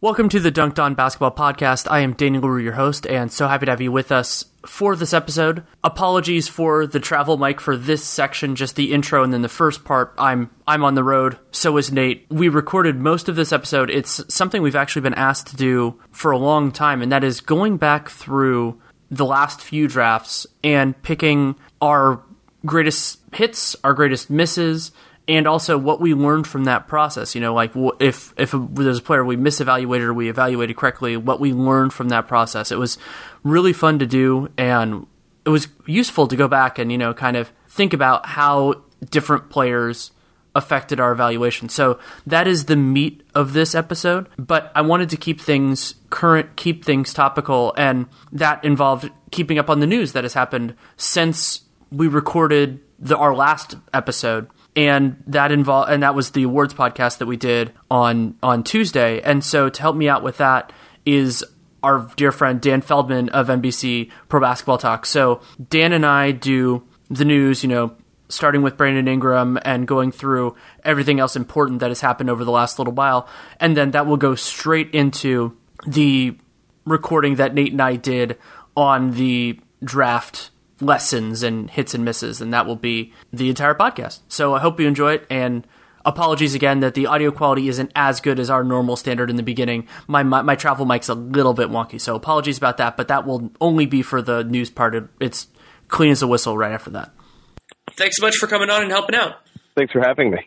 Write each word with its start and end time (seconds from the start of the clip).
Welcome 0.00 0.28
to 0.28 0.38
the 0.38 0.52
Dunked 0.52 0.78
On 0.78 0.94
Basketball 0.94 1.32
Podcast. 1.32 1.90
I 1.90 1.98
am 1.98 2.12
Daniel 2.12 2.44
Leroux, 2.44 2.62
your 2.62 2.74
host, 2.74 3.04
and 3.08 3.32
so 3.32 3.48
happy 3.48 3.66
to 3.66 3.72
have 3.72 3.80
you 3.80 3.90
with 3.90 4.12
us 4.12 4.44
for 4.64 4.94
this 4.94 5.12
episode. 5.12 5.64
Apologies 5.82 6.46
for 6.46 6.86
the 6.86 7.00
travel 7.00 7.36
mic 7.36 7.60
for 7.60 7.76
this 7.76 8.04
section, 8.04 8.54
just 8.54 8.76
the 8.76 8.92
intro 8.92 9.24
and 9.24 9.32
then 9.32 9.42
the 9.42 9.48
first 9.48 9.84
part. 9.84 10.14
I'm 10.16 10.50
I'm 10.68 10.84
on 10.84 10.94
the 10.94 11.02
road, 11.02 11.36
so 11.50 11.76
is 11.78 11.90
Nate. 11.90 12.26
We 12.30 12.48
recorded 12.48 12.94
most 12.94 13.28
of 13.28 13.34
this 13.34 13.52
episode. 13.52 13.90
It's 13.90 14.22
something 14.32 14.62
we've 14.62 14.76
actually 14.76 15.02
been 15.02 15.14
asked 15.14 15.48
to 15.48 15.56
do 15.56 15.98
for 16.12 16.30
a 16.30 16.38
long 16.38 16.70
time, 16.70 17.02
and 17.02 17.10
that 17.10 17.24
is 17.24 17.40
going 17.40 17.76
back 17.76 18.08
through 18.08 18.80
the 19.10 19.26
last 19.26 19.60
few 19.60 19.88
drafts 19.88 20.46
and 20.62 21.02
picking 21.02 21.56
our 21.82 22.22
greatest 22.64 23.18
hits, 23.32 23.74
our 23.82 23.94
greatest 23.94 24.30
misses, 24.30 24.92
and 25.28 25.46
also 25.46 25.76
what 25.76 26.00
we 26.00 26.14
learned 26.14 26.46
from 26.46 26.64
that 26.64 26.88
process. 26.88 27.34
You 27.34 27.40
know, 27.42 27.54
like 27.54 27.72
if 28.00 28.32
if 28.36 28.54
there's 28.54 28.98
a 28.98 29.02
player 29.02 29.24
we 29.24 29.36
misevaluated 29.36 30.04
or 30.04 30.14
we 30.14 30.28
evaluated 30.28 30.76
correctly, 30.76 31.16
what 31.16 31.38
we 31.38 31.52
learned 31.52 31.92
from 31.92 32.08
that 32.08 32.26
process. 32.26 32.72
It 32.72 32.78
was 32.78 32.98
really 33.44 33.74
fun 33.74 33.98
to 33.98 34.06
do, 34.06 34.48
and 34.56 35.06
it 35.44 35.50
was 35.50 35.68
useful 35.86 36.26
to 36.28 36.36
go 36.36 36.48
back 36.48 36.78
and 36.78 36.90
you 36.90 36.98
know 36.98 37.12
kind 37.12 37.36
of 37.36 37.52
think 37.68 37.92
about 37.92 38.26
how 38.26 38.82
different 39.10 39.50
players 39.50 40.10
affected 40.54 40.98
our 40.98 41.12
evaluation. 41.12 41.68
So 41.68 42.00
that 42.26 42.48
is 42.48 42.64
the 42.64 42.74
meat 42.74 43.22
of 43.34 43.52
this 43.52 43.74
episode, 43.74 44.28
but 44.38 44.72
I 44.74 44.80
wanted 44.80 45.10
to 45.10 45.16
keep 45.16 45.40
things 45.40 45.94
current, 46.10 46.56
keep 46.56 46.84
things 46.84 47.12
topical, 47.12 47.74
and 47.76 48.06
that 48.32 48.64
involved 48.64 49.10
keeping 49.30 49.58
up 49.58 49.68
on 49.68 49.80
the 49.80 49.86
news 49.86 50.12
that 50.12 50.24
has 50.24 50.32
happened 50.32 50.74
since 50.96 51.60
we 51.92 52.08
recorded 52.08 52.80
the, 52.98 53.16
our 53.16 53.34
last 53.34 53.76
episode 53.92 54.48
and 54.78 55.20
that 55.26 55.50
involved 55.50 55.90
and 55.90 56.04
that 56.04 56.14
was 56.14 56.30
the 56.30 56.44
awards 56.44 56.72
podcast 56.72 57.18
that 57.18 57.26
we 57.26 57.36
did 57.36 57.72
on 57.90 58.36
on 58.44 58.62
Tuesday. 58.62 59.20
And 59.22 59.44
so 59.44 59.68
to 59.68 59.82
help 59.82 59.96
me 59.96 60.08
out 60.08 60.22
with 60.22 60.36
that 60.36 60.72
is 61.04 61.44
our 61.82 62.08
dear 62.14 62.30
friend 62.30 62.60
Dan 62.60 62.80
Feldman 62.80 63.28
of 63.30 63.48
NBC 63.48 64.08
Pro 64.28 64.40
Basketball 64.40 64.78
Talk. 64.78 65.04
So 65.04 65.40
Dan 65.68 65.92
and 65.92 66.06
I 66.06 66.30
do 66.30 66.86
the 67.10 67.24
news, 67.24 67.64
you 67.64 67.68
know, 67.68 67.96
starting 68.28 68.62
with 68.62 68.76
Brandon 68.76 69.08
Ingram 69.08 69.58
and 69.62 69.84
going 69.88 70.12
through 70.12 70.54
everything 70.84 71.18
else 71.18 71.34
important 71.34 71.80
that 71.80 71.88
has 71.88 72.00
happened 72.00 72.30
over 72.30 72.44
the 72.44 72.52
last 72.52 72.78
little 72.78 72.94
while, 72.94 73.28
and 73.58 73.76
then 73.76 73.90
that 73.90 74.06
will 74.06 74.16
go 74.16 74.36
straight 74.36 74.94
into 74.94 75.56
the 75.88 76.38
recording 76.84 77.34
that 77.34 77.52
Nate 77.52 77.72
and 77.72 77.82
I 77.82 77.96
did 77.96 78.38
on 78.76 79.10
the 79.12 79.58
draft 79.82 80.50
lessons 80.80 81.42
and 81.42 81.70
hits 81.70 81.94
and 81.94 82.04
misses, 82.04 82.40
and 82.40 82.52
that 82.52 82.66
will 82.66 82.76
be 82.76 83.12
the 83.32 83.48
entire 83.48 83.74
podcast. 83.74 84.20
So 84.28 84.54
I 84.54 84.60
hope 84.60 84.80
you 84.80 84.86
enjoy 84.86 85.14
it, 85.14 85.26
and 85.30 85.66
apologies 86.04 86.54
again 86.54 86.80
that 86.80 86.94
the 86.94 87.06
audio 87.06 87.30
quality 87.30 87.68
isn't 87.68 87.92
as 87.94 88.20
good 88.20 88.38
as 88.38 88.48
our 88.50 88.64
normal 88.64 88.96
standard 88.96 89.30
in 89.30 89.36
the 89.36 89.42
beginning. 89.42 89.86
My, 90.06 90.22
my, 90.22 90.42
my 90.42 90.54
travel 90.54 90.86
mic's 90.86 91.08
a 91.08 91.14
little 91.14 91.54
bit 91.54 91.68
wonky, 91.68 92.00
so 92.00 92.14
apologies 92.14 92.58
about 92.58 92.76
that. 92.78 92.96
But 92.96 93.08
that 93.08 93.26
will 93.26 93.50
only 93.60 93.86
be 93.86 94.02
for 94.02 94.22
the 94.22 94.44
news 94.44 94.70
part. 94.70 95.10
It's 95.20 95.48
clean 95.88 96.10
as 96.10 96.22
a 96.22 96.26
whistle 96.26 96.56
right 96.56 96.72
after 96.72 96.90
that. 96.90 97.12
Thanks 97.92 98.16
so 98.16 98.26
much 98.26 98.36
for 98.36 98.46
coming 98.46 98.70
on 98.70 98.82
and 98.82 98.90
helping 98.90 99.16
out. 99.16 99.36
Thanks 99.76 99.92
for 99.92 100.00
having 100.00 100.30
me. 100.30 100.46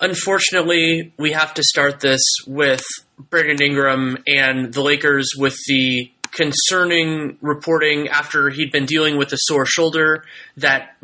Unfortunately, 0.00 1.12
we 1.18 1.32
have 1.32 1.54
to 1.54 1.62
start 1.62 2.00
this 2.00 2.22
with 2.46 2.82
Brandon 3.18 3.60
Ingram 3.62 4.18
and 4.26 4.72
the 4.72 4.82
Lakers 4.82 5.32
with 5.36 5.56
the 5.66 6.10
concerning 6.32 7.36
reporting 7.40 8.08
after 8.08 8.50
he'd 8.50 8.72
been 8.72 8.86
dealing 8.86 9.16
with 9.16 9.32
a 9.32 9.38
sore 9.38 9.66
shoulder 9.66 10.24
that 10.56 10.96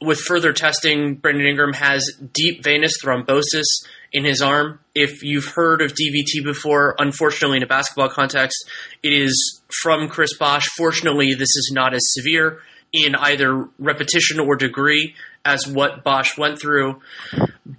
with 0.00 0.20
further 0.20 0.52
testing, 0.52 1.14
Brandon 1.14 1.46
Ingram 1.46 1.72
has 1.72 2.10
deep 2.32 2.62
venous 2.62 2.94
thrombosis 3.02 3.64
in 4.12 4.24
his 4.24 4.42
arm. 4.42 4.80
If 4.94 5.22
you've 5.22 5.46
heard 5.46 5.80
of 5.82 5.92
DVT 5.92 6.44
before, 6.44 6.94
unfortunately, 6.98 7.58
in 7.58 7.62
a 7.62 7.66
basketball 7.66 8.08
context, 8.08 8.70
it 9.02 9.12
is 9.12 9.62
from 9.82 10.08
Chris 10.08 10.36
Bosh. 10.36 10.66
Fortunately, 10.76 11.34
this 11.34 11.54
is 11.56 11.70
not 11.74 11.94
as 11.94 12.02
severe 12.12 12.60
in 12.92 13.14
either 13.16 13.68
repetition 13.78 14.38
or 14.38 14.56
degree 14.56 15.14
as 15.44 15.66
what 15.66 16.04
Bosh 16.04 16.38
went 16.38 16.60
through. 16.60 17.00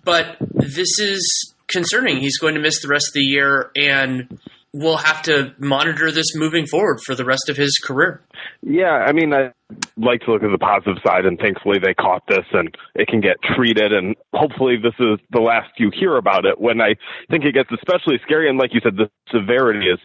But 0.04 0.38
this 0.54 1.00
is 1.00 1.54
concerning. 1.68 2.20
He's 2.20 2.38
going 2.38 2.56
to 2.56 2.62
miss 2.62 2.82
the 2.82 2.90
rest 2.90 3.10
of 3.10 3.14
the 3.14 3.22
year, 3.22 3.72
and 3.76 4.40
we'll 4.76 4.98
have 4.98 5.22
to 5.24 5.54
monitor 5.58 6.12
this 6.12 6.36
moving 6.36 6.66
forward 6.66 7.00
for 7.06 7.16
the 7.16 7.24
rest 7.24 7.48
of 7.48 7.56
his 7.56 7.78
career. 7.78 8.22
Yeah, 8.62 8.92
I 8.92 9.14
mean, 9.14 9.34
I 9.34 9.54
like 9.96 10.22
to 10.22 10.32
look 10.32 10.44
at 10.44 10.52
the 10.52 10.58
positive 10.58 10.98
side, 11.06 11.26
and 11.26 11.40
thankfully 11.40 11.80
they 11.80 11.94
caught 11.94 12.24
this 12.28 12.46
and 12.52 12.76
it 12.94 13.08
can 13.08 13.22
get 13.22 13.38
treated. 13.56 13.94
And 13.94 14.16
hopefully, 14.34 14.76
this 14.76 14.94
is 15.00 15.18
the 15.32 15.40
last 15.40 15.70
you 15.78 15.92
hear 15.98 16.18
about 16.18 16.46
it. 16.46 16.60
When 16.60 16.82
I 16.82 16.96
think 17.32 17.46
it 17.46 17.54
gets 17.54 17.70
especially 17.72 18.20
scary, 18.24 18.50
and 18.50 18.58
like 18.58 18.74
you 18.74 18.82
said, 18.84 18.98
the 18.98 19.10
severity 19.32 19.88
is 19.88 20.00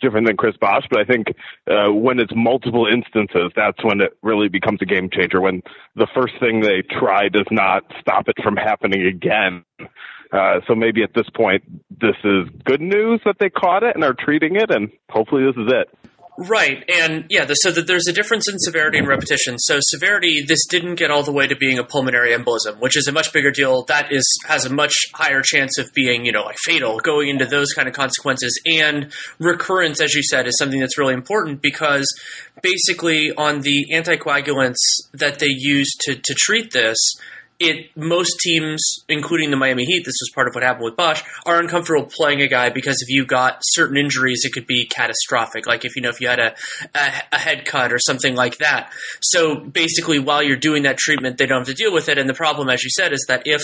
different 0.00 0.26
than 0.26 0.36
Chris 0.36 0.56
Bosh, 0.56 0.84
but 0.90 1.00
I 1.00 1.04
think 1.04 1.26
uh, 1.70 1.92
when 1.92 2.18
it's 2.18 2.32
multiple 2.34 2.86
instances, 2.86 3.52
that's 3.54 3.82
when 3.84 4.00
it 4.00 4.16
really 4.22 4.48
becomes 4.48 4.80
a 4.80 4.86
game 4.86 5.10
changer. 5.12 5.40
When 5.40 5.62
the 5.96 6.08
first 6.14 6.34
thing 6.40 6.60
they 6.60 6.82
try 6.98 7.28
does 7.28 7.46
not 7.50 7.84
stop 8.00 8.28
it 8.28 8.36
from 8.42 8.56
happening 8.56 9.06
again. 9.06 9.64
Uh, 10.34 10.60
so 10.66 10.74
maybe 10.74 11.02
at 11.04 11.14
this 11.14 11.28
point, 11.36 11.62
this 12.00 12.16
is 12.24 12.48
good 12.64 12.80
news 12.80 13.20
that 13.24 13.36
they 13.38 13.48
caught 13.48 13.84
it 13.84 13.94
and 13.94 14.02
are 14.02 14.16
treating 14.18 14.56
it, 14.56 14.68
and 14.68 14.90
hopefully 15.08 15.44
this 15.44 15.54
is 15.56 15.72
it. 15.72 15.88
Right, 16.36 16.82
and 16.92 17.26
yeah, 17.28 17.46
so 17.52 17.70
that 17.70 17.86
there's 17.86 18.08
a 18.08 18.12
difference 18.12 18.48
in 18.48 18.58
severity 18.58 18.98
and 18.98 19.06
repetition. 19.06 19.56
So 19.60 19.78
severity, 19.80 20.42
this 20.44 20.66
didn't 20.66 20.96
get 20.96 21.12
all 21.12 21.22
the 21.22 21.30
way 21.30 21.46
to 21.46 21.54
being 21.54 21.78
a 21.78 21.84
pulmonary 21.84 22.30
embolism, 22.30 22.80
which 22.80 22.96
is 22.96 23.06
a 23.06 23.12
much 23.12 23.32
bigger 23.32 23.52
deal. 23.52 23.84
That 23.84 24.10
is 24.10 24.26
has 24.48 24.64
a 24.64 24.74
much 24.74 24.92
higher 25.14 25.42
chance 25.42 25.78
of 25.78 25.92
being, 25.94 26.24
you 26.24 26.32
know, 26.32 26.42
like 26.42 26.56
fatal, 26.58 26.98
going 26.98 27.28
into 27.28 27.46
those 27.46 27.72
kind 27.72 27.86
of 27.86 27.94
consequences. 27.94 28.60
And 28.66 29.12
recurrence, 29.38 30.00
as 30.00 30.14
you 30.14 30.24
said, 30.24 30.48
is 30.48 30.58
something 30.58 30.80
that's 30.80 30.98
really 30.98 31.14
important 31.14 31.62
because 31.62 32.12
basically 32.62 33.30
on 33.30 33.60
the 33.60 33.86
anticoagulants 33.92 34.80
that 35.12 35.38
they 35.38 35.50
use 35.50 35.94
to 36.00 36.16
to 36.16 36.34
treat 36.34 36.72
this 36.72 36.98
it 37.58 37.96
most 37.96 38.40
teams, 38.40 38.82
including 39.08 39.50
the 39.50 39.56
Miami 39.56 39.84
Heat, 39.84 40.04
this 40.04 40.16
was 40.20 40.30
part 40.34 40.48
of 40.48 40.54
what 40.54 40.64
happened 40.64 40.84
with 40.84 40.96
Bosh, 40.96 41.22
are 41.46 41.60
uncomfortable 41.60 42.10
playing 42.10 42.40
a 42.42 42.48
guy 42.48 42.70
because 42.70 43.00
if 43.00 43.08
you 43.08 43.24
got 43.24 43.58
certain 43.62 43.96
injuries, 43.96 44.42
it 44.44 44.52
could 44.52 44.66
be 44.66 44.86
catastrophic. 44.86 45.66
Like 45.66 45.84
if 45.84 45.94
you 45.96 46.02
know 46.02 46.08
if 46.08 46.20
you 46.20 46.28
had 46.28 46.40
a, 46.40 46.54
a, 46.94 47.12
a 47.32 47.38
head 47.38 47.64
cut 47.64 47.92
or 47.92 47.98
something 47.98 48.34
like 48.34 48.58
that. 48.58 48.92
So 49.22 49.56
basically, 49.56 50.18
while 50.18 50.42
you're 50.42 50.56
doing 50.56 50.82
that 50.82 50.96
treatment, 50.96 51.38
they 51.38 51.46
don't 51.46 51.60
have 51.60 51.68
to 51.68 51.74
deal 51.74 51.92
with 51.92 52.08
it. 52.08 52.18
And 52.18 52.28
the 52.28 52.34
problem, 52.34 52.68
as 52.68 52.82
you 52.82 52.90
said, 52.90 53.12
is 53.12 53.24
that 53.28 53.42
if 53.46 53.62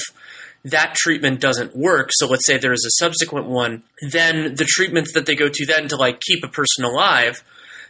that 0.64 0.94
treatment 0.94 1.40
doesn't 1.40 1.74
work, 1.74 2.10
so 2.12 2.26
let's 2.26 2.46
say 2.46 2.58
there 2.58 2.72
is 2.72 2.84
a 2.86 3.02
subsequent 3.02 3.46
one, 3.46 3.82
then 4.10 4.54
the 4.54 4.66
treatments 4.66 5.14
that 5.14 5.26
they 5.26 5.34
go 5.34 5.48
to 5.48 5.66
then 5.66 5.88
to 5.88 5.96
like 5.96 6.20
keep 6.20 6.44
a 6.44 6.48
person 6.48 6.84
alive 6.84 7.42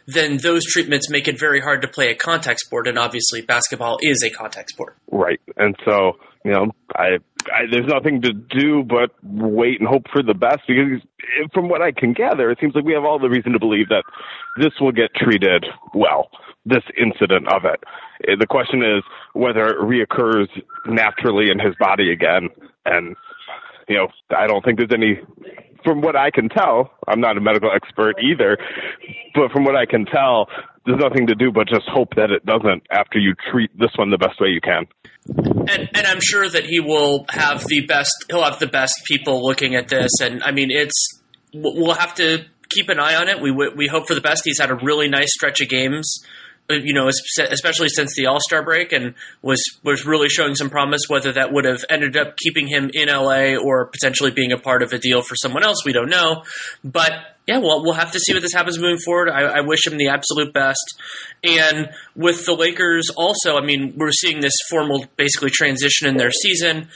then 0.07 0.37
those 0.37 0.65
treatments 0.65 1.09
make 1.09 1.27
it 1.27 1.39
very 1.39 1.61
hard 1.61 1.81
to 1.81 1.87
play 1.87 2.09
a 2.09 2.15
contact 2.15 2.59
sport, 2.59 2.87
and 2.87 2.97
obviously 2.97 3.41
basketball 3.41 3.97
is 4.01 4.23
a 4.23 4.29
contact 4.29 4.69
sport. 4.69 4.97
Right, 5.11 5.39
and 5.57 5.75
so 5.85 6.13
you 6.43 6.51
know, 6.51 6.71
I, 6.95 7.17
I 7.47 7.65
there's 7.69 7.87
nothing 7.87 8.21
to 8.23 8.33
do 8.33 8.83
but 8.83 9.11
wait 9.23 9.79
and 9.79 9.87
hope 9.87 10.03
for 10.11 10.23
the 10.23 10.33
best 10.33 10.61
because 10.67 11.01
from 11.53 11.69
what 11.69 11.81
I 11.81 11.91
can 11.91 12.13
gather, 12.13 12.49
it 12.49 12.57
seems 12.59 12.73
like 12.75 12.83
we 12.83 12.93
have 12.93 13.03
all 13.03 13.19
the 13.19 13.29
reason 13.29 13.51
to 13.53 13.59
believe 13.59 13.89
that 13.89 14.03
this 14.57 14.73
will 14.79 14.91
get 14.91 15.13
treated 15.15 15.65
well. 15.93 16.29
This 16.65 16.83
incident 16.99 17.47
of 17.51 17.65
it. 17.65 17.83
Eh, 18.27 18.35
the 18.39 18.47
question 18.47 18.83
is 18.83 19.03
whether 19.33 19.67
it 19.67 19.77
reoccurs 19.77 20.47
naturally 20.85 21.49
in 21.49 21.59
his 21.59 21.75
body 21.79 22.11
again, 22.11 22.49
and 22.85 23.15
you 23.87 23.97
know, 23.97 24.07
I 24.35 24.47
don't 24.47 24.63
think 24.63 24.77
there's 24.77 24.93
any 24.93 25.19
from 25.83 26.01
what 26.01 26.15
I 26.15 26.31
can 26.31 26.49
tell, 26.49 26.91
I'm 27.07 27.19
not 27.19 27.37
a 27.37 27.41
medical 27.41 27.69
expert 27.73 28.15
either, 28.21 28.57
but 29.33 29.51
from 29.51 29.63
what 29.63 29.75
I 29.75 29.85
can 29.85 30.05
tell, 30.05 30.47
there's 30.85 30.99
nothing 30.99 31.27
to 31.27 31.35
do 31.35 31.51
but 31.51 31.67
just 31.67 31.87
hope 31.87 32.15
that 32.15 32.31
it 32.31 32.45
doesn't 32.45 32.83
after 32.91 33.19
you 33.19 33.33
treat 33.51 33.69
this 33.77 33.91
one 33.95 34.09
the 34.09 34.17
best 34.17 34.39
way 34.39 34.49
you 34.49 34.61
can. 34.61 34.85
And, 35.27 35.89
and 35.93 36.07
I'm 36.07 36.19
sure 36.21 36.49
that 36.49 36.65
he 36.65 36.79
will 36.79 37.25
have 37.29 37.65
the 37.67 37.85
best. 37.85 38.11
He'll 38.29 38.43
have 38.43 38.59
the 38.59 38.67
best 38.67 39.03
people 39.05 39.43
looking 39.43 39.75
at 39.75 39.87
this, 39.87 40.11
and 40.19 40.41
I 40.43 40.51
mean, 40.51 40.71
it's 40.71 41.21
we'll 41.53 41.93
have 41.93 42.15
to 42.15 42.45
keep 42.69 42.89
an 42.89 42.99
eye 42.99 43.15
on 43.15 43.27
it. 43.27 43.39
We 43.39 43.51
we 43.51 43.87
hope 43.87 44.07
for 44.07 44.15
the 44.15 44.21
best. 44.21 44.41
He's 44.45 44.59
had 44.59 44.71
a 44.71 44.75
really 44.75 45.07
nice 45.07 45.31
stretch 45.31 45.61
of 45.61 45.69
games 45.69 46.25
Uh, 46.71 46.79
you 46.83 46.93
know, 46.93 47.07
especially 47.07 47.89
since 47.89 48.15
the 48.15 48.27
All 48.27 48.39
Star 48.39 48.63
break, 48.63 48.91
and 48.91 49.13
was 49.41 49.63
was 49.83 50.05
really 50.05 50.29
showing 50.29 50.55
some 50.55 50.69
promise. 50.69 51.03
Whether 51.07 51.33
that 51.33 51.51
would 51.51 51.65
have 51.65 51.83
ended 51.89 52.17
up 52.17 52.37
keeping 52.37 52.67
him 52.67 52.89
in 52.93 53.09
LA 53.09 53.55
or 53.55 53.85
potentially 53.87 54.31
being 54.31 54.51
a 54.51 54.57
part 54.57 54.83
of 54.83 54.93
a 54.93 54.97
deal 54.97 55.21
for 55.21 55.35
someone 55.35 55.63
else, 55.63 55.85
we 55.85 55.93
don't 55.93 56.09
know. 56.09 56.43
But 56.83 57.11
yeah, 57.47 57.57
well, 57.57 57.83
we'll 57.83 57.93
have 57.93 58.11
to 58.11 58.19
see 58.19 58.33
what 58.33 58.41
this 58.41 58.53
happens 58.53 58.77
moving 58.77 58.99
forward. 58.99 59.29
I, 59.29 59.57
I 59.57 59.61
wish 59.61 59.85
him 59.85 59.97
the 59.97 60.09
absolute 60.09 60.53
best. 60.53 61.01
And 61.43 61.89
with 62.15 62.45
the 62.45 62.53
Lakers, 62.53 63.09
also, 63.09 63.57
I 63.57 63.61
mean, 63.61 63.93
we're 63.97 64.11
seeing 64.11 64.41
this 64.41 64.53
formal, 64.69 65.05
basically 65.17 65.49
transition 65.49 66.07
in 66.07 66.17
their 66.17 66.31
season 66.31 66.87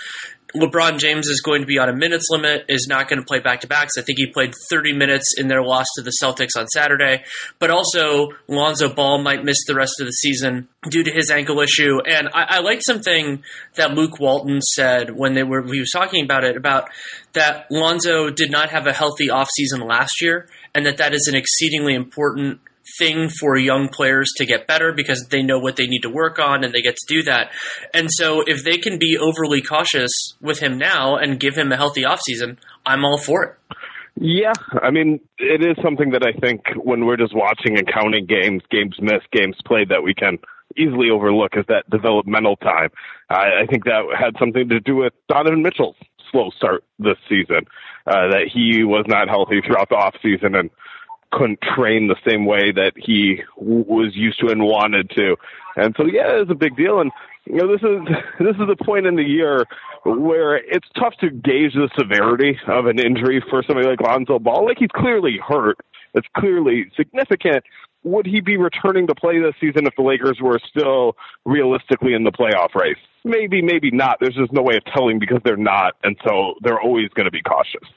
LeBron 0.55 0.99
James 0.99 1.27
is 1.27 1.41
going 1.41 1.61
to 1.61 1.67
be 1.67 1.77
on 1.77 1.89
a 1.89 1.93
minutes 1.93 2.27
limit, 2.29 2.65
is 2.69 2.87
not 2.89 3.09
going 3.09 3.19
to 3.19 3.25
play 3.25 3.39
back 3.39 3.61
to 3.61 3.67
backs. 3.67 3.93
I 3.97 4.01
think 4.01 4.17
he 4.17 4.27
played 4.27 4.53
30 4.69 4.93
minutes 4.93 5.33
in 5.37 5.47
their 5.47 5.61
loss 5.61 5.85
to 5.95 6.01
the 6.01 6.13
Celtics 6.21 6.57
on 6.57 6.67
Saturday. 6.67 7.23
But 7.59 7.71
also, 7.71 8.29
Lonzo 8.47 8.93
Ball 8.93 9.21
might 9.21 9.43
miss 9.43 9.57
the 9.67 9.75
rest 9.75 9.99
of 9.99 10.05
the 10.05 10.11
season 10.11 10.67
due 10.89 11.03
to 11.03 11.11
his 11.11 11.29
ankle 11.29 11.59
issue. 11.61 11.99
And 12.07 12.29
I, 12.33 12.57
I 12.57 12.59
like 12.59 12.81
something 12.81 13.43
that 13.75 13.91
Luke 13.91 14.19
Walton 14.19 14.61
said 14.61 15.15
when 15.15 15.33
they 15.33 15.43
were 15.43 15.63
he 15.63 15.79
was 15.79 15.91
talking 15.91 16.23
about 16.23 16.43
it 16.43 16.55
about 16.55 16.89
that 17.33 17.67
Lonzo 17.69 18.29
did 18.29 18.51
not 18.51 18.69
have 18.69 18.87
a 18.87 18.93
healthy 18.93 19.27
offseason 19.27 19.87
last 19.87 20.21
year, 20.21 20.47
and 20.73 20.85
that 20.85 20.97
that 20.97 21.13
is 21.13 21.27
an 21.27 21.35
exceedingly 21.35 21.93
important 21.93 22.59
thing 22.97 23.29
for 23.29 23.57
young 23.57 23.89
players 23.89 24.31
to 24.37 24.45
get 24.45 24.67
better 24.67 24.93
because 24.93 25.27
they 25.29 25.41
know 25.41 25.59
what 25.59 25.75
they 25.75 25.87
need 25.87 26.01
to 26.01 26.09
work 26.09 26.39
on 26.39 26.63
and 26.63 26.73
they 26.73 26.81
get 26.81 26.95
to 26.95 27.05
do 27.07 27.23
that. 27.23 27.51
And 27.93 28.09
so 28.11 28.41
if 28.45 28.63
they 28.63 28.77
can 28.77 28.97
be 28.99 29.17
overly 29.17 29.61
cautious 29.61 30.11
with 30.41 30.59
him 30.59 30.77
now 30.77 31.15
and 31.15 31.39
give 31.39 31.55
him 31.55 31.71
a 31.71 31.77
healthy 31.77 32.03
offseason, 32.03 32.57
I'm 32.85 33.03
all 33.03 33.17
for 33.17 33.43
it. 33.43 33.77
Yeah, 34.17 34.53
I 34.81 34.91
mean, 34.91 35.19
it 35.39 35.61
is 35.61 35.75
something 35.83 36.11
that 36.11 36.23
I 36.23 36.39
think 36.39 36.63
when 36.77 37.05
we're 37.05 37.17
just 37.17 37.35
watching 37.35 37.77
and 37.77 37.85
counting 37.91 38.25
games, 38.25 38.63
games 38.71 38.95
missed, 39.01 39.29
games 39.31 39.57
played, 39.65 39.89
that 39.89 40.03
we 40.03 40.13
can 40.13 40.37
easily 40.77 41.09
overlook 41.09 41.51
is 41.57 41.65
that 41.67 41.89
developmental 41.89 42.55
time. 42.57 42.89
I, 43.29 43.63
I 43.63 43.65
think 43.69 43.83
that 43.85 44.03
had 44.17 44.35
something 44.39 44.69
to 44.69 44.79
do 44.79 44.95
with 44.95 45.13
Donovan 45.27 45.61
Mitchell's 45.61 45.97
slow 46.31 46.49
start 46.55 46.83
this 46.97 47.17
season, 47.27 47.67
uh, 48.07 48.29
that 48.31 48.49
he 48.51 48.83
was 48.83 49.05
not 49.07 49.27
healthy 49.27 49.61
throughout 49.65 49.89
the 49.89 49.95
off 49.95 50.15
season 50.21 50.55
and 50.55 50.69
couldn't 51.35 51.59
train 51.75 52.07
the 52.07 52.15
same 52.27 52.45
way 52.45 52.71
that 52.71 52.93
he 52.95 53.41
w- 53.57 53.85
was 53.87 54.15
used 54.15 54.39
to 54.39 54.47
and 54.47 54.63
wanted 54.63 55.09
to. 55.11 55.35
And 55.75 55.93
so, 55.97 56.05
yeah, 56.05 56.41
it's 56.41 56.51
a 56.51 56.55
big 56.55 56.75
deal. 56.77 57.01
And 57.01 57.11
you 57.45 57.57
know, 57.57 57.67
this 57.67 57.81
is 57.81 58.15
this 58.39 58.55
is 58.55 58.69
a 58.69 58.83
point 58.83 59.05
in 59.05 59.15
the 59.15 59.23
year 59.23 59.65
where 60.05 60.55
it's 60.55 60.87
tough 60.97 61.13
to 61.19 61.29
gauge 61.29 61.73
the 61.73 61.89
severity 61.97 62.57
of 62.67 62.85
an 62.85 62.99
injury 62.99 63.43
for 63.49 63.63
somebody 63.63 63.87
like 63.87 64.01
Lonzo 64.01 64.39
Ball. 64.39 64.65
Like 64.65 64.77
he's 64.79 64.89
clearly 64.95 65.39
hurt. 65.45 65.77
It's 66.13 66.27
clearly 66.37 66.91
significant. 66.95 67.63
Would 68.03 68.27
he 68.27 68.39
be 68.39 68.55
returning 68.55 69.07
to 69.07 69.15
play 69.15 69.39
this 69.39 69.55
season 69.59 69.87
if 69.87 69.95
the 69.95 70.03
Lakers 70.03 70.37
were 70.39 70.59
still 70.69 71.17
realistically 71.43 72.13
in 72.13 72.23
the 72.23 72.31
playoff 72.31 72.75
race? 72.75 72.97
Maybe, 73.23 73.63
maybe 73.63 73.89
not. 73.89 74.17
There's 74.21 74.35
just 74.35 74.53
no 74.53 74.61
way 74.61 74.77
of 74.77 74.85
telling 74.85 75.17
because 75.17 75.39
they're 75.43 75.57
not, 75.57 75.95
and 76.03 76.15
so 76.25 76.53
they're 76.61 76.79
always 76.79 77.09
going 77.09 77.25
to 77.25 77.31
be 77.31 77.41
cautious. 77.41 77.89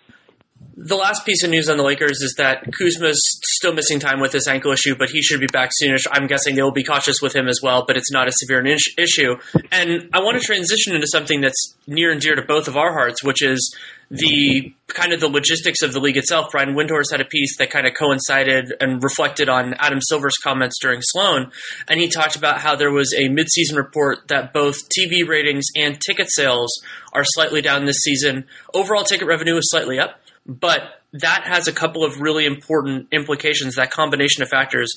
The 0.80 0.94
last 0.94 1.26
piece 1.26 1.42
of 1.42 1.50
news 1.50 1.68
on 1.68 1.76
the 1.76 1.82
Lakers 1.82 2.22
is 2.22 2.34
that 2.38 2.62
Kuzma's 2.70 3.20
still 3.56 3.72
missing 3.72 3.98
time 3.98 4.20
with 4.20 4.30
this 4.30 4.46
ankle 4.46 4.70
issue, 4.70 4.94
but 4.96 5.10
he 5.10 5.22
should 5.22 5.40
be 5.40 5.48
back 5.48 5.70
soonish. 5.70 6.06
I'm 6.12 6.28
guessing 6.28 6.54
they 6.54 6.62
will 6.62 6.70
be 6.70 6.84
cautious 6.84 7.20
with 7.20 7.34
him 7.34 7.48
as 7.48 7.58
well, 7.60 7.84
but 7.84 7.96
it's 7.96 8.12
not 8.12 8.28
a 8.28 8.32
severe 8.32 8.64
issue. 8.96 9.34
And 9.72 10.08
I 10.12 10.20
want 10.20 10.40
to 10.40 10.46
transition 10.46 10.94
into 10.94 11.08
something 11.08 11.40
that's 11.40 11.74
near 11.88 12.12
and 12.12 12.20
dear 12.20 12.36
to 12.36 12.42
both 12.42 12.68
of 12.68 12.76
our 12.76 12.92
hearts, 12.92 13.24
which 13.24 13.42
is 13.42 13.76
the 14.10 14.72
kind 14.86 15.12
of 15.12 15.20
the 15.20 15.28
logistics 15.28 15.82
of 15.82 15.92
the 15.92 16.00
league 16.00 16.16
itself. 16.16 16.52
Brian 16.52 16.74
Windhorst 16.74 17.10
had 17.10 17.20
a 17.20 17.24
piece 17.24 17.58
that 17.58 17.70
kind 17.70 17.86
of 17.86 17.94
coincided 17.94 18.72
and 18.80 19.02
reflected 19.02 19.48
on 19.48 19.74
Adam 19.80 20.00
Silver's 20.00 20.38
comments 20.38 20.78
during 20.80 21.00
Sloan, 21.02 21.50
and 21.88 22.00
he 22.00 22.08
talked 22.08 22.36
about 22.36 22.60
how 22.60 22.76
there 22.76 22.92
was 22.92 23.12
a 23.14 23.28
midseason 23.28 23.76
report 23.76 24.28
that 24.28 24.52
both 24.52 24.88
TV 24.88 25.26
ratings 25.26 25.66
and 25.76 26.00
ticket 26.00 26.30
sales 26.30 26.70
are 27.12 27.24
slightly 27.24 27.60
down 27.60 27.84
this 27.84 27.98
season. 27.98 28.46
Overall 28.72 29.04
ticket 29.04 29.26
revenue 29.26 29.56
is 29.56 29.68
slightly 29.70 29.98
up 29.98 30.20
but 30.48 31.02
that 31.12 31.44
has 31.44 31.68
a 31.68 31.72
couple 31.72 32.04
of 32.04 32.20
really 32.20 32.46
important 32.46 33.08
implications, 33.12 33.76
that 33.76 33.90
combination 33.90 34.42
of 34.42 34.48
factors 34.48 34.90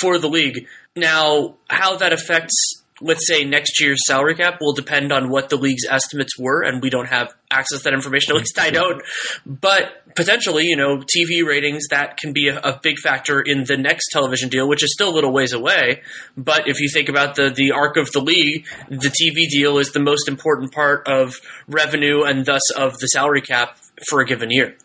for 0.00 0.18
the 0.18 0.28
league. 0.28 0.66
Now, 0.96 1.56
how 1.68 1.96
that 1.96 2.12
affects, 2.12 2.82
let's 3.00 3.26
say, 3.26 3.44
next 3.44 3.80
year's 3.80 3.98
salary 4.06 4.34
cap 4.34 4.58
will 4.60 4.72
depend 4.72 5.12
on 5.12 5.28
what 5.28 5.48
the 5.48 5.56
league's 5.56 5.84
estimates 5.88 6.38
were, 6.38 6.62
and 6.62 6.82
we 6.82 6.90
don't 6.90 7.08
have 7.08 7.34
access 7.50 7.78
to 7.78 7.84
that 7.84 7.94
information, 7.94 8.34
at 8.34 8.38
least 8.38 8.58
I 8.58 8.70
mm-hmm. 8.70 8.74
don't. 8.74 9.02
But 9.46 10.14
potentially, 10.16 10.64
you 10.64 10.76
know, 10.76 10.98
TV 10.98 11.46
ratings, 11.46 11.88
that 11.90 12.16
can 12.16 12.32
be 12.32 12.48
a, 12.48 12.58
a, 12.58 12.80
big 12.82 12.98
factor 12.98 13.40
in 13.40 13.64
the 13.64 13.76
next 13.76 14.08
television 14.10 14.48
deal, 14.48 14.68
which 14.68 14.82
is 14.82 14.92
still 14.92 15.10
a 15.10 15.14
little 15.14 15.32
ways 15.32 15.52
away. 15.52 16.02
But 16.36 16.68
if 16.68 16.80
you 16.80 16.88
think 16.92 17.08
about 17.08 17.36
the, 17.36 17.50
the 17.50 17.72
arc 17.72 17.96
of 17.96 18.10
the 18.12 18.20
league, 18.20 18.66
the 18.88 19.08
TV 19.08 19.48
deal 19.48 19.78
is 19.78 19.92
the 19.92 20.00
most 20.00 20.28
important 20.28 20.72
part 20.72 21.06
of 21.06 21.36
revenue 21.68 22.24
and 22.24 22.44
thus 22.44 22.70
of 22.76 22.98
the 22.98 23.06
salary 23.06 23.42
cap 23.42 23.76
for 24.08 24.20
a 24.20 24.26
given 24.26 24.50
year. 24.50 24.76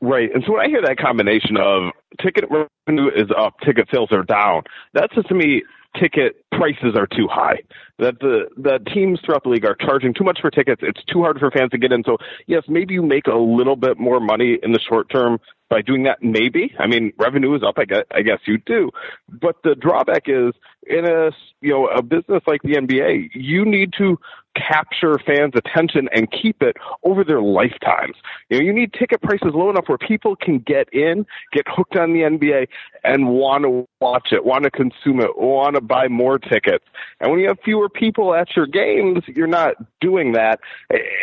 Right. 0.00 0.28
And 0.32 0.44
so 0.46 0.52
when 0.52 0.60
I 0.60 0.68
hear 0.68 0.82
that 0.82 0.98
combination 0.98 1.56
of 1.56 1.92
ticket 2.22 2.44
revenue 2.50 3.08
is 3.08 3.28
up, 3.36 3.54
ticket 3.64 3.88
sales 3.92 4.10
are 4.12 4.24
down, 4.24 4.62
that 4.92 5.10
says 5.14 5.24
to 5.28 5.34
me 5.34 5.62
ticket 5.98 6.44
prices 6.52 6.94
are 6.96 7.06
too 7.06 7.26
high. 7.30 7.60
That 7.98 8.18
the 8.20 8.48
the 8.56 8.78
teams 8.92 9.20
throughout 9.24 9.44
the 9.44 9.50
league 9.50 9.64
are 9.64 9.74
charging 9.74 10.12
too 10.12 10.24
much 10.24 10.38
for 10.40 10.50
tickets. 10.50 10.82
It's 10.84 11.02
too 11.04 11.22
hard 11.22 11.38
for 11.38 11.50
fans 11.50 11.70
to 11.70 11.78
get 11.78 11.92
in. 11.92 12.02
So 12.04 12.18
yes, 12.46 12.64
maybe 12.68 12.94
you 12.94 13.02
make 13.02 13.26
a 13.26 13.36
little 13.36 13.76
bit 13.76 13.98
more 13.98 14.20
money 14.20 14.58
in 14.62 14.72
the 14.72 14.80
short 14.80 15.10
term 15.10 15.38
by 15.68 15.82
doing 15.82 16.04
that. 16.04 16.22
Maybe. 16.22 16.74
I 16.78 16.86
mean, 16.86 17.12
revenue 17.18 17.54
is 17.54 17.62
up. 17.66 17.76
I 17.78 17.84
guess, 17.84 18.04
I 18.10 18.22
guess 18.22 18.38
you 18.46 18.58
do. 18.58 18.90
But 19.28 19.56
the 19.64 19.74
drawback 19.74 20.24
is 20.26 20.52
in 20.86 21.06
a 21.06 21.30
you 21.60 21.72
know 21.72 21.86
a 21.86 22.02
business 22.02 22.42
like 22.46 22.62
the 22.62 22.74
NBA, 22.74 23.30
you 23.34 23.64
need 23.64 23.94
to 23.98 24.18
capture 24.56 25.18
fans' 25.18 25.52
attention 25.54 26.08
and 26.12 26.30
keep 26.30 26.62
it 26.62 26.76
over 27.04 27.24
their 27.24 27.40
lifetimes. 27.40 28.16
You 28.48 28.58
know, 28.58 28.64
you 28.64 28.72
need 28.72 28.92
ticket 28.92 29.22
prices 29.22 29.52
low 29.54 29.70
enough 29.70 29.84
where 29.86 29.98
people 29.98 30.36
can 30.36 30.58
get 30.58 30.92
in, 30.92 31.26
get 31.52 31.66
hooked 31.68 31.96
on 31.96 32.12
the 32.12 32.20
NBA, 32.20 32.68
and 33.04 33.28
want 33.28 33.64
to 33.64 33.86
watch 34.00 34.28
it, 34.32 34.44
want 34.44 34.64
to 34.64 34.70
consume 34.70 35.20
it, 35.20 35.36
want 35.36 35.74
to 35.74 35.80
buy 35.80 36.08
more 36.08 36.38
tickets. 36.38 36.84
And 37.20 37.30
when 37.30 37.40
you 37.40 37.48
have 37.48 37.58
fewer 37.64 37.88
people 37.88 38.34
at 38.34 38.56
your 38.56 38.66
games, 38.66 39.22
you're 39.26 39.46
not 39.46 39.74
doing 40.00 40.32
that. 40.32 40.60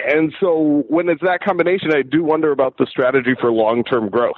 And 0.07 0.33
so 0.39 0.83
when 0.87 1.09
it's 1.09 1.21
that 1.21 1.41
combination, 1.43 1.93
I 1.93 2.01
do 2.01 2.23
wonder 2.23 2.51
about 2.51 2.77
the 2.77 2.85
strategy 2.89 3.33
for 3.39 3.51
long-term 3.51 4.09
growth. 4.09 4.37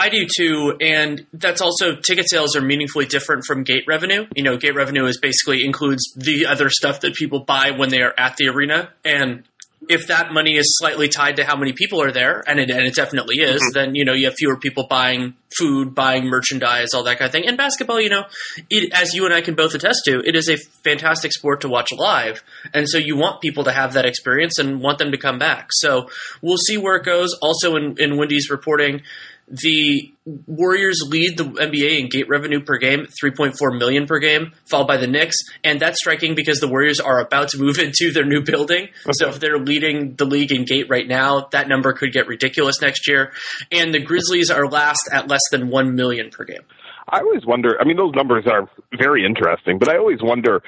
I 0.00 0.08
do 0.08 0.26
too, 0.26 0.76
and 0.80 1.26
that's 1.34 1.60
also 1.60 1.96
ticket 1.96 2.28
sales 2.30 2.56
are 2.56 2.62
meaningfully 2.62 3.04
different 3.04 3.44
from 3.44 3.64
gate 3.64 3.84
revenue. 3.86 4.26
You 4.34 4.42
know, 4.42 4.56
gate 4.56 4.74
revenue 4.74 5.04
is 5.04 5.18
basically 5.20 5.62
includes 5.62 6.02
the 6.16 6.46
other 6.46 6.70
stuff 6.70 7.00
that 7.00 7.14
people 7.14 7.40
buy 7.40 7.72
when 7.72 7.90
they 7.90 8.00
are 8.00 8.14
at 8.16 8.38
the 8.38 8.48
arena, 8.48 8.90
and 9.04 9.44
if 9.88 10.08
that 10.08 10.32
money 10.32 10.56
is 10.56 10.66
slightly 10.78 11.08
tied 11.08 11.36
to 11.36 11.44
how 11.44 11.56
many 11.56 11.72
people 11.72 12.02
are 12.02 12.12
there, 12.12 12.42
and 12.46 12.60
it, 12.60 12.70
and 12.70 12.86
it 12.86 12.94
definitely 12.94 13.36
is, 13.36 13.60
mm-hmm. 13.60 13.72
then 13.74 13.94
you 13.94 14.04
know 14.04 14.12
you 14.12 14.26
have 14.26 14.34
fewer 14.34 14.56
people 14.56 14.86
buying 14.88 15.34
food, 15.58 15.94
buying 15.94 16.26
merchandise, 16.26 16.94
all 16.94 17.02
that 17.04 17.18
kind 17.18 17.26
of 17.26 17.32
thing. 17.32 17.46
And 17.46 17.56
basketball, 17.56 18.00
you 18.00 18.08
know, 18.08 18.24
it, 18.68 18.92
as 18.92 19.14
you 19.14 19.24
and 19.24 19.34
I 19.34 19.40
can 19.40 19.54
both 19.54 19.74
attest 19.74 20.02
to, 20.04 20.22
it 20.24 20.36
is 20.36 20.48
a 20.48 20.56
fantastic 20.84 21.32
sport 21.32 21.62
to 21.62 21.68
watch 21.68 21.92
live, 21.92 22.42
and 22.74 22.88
so 22.88 22.98
you 22.98 23.16
want 23.16 23.40
people 23.40 23.64
to 23.64 23.72
have 23.72 23.94
that 23.94 24.06
experience 24.06 24.58
and 24.58 24.80
want 24.80 24.98
them 24.98 25.12
to 25.12 25.18
come 25.18 25.38
back. 25.38 25.68
So 25.72 26.08
we'll 26.42 26.58
see 26.58 26.76
where 26.76 26.96
it 26.96 27.04
goes. 27.04 27.34
Also, 27.42 27.76
in, 27.76 27.96
in 27.98 28.16
Windy's 28.16 28.50
reporting, 28.50 29.02
the 29.50 30.12
Warriors 30.46 31.02
lead 31.06 31.36
the 31.36 31.44
NBA 31.44 31.98
in 31.98 32.08
gate 32.08 32.28
revenue 32.28 32.60
per 32.60 32.78
game, 32.78 33.06
3.4 33.22 33.76
million 33.76 34.06
per 34.06 34.20
game, 34.20 34.52
followed 34.64 34.86
by 34.86 34.96
the 34.96 35.08
Knicks, 35.08 35.36
and 35.64 35.80
that's 35.80 35.98
striking 35.98 36.36
because 36.36 36.60
the 36.60 36.68
Warriors 36.68 37.00
are 37.00 37.18
about 37.18 37.48
to 37.50 37.58
move 37.58 37.78
into 37.80 38.12
their 38.12 38.24
new 38.24 38.42
building. 38.42 38.84
Okay. 38.84 39.12
So 39.12 39.28
if 39.28 39.40
they're 39.40 39.58
leading 39.58 40.14
the 40.14 40.24
league 40.24 40.52
in 40.52 40.64
gate 40.64 40.88
right 40.88 41.06
now, 41.06 41.48
that 41.50 41.68
number 41.68 41.92
could 41.92 42.12
get 42.12 42.28
ridiculous 42.28 42.80
next 42.80 43.08
year. 43.08 43.32
And 43.72 43.92
the 43.92 44.00
Grizzlies 44.00 44.50
are 44.50 44.66
last 44.66 45.08
at 45.12 45.28
less 45.28 45.42
than 45.50 45.68
1 45.68 45.94
million 45.94 46.30
per 46.30 46.44
game. 46.44 46.62
I 47.10 47.20
always 47.20 47.44
wonder. 47.44 47.76
I 47.80 47.84
mean, 47.84 47.96
those 47.96 48.14
numbers 48.14 48.44
are 48.46 48.68
very 48.96 49.24
interesting, 49.24 49.78
but 49.78 49.88
I 49.88 49.96
always 49.96 50.22
wonder 50.22 50.62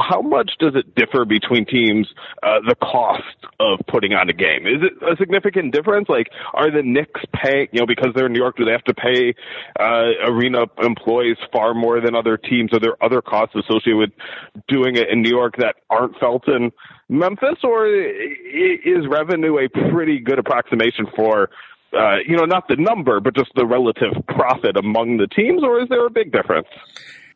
how 0.00 0.22
much 0.22 0.52
does 0.58 0.74
it 0.74 0.94
differ 0.94 1.24
between 1.24 1.66
teams? 1.66 2.08
Uh, 2.42 2.60
the 2.66 2.74
cost 2.76 3.22
of 3.60 3.80
putting 3.88 4.12
on 4.14 4.28
a 4.28 4.32
game 4.32 4.66
is 4.66 4.82
it 4.82 4.92
a 5.02 5.16
significant 5.16 5.72
difference? 5.72 6.08
Like, 6.08 6.28
are 6.54 6.70
the 6.70 6.82
Knicks 6.82 7.20
paying? 7.34 7.68
You 7.72 7.80
know, 7.80 7.86
because 7.86 8.08
they're 8.14 8.26
in 8.26 8.32
New 8.32 8.40
York, 8.40 8.56
do 8.56 8.64
they 8.64 8.72
have 8.72 8.84
to 8.84 8.94
pay 8.94 9.34
uh, 9.78 10.30
arena 10.30 10.64
employees 10.82 11.36
far 11.52 11.74
more 11.74 12.00
than 12.00 12.14
other 12.14 12.36
teams? 12.36 12.72
Are 12.72 12.80
there 12.80 13.02
other 13.02 13.20
costs 13.20 13.54
associated 13.54 13.98
with 13.98 14.10
doing 14.68 14.96
it 14.96 15.08
in 15.10 15.22
New 15.22 15.30
York 15.30 15.56
that 15.58 15.76
aren't 15.90 16.18
felt 16.18 16.48
in 16.48 16.72
Memphis, 17.08 17.58
or 17.62 17.86
is 17.86 19.06
revenue 19.08 19.58
a 19.58 19.68
pretty 19.90 20.18
good 20.18 20.38
approximation 20.38 21.06
for 21.14 21.50
uh, 21.94 22.16
you 22.26 22.36
know, 22.36 22.44
not 22.44 22.68
the 22.68 22.76
number, 22.76 23.20
but 23.20 23.34
just 23.34 23.50
the 23.54 23.66
relative 23.66 24.12
profit 24.28 24.76
among 24.76 25.18
the 25.18 25.26
teams, 25.26 25.62
or 25.62 25.80
is 25.80 25.88
there 25.88 26.06
a 26.06 26.10
big 26.10 26.32
difference? 26.32 26.68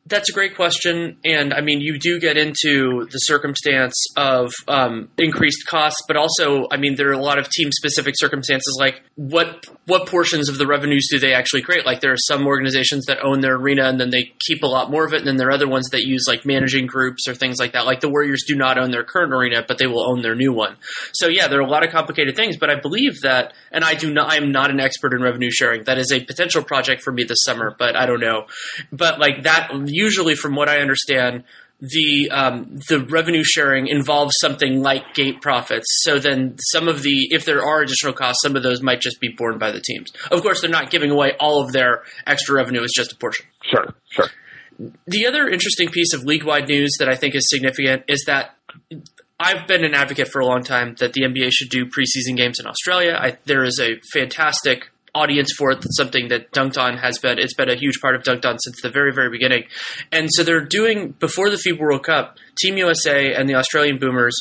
That's 0.09 0.31
a 0.31 0.33
great 0.33 0.55
question, 0.55 1.17
and 1.25 1.53
I 1.53 1.63
mean, 1.63 1.81
you 1.81 1.99
do 1.99 2.21
get 2.21 2.37
into 2.37 3.07
the 3.11 3.19
circumstance 3.19 3.95
of 4.17 4.53
um, 4.69 5.09
increased 5.19 5.67
costs, 5.67 6.01
but 6.07 6.17
also, 6.17 6.69
I 6.71 6.77
mean, 6.77 6.95
there 6.95 7.09
are 7.09 7.13
a 7.13 7.23
lot 7.23 7.39
of 7.39 7.49
team-specific 7.51 8.15
circumstances, 8.17 8.77
like 8.79 9.03
what 9.17 9.67
what 9.87 10.07
portions 10.07 10.49
of 10.49 10.59
the 10.59 10.67
revenues 10.67 11.09
do 11.11 11.19
they 11.19 11.33
actually 11.33 11.63
create? 11.63 11.85
Like, 11.85 12.01
there 12.01 12.13
are 12.13 12.19
some 12.19 12.47
organizations 12.47 13.07
that 13.07 13.19
own 13.25 13.41
their 13.41 13.57
arena, 13.57 13.89
and 13.89 13.99
then 13.99 14.11
they 14.11 14.33
keep 14.47 14.63
a 14.63 14.67
lot 14.67 14.93
more 14.93 15.05
of 15.05 15.13
it, 15.13 15.19
and 15.19 15.27
then 15.27 15.39
there 15.39 15.49
are 15.49 15.53
other 15.53 15.69
ones 15.69 15.89
that 15.91 16.03
use 16.03 16.27
like 16.29 16.47
managing 16.47 16.87
groups 16.87 17.27
or 17.27 17.35
things 17.35 17.59
like 17.59 17.73
that. 17.73 17.85
Like 17.85 18.01
the 18.01 18.09
Warriors 18.09 18.45
do 18.47 18.55
not 18.55 18.79
own 18.79 18.93
their 18.93 19.03
current 19.03 19.33
arena, 19.33 19.65
but 19.67 19.79
they 19.79 19.89
will 19.89 20.09
own 20.09 20.23
their 20.23 20.37
new 20.37 20.53
one. 20.53 20.77
So 21.15 21.27
yeah, 21.27 21.49
there 21.49 21.59
are 21.59 21.67
a 21.67 21.69
lot 21.69 21.85
of 21.85 21.91
complicated 21.91 22.37
things, 22.37 22.57
but 22.57 22.71
I 22.71 22.79
believe 22.79 23.23
that, 23.23 23.55
and 23.73 23.83
I 23.83 23.95
do 23.95 24.13
not, 24.13 24.31
I 24.31 24.37
am 24.37 24.53
not 24.53 24.71
an 24.71 24.79
expert 24.79 25.15
in 25.15 25.21
revenue 25.21 25.51
sharing. 25.51 25.83
That 25.85 25.99
is 25.99 26.13
a 26.13 26.25
potential 26.25 26.63
project 26.63 27.03
for 27.03 27.13
me 27.13 27.25
this 27.25 27.43
summer, 27.43 27.75
but 27.77 27.97
I 27.97 28.07
don't 28.07 28.21
know. 28.21 28.47
But 28.93 29.19
like 29.19 29.43
that 29.43 29.71
usually, 29.97 30.35
from 30.35 30.55
what 30.55 30.69
I 30.69 30.79
understand, 30.79 31.45
the 31.81 32.31
um, 32.31 32.79
the 32.89 33.01
revenue 33.01 33.45
sharing 33.45 33.87
involves 33.87 34.35
something 34.41 34.83
like 34.83 35.15
gate 35.15 35.41
profits. 35.43 35.87
So 36.03 36.19
then 36.19 36.57
some 36.59 36.89
of 36.89 37.03
the 37.03 37.29
if 37.31 37.45
there 37.45 37.63
are 37.63 37.83
additional 37.83 38.13
costs, 38.13 38.43
some 38.43 38.57
of 38.57 38.63
those 38.63 38.83
might 38.83 39.01
just 39.01 39.21
be 39.21 39.29
borne 39.29 39.59
by 39.59 39.73
the 39.73 39.81
teams. 39.81 40.13
Of 40.31 40.43
course, 40.43 40.61
they're 40.61 40.71
not 40.71 40.91
giving 40.91 41.11
away 41.11 41.33
all 41.39 41.63
of 41.63 41.73
their 41.73 42.03
extra 42.27 42.55
revenue; 42.55 42.83
it's 42.83 42.95
just 42.95 43.13
a 43.13 43.17
portion. 43.17 43.47
Sure, 43.63 43.95
sure. 44.11 44.29
The 45.07 45.27
other 45.27 45.49
interesting 45.49 45.89
piece 45.89 46.13
of 46.13 46.25
league 46.25 46.45
wide 46.45 46.69
news 46.69 46.93
that 46.99 47.09
I 47.09 47.17
think 47.17 47.35
is 47.35 47.49
significant 47.49 48.05
is 48.09 48.25
that 48.27 48.57
I've 49.39 49.67
been 49.67 49.85
an 49.85 49.95
advocate 49.95 50.29
for 50.29 50.41
a 50.41 50.47
long 50.47 50.63
time 50.63 50.95
that 50.99 51.13
the 51.13 51.23
NBA 51.23 51.51
should 51.53 51.69
do 51.71 51.87
preseason 51.87 52.37
games 52.37 52.59
in 52.59 52.67
Australia. 52.67 53.19
I, 53.19 53.37
there 53.45 53.65
is 53.65 53.79
a 53.81 54.01
fantastic 54.13 54.91
audience 55.17 55.53
for 55.57 55.71
it. 55.71 55.77
That's 55.81 55.97
something 55.97 56.29
that 56.29 56.53
Dunked 56.53 56.79
On 56.79 56.97
has 56.99 57.19
been. 57.19 57.39
It's 57.39 57.55
been 57.55 57.71
a 57.71 57.75
huge 57.75 58.01
part 58.01 58.15
of 58.15 58.23
Dunked 58.23 58.45
On 58.45 58.59
since 58.59 58.83
the 58.83 58.91
very, 58.91 59.13
very 59.13 59.31
beginning. 59.31 59.65
And 60.13 60.29
so 60.31 60.45
they're 60.45 60.65
doing 60.65 61.13
before 61.19 61.51
the 61.51 61.57
FIBA 61.57 61.79
World 61.79 62.05
Cup. 62.05 62.39
Team 62.59 62.77
USA 62.77 63.35
and 63.35 63.49
the 63.49 63.55
Australian 63.55 63.99
Boomers 63.99 64.35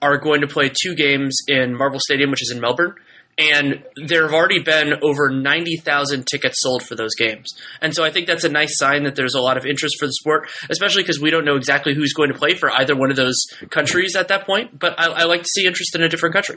are 0.00 0.16
going 0.16 0.40
to 0.40 0.46
play 0.46 0.70
two 0.70 0.94
games 0.94 1.36
in 1.48 1.76
Marvel 1.76 2.00
Stadium, 2.00 2.30
which 2.30 2.42
is 2.42 2.50
in 2.50 2.60
Melbourne. 2.60 2.94
And 3.38 3.84
there 3.96 4.24
have 4.24 4.34
already 4.34 4.60
been 4.60 4.94
over 5.02 5.30
90,000 5.30 6.26
tickets 6.26 6.56
sold 6.60 6.82
for 6.82 6.94
those 6.94 7.14
games. 7.14 7.48
And 7.80 7.94
so 7.94 8.04
I 8.04 8.10
think 8.10 8.26
that's 8.26 8.44
a 8.44 8.50
nice 8.50 8.76
sign 8.76 9.04
that 9.04 9.14
there's 9.14 9.34
a 9.34 9.40
lot 9.40 9.56
of 9.56 9.64
interest 9.64 9.96
for 9.98 10.06
the 10.06 10.12
sport, 10.12 10.50
especially 10.68 11.02
because 11.02 11.20
we 11.20 11.30
don't 11.30 11.44
know 11.44 11.56
exactly 11.56 11.94
who's 11.94 12.12
going 12.12 12.30
to 12.32 12.38
play 12.38 12.54
for 12.54 12.70
either 12.70 12.94
one 12.94 13.10
of 13.10 13.16
those 13.16 13.38
countries 13.70 14.14
at 14.14 14.28
that 14.28 14.44
point. 14.44 14.78
But 14.78 14.98
I, 14.98 15.06
I 15.06 15.24
like 15.24 15.42
to 15.42 15.48
see 15.48 15.66
interest 15.66 15.94
in 15.94 16.02
a 16.02 16.08
different 16.08 16.34
country. 16.34 16.56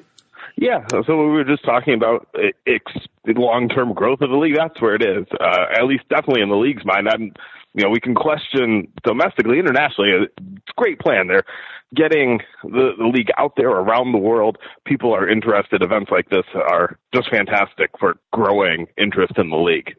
Yeah, 0.56 0.86
so 0.90 1.18
we 1.18 1.32
were 1.32 1.44
just 1.44 1.66
talking 1.66 1.94
about 1.94 2.28
ex- 2.68 3.08
long-term 3.26 3.94
growth 3.94 4.22
of 4.22 4.30
the 4.30 4.38
league. 4.38 4.56
That's 4.56 4.80
where 4.82 4.96
it 4.96 5.02
is. 5.02 5.26
Uh, 5.40 5.66
at 5.76 5.86
least, 5.86 6.08
definitely 6.10 6.42
in 6.42 6.50
the 6.50 6.56
league's 6.56 6.86
mind. 6.86 7.10
I'm, 7.10 7.34
you 7.74 7.84
know, 7.84 7.90
we 7.90 8.00
can 8.00 8.14
question 8.14 8.88
domestically, 9.04 9.60
internationally. 9.60 10.12
It's 10.12 10.34
a 10.40 10.82
great 10.82 11.00
plan. 11.00 11.28
They're 11.28 11.44
getting 11.96 12.40
the, 12.64 12.92
the 12.98 13.08
league 13.08 13.30
out 13.38 13.54
there 13.58 13.70
around 13.70 14.12
the 14.12 14.20
world. 14.20 14.58
People 14.86 15.14
are 15.14 15.28
interested. 15.28 15.82
Events 15.82 16.12
like 16.12 16.30
this 16.30 16.46
are 16.56 16.98
just 17.14 17.30
fantastic 17.30 17.90
for 18.00 18.16
growing 18.32 18.88
interest 18.98 19.34
in 19.38 19.50
the 19.50 19.58
league 19.58 19.96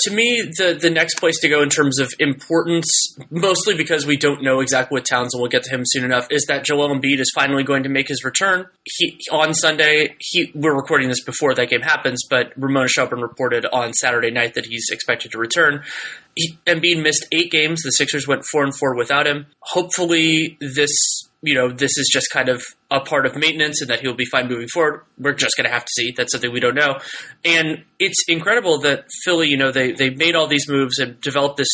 to 0.00 0.10
me, 0.12 0.42
the 0.58 0.78
the 0.80 0.90
next 0.90 1.16
place 1.18 1.40
to 1.40 1.48
go 1.48 1.62
in 1.62 1.68
terms 1.68 1.98
of 1.98 2.12
importance, 2.18 3.16
mostly 3.30 3.74
because 3.74 4.06
we 4.06 4.16
don't 4.16 4.42
know 4.42 4.60
exactly 4.60 4.96
what 4.96 5.04
Townsend 5.04 5.40
will 5.40 5.48
get 5.48 5.64
to 5.64 5.70
him 5.70 5.82
soon 5.84 6.04
enough, 6.04 6.28
is 6.30 6.44
that 6.46 6.64
Joel 6.64 6.88
Embiid 6.88 7.18
is 7.18 7.30
finally 7.34 7.64
going 7.64 7.82
to 7.82 7.88
make 7.88 8.08
his 8.08 8.24
return. 8.24 8.66
He 8.84 9.18
on 9.32 9.54
Sunday. 9.54 10.16
He 10.20 10.52
we're 10.54 10.76
recording 10.76 11.08
this 11.08 11.22
before 11.22 11.54
that 11.54 11.68
game 11.68 11.82
happens, 11.82 12.24
but 12.28 12.52
Ramona 12.56 12.88
Shelburne 12.88 13.20
reported 13.20 13.66
on 13.66 13.92
Saturday 13.92 14.30
night 14.30 14.54
that 14.54 14.66
he's 14.66 14.86
expected 14.90 15.32
to 15.32 15.38
return. 15.38 15.82
He, 16.34 16.56
Embiid 16.66 17.02
missed 17.02 17.26
eight 17.32 17.50
games. 17.50 17.82
The 17.82 17.90
Sixers 17.90 18.28
went 18.28 18.44
four 18.44 18.62
and 18.62 18.74
four 18.74 18.94
without 18.96 19.26
him. 19.26 19.46
Hopefully, 19.60 20.56
this 20.60 21.27
you 21.42 21.54
know, 21.54 21.70
this 21.70 21.96
is 21.96 22.10
just 22.12 22.30
kind 22.32 22.48
of 22.48 22.62
a 22.90 23.00
part 23.00 23.26
of 23.26 23.36
maintenance 23.36 23.80
and 23.80 23.90
that 23.90 24.00
he'll 24.00 24.14
be 24.14 24.24
fine 24.24 24.48
moving 24.48 24.68
forward. 24.68 25.02
We're 25.18 25.34
just 25.34 25.56
going 25.56 25.66
to 25.66 25.72
have 25.72 25.84
to 25.84 25.90
see. 25.92 26.12
That's 26.16 26.32
something 26.32 26.52
we 26.52 26.60
don't 26.60 26.74
know. 26.74 26.98
And 27.44 27.84
it's 27.98 28.24
incredible 28.28 28.80
that 28.80 29.04
Philly, 29.24 29.48
you 29.48 29.56
know, 29.56 29.70
they, 29.70 29.92
they 29.92 30.10
made 30.10 30.34
all 30.34 30.48
these 30.48 30.68
moves 30.68 30.98
and 30.98 31.20
developed 31.20 31.56
this 31.56 31.68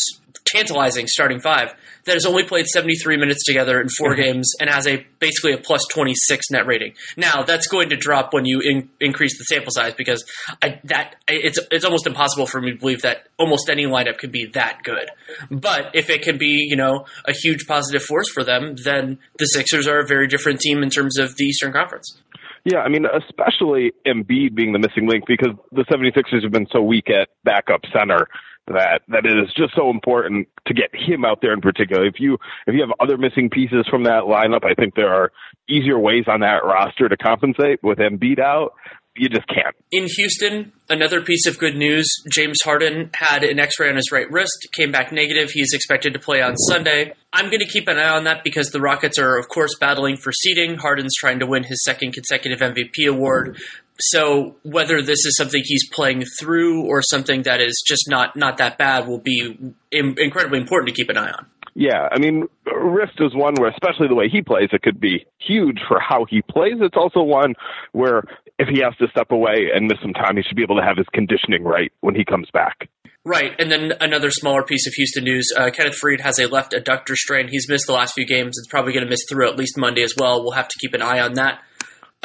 tantalizing 0.45 1.07
starting 1.07 1.39
five 1.39 1.73
that 2.05 2.13
has 2.13 2.25
only 2.25 2.43
played 2.43 2.67
73 2.67 3.17
minutes 3.17 3.43
together 3.43 3.81
in 3.81 3.87
4 3.89 4.09
mm-hmm. 4.09 4.21
games 4.21 4.53
and 4.59 4.69
has 4.69 4.87
a 4.87 5.05
basically 5.19 5.53
a 5.53 5.57
plus 5.57 5.85
26 5.91 6.51
net 6.51 6.65
rating. 6.67 6.93
Now 7.17 7.43
that's 7.43 7.67
going 7.67 7.89
to 7.89 7.97
drop 7.97 8.33
when 8.33 8.45
you 8.45 8.61
in, 8.61 8.89
increase 8.99 9.37
the 9.37 9.43
sample 9.45 9.71
size 9.71 9.93
because 9.95 10.23
I, 10.61 10.79
that 10.85 11.15
it's 11.27 11.59
it's 11.71 11.85
almost 11.85 12.07
impossible 12.07 12.45
for 12.45 12.61
me 12.61 12.71
to 12.71 12.77
believe 12.77 13.01
that 13.01 13.27
almost 13.37 13.69
any 13.69 13.85
lineup 13.85 14.17
could 14.17 14.31
be 14.31 14.45
that 14.53 14.83
good. 14.83 15.09
But 15.49 15.91
if 15.93 16.09
it 16.09 16.21
can 16.21 16.37
be 16.37 16.65
you 16.67 16.75
know 16.75 17.05
a 17.25 17.33
huge 17.33 17.65
positive 17.67 18.03
force 18.03 18.29
for 18.29 18.43
them, 18.43 18.75
then 18.83 19.19
the 19.37 19.45
Sixers 19.45 19.87
are 19.87 19.99
a 19.99 20.05
very 20.05 20.27
different 20.27 20.59
team 20.59 20.83
in 20.83 20.89
terms 20.89 21.17
of 21.17 21.35
the 21.35 21.45
Eastern 21.45 21.73
Conference. 21.73 22.17
Yeah, 22.65 22.79
I 22.79 22.89
mean, 22.89 23.05
especially 23.05 23.91
Embiid 24.07 24.55
being 24.55 24.73
the 24.73 24.79
missing 24.79 25.07
link 25.07 25.25
because 25.27 25.53
the 25.71 25.83
76ers 25.83 26.41
have 26.41 26.51
been 26.51 26.65
so 26.71 26.81
weak 26.81 27.11
at 27.11 27.29
backup 27.43 27.81
center 27.93 28.27
that 28.67 29.01
that 29.07 29.25
it 29.25 29.37
is 29.37 29.53
just 29.55 29.73
so 29.75 29.89
important 29.89 30.47
to 30.67 30.73
get 30.73 30.89
him 30.93 31.23
out 31.23 31.39
there 31.41 31.53
in 31.53 31.61
particular. 31.61 32.05
If 32.05 32.15
you 32.19 32.37
if 32.67 32.73
you 32.73 32.81
have 32.81 32.95
other 32.99 33.17
missing 33.17 33.49
pieces 33.49 33.85
from 33.89 34.03
that 34.03 34.23
lineup, 34.23 34.65
I 34.65 34.73
think 34.73 34.95
there 34.95 35.13
are 35.13 35.31
easier 35.69 35.99
ways 35.99 36.25
on 36.27 36.41
that 36.41 36.65
roster 36.65 37.07
to 37.09 37.17
compensate. 37.17 37.83
With 37.83 37.99
Embiid 37.99 38.39
out, 38.39 38.73
you 39.15 39.29
just 39.29 39.47
can't. 39.47 39.75
In 39.91 40.07
Houston, 40.07 40.73
another 40.89 41.21
piece 41.21 41.45
of 41.47 41.57
good 41.57 41.75
news: 41.75 42.07
James 42.31 42.59
Harden 42.63 43.11
had 43.15 43.43
an 43.43 43.59
X-ray 43.59 43.89
on 43.89 43.95
his 43.95 44.11
right 44.11 44.29
wrist, 44.29 44.67
came 44.73 44.91
back 44.91 45.11
negative. 45.11 45.51
He's 45.51 45.73
expected 45.73 46.13
to 46.13 46.19
play 46.19 46.41
on 46.41 46.57
Sunday. 46.57 47.13
I'm 47.31 47.45
going 47.45 47.59
to 47.59 47.67
keep 47.67 47.87
an 47.87 47.97
eye 47.97 48.09
on 48.09 48.25
that 48.25 48.43
because 48.43 48.71
the 48.71 48.81
Rockets 48.81 49.19
are, 49.19 49.37
of 49.37 49.47
course, 49.47 49.75
battling 49.79 50.17
for 50.17 50.31
seeding. 50.31 50.77
Harden's 50.77 51.15
trying 51.15 51.39
to 51.39 51.45
win 51.45 51.63
his 51.63 51.83
second 51.83 52.13
consecutive 52.13 52.59
MVP 52.59 53.07
award. 53.07 53.57
So 53.99 54.55
whether 54.63 55.01
this 55.01 55.25
is 55.25 55.35
something 55.37 55.61
he's 55.63 55.87
playing 55.89 56.25
through 56.39 56.85
or 56.85 57.01
something 57.01 57.43
that 57.43 57.61
is 57.61 57.81
just 57.85 58.09
not 58.09 58.35
not 58.35 58.57
that 58.57 58.77
bad 58.77 59.07
will 59.07 59.19
be 59.19 59.57
Im- 59.91 60.15
incredibly 60.17 60.59
important 60.59 60.89
to 60.89 61.01
keep 61.01 61.09
an 61.09 61.17
eye 61.17 61.31
on. 61.31 61.45
Yeah, 61.77 62.07
I 62.09 62.19
mean, 62.19 62.47
wrist 62.65 63.19
is 63.19 63.35
one 63.35 63.55
where, 63.55 63.69
especially 63.69 64.07
the 64.07 64.15
way 64.15 64.29
he 64.29 64.41
plays, 64.41 64.69
it 64.71 64.81
could 64.81 64.99
be 64.99 65.25
huge 65.39 65.79
for 65.89 65.99
how 65.99 66.25
he 66.29 66.41
plays. 66.41 66.75
It's 66.79 66.95
also 66.95 67.21
one 67.21 67.53
where 67.91 68.23
if 68.57 68.69
he 68.69 68.79
has 68.79 68.95
to 68.99 69.07
step 69.09 69.31
away 69.31 69.67
and 69.73 69.87
miss 69.87 69.97
some 70.01 70.13
time, 70.13 70.37
he 70.37 70.43
should 70.43 70.55
be 70.55 70.63
able 70.63 70.77
to 70.77 70.83
have 70.85 70.95
his 70.95 71.07
conditioning 71.13 71.65
right 71.65 71.91
when 71.99 72.15
he 72.15 72.23
comes 72.23 72.49
back. 72.53 72.87
Right, 73.25 73.51
and 73.59 73.69
then 73.69 73.91
another 73.99 74.29
smaller 74.29 74.63
piece 74.63 74.87
of 74.87 74.93
Houston 74.93 75.25
news: 75.25 75.51
uh, 75.57 75.69
Kenneth 75.71 75.99
Faried 76.01 76.21
has 76.21 76.39
a 76.39 76.47
left 76.47 76.71
adductor 76.71 77.15
strain. 77.15 77.49
He's 77.49 77.67
missed 77.67 77.87
the 77.87 77.93
last 77.93 78.13
few 78.13 78.25
games. 78.25 78.55
It's 78.57 78.67
probably 78.67 78.93
going 78.93 79.03
to 79.03 79.09
miss 79.09 79.25
through 79.27 79.49
at 79.49 79.57
least 79.57 79.77
Monday 79.77 80.03
as 80.03 80.13
well. 80.17 80.43
We'll 80.43 80.53
have 80.53 80.69
to 80.69 80.79
keep 80.79 80.93
an 80.93 81.01
eye 81.01 81.19
on 81.19 81.33
that 81.33 81.59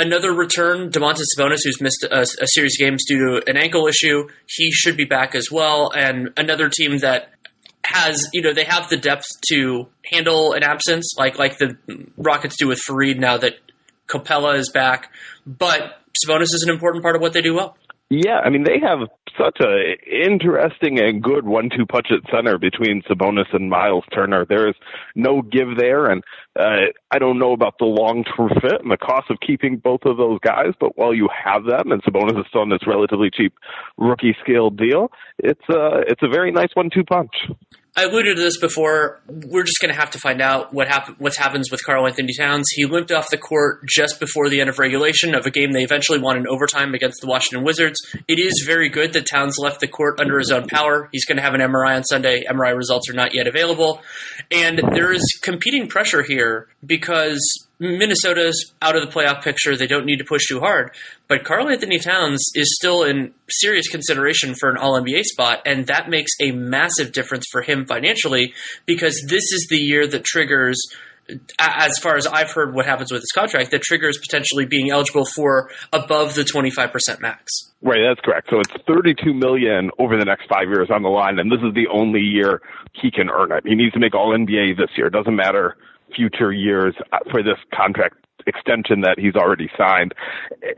another 0.00 0.33
return, 0.33 0.90
Domantas 0.90 1.26
Sabonis, 1.37 1.61
who's 1.64 1.80
missed 1.80 2.04
a, 2.04 2.21
a, 2.23 2.47
series 2.47 2.76
of 2.80 2.85
games 2.85 3.04
due 3.07 3.19
to 3.19 3.50
an 3.50 3.57
ankle 3.57 3.87
issue. 3.87 4.28
He 4.49 4.73
should 4.73 4.97
be 4.97 5.04
back 5.04 5.35
as 5.35 5.49
well. 5.50 5.92
And 5.95 6.30
another 6.37 6.69
team 6.69 6.99
that 6.99 7.30
has, 7.85 8.28
you 8.33 8.42
know, 8.42 8.52
they 8.52 8.64
have 8.64 8.88
the 8.88 8.97
depth 8.97 9.26
to 9.50 9.88
handle 10.11 10.52
an 10.52 10.62
absence, 10.62 11.14
like 11.16 11.38
like 11.38 11.59
the 11.59 11.76
Rockets 12.16 12.57
do 12.57 12.69
with 12.69 12.80
Faried 12.88 13.19
now 13.19 13.37
that 13.37 13.54
Capela 14.09 14.57
is 14.57 14.71
back. 14.71 15.12
But 15.47 15.99
Sabonis 16.25 16.54
is 16.54 16.64
an 16.66 16.71
important 16.71 17.02
part 17.02 17.16
of 17.16 17.23
what 17.23 17.33
they 17.33 17.42
do 17.42 17.54
well. 17.54 17.76
Yeah, 18.11 18.40
I 18.40 18.50
mean 18.50 18.64
they 18.64 18.81
have 18.81 19.09
such 19.38 19.59
a 19.61 19.97
interesting 20.05 20.99
and 20.99 21.23
good 21.23 21.47
one-two 21.47 21.87
punch 21.87 22.09
at 22.11 22.29
center 22.29 22.59
between 22.59 23.02
Sabonis 23.02 23.55
and 23.55 23.71
Miles 23.71 24.02
Turner. 24.12 24.45
There 24.45 24.69
is 24.69 24.75
no 25.14 25.43
give 25.43 25.76
there, 25.79 26.07
and 26.07 26.25
uh, 26.59 26.87
I 27.12 27.19
don't 27.21 27.38
know 27.38 27.52
about 27.52 27.79
the 27.79 27.85
long-term 27.85 28.50
fit 28.61 28.83
and 28.83 28.90
the 28.90 28.97
cost 28.97 29.31
of 29.31 29.38
keeping 29.38 29.76
both 29.76 30.00
of 30.05 30.17
those 30.17 30.40
guys. 30.40 30.73
But 30.81 30.99
while 30.99 31.14
you 31.14 31.29
have 31.33 31.64
them, 31.64 31.93
and 31.93 32.02
Sabonis 32.02 32.38
is 32.38 32.47
still 32.49 32.62
on 32.62 32.71
this 32.71 32.85
relatively 32.85 33.31
cheap 33.31 33.55
rookie 33.97 34.37
scale 34.40 34.71
deal, 34.71 35.12
it's 35.38 35.62
a 35.71 35.79
uh, 35.79 36.02
it's 36.09 36.23
a 36.23 36.29
very 36.29 36.50
nice 36.50 36.71
one-two 36.75 37.05
punch. 37.05 37.49
I 37.97 38.05
alluded 38.05 38.37
to 38.37 38.43
this 38.43 38.59
before. 38.59 39.21
We're 39.29 39.65
just 39.65 39.81
going 39.81 39.93
to 39.93 39.99
have 40.01 40.13
to 40.13 40.19
find 40.19 40.41
out 40.41 40.73
what 40.73 40.87
happen- 40.87 41.17
what 41.19 41.35
happens 41.35 41.71
with 41.71 41.85
Karl-Anthony 41.85 42.33
Towns. 42.39 42.69
He 42.71 42.85
limped 42.87 43.11
off 43.11 43.31
the 43.31 43.37
court 43.37 43.81
just 43.89 44.21
before 44.21 44.49
the 44.49 44.61
end 44.61 44.71
of 44.71 44.79
regulation 44.79 45.35
of 45.35 45.45
a 45.45 45.51
game 45.51 45.73
they 45.73 45.83
eventually 45.83 46.21
won 46.21 46.37
in 46.37 46.47
overtime 46.47 46.95
against 46.95 47.21
the 47.21 47.27
Washington 47.27 47.65
Wizards. 47.65 47.99
It 48.29 48.39
is 48.39 48.65
very 48.65 48.89
good 48.89 49.13
that 49.15 49.27
Towns 49.27 49.57
left 49.59 49.81
the 49.81 49.89
court 49.89 50.21
under 50.21 50.39
his 50.39 50.53
own 50.53 50.69
power. 50.69 51.09
He's 51.11 51.25
going 51.25 51.37
to 51.37 51.43
have 51.43 51.55
an 51.55 51.61
MRI 51.61 51.97
on 51.97 52.05
Sunday. 52.05 52.45
MRI 52.49 52.77
results 52.77 53.11
are 53.11 53.15
not 53.15 53.35
yet 53.35 53.49
available, 53.49 54.01
and 54.53 54.81
there 54.93 55.13
is 55.13 55.25
competing 55.43 55.89
pressure 55.89 56.23
here 56.23 56.69
because 56.87 57.41
Minnesota's 57.81 58.73
out 58.83 58.95
of 58.95 59.05
the 59.05 59.11
playoff 59.11 59.43
picture. 59.43 59.77
They 59.77 59.87
don't 59.87 60.05
need 60.05 60.19
to 60.19 60.25
push 60.25 60.47
too 60.47 60.61
hard. 60.61 60.93
But 61.29 61.45
Karl-Anthony 61.45 61.99
Towns 61.99 62.45
is 62.55 62.77
still 62.77 63.03
in 63.05 63.33
serious 63.49 63.89
consideration 63.89 64.55
for 64.55 64.71
an 64.71 64.77
All 64.77 65.01
NBA 65.01 65.23
spot, 65.23 65.63
and 65.65 65.87
that 65.87 66.11
makes 66.11 66.33
a 66.41 66.53
massive 66.53 67.13
difference 67.13 67.47
for 67.51 67.63
him 67.63 67.87
financially 67.87 68.53
because 68.85 69.25
this 69.29 69.51
is 69.53 69.67
the 69.71 69.79
year 69.79 70.07
that 70.07 70.25
triggers 70.25 70.79
as 71.59 71.99
far 71.99 72.17
as 72.17 72.27
I've 72.27 72.51
heard 72.51 72.75
what 72.75 72.87
happens 72.87 73.13
with 73.13 73.21
his 73.21 73.31
contract, 73.33 73.71
that 73.71 73.83
triggers 73.83 74.19
potentially 74.19 74.67
being 74.67 74.91
eligible 74.91 75.25
for 75.25 75.71
above 75.93 76.35
the 76.35 76.43
25% 76.43 77.21
max. 77.21 77.71
Right, 77.83 78.01
that's 78.07 78.21
correct. 78.21 78.49
So 78.51 78.61
it's 78.61 78.73
32 78.87 79.33
million 79.33 79.91
over 79.99 80.17
the 80.19 80.25
next 80.25 80.49
5 80.49 80.69
years 80.69 80.89
on 80.91 81.03
the 81.03 81.09
line 81.09 81.39
and 81.39 81.51
this 81.51 81.61
is 81.61 81.75
the 81.75 81.87
only 81.93 82.21
year 82.21 82.61
he 83.01 83.11
can 83.11 83.31
earn 83.31 83.53
it. 83.53 83.63
He 83.65 83.75
needs 83.75 83.93
to 83.93 84.01
make 84.01 84.15
all 84.15 84.37
NBA 84.37 84.77
this 84.77 84.91
year. 84.97 85.07
It 85.07 85.13
doesn't 85.13 85.37
matter 85.37 85.77
future 86.14 86.52
years 86.52 86.95
uh, 87.12 87.19
for 87.31 87.43
this 87.43 87.59
contract 87.75 88.17
extension 88.47 89.02
that 89.02 89.19
he's 89.19 89.35
already 89.35 89.71
signed. 89.76 90.14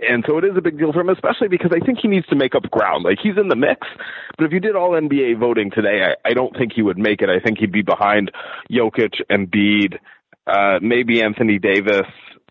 And 0.08 0.24
so 0.28 0.38
it 0.38 0.44
is 0.44 0.56
a 0.56 0.60
big 0.60 0.78
deal 0.78 0.92
for 0.92 1.00
him, 1.00 1.08
especially 1.08 1.48
because 1.48 1.70
I 1.72 1.84
think 1.84 1.98
he 2.02 2.08
needs 2.08 2.26
to 2.26 2.36
make 2.36 2.54
up 2.54 2.70
ground. 2.70 3.04
Like 3.04 3.18
he's 3.22 3.36
in 3.36 3.48
the 3.48 3.56
mix, 3.56 3.86
but 4.36 4.44
if 4.44 4.52
you 4.52 4.60
did 4.60 4.76
all 4.76 4.90
NBA 4.90 5.38
voting 5.38 5.70
today, 5.70 6.02
I, 6.04 6.30
I 6.30 6.34
don't 6.34 6.56
think 6.56 6.72
he 6.74 6.82
would 6.82 6.98
make 6.98 7.22
it. 7.22 7.28
I 7.28 7.40
think 7.40 7.58
he'd 7.58 7.72
be 7.72 7.82
behind 7.82 8.30
Jokic 8.70 9.20
and 9.28 9.50
Embiid, 9.50 9.98
uh, 10.46 10.78
maybe 10.82 11.22
Anthony 11.22 11.58
Davis, 11.58 12.06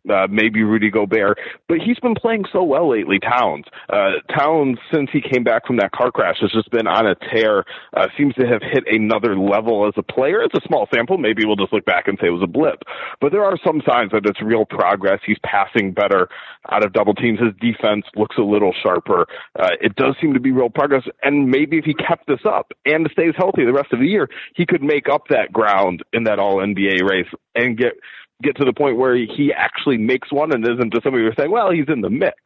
uh, 0.09 0.27
maybe 0.29 0.63
Rudy 0.63 0.89
Gobert, 0.89 1.37
but 1.67 1.77
he's 1.77 1.99
been 1.99 2.15
playing 2.15 2.45
so 2.51 2.63
well 2.63 2.89
lately. 2.89 3.19
Towns, 3.19 3.65
uh, 3.89 4.11
Towns, 4.35 4.77
since 4.93 5.09
he 5.11 5.21
came 5.21 5.43
back 5.43 5.67
from 5.67 5.77
that 5.77 5.91
car 5.91 6.11
crash, 6.11 6.37
has 6.41 6.51
just 6.51 6.71
been 6.71 6.87
on 6.87 7.05
a 7.05 7.15
tear. 7.15 7.65
Uh, 7.95 8.07
seems 8.17 8.33
to 8.35 8.47
have 8.47 8.61
hit 8.61 8.83
another 8.87 9.37
level 9.37 9.87
as 9.87 9.93
a 9.97 10.03
player. 10.03 10.41
It's 10.41 10.55
a 10.55 10.67
small 10.67 10.87
sample. 10.93 11.17
Maybe 11.17 11.45
we'll 11.45 11.55
just 11.55 11.73
look 11.73 11.85
back 11.85 12.07
and 12.07 12.17
say 12.19 12.27
it 12.27 12.31
was 12.31 12.43
a 12.43 12.47
blip, 12.47 12.83
but 13.19 13.31
there 13.31 13.43
are 13.43 13.57
some 13.65 13.81
signs 13.87 14.11
that 14.11 14.25
it's 14.25 14.41
real 14.41 14.65
progress. 14.65 15.19
He's 15.25 15.39
passing 15.43 15.93
better 15.93 16.29
out 16.69 16.85
of 16.85 16.93
double 16.93 17.13
teams. 17.13 17.39
His 17.39 17.53
defense 17.59 18.05
looks 18.15 18.37
a 18.37 18.43
little 18.43 18.73
sharper. 18.83 19.27
Uh, 19.59 19.69
it 19.81 19.95
does 19.95 20.15
seem 20.21 20.33
to 20.33 20.39
be 20.39 20.51
real 20.51 20.69
progress, 20.69 21.03
and 21.23 21.49
maybe 21.49 21.77
if 21.77 21.85
he 21.85 21.93
kept 21.93 22.27
this 22.27 22.41
up 22.45 22.71
and 22.85 23.07
stays 23.11 23.33
healthy 23.37 23.65
the 23.65 23.73
rest 23.73 23.93
of 23.93 23.99
the 23.99 24.07
year, 24.07 24.29
he 24.55 24.65
could 24.65 24.81
make 24.81 25.07
up 25.09 25.27
that 25.29 25.51
ground 25.51 26.03
in 26.13 26.23
that 26.23 26.39
All 26.39 26.57
NBA 26.57 27.07
race 27.07 27.27
and 27.55 27.77
get 27.77 27.93
get 28.41 28.55
to 28.57 28.65
the 28.65 28.73
point 28.73 28.97
where 28.97 29.15
he 29.15 29.51
actually 29.55 29.97
makes 29.97 30.31
one 30.31 30.53
and 30.53 30.67
isn't 30.67 30.93
just 30.93 31.03
somebody 31.03 31.25
who's 31.25 31.35
saying, 31.37 31.51
well, 31.51 31.71
he's 31.71 31.87
in 31.87 32.01
the 32.01 32.09
mix. 32.09 32.37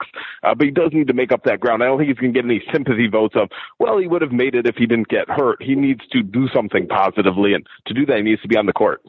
Uh, 0.44 0.54
but 0.56 0.66
he 0.66 0.72
does 0.72 0.92
need 0.94 1.08
to 1.08 1.14
make 1.14 1.32
up 1.32 1.44
that 1.44 1.60
ground. 1.60 1.84
I 1.84 1.88
don't 1.88 1.98
think 1.98 2.10
he's 2.10 2.18
going 2.18 2.34
to 2.34 2.40
get 2.40 2.46
any 2.46 2.64
sympathy 2.72 3.08
votes 3.08 3.36
of, 3.36 3.50
well, 3.80 3.98
he 3.98 4.08
would 4.08 4.22
have 4.22 4.32
made 4.32 4.56
it 4.56 4.68
if 4.68 4.76
he 4.76 4.86
didn't 4.86 5.08
get 5.08 5.30
hurt. 5.30 5.62
He 5.62 5.76
needs 5.76 6.02
to 6.12 6.22
do 6.22 6.48
something 6.54 6.88
positively, 6.88 7.54
and 7.54 7.66
to 7.88 7.94
do 7.94 8.06
that, 8.06 8.18
he 8.18 8.24
needs 8.24 8.42
to 8.42 8.48
be 8.48 8.58
on 8.58 8.66
the 8.66 8.74
court. 8.74 9.02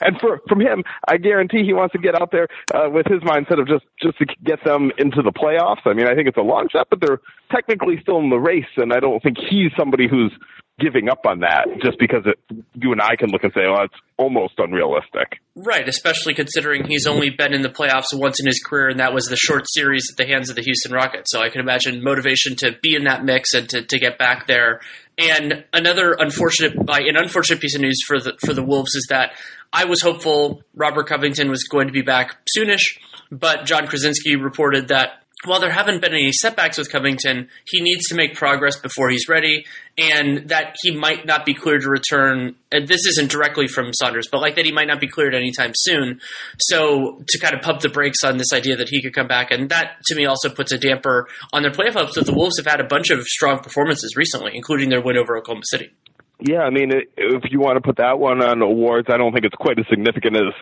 And 0.00 0.18
for 0.18 0.40
from 0.48 0.60
him, 0.60 0.82
I 1.08 1.18
guarantee 1.18 1.62
he 1.62 1.74
wants 1.74 1.92
to 1.92 1.98
get 1.98 2.20
out 2.20 2.30
there 2.32 2.48
uh, 2.74 2.88
with 2.90 3.06
his 3.06 3.20
mindset 3.20 3.60
of 3.60 3.68
just 3.68 3.84
just 4.02 4.16
to 4.18 4.26
get 4.42 4.64
them 4.64 4.92
into 4.96 5.20
the 5.22 5.32
playoffs. 5.32 5.82
I 5.84 5.92
mean, 5.92 6.06
I 6.06 6.14
think 6.14 6.26
it's 6.26 6.38
a 6.38 6.42
long 6.42 6.68
shot, 6.70 6.88
but 6.88 7.00
they're 7.00 7.20
technically 7.52 8.00
still 8.00 8.18
in 8.18 8.30
the 8.30 8.38
race, 8.38 8.64
and 8.76 8.92
I 8.92 9.00
don't 9.00 9.22
think 9.22 9.36
he's 9.38 9.70
somebody 9.78 10.08
who's 10.08 10.32
giving 10.78 11.08
up 11.08 11.26
on 11.26 11.40
that 11.40 11.66
just 11.82 11.98
because 11.98 12.22
it, 12.24 12.38
you 12.74 12.92
and 12.92 13.00
I 13.00 13.16
can 13.16 13.30
look 13.30 13.44
and 13.44 13.52
say, 13.52 13.62
oh, 13.66 13.72
well, 13.72 13.84
it's 13.84 13.94
almost 14.16 14.54
unrealistic. 14.58 15.40
Right, 15.54 15.86
especially 15.88 16.34
considering 16.34 16.86
he's 16.86 17.06
only 17.06 17.30
been 17.30 17.52
in 17.52 17.62
the 17.62 17.68
playoffs 17.68 18.06
once 18.12 18.40
in 18.40 18.46
his 18.46 18.62
career, 18.64 18.88
and 18.88 19.00
that 19.00 19.12
was 19.12 19.26
the 19.26 19.36
short 19.36 19.64
series 19.68 20.06
at 20.10 20.16
the 20.16 20.26
hands 20.26 20.48
of 20.48 20.56
the 20.56 20.62
Houston 20.62 20.92
Rockets. 20.92 21.30
So 21.30 21.40
I 21.40 21.50
can 21.50 21.60
imagine 21.60 22.02
motivation 22.02 22.56
to 22.56 22.72
be 22.82 22.94
in 22.94 23.04
that 23.04 23.24
mix 23.24 23.52
and 23.52 23.68
to, 23.70 23.82
to 23.82 23.98
get 23.98 24.18
back 24.18 24.46
there. 24.46 24.80
And 25.18 25.64
another 25.72 26.16
unfortunate, 26.18 26.86
by 26.86 27.00
an 27.00 27.16
unfortunate 27.16 27.60
piece 27.60 27.74
of 27.74 27.82
news 27.82 28.00
for 28.06 28.18
the 28.18 28.34
for 28.44 28.54
the 28.54 28.62
Wolves 28.62 28.94
is 28.94 29.06
that 29.10 29.32
I 29.72 29.84
was 29.84 30.00
hopeful 30.00 30.62
Robert 30.74 31.08
Covington 31.08 31.50
was 31.50 31.64
going 31.64 31.88
to 31.88 31.92
be 31.92 32.02
back 32.02 32.38
soonish, 32.56 32.98
but 33.30 33.66
Jon 33.66 33.86
Krawczynski 33.86 34.42
reported 34.42 34.88
that 34.88 35.22
while 35.44 35.60
there 35.60 35.70
haven't 35.70 36.02
been 36.02 36.12
any 36.12 36.32
setbacks 36.32 36.76
with 36.76 36.90
Covington, 36.90 37.48
he 37.66 37.80
needs 37.80 38.08
to 38.08 38.14
make 38.14 38.34
progress 38.34 38.78
before 38.78 39.08
he's 39.08 39.28
ready, 39.28 39.64
and 39.96 40.48
that 40.50 40.76
he 40.82 40.94
might 40.94 41.24
not 41.24 41.46
be 41.46 41.54
cleared 41.54 41.82
to 41.82 41.88
return. 41.88 42.56
And 42.70 42.86
this 42.86 43.06
isn't 43.06 43.30
directly 43.30 43.66
from 43.66 43.92
Saunders, 43.92 44.28
but 44.30 44.40
like 44.40 44.56
that 44.56 44.64
he 44.64 44.72
might 44.72 44.86
not 44.86 45.00
be 45.00 45.08
cleared 45.08 45.34
anytime 45.34 45.72
soon. 45.74 46.20
So 46.58 47.22
to 47.26 47.38
kind 47.38 47.54
of 47.54 47.62
pump 47.62 47.80
the 47.80 47.88
brakes 47.88 48.22
on 48.22 48.36
this 48.36 48.52
idea 48.52 48.76
that 48.76 48.88
he 48.88 49.02
could 49.02 49.14
come 49.14 49.28
back, 49.28 49.50
and 49.50 49.70
that 49.70 50.02
to 50.06 50.14
me 50.14 50.26
also 50.26 50.50
puts 50.50 50.72
a 50.72 50.78
damper 50.78 51.28
on 51.52 51.62
their 51.62 51.72
playoff 51.72 51.94
hopes. 51.94 52.14
That 52.14 52.26
the 52.26 52.34
Wolves 52.34 52.58
have 52.58 52.66
had 52.66 52.80
a 52.80 52.86
bunch 52.86 53.10
of 53.10 53.22
strong 53.22 53.60
performances 53.60 54.14
recently, 54.16 54.52
including 54.54 54.90
their 54.90 55.00
win 55.00 55.16
over 55.16 55.36
Oklahoma 55.36 55.62
City. 55.64 55.90
Yeah, 56.42 56.60
I 56.60 56.70
mean, 56.70 56.90
if 57.16 57.42
you 57.50 57.60
want 57.60 57.76
to 57.76 57.82
put 57.82 57.98
that 57.98 58.18
one 58.18 58.42
on 58.42 58.62
awards, 58.62 59.08
I 59.10 59.18
don't 59.18 59.32
think 59.32 59.44
it's 59.44 59.54
quite 59.54 59.78
as 59.78 59.84
significant 59.90 60.36
as 60.36 60.54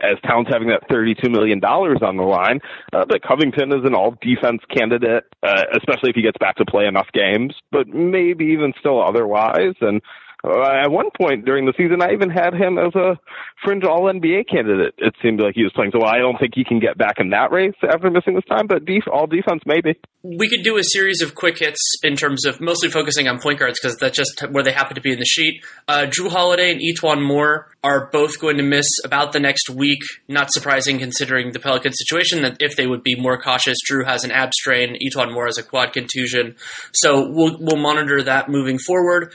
as 0.00 0.14
Towns 0.26 0.48
having 0.50 0.68
that 0.68 0.88
$32 0.88 1.30
million 1.30 1.62
on 1.64 2.16
the 2.16 2.22
line. 2.22 2.60
Uh, 2.92 3.04
but 3.08 3.22
Covington 3.22 3.72
is 3.72 3.84
an 3.84 3.94
all 3.94 4.16
defense 4.20 4.62
candidate, 4.74 5.24
uh, 5.42 5.64
especially 5.76 6.10
if 6.10 6.16
he 6.16 6.22
gets 6.22 6.38
back 6.38 6.56
to 6.56 6.64
play 6.64 6.86
enough 6.86 7.08
games, 7.12 7.54
but 7.70 7.88
maybe 7.88 8.46
even 8.46 8.72
still 8.78 9.02
otherwise. 9.02 9.74
And 9.80 10.00
at 10.44 10.90
one 10.90 11.08
point 11.16 11.44
during 11.44 11.64
the 11.64 11.72
season, 11.76 12.02
I 12.02 12.12
even 12.12 12.28
had 12.28 12.52
him 12.52 12.78
as 12.78 12.94
a 12.94 13.18
fringe 13.64 13.84
All 13.84 14.12
NBA 14.12 14.48
candidate. 14.50 14.94
It 14.98 15.14
seemed 15.22 15.40
like 15.40 15.54
he 15.54 15.62
was 15.62 15.72
playing 15.74 15.92
so 15.92 16.00
well. 16.00 16.10
I 16.10 16.18
don't 16.18 16.38
think 16.38 16.52
he 16.54 16.64
can 16.64 16.80
get 16.80 16.98
back 16.98 17.16
in 17.18 17.30
that 17.30 17.50
race 17.50 17.74
after 17.82 18.10
missing 18.10 18.34
this 18.34 18.44
time, 18.44 18.66
but 18.66 18.84
def- 18.84 19.08
all 19.10 19.26
defense 19.26 19.62
maybe. 19.64 19.98
We 20.22 20.48
could 20.48 20.62
do 20.62 20.76
a 20.76 20.84
series 20.84 21.22
of 21.22 21.34
quick 21.34 21.58
hits 21.58 21.80
in 22.02 22.16
terms 22.16 22.44
of 22.44 22.60
mostly 22.60 22.90
focusing 22.90 23.28
on 23.28 23.40
point 23.40 23.58
guards 23.58 23.78
because 23.80 23.96
that's 23.96 24.16
just 24.16 24.40
where 24.50 24.62
they 24.62 24.72
happen 24.72 24.94
to 24.94 25.00
be 25.00 25.12
in 25.12 25.18
the 25.18 25.24
sheet. 25.24 25.64
Uh, 25.88 26.06
Jrue 26.08 26.30
Holiday 26.30 26.70
and 26.70 26.80
E'Twaun 26.80 27.22
Moore 27.22 27.70
are 27.82 28.08
both 28.10 28.40
going 28.40 28.56
to 28.56 28.62
miss 28.62 28.88
about 29.04 29.32
the 29.32 29.40
next 29.40 29.70
week. 29.70 30.00
Not 30.28 30.52
surprising 30.52 30.98
considering 30.98 31.52
the 31.52 31.60
Pelican 31.60 31.92
situation. 31.92 32.42
That 32.42 32.56
if 32.60 32.76
they 32.76 32.86
would 32.86 33.02
be 33.02 33.14
more 33.16 33.40
cautious, 33.40 33.78
Jrue 33.90 34.06
has 34.06 34.24
an 34.24 34.30
ab 34.30 34.52
strain, 34.54 34.96
E'Twaun 34.96 35.32
Moore 35.32 35.46
has 35.46 35.58
a 35.58 35.62
quad 35.62 35.92
contusion. 35.92 36.56
So 36.92 37.28
we'll 37.30 37.56
we'll 37.60 37.80
monitor 37.80 38.22
that 38.22 38.48
moving 38.48 38.78
forward. 38.78 39.32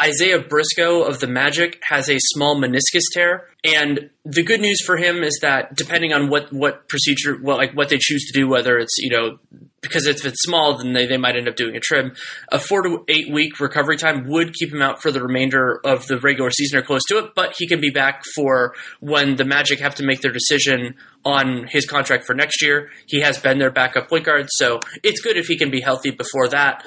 Isaiah 0.00 0.40
Briscoe 0.40 1.02
of 1.02 1.20
the 1.20 1.26
Magic 1.26 1.78
has 1.86 2.08
a 2.08 2.18
small 2.18 2.56
meniscus 2.56 3.02
tear, 3.12 3.48
and 3.64 4.10
the 4.24 4.42
good 4.42 4.60
news 4.60 4.82
for 4.84 4.96
him 4.96 5.22
is 5.22 5.38
that 5.42 5.74
depending 5.76 6.12
on 6.12 6.30
what 6.30 6.52
what 6.52 6.88
procedure, 6.88 7.36
what 7.36 7.58
like 7.58 7.72
what 7.72 7.90
they 7.90 7.98
choose 8.00 8.24
to 8.26 8.38
do, 8.38 8.48
whether 8.48 8.78
it's 8.78 8.96
you 8.98 9.10
know 9.10 9.38
because 9.82 10.06
if 10.06 10.24
it's 10.26 10.42
small, 10.42 10.76
then 10.76 10.92
they, 10.92 11.06
they 11.06 11.16
might 11.16 11.36
end 11.36 11.48
up 11.48 11.56
doing 11.56 11.76
a 11.76 11.80
trim. 11.80 12.14
A 12.50 12.58
four 12.58 12.82
to 12.82 13.04
eight 13.08 13.32
week 13.32 13.60
recovery 13.60 13.96
time 13.96 14.26
would 14.28 14.54
keep 14.54 14.72
him 14.72 14.82
out 14.82 15.00
for 15.00 15.10
the 15.10 15.22
remainder 15.22 15.80
of 15.84 16.06
the 16.06 16.18
regular 16.18 16.50
season 16.50 16.78
or 16.78 16.82
close 16.82 17.02
to 17.08 17.18
it, 17.18 17.34
but 17.34 17.54
he 17.58 17.66
can 17.66 17.80
be 17.80 17.90
back 17.90 18.22
for 18.34 18.74
when 19.00 19.36
the 19.36 19.44
Magic 19.44 19.80
have 19.80 19.94
to 19.96 20.04
make 20.04 20.20
their 20.20 20.32
decision 20.32 20.94
on 21.24 21.66
his 21.66 21.86
contract 21.86 22.24
for 22.24 22.34
next 22.34 22.62
year. 22.62 22.90
He 23.06 23.20
has 23.20 23.38
been 23.38 23.58
their 23.58 23.70
backup 23.70 24.08
point 24.08 24.24
guard, 24.24 24.48
so 24.50 24.80
it's 25.02 25.20
good 25.20 25.36
if 25.36 25.46
he 25.46 25.56
can 25.56 25.70
be 25.70 25.80
healthy 25.80 26.10
before 26.10 26.48
that. 26.48 26.84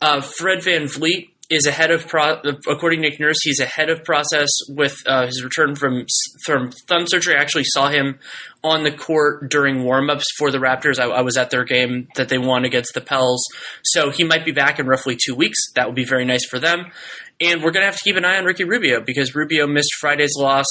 Uh, 0.00 0.20
Fred 0.20 0.60
VanVleet 0.60 1.29
is 1.50 1.66
ahead 1.66 1.90
of 1.90 2.06
pro- 2.06 2.40
according 2.68 3.02
to 3.02 3.10
Nick 3.10 3.18
Nurse, 3.18 3.38
he's 3.42 3.58
ahead 3.58 3.90
of 3.90 4.04
process 4.04 4.48
with 4.68 4.96
uh, 5.04 5.26
his 5.26 5.42
return 5.42 5.74
from 5.74 6.06
from 6.46 6.70
thumb 6.86 7.06
surgery. 7.08 7.34
I 7.34 7.40
actually 7.40 7.64
saw 7.64 7.88
him 7.88 8.20
on 8.62 8.84
the 8.84 8.92
court 8.92 9.50
during 9.50 9.78
warmups 9.78 10.24
for 10.38 10.52
the 10.52 10.58
Raptors. 10.58 11.00
I, 11.00 11.06
I, 11.06 11.22
was 11.22 11.36
at 11.36 11.50
their 11.50 11.64
game 11.64 12.08
that 12.14 12.28
they 12.28 12.38
won 12.38 12.64
against 12.64 12.94
the 12.94 13.00
Pels, 13.00 13.44
so 13.82 14.10
he 14.10 14.22
might 14.22 14.44
be 14.44 14.52
back 14.52 14.78
in 14.78 14.86
roughly 14.86 15.16
two 15.16 15.34
weeks. 15.34 15.58
That 15.74 15.86
would 15.86 15.96
be 15.96 16.04
very 16.04 16.24
nice 16.24 16.46
for 16.46 16.60
them. 16.60 16.92
And 17.40 17.62
we're 17.62 17.72
going 17.72 17.82
to 17.82 17.86
have 17.86 17.96
to 17.96 18.04
keep 18.04 18.16
an 18.16 18.24
eye 18.24 18.38
on 18.38 18.44
Ricky 18.44 18.64
Rubio 18.64 19.00
because 19.00 19.34
Rubio 19.34 19.66
missed 19.66 19.94
Friday's 19.98 20.36
loss 20.36 20.66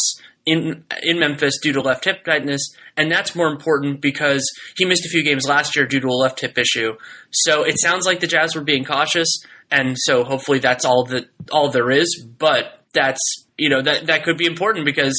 in 0.46 0.86
in 1.04 1.20
Memphis 1.20 1.60
due 1.62 1.74
to 1.74 1.82
left 1.82 2.06
hip 2.06 2.24
tightness, 2.24 2.74
and 2.96 3.12
that's 3.12 3.36
more 3.36 3.52
important 3.52 4.00
because 4.00 4.50
he 4.78 4.86
missed 4.86 5.06
a 5.06 5.10
few 5.10 5.24
games 5.24 5.46
last 5.46 5.76
year 5.76 5.86
due 5.86 6.00
to 6.00 6.08
a 6.08 6.16
left 6.16 6.40
hip 6.40 6.58
issue. 6.58 6.94
So 7.32 7.64
it 7.64 7.80
sounds 7.80 8.06
like 8.06 8.22
the 8.22 8.28
Jazz 8.28 8.56
were 8.56 8.64
being 8.64 8.86
cautious 8.86 9.28
and 9.72 9.96
so 9.98 10.24
hopefully 10.24 10.60
that's 10.60 10.86
all 10.86 11.06
that 11.06 11.26
all 11.52 11.70
there 11.70 11.92
is. 11.92 12.26
But 12.38 12.84
that's 12.94 13.46
you 13.58 13.70
know 13.70 13.82
that 13.82 14.08
that 14.08 14.24
could 14.24 14.38
be 14.38 14.46
important 14.46 14.86
because 14.86 15.16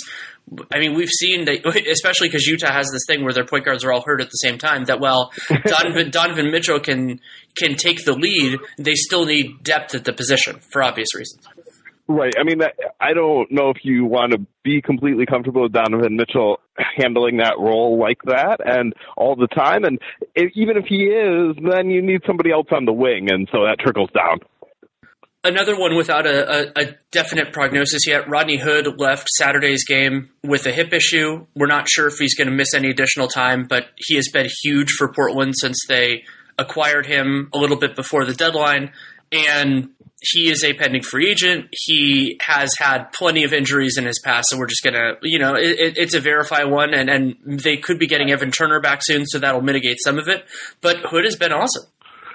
I 0.72 0.78
mean 0.78 0.94
we've 0.94 1.10
seen 1.10 1.44
that 1.44 1.64
especially 1.90 2.28
because 2.28 2.46
Utah 2.46 2.72
has 2.72 2.88
this 2.92 3.02
thing 3.06 3.22
where 3.22 3.32
their 3.32 3.44
point 3.44 3.64
guards 3.64 3.84
are 3.84 3.92
all 3.92 4.02
hurt 4.02 4.20
at 4.20 4.28
the 4.28 4.36
same 4.36 4.58
time. 4.58 4.84
That 4.84 5.00
well 5.00 5.32
Donovan, 5.64 6.10
Donovan 6.10 6.50
Mitchell 6.50 6.80
can 6.80 7.20
can 7.56 7.76
take 7.76 8.04
the 8.04 8.12
lead, 8.12 8.58
they 8.78 8.94
still 8.94 9.24
need 9.24 9.62
depth 9.62 9.94
at 9.94 10.04
the 10.04 10.12
position 10.12 10.60
for 10.72 10.82
obvious 10.82 11.14
reasons. 11.14 11.46
Right. 12.12 12.34
I 12.36 12.42
mean, 12.42 12.60
I 13.00 13.14
don't 13.14 13.52
know 13.52 13.70
if 13.70 13.84
you 13.84 14.04
want 14.04 14.32
to 14.32 14.44
be 14.64 14.82
completely 14.82 15.26
comfortable 15.26 15.62
with 15.62 15.72
Donovan 15.72 16.16
Mitchell 16.16 16.58
handling 16.96 17.36
that 17.36 17.54
role 17.56 18.00
like 18.00 18.18
that 18.24 18.58
and 18.64 18.94
all 19.16 19.36
the 19.36 19.46
time. 19.46 19.84
And 19.84 20.00
if, 20.34 20.50
even 20.56 20.76
if 20.76 20.86
he 20.86 21.04
is, 21.04 21.54
then 21.70 21.88
you 21.88 22.02
need 22.02 22.22
somebody 22.26 22.50
else 22.50 22.66
on 22.72 22.84
the 22.84 22.92
wing, 22.92 23.28
and 23.30 23.48
so 23.52 23.58
that 23.62 23.76
trickles 23.78 24.10
down. 24.10 24.40
Another 25.44 25.78
one 25.78 25.94
without 25.94 26.26
a, 26.26 26.50
a, 26.50 26.82
a, 26.82 26.94
definite 27.12 27.52
prognosis 27.52 28.08
yet. 28.08 28.28
Rodney 28.28 28.58
Hood 28.58 28.98
left 28.98 29.28
Saturday's 29.28 29.84
game 29.84 30.30
with 30.42 30.66
a 30.66 30.72
hip 30.72 30.92
issue. 30.92 31.46
We're 31.54 31.68
not 31.68 31.88
sure 31.88 32.08
if 32.08 32.14
he's 32.18 32.34
going 32.34 32.48
to 32.48 32.54
miss 32.54 32.74
any 32.74 32.90
additional 32.90 33.28
time, 33.28 33.66
but 33.68 33.84
he 33.96 34.16
has 34.16 34.28
been 34.32 34.48
huge 34.64 34.90
for 34.98 35.12
Portland 35.12 35.54
since 35.56 35.86
they 35.86 36.24
acquired 36.58 37.06
him 37.06 37.50
a 37.54 37.58
little 37.58 37.78
bit 37.78 37.94
before 37.94 38.24
the 38.24 38.34
deadline. 38.34 38.90
And 39.30 39.90
he 40.20 40.50
is 40.50 40.64
a 40.64 40.72
pending 40.72 41.02
free 41.02 41.30
agent. 41.30 41.68
He 41.72 42.38
has 42.42 42.70
had 42.78 43.12
plenty 43.12 43.44
of 43.44 43.52
injuries 43.52 43.96
in 43.96 44.04
his 44.04 44.18
past, 44.18 44.48
so 44.50 44.58
we're 44.58 44.66
just 44.66 44.82
gonna, 44.82 45.14
you 45.22 45.38
know, 45.38 45.54
it, 45.54 45.96
it's 45.96 46.14
a 46.14 46.20
verify 46.20 46.64
one, 46.64 46.94
and 46.94 47.08
and 47.08 47.36
they 47.44 47.76
could 47.76 47.98
be 47.98 48.06
getting 48.06 48.30
Evan 48.30 48.50
Turner 48.50 48.80
back 48.80 49.00
soon, 49.02 49.26
so 49.26 49.38
that'll 49.38 49.62
mitigate 49.62 49.98
some 50.00 50.18
of 50.18 50.28
it. 50.28 50.44
But 50.80 50.98
Hood 50.98 51.24
has 51.24 51.36
been 51.36 51.52
awesome. 51.52 51.84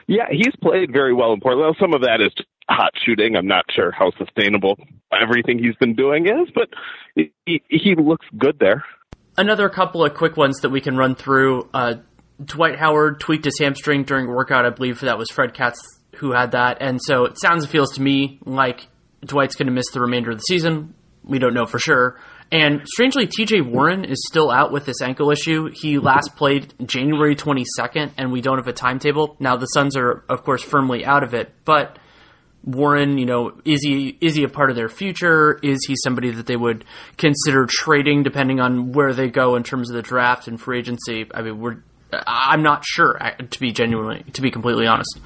Yeah, 0.07 0.25
he's 0.29 0.55
played 0.61 0.91
very 0.91 1.13
well 1.13 1.33
in 1.33 1.39
Portland. 1.39 1.75
Some 1.79 1.93
of 1.93 2.01
that 2.01 2.21
is 2.21 2.31
hot 2.69 2.91
shooting. 3.05 3.35
I'm 3.35 3.47
not 3.47 3.65
sure 3.71 3.91
how 3.91 4.11
sustainable 4.17 4.77
everything 5.11 5.59
he's 5.59 5.75
been 5.75 5.95
doing 5.95 6.27
is, 6.27 6.49
but 6.53 6.69
he, 7.15 7.61
he 7.69 7.95
looks 7.95 8.25
good 8.37 8.59
there. 8.59 8.83
Another 9.37 9.67
couple 9.69 10.05
of 10.05 10.13
quick 10.13 10.37
ones 10.37 10.61
that 10.61 10.69
we 10.69 10.79
can 10.81 10.95
run 10.95 11.15
through. 11.15 11.69
Uh, 11.73 11.95
Dwight 12.43 12.77
Howard 12.77 13.19
tweaked 13.19 13.45
his 13.45 13.57
hamstring 13.59 14.03
during 14.03 14.27
workout. 14.27 14.65
I 14.65 14.69
believe 14.69 14.99
that 15.01 15.17
was 15.17 15.29
Fred 15.29 15.53
Katz 15.53 15.79
who 16.17 16.31
had 16.31 16.51
that. 16.51 16.77
And 16.81 16.99
so 17.01 17.25
it 17.25 17.39
sounds 17.39 17.63
and 17.63 17.71
feels 17.71 17.93
to 17.93 18.01
me 18.01 18.39
like 18.45 18.87
Dwight's 19.23 19.55
going 19.55 19.67
to 19.67 19.73
miss 19.73 19.89
the 19.91 20.01
remainder 20.01 20.31
of 20.31 20.37
the 20.37 20.43
season. 20.43 20.93
We 21.23 21.39
don't 21.39 21.53
know 21.53 21.65
for 21.65 21.79
sure. 21.79 22.19
And 22.51 22.87
strangely, 22.87 23.25
TJ 23.25 23.67
Warren 23.67 24.05
is 24.05 24.23
still 24.27 24.51
out 24.51 24.71
with 24.71 24.85
this 24.85 25.01
ankle 25.01 25.31
issue. 25.31 25.71
He 25.73 25.97
last 25.97 26.35
played 26.35 26.73
January 26.85 27.35
22nd, 27.35 28.11
and 28.17 28.31
we 28.31 28.41
don't 28.41 28.57
have 28.57 28.67
a 28.67 28.73
timetable. 28.73 29.35
Now, 29.39 29.57
the 29.57 29.65
Suns 29.65 29.97
are, 29.97 30.23
of 30.29 30.43
course, 30.43 30.61
firmly 30.61 31.03
out 31.03 31.23
of 31.23 31.33
it, 31.33 31.51
but 31.65 31.97
Warren, 32.65 33.17
you 33.19 33.25
know, 33.25 33.51
is 33.63 33.83
he 33.83 34.17
is 34.21 34.35
he 34.35 34.43
a 34.43 34.49
part 34.49 34.71
of 34.71 34.75
their 34.75 34.89
future? 34.89 35.59
Is 35.61 35.85
he 35.87 35.95
somebody 36.03 36.31
that 36.31 36.47
they 36.47 36.55
would 36.55 36.83
consider 37.17 37.67
trading 37.69 38.23
depending 38.23 38.59
on 38.59 38.91
where 38.91 39.13
they 39.13 39.29
go 39.29 39.55
in 39.55 39.63
terms 39.63 39.89
of 39.89 39.95
the 39.95 40.01
draft 40.01 40.47
and 40.47 40.59
free 40.59 40.79
agency? 40.79 41.27
I 41.31 41.43
mean, 41.43 41.59
we're 41.59 41.77
I'm 42.11 42.63
not 42.63 42.83
sure 42.83 43.19
to 43.49 43.59
be 43.59 43.71
genuinely 43.71 44.23
to 44.33 44.41
be 44.41 44.49
completely 44.49 44.87
honest. 44.87 45.19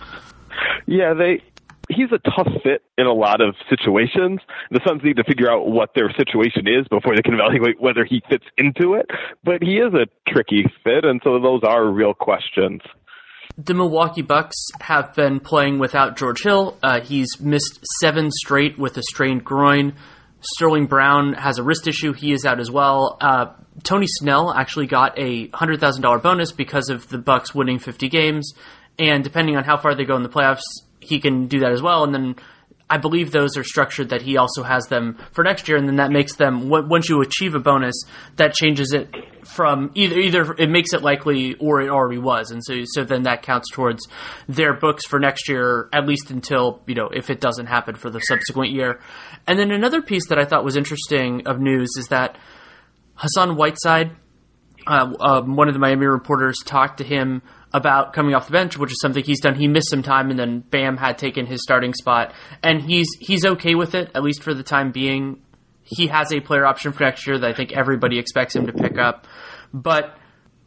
Yeah, 0.88 1.14
they 1.14 1.42
he's 1.90 2.12
a 2.12 2.20
tough 2.20 2.48
fit 2.64 2.84
in 2.98 3.08
a 3.08 3.14
lot 3.14 3.42
of 3.42 3.56
situations. 3.70 4.40
The 4.72 4.80
Suns 4.88 5.02
need 5.04 5.18
to 5.18 5.24
figure 5.24 5.52
out 5.52 5.68
what 5.68 5.90
their 5.96 6.12
situation 6.18 6.68
is 6.68 6.88
before 6.88 7.16
they 7.16 7.22
can 7.22 7.34
evaluate 7.40 7.82
whether 7.82 8.06
he 8.06 8.22
fits 8.30 8.46
into 8.58 8.94
it. 8.94 9.10
But 9.44 9.62
he 9.62 9.78
is 9.78 9.94
a 9.94 10.08
tricky 10.32 10.64
fit, 10.84 11.04
and 11.04 11.20
so 11.24 11.40
those 11.40 11.62
are 11.64 11.86
real 11.92 12.14
questions. 12.14 12.82
The 13.58 13.74
Milwaukee 13.74 14.22
Bucks 14.22 14.56
have 14.80 15.14
been 15.16 15.42
playing 15.42 15.80
without 15.80 16.16
George 16.16 16.44
Hill. 16.44 16.78
Uh, 16.82 17.02
he's 17.02 17.42
missed 17.42 17.86
seven 18.00 18.32
straight 18.32 18.78
with 18.78 18.96
a 18.98 19.04
strained 19.04 19.44
groin. 19.44 19.96
Sterling 20.42 20.86
Brown 20.86 21.34
has 21.34 21.58
a 21.58 21.64
wrist 21.64 21.86
issue. 21.86 22.14
He 22.14 22.32
is 22.32 22.46
out 22.46 22.62
as 22.62 22.72
well. 22.72 23.18
Uh, 23.20 23.48
Tony 23.84 24.08
Snell 24.08 24.54
actually 24.54 24.88
got 24.88 25.18
a 25.20 25.50
hundred 25.50 25.82
thousand 25.82 26.04
dollar 26.04 26.20
bonus 26.20 26.54
because 26.54 26.90
of 26.90 27.10
the 27.10 27.18
Bucks 27.18 27.54
winning 27.54 27.80
fifty 27.80 28.08
games, 28.08 28.54
and 29.00 29.24
depending 29.24 29.56
on 29.56 29.64
how 29.64 29.78
far 29.78 29.96
they 29.96 30.06
go 30.06 30.16
in 30.16 30.24
the 30.24 30.30
playoffs, 30.30 30.62
he 31.00 31.20
can 31.20 31.48
do 31.48 31.60
that 31.60 31.72
as 31.72 31.82
well. 31.82 32.04
And 32.04 32.14
then 32.14 32.36
I 32.90 32.98
believe 32.98 33.32
those 33.32 33.56
are 33.56 33.64
structured 33.64 34.10
that 34.10 34.24
he 34.24 34.38
also 34.38 34.64
has 34.64 34.88
them 34.88 35.18
for 35.32 35.44
next 35.44 35.68
year, 35.68 35.78
and 35.78 35.88
then 35.88 35.98
that 35.98 36.12
makes 36.12 36.36
them 36.36 36.70
once 36.70 37.08
you 37.08 37.22
achieve 37.22 37.54
a 37.54 37.60
bonus, 37.60 37.96
that 38.38 38.54
changes 38.54 38.94
it 38.94 39.14
from 39.46 39.92
either 39.94 40.18
either 40.18 40.54
it 40.58 40.70
makes 40.70 40.94
it 40.94 41.04
likely 41.04 41.54
or 41.56 41.82
it 41.82 41.90
already 41.90 42.18
was, 42.18 42.50
and 42.50 42.64
so 42.64 42.82
so 42.86 43.04
then 43.04 43.24
that 43.24 43.44
counts 43.44 43.70
towards 43.72 44.08
their 44.48 44.74
books 44.74 45.06
for 45.06 45.20
next 45.20 45.48
year 45.48 45.88
at 45.94 46.08
least 46.08 46.32
until 46.32 46.82
you 46.88 46.96
know 46.96 47.10
if 47.10 47.30
it 47.30 47.40
doesn't 47.40 47.68
happen 47.68 47.94
for 47.96 48.10
the 48.10 48.20
subsequent 48.20 48.72
year. 48.72 49.00
And 49.46 49.60
then 49.60 49.72
another 49.72 50.02
piece 50.02 50.28
that 50.30 50.40
I 50.40 50.46
thought 50.46 50.64
was 50.64 50.76
interesting 50.76 51.48
of 51.48 51.60
news 51.60 51.90
is 51.98 52.08
that 52.08 52.38
Hassan 53.16 53.56
Whiteside, 53.56 54.12
uh, 54.90 55.14
uh, 55.20 55.42
one 55.44 55.68
of 55.68 55.76
the 55.76 55.80
Miami 55.80 56.08
reporters, 56.08 56.58
talked 56.66 56.98
to 56.98 57.04
him 57.04 57.44
about 57.72 58.14
coming 58.14 58.34
off 58.34 58.48
the 58.48 58.52
bench, 58.52 58.76
which 58.76 58.92
is 58.92 59.00
something 59.00 59.24
he's 59.24 59.40
done. 59.40 59.54
He 59.54 59.68
missed 59.68 59.90
some 59.90 60.02
time, 60.02 60.32
and 60.32 60.40
then 60.40 60.62
Bam 60.62 60.98
had 60.98 61.20
taken 61.20 61.46
his 61.46 61.62
starting 61.62 61.94
spot, 61.94 62.34
and 62.64 62.82
he's 62.82 63.08
he's 63.20 63.46
okay 63.46 63.76
with 63.76 63.94
it 63.94 64.10
at 64.16 64.24
least 64.24 64.42
for 64.42 64.54
the 64.54 64.64
time 64.64 64.92
being. 64.92 65.42
He 65.84 66.08
has 66.08 66.34
a 66.34 66.40
player 66.40 66.66
option 66.66 66.92
for 66.92 67.04
next 67.04 67.28
year 67.28 67.38
that 67.38 67.48
I 67.48 67.54
think 67.54 67.72
everybody 67.72 68.18
expects 68.18 68.56
him 68.56 68.66
to 68.66 68.74
pick 68.74 68.98
up, 68.98 69.28
but 69.74 70.18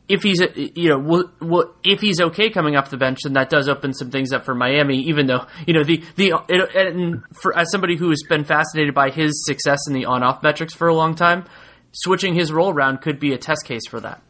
if 0.09 0.23
he's 0.23 0.41
you 0.57 0.89
know 0.89 1.71
if 1.83 2.01
he's 2.01 2.21
okay 2.21 2.51
coming 2.51 2.77
off 2.77 2.91
the 2.91 2.97
bench, 2.97 3.21
then 3.25 3.33
that 3.33 3.51
does 3.51 3.69
open 3.69 3.93
some 3.93 4.11
things 4.11 4.33
up 4.33 4.45
for 4.45 4.55
Miami. 4.55 5.01
Even 5.03 5.27
though 5.27 5.47
you 5.67 5.75
know 5.75 5.83
the 5.83 6.05
the 6.15 6.35
it, 6.49 6.87
and 6.87 7.25
for 7.41 7.57
as 7.59 7.71
somebody 7.73 7.97
who 7.97 8.11
has 8.11 8.23
been 8.29 8.45
fascinated 8.45 8.95
by 8.95 9.11
his 9.11 9.45
success 9.45 9.79
in 9.89 9.95
the 9.95 10.05
on 10.05 10.23
off 10.23 10.43
metrics 10.43 10.75
for 10.75 10.87
a 10.87 10.95
long 10.95 11.17
time, 11.17 11.45
switching 11.93 12.35
his 12.35 12.53
role 12.53 12.71
around 12.71 13.01
could 13.01 13.19
be 13.21 13.33
a 13.33 13.39
test 13.39 13.65
case 13.65 13.87
for 13.89 14.01
that. 14.01 14.23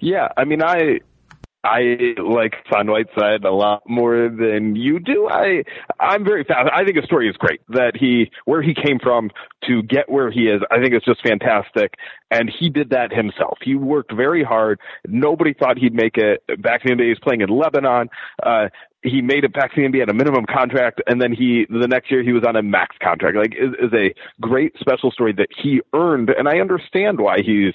Yeah, 0.00 0.28
I 0.36 0.44
mean, 0.44 0.62
I 0.62 1.00
I 1.64 2.14
like 2.18 2.54
Son 2.72 2.88
Whiteside 2.88 3.44
a 3.44 3.52
lot 3.52 3.82
more 3.88 4.28
than 4.28 4.74
you 4.74 4.98
do. 4.98 5.28
I 5.30 5.62
I'm 6.00 6.24
very 6.24 6.42
fast. 6.42 6.68
I 6.74 6.84
think 6.84 6.96
his 6.96 7.04
story 7.04 7.28
is 7.28 7.36
great. 7.36 7.60
That 7.68 7.92
he 7.98 8.30
where 8.46 8.62
he 8.62 8.74
came 8.74 8.98
from 9.00 9.30
to 9.68 9.82
get 9.82 10.10
where 10.10 10.30
he 10.30 10.48
is. 10.48 10.60
I 10.72 10.80
think 10.80 10.92
it's 10.92 11.04
just 11.04 11.22
fantastic. 11.22 11.94
And 12.32 12.50
he 12.58 12.68
did 12.68 12.90
that 12.90 13.12
himself. 13.12 13.58
He 13.62 13.76
worked 13.76 14.12
very 14.12 14.42
hard. 14.42 14.80
Nobody 15.06 15.54
thought 15.54 15.78
he'd 15.78 15.94
make 15.94 16.16
it. 16.16 16.42
Back 16.60 16.80
in 16.84 16.92
the 16.92 16.96
day, 16.96 17.04
he 17.04 17.10
was 17.10 17.20
playing 17.22 17.42
in 17.42 17.48
Lebanon. 17.48 18.08
Uh, 18.42 18.68
he 19.02 19.20
made 19.20 19.44
it 19.44 19.52
back 19.52 19.74
to 19.74 19.80
the 19.80 19.88
NBA 19.88 20.02
at 20.02 20.08
a 20.08 20.14
minimum 20.14 20.44
contract, 20.46 21.00
and 21.06 21.20
then 21.20 21.32
he 21.32 21.66
the 21.68 21.88
next 21.88 22.10
year 22.10 22.22
he 22.22 22.32
was 22.32 22.44
on 22.46 22.56
a 22.56 22.62
max 22.62 22.96
contract. 23.02 23.36
Like 23.36 23.54
is, 23.54 23.72
is 23.80 23.92
a 23.92 24.14
great 24.40 24.74
special 24.78 25.10
story 25.10 25.32
that 25.34 25.48
he 25.62 25.80
earned, 25.92 26.30
and 26.30 26.48
I 26.48 26.58
understand 26.58 27.20
why 27.20 27.38
he's 27.44 27.74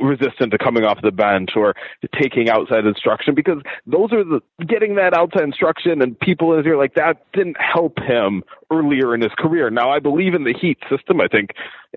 resistant 0.00 0.52
to 0.52 0.58
coming 0.58 0.84
off 0.84 0.98
the 1.02 1.10
bench 1.10 1.50
or 1.56 1.74
taking 2.20 2.48
outside 2.48 2.86
instruction 2.86 3.34
because 3.34 3.60
those 3.86 4.12
are 4.12 4.24
the 4.24 4.40
getting 4.66 4.94
that 4.94 5.14
outside 5.14 5.42
instruction 5.42 6.00
and 6.02 6.18
people 6.20 6.56
in 6.56 6.64
here 6.64 6.76
like 6.76 6.94
that 6.94 7.24
didn't 7.32 7.56
help 7.60 7.98
him 7.98 8.42
earlier 8.70 9.14
in 9.14 9.20
his 9.20 9.32
career. 9.38 9.70
Now 9.70 9.90
I 9.90 9.98
believe 9.98 10.34
in 10.34 10.44
the 10.44 10.54
Heat 10.54 10.78
system. 10.90 11.20
I 11.20 11.28
think 11.28 11.50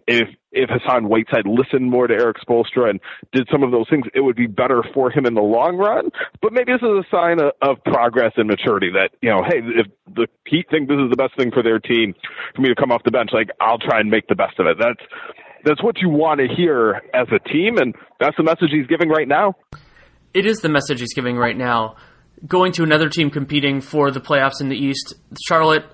if 0.07 0.27
if 0.51 0.69
Hassan 0.69 1.07
Whiteside 1.07 1.45
listened 1.45 1.89
more 1.89 2.07
to 2.07 2.13
Erik 2.13 2.38
Spoelstra 2.38 2.89
and 2.89 2.99
did 3.31 3.47
some 3.51 3.63
of 3.63 3.71
those 3.71 3.88
things, 3.89 4.05
it 4.13 4.21
would 4.21 4.36
be 4.36 4.47
better 4.47 4.84
for 4.93 5.10
him 5.10 5.25
in 5.25 5.34
the 5.34 5.41
long 5.41 5.77
run. 5.77 6.10
But 6.41 6.53
maybe 6.53 6.73
this 6.73 6.81
is 6.81 6.89
a 6.89 7.03
sign 7.10 7.39
of, 7.39 7.51
of 7.62 7.84
progress 7.84 8.34
and 8.38 8.47
maturity 8.47 8.91
that 8.93 9.12
you 9.21 9.29
know, 9.29 9.43
hey, 9.43 9.60
if 9.60 9.88
the 10.13 10.27
Heat 10.45 10.67
think 10.69 10.89
this 10.89 10.97
is 10.97 11.10
the 11.10 11.17
best 11.17 11.36
thing 11.38 11.51
for 11.51 11.63
their 11.63 11.79
team 11.79 12.13
for 12.55 12.62
me 12.62 12.69
to 12.69 12.75
come 12.75 12.91
off 12.91 13.03
the 13.03 13.12
bench, 13.12 13.31
like 13.34 13.49
I'll 13.60 13.79
try 13.79 13.99
and 13.99 14.10
make 14.10 14.27
the 14.27 14.36
best 14.36 14.60
of 14.60 14.67
it. 14.67 14.77
That's 14.79 15.01
that's 15.65 15.84
what 15.84 15.97
you 16.00 16.10
want 16.10 16.39
to 16.39 16.47
hear 16.47 17.02
as 17.13 17.28
a 17.32 17.39
team, 17.50 17.78
and 17.78 17.95
that's 18.19 18.36
the 18.38 18.43
message 18.43 18.69
he's 18.71 18.88
giving 18.88 19.10
right 19.10 19.28
now. 19.28 19.56
It 20.34 20.45
is 20.45 20.60
the 20.60 20.69
message 20.69 21.00
he's 21.00 21.13
giving 21.13 21.38
right 21.38 21.58
now. 21.58 21.95
Going 22.47 22.71
to 22.74 22.84
another 22.84 23.10
team 23.10 23.30
competing 23.30 23.82
for 23.82 24.12
the 24.12 24.21
playoffs 24.21 24.62
in 24.62 24.69
the 24.69 24.78
East, 24.78 25.13
Charlotte. 25.47 25.86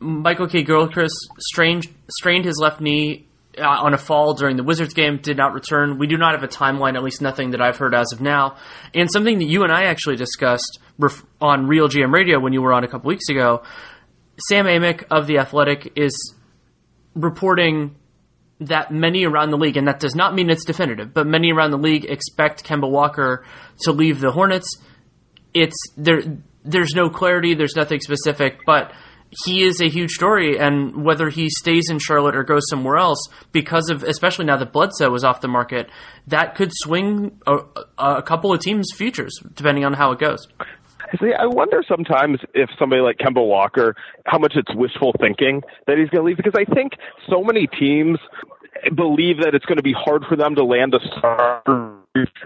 Michael 0.00 0.48
Kidd-Gilchrist 0.48 1.14
strained 1.38 1.86
strained 2.10 2.44
his 2.44 2.58
left 2.58 2.80
knee 2.80 3.28
uh, 3.58 3.62
on 3.62 3.94
a 3.94 3.98
fall 3.98 4.34
during 4.34 4.56
the 4.56 4.64
Wizards 4.64 4.94
game, 4.94 5.18
did 5.18 5.36
not 5.36 5.52
return. 5.52 5.98
We 5.98 6.06
do 6.06 6.16
not 6.16 6.34
have 6.34 6.42
a 6.42 6.48
timeline, 6.48 6.96
at 6.96 7.02
least 7.02 7.20
nothing 7.20 7.50
that 7.50 7.60
I've 7.60 7.76
heard 7.76 7.94
as 7.94 8.12
of 8.12 8.20
now. 8.20 8.56
And 8.94 9.10
something 9.12 9.38
that 9.38 9.44
you 9.44 9.62
and 9.62 9.72
I 9.72 9.84
actually 9.84 10.16
discussed 10.16 10.78
on 11.40 11.66
Real 11.66 11.88
GM 11.88 12.12
Radio 12.12 12.40
when 12.40 12.52
you 12.52 12.62
were 12.62 12.72
on 12.72 12.84
a 12.84 12.88
couple 12.88 13.08
weeks 13.08 13.28
ago. 13.28 13.62
Sam 14.48 14.66
Amick 14.66 15.04
of 15.10 15.26
The 15.26 15.38
Athletic 15.38 15.92
is 15.96 16.34
reporting 17.14 17.94
that 18.66 18.90
many 18.90 19.24
around 19.24 19.50
the 19.50 19.56
league, 19.56 19.76
and 19.76 19.88
that 19.88 20.00
does 20.00 20.14
not 20.14 20.34
mean 20.34 20.50
it's 20.50 20.64
definitive, 20.64 21.12
but 21.14 21.26
many 21.26 21.52
around 21.52 21.70
the 21.70 21.78
league 21.78 22.04
expect 22.04 22.64
Kemba 22.64 22.90
Walker 22.90 23.44
to 23.82 23.92
leave 23.92 24.20
the 24.20 24.30
Hornets. 24.30 24.68
It's 25.54 25.76
there. 25.96 26.22
There's 26.64 26.94
no 26.94 27.10
clarity. 27.10 27.54
There's 27.54 27.76
nothing 27.76 28.00
specific, 28.00 28.60
but 28.64 28.92
he 29.44 29.62
is 29.62 29.80
a 29.80 29.88
huge 29.88 30.10
story, 30.10 30.58
and 30.58 31.04
whether 31.04 31.30
he 31.30 31.48
stays 31.48 31.88
in 31.88 31.98
Charlotte 31.98 32.36
or 32.36 32.44
goes 32.44 32.62
somewhere 32.68 32.98
else, 32.98 33.18
because 33.50 33.88
of 33.88 34.02
especially 34.02 34.44
now 34.44 34.58
that 34.58 34.72
Bledsoe 34.72 35.10
was 35.10 35.24
off 35.24 35.40
the 35.40 35.48
market, 35.48 35.88
that 36.26 36.54
could 36.54 36.70
swing 36.72 37.40
a, 37.46 37.58
a 37.98 38.22
couple 38.22 38.52
of 38.52 38.60
teams' 38.60 38.88
futures 38.94 39.32
depending 39.54 39.84
on 39.84 39.94
how 39.94 40.12
it 40.12 40.18
goes. 40.18 40.46
See, 41.20 41.32
I 41.38 41.44
wonder 41.46 41.82
sometimes 41.86 42.38
if 42.54 42.70
somebody 42.78 43.02
like 43.02 43.18
Kemba 43.18 43.46
Walker, 43.46 43.94
how 44.24 44.38
much 44.38 44.54
it's 44.56 44.74
wishful 44.74 45.14
thinking 45.20 45.62
that 45.86 45.98
he's 45.98 46.08
going 46.08 46.22
to 46.22 46.26
leave 46.26 46.38
because 46.38 46.54
I 46.56 46.64
think 46.72 46.92
so 47.28 47.42
many 47.42 47.66
teams 47.66 48.18
believe 48.94 49.38
that 49.38 49.54
it's 49.54 49.64
going 49.64 49.76
to 49.76 49.82
be 49.82 49.92
hard 49.92 50.24
for 50.28 50.36
them 50.36 50.54
to 50.56 50.64
land 50.64 50.94
a 50.94 51.00
star. 51.18 51.62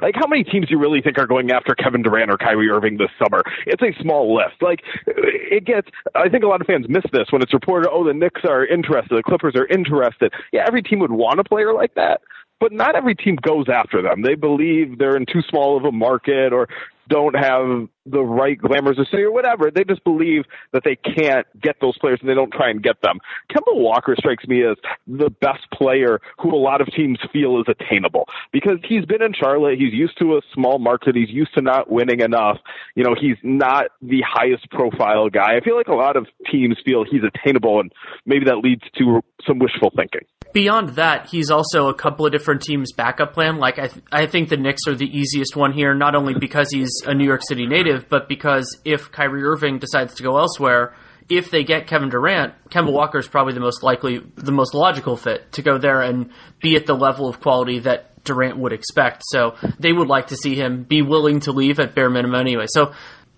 Like, 0.01 0.15
how 0.15 0.27
many 0.29 0.45
teams 0.45 0.69
do 0.69 0.73
you 0.73 0.79
really 0.79 1.01
think 1.01 1.19
are 1.19 1.27
going 1.27 1.51
after 1.51 1.75
Kevin 1.75 2.03
Durant 2.03 2.31
or 2.31 2.37
Kyrie 2.37 2.71
Irving 2.71 2.99
this 2.99 3.11
summer? 3.19 3.43
It's 3.67 3.83
a 3.83 4.01
small 4.01 4.35
list. 4.35 4.63
Like, 4.63 4.81
it 5.07 5.65
gets, 5.65 5.89
I 6.15 6.29
think 6.29 6.45
a 6.45 6.47
lot 6.47 6.61
of 6.61 6.67
fans 6.67 6.87
miss 6.89 7.05
this 7.13 7.27
when 7.31 7.43
it's 7.43 7.53
reported, 7.53 7.91
oh, 7.91 8.05
the 8.05 8.15
Knicks 8.15 8.43
are 8.49 8.65
interested, 8.65 9.17
the 9.17 9.25
Clippers 9.25 9.57
are 9.57 9.67
interested. 9.67 10.33
Yeah, 10.53 10.65
every 10.67 10.83
team 10.83 11.01
would 11.01 11.11
want 11.11 11.41
a 11.41 11.45
player 11.45 11.73
like 11.73 11.95
that 11.95 12.21
but 12.61 12.73
not 12.73 12.97
every 12.97 13.15
team 13.15 13.37
goes 13.37 13.67
after 13.69 14.03
them. 14.03 14.23
They 14.23 14.35
believe 14.35 14.99
they're 14.99 15.17
in 15.17 15.27
too 15.27 15.43
small 15.49 15.77
of 15.77 15.85
a 15.85 15.93
market 15.93 16.53
or 16.53 16.69
don't 17.09 17.35
have 17.35 17.89
the 18.07 18.23
right 18.23 18.59
glamours 18.59 18.99
of 18.99 19.07
city 19.11 19.25
or 19.25 19.33
whatever. 19.33 19.71
They 19.71 19.85
just 19.85 20.05
believe 20.05 20.45
that 20.73 20.83
they 20.85 20.97
can't 20.97 21.47
get 21.61 21.77
those 21.81 21.99
players 21.99 22.19
and 22.21 22.29
they 22.29 22.35
don't 22.35 22.53
try 22.53 22.71
and 22.71 22.83
get 22.83 23.01
them. 23.03 23.19
Kemba 23.51 23.75
Walker 23.75 24.15
strikes 24.19 24.47
me 24.47 24.63
as 24.65 24.77
the 25.07 25.31
best 25.41 25.69
player 25.73 26.21
who 26.39 26.55
a 26.55 26.57
lot 26.57 26.81
of 26.81 26.89
teams 26.95 27.19
feel 27.33 27.61
is 27.61 27.67
attainable 27.69 28.27
because 28.53 28.79
he's 28.89 29.05
been 29.05 29.23
in 29.23 29.33
Charlotte. 29.33 29.79
He's 29.79 29.93
used 29.93 30.19
to 30.21 30.37
a 30.37 30.41
small 30.55 30.79
market. 30.79 31.17
He's 31.17 31.31
used 31.31 31.55
to 31.55 31.63
not 31.63 31.91
winning 31.91 32.21
enough. 32.21 32.59
You 32.95 33.05
know, 33.05 33.15
he's 33.21 33.37
not 33.43 33.87
the 34.01 34.23
highest 34.27 34.71
profile 34.71 35.29
guy. 35.29 35.57
I 35.57 35.61
feel 35.61 35.77
like 35.77 35.89
a 35.89 35.95
lot 35.95 36.17
of 36.17 36.27
teams 36.51 36.77
feel 36.85 37.05
he's 37.05 37.23
attainable 37.23 37.81
and 37.81 37.93
maybe 38.25 38.45
that 38.47 38.59
leads 38.59 38.83
to 38.99 39.21
some 39.47 39.59
wishful 39.59 39.93
thinking 39.97 40.23
beyond 40.57 40.97
that, 40.97 41.27
he's 41.27 41.51
also 41.51 41.89
a 41.89 41.95
couple 41.95 42.25
of 42.25 42.33
different 42.33 42.63
teams' 42.63 42.91
backup 42.91 43.35
plan. 43.35 43.59
Like 43.59 43.79
I, 43.79 43.89
th- 43.89 44.05
I 44.11 44.25
think 44.25 44.49
the 44.49 44.57
Knicks 44.57 44.81
are 44.89 44.95
the 44.95 45.05
easiest 45.05 45.55
one 45.55 45.71
here, 45.71 45.95
not 45.95 46.15
only 46.15 46.33
because 46.33 46.71
he's 46.71 46.96
a 47.05 47.15
New 47.15 47.25
York 47.25 47.43
City 47.47 47.67
native, 47.67 48.09
but 48.09 48.29
because 48.29 48.79
if 48.85 49.11
Kyrie 49.11 49.45
Irving 49.45 49.79
decides 49.79 50.15
to 50.15 50.23
go 50.23 50.39
elsewhere, 50.39 50.95
if 51.29 51.51
they 51.51 51.65
get 51.65 51.87
Kevin 51.87 52.09
Durant, 52.09 52.55
Kemba 52.71 52.93
Walker 52.93 53.19
is 53.19 53.27
probably 53.27 53.55
the 53.55 53.61
most 53.61 53.83
likely, 53.83 54.21
the 54.37 54.53
most 54.53 54.75
logical 54.75 55.17
fit 55.17 55.53
to 55.53 55.63
go 55.63 55.79
there 55.79 56.01
and 56.03 56.31
be 56.61 56.77
at 56.77 56.87
the 56.87 56.95
level 56.95 57.29
of 57.29 57.41
quality 57.41 57.81
that 57.81 58.25
Durant 58.25 58.59
would 58.59 58.73
expect. 58.73 59.23
So 59.27 59.57
they 59.79 59.93
would 59.93 60.09
like 60.09 60.29
to 60.29 60.37
see 60.37 60.55
him 60.55 60.85
be 60.85 61.03
willing 61.03 61.41
to 61.41 61.53
leave 61.53 61.81
at 61.81 61.95
bare 61.95 62.11
minimum 62.11 62.41
anyway. 62.41 62.67
So 62.69 62.93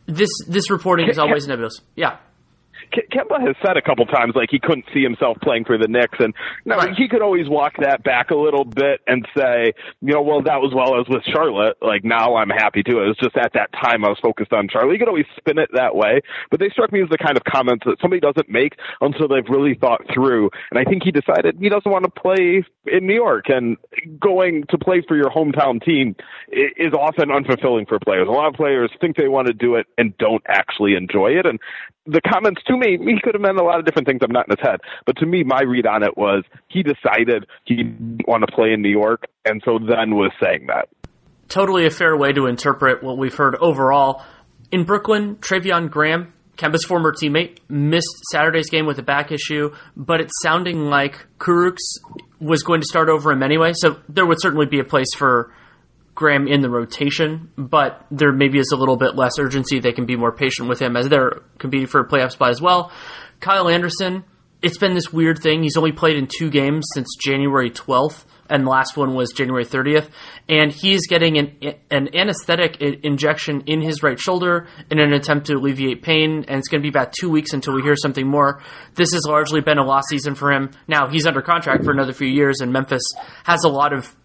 this 0.06 0.30
this 0.48 0.70
reporting 0.70 1.08
is 1.08 1.18
always 1.18 1.46
nebulous. 1.46 1.80
Yeah. 1.94 2.16
Kemba 2.92 3.40
has 3.40 3.56
said 3.64 3.76
a 3.76 3.82
couple 3.82 4.06
times 4.06 4.34
like 4.34 4.48
he 4.50 4.58
couldn't 4.58 4.86
see 4.92 5.02
himself 5.02 5.38
playing 5.42 5.64
for 5.64 5.78
the 5.78 5.88
Knicks, 5.88 6.18
and 6.20 6.34
now 6.64 6.78
right. 6.78 6.94
he 6.96 7.08
could 7.08 7.22
always 7.22 7.48
walk 7.48 7.74
that 7.80 8.02
back 8.02 8.30
a 8.30 8.36
little 8.36 8.64
bit 8.64 9.00
and 9.06 9.26
say, 9.36 9.72
you 10.00 10.14
know, 10.14 10.22
well 10.22 10.42
that 10.42 10.60
was 10.60 10.74
while 10.74 10.94
I 10.94 10.98
was 10.98 11.06
with 11.08 11.22
Charlotte. 11.24 11.76
Like 11.82 12.04
now 12.04 12.36
I'm 12.36 12.50
happy 12.50 12.82
to. 12.82 13.02
It 13.02 13.08
was 13.08 13.16
just 13.22 13.36
at 13.36 13.52
that 13.54 13.72
time 13.72 14.04
I 14.04 14.08
was 14.08 14.18
focused 14.22 14.52
on 14.52 14.68
Charlotte. 14.68 14.92
You 14.92 14.98
could 14.98 15.08
always 15.08 15.26
spin 15.36 15.58
it 15.58 15.70
that 15.74 15.94
way, 15.94 16.20
but 16.50 16.60
they 16.60 16.68
struck 16.70 16.92
me 16.92 17.02
as 17.02 17.08
the 17.08 17.18
kind 17.18 17.36
of 17.36 17.44
comments 17.44 17.84
that 17.86 18.00
somebody 18.00 18.20
doesn't 18.20 18.48
make 18.48 18.74
until 19.00 19.28
they've 19.28 19.48
really 19.48 19.74
thought 19.74 20.02
through. 20.12 20.50
And 20.70 20.78
I 20.78 20.84
think 20.84 21.02
he 21.02 21.10
decided 21.10 21.56
he 21.60 21.68
doesn't 21.68 21.90
want 21.90 22.04
to 22.04 22.10
play 22.10 22.64
in 22.86 23.06
New 23.06 23.14
York, 23.14 23.46
and 23.48 23.76
going 24.18 24.64
to 24.70 24.78
play 24.78 25.02
for 25.06 25.16
your 25.16 25.30
hometown 25.30 25.82
team 25.82 26.16
is 26.50 26.92
often 26.92 27.28
unfulfilling 27.28 27.88
for 27.88 27.98
players. 27.98 28.28
A 28.28 28.30
lot 28.30 28.48
of 28.48 28.54
players 28.54 28.90
think 29.00 29.16
they 29.16 29.28
want 29.28 29.46
to 29.48 29.52
do 29.52 29.74
it 29.74 29.86
and 29.98 30.16
don't 30.18 30.42
actually 30.48 30.94
enjoy 30.94 31.32
it, 31.32 31.46
and 31.46 31.58
the 32.06 32.22
comments 32.22 32.62
to 32.66 32.76
me, 32.78 32.98
he 32.98 33.20
could 33.22 33.34
have 33.34 33.42
meant 33.42 33.58
a 33.58 33.64
lot 33.64 33.78
of 33.78 33.84
different 33.84 34.06
things. 34.06 34.20
I'm 34.22 34.32
not 34.32 34.46
in 34.48 34.56
his 34.56 34.66
head, 34.66 34.80
but 35.06 35.16
to 35.18 35.26
me, 35.26 35.44
my 35.44 35.62
read 35.62 35.86
on 35.86 36.02
it 36.02 36.16
was 36.16 36.44
he 36.68 36.82
decided 36.82 37.46
he 37.64 37.76
didn't 37.76 38.26
want 38.26 38.44
to 38.48 38.54
play 38.54 38.72
in 38.72 38.82
New 38.82 38.90
York, 38.90 39.24
and 39.44 39.62
so 39.64 39.78
then 39.78 40.14
was 40.14 40.32
saying 40.42 40.66
that. 40.68 40.88
Totally 41.48 41.86
a 41.86 41.90
fair 41.90 42.16
way 42.16 42.32
to 42.32 42.46
interpret 42.46 43.02
what 43.02 43.16
we've 43.18 43.34
heard 43.34 43.56
overall. 43.56 44.22
In 44.70 44.84
Brooklyn, 44.84 45.36
Treveon 45.36 45.90
Graham, 45.90 46.34
Kemba's 46.56 46.84
former 46.84 47.12
teammate, 47.12 47.58
missed 47.68 48.14
Saturday's 48.32 48.68
game 48.68 48.84
with 48.84 48.98
a 48.98 49.02
back 49.02 49.32
issue, 49.32 49.74
but 49.96 50.20
it's 50.20 50.32
sounding 50.42 50.86
like 50.86 51.26
Kurucs 51.38 51.76
was 52.40 52.62
going 52.62 52.80
to 52.80 52.86
start 52.86 53.08
over 53.08 53.32
him 53.32 53.42
anyway, 53.42 53.72
so 53.74 53.96
there 54.08 54.26
would 54.26 54.40
certainly 54.40 54.66
be 54.66 54.78
a 54.78 54.84
place 54.84 55.14
for 55.16 55.52
Graham 56.18 56.48
in 56.48 56.62
the 56.62 56.68
rotation, 56.68 57.48
but 57.56 58.04
there 58.10 58.32
maybe 58.32 58.58
is 58.58 58.72
a 58.72 58.76
little 58.76 58.96
bit 58.96 59.14
less 59.14 59.38
urgency. 59.38 59.78
They 59.78 59.92
can 59.92 60.04
be 60.04 60.16
more 60.16 60.32
patient 60.32 60.68
with 60.68 60.82
him 60.82 60.96
as 60.96 61.08
they're 61.08 61.42
competing 61.58 61.86
for 61.86 62.00
a 62.00 62.08
playoff 62.08 62.32
spot 62.32 62.50
as 62.50 62.60
well. 62.60 62.90
Kyle 63.38 63.68
Anderson, 63.68 64.24
it's 64.60 64.78
been 64.78 64.94
this 64.94 65.12
weird 65.12 65.38
thing. 65.38 65.62
He's 65.62 65.76
only 65.76 65.92
played 65.92 66.16
in 66.16 66.26
two 66.26 66.50
games 66.50 66.88
since 66.92 67.06
January 67.24 67.70
12th, 67.70 68.24
and 68.50 68.66
the 68.66 68.68
last 68.68 68.96
one 68.96 69.14
was 69.14 69.30
January 69.30 69.64
30th. 69.64 70.08
And 70.48 70.72
he's 70.72 71.06
getting 71.06 71.38
an, 71.38 71.56
an 71.88 72.16
anesthetic 72.16 72.80
injection 72.80 73.62
in 73.66 73.80
his 73.80 74.02
right 74.02 74.18
shoulder 74.18 74.66
in 74.90 74.98
an 74.98 75.12
attempt 75.12 75.46
to 75.46 75.54
alleviate 75.54 76.02
pain, 76.02 76.44
and 76.48 76.58
it's 76.58 76.66
going 76.66 76.80
to 76.80 76.84
be 76.84 76.88
about 76.88 77.12
two 77.12 77.30
weeks 77.30 77.52
until 77.52 77.74
we 77.74 77.82
hear 77.82 77.94
something 77.94 78.26
more. 78.26 78.60
This 78.96 79.12
has 79.12 79.24
largely 79.24 79.60
been 79.60 79.78
a 79.78 79.84
lost 79.84 80.08
season 80.08 80.34
for 80.34 80.50
him. 80.50 80.72
Now, 80.88 81.06
he's 81.06 81.28
under 81.28 81.42
contract 81.42 81.84
for 81.84 81.92
another 81.92 82.12
few 82.12 82.26
years, 82.26 82.58
and 82.60 82.72
Memphis 82.72 83.04
has 83.44 83.62
a 83.62 83.68
lot 83.68 83.92
of 83.92 84.16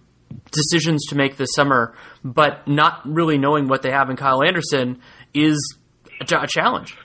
decisions 0.52 1.06
to 1.08 1.16
make 1.16 1.38
this 1.38 1.50
summer, 1.56 1.96
but 2.24 2.68
not 2.68 3.02
really 3.06 3.38
knowing 3.38 3.68
what 3.68 3.82
they 3.82 3.92
have 3.92 4.10
in 4.10 4.16
Kyle 4.16 4.44
Anderson 4.44 5.02
is 5.34 5.78
a, 6.22 6.48
challenge. 6.48 6.98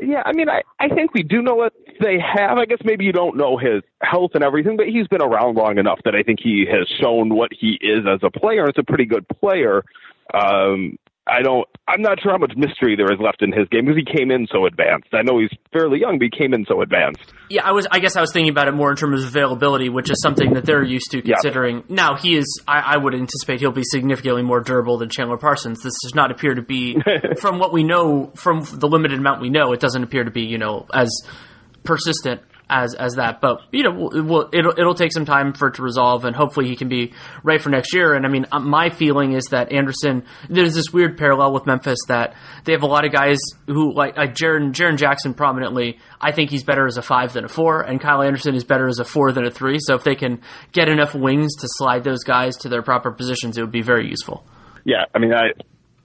Yeah, 0.00 0.22
I 0.24 0.32
mean, 0.32 0.48
I, 0.48 0.62
I 0.80 0.88
think 0.88 1.12
we 1.14 1.22
do 1.22 1.42
know 1.42 1.54
what 1.54 1.72
they 2.00 2.18
have. 2.18 2.58
I 2.58 2.64
guess 2.64 2.78
maybe 2.84 3.04
you 3.04 3.12
don't 3.12 3.36
know 3.36 3.58
his 3.58 3.82
health 4.00 4.30
and 4.34 4.42
everything, 4.42 4.76
but 4.76 4.86
he's 4.86 5.06
been 5.08 5.22
around 5.22 5.56
long 5.56 5.78
enough 5.78 6.00
that 6.04 6.14
I 6.14 6.22
think 6.22 6.40
he 6.42 6.64
has 6.70 6.88
shown 7.00 7.34
what 7.34 7.50
he 7.52 7.78
is 7.80 8.04
as 8.10 8.20
a 8.22 8.30
player. 8.30 8.66
It's 8.68 8.78
a 8.78 8.84
pretty 8.84 9.06
good 9.06 9.26
player. 9.28 9.84
Um, 10.32 10.98
I 11.26 11.42
don't. 11.42 11.68
I'm 11.86 12.02
not 12.02 12.20
sure 12.20 12.32
how 12.32 12.38
much 12.38 12.54
mystery 12.56 12.96
there 12.96 13.10
is 13.12 13.20
left 13.20 13.42
in 13.42 13.52
his 13.52 13.68
game 13.68 13.84
because 13.84 13.96
he 13.96 14.18
came 14.18 14.32
in 14.32 14.48
so 14.50 14.66
advanced. 14.66 15.08
I 15.12 15.22
know 15.22 15.38
he's 15.38 15.56
fairly 15.72 16.00
young, 16.00 16.18
but 16.18 16.24
he 16.24 16.30
came 16.36 16.52
in 16.52 16.64
so 16.66 16.82
advanced. 16.82 17.32
Yeah, 17.48 17.62
I 17.64 17.70
was. 17.70 17.86
I 17.92 18.00
guess 18.00 18.16
I 18.16 18.20
was 18.20 18.32
thinking 18.32 18.50
about 18.50 18.66
it 18.66 18.72
more 18.72 18.90
in 18.90 18.96
terms 18.96 19.22
of 19.22 19.28
availability, 19.28 19.88
which 19.88 20.10
is 20.10 20.20
something 20.20 20.54
that 20.54 20.64
they're 20.64 20.82
used 20.82 21.12
to 21.12 21.22
considering. 21.22 21.84
Yeah. 21.88 21.94
Now 21.94 22.16
he 22.16 22.36
is. 22.36 22.60
I, 22.66 22.94
I, 22.94 22.96
would 22.96 23.14
anticipate 23.14 23.60
he'll 23.60 23.70
be 23.70 23.84
significantly 23.84 24.42
more 24.42 24.60
durable 24.60 24.98
than 24.98 25.10
Chandler 25.10 25.36
Parsons. 25.36 25.80
This 25.82 25.94
does 26.02 26.14
not 26.14 26.32
appear 26.32 26.54
to 26.54 26.62
be, 26.62 27.00
from 27.40 27.60
what 27.60 27.72
we 27.72 27.84
know, 27.84 28.32
from 28.34 28.62
the 28.62 28.88
limited 28.88 29.18
amount 29.18 29.40
we 29.40 29.50
know, 29.50 29.72
it 29.72 29.80
doesn't 29.80 30.02
appear 30.02 30.24
to 30.24 30.30
be, 30.32 30.42
you 30.42 30.58
know, 30.58 30.86
as 30.92 31.08
persistent 31.84 32.42
as 32.72 32.94
as 32.94 33.16
that. 33.16 33.40
But 33.40 33.60
you 33.70 33.82
know, 33.84 34.10
we'll, 34.24 34.48
it'll 34.52 34.72
it'll 34.76 34.94
take 34.94 35.12
some 35.12 35.26
time 35.26 35.52
for 35.52 35.68
it 35.68 35.74
to 35.74 35.82
resolve, 35.82 36.24
and 36.24 36.34
hopefully 36.34 36.68
he 36.68 36.74
can 36.74 36.88
be 36.88 37.12
right 37.44 37.60
for 37.60 37.68
next 37.68 37.94
year. 37.94 38.14
And 38.14 38.24
I 38.24 38.30
mean, 38.30 38.46
uh, 38.50 38.58
my 38.58 38.88
feeling 38.88 39.32
is 39.32 39.44
that 39.50 39.70
Anderson. 39.70 40.24
There's 40.48 40.74
this 40.74 40.90
weird 40.92 41.18
parallel 41.18 41.52
with 41.52 41.66
Memphis 41.66 41.98
that 42.08 42.34
they 42.64 42.72
have 42.72 42.82
a 42.82 42.86
lot 42.86 43.04
of 43.04 43.12
guys 43.12 43.38
who 43.66 43.92
like 43.92 44.16
like 44.16 44.34
Jaren 44.34 44.72
Jaren 44.72 44.96
Jackson 44.96 45.34
prominently. 45.34 45.98
I 46.20 46.32
think 46.32 46.50
he's 46.50 46.64
better 46.64 46.86
as 46.86 46.96
a 46.96 47.02
five 47.02 47.34
than 47.34 47.44
a 47.44 47.48
four, 47.48 47.82
and 47.82 48.00
Kyle 48.00 48.22
Anderson 48.22 48.54
is 48.54 48.64
better 48.64 48.88
as 48.88 48.98
a 48.98 49.04
four 49.04 49.32
than 49.32 49.44
a 49.44 49.50
three. 49.50 49.78
So 49.80 49.94
if 49.94 50.04
they 50.04 50.14
can 50.14 50.40
get 50.72 50.88
enough 50.88 51.14
wings 51.14 51.54
to 51.56 51.68
slide 51.68 52.04
those 52.04 52.24
guys 52.24 52.56
to 52.58 52.68
their 52.68 52.82
proper 52.82 53.12
positions, 53.12 53.58
it 53.58 53.60
would 53.60 53.72
be 53.72 53.82
very 53.82 54.08
useful. 54.08 54.46
Yeah, 54.84 55.04
I 55.14 55.18
mean, 55.18 55.34
I 55.34 55.50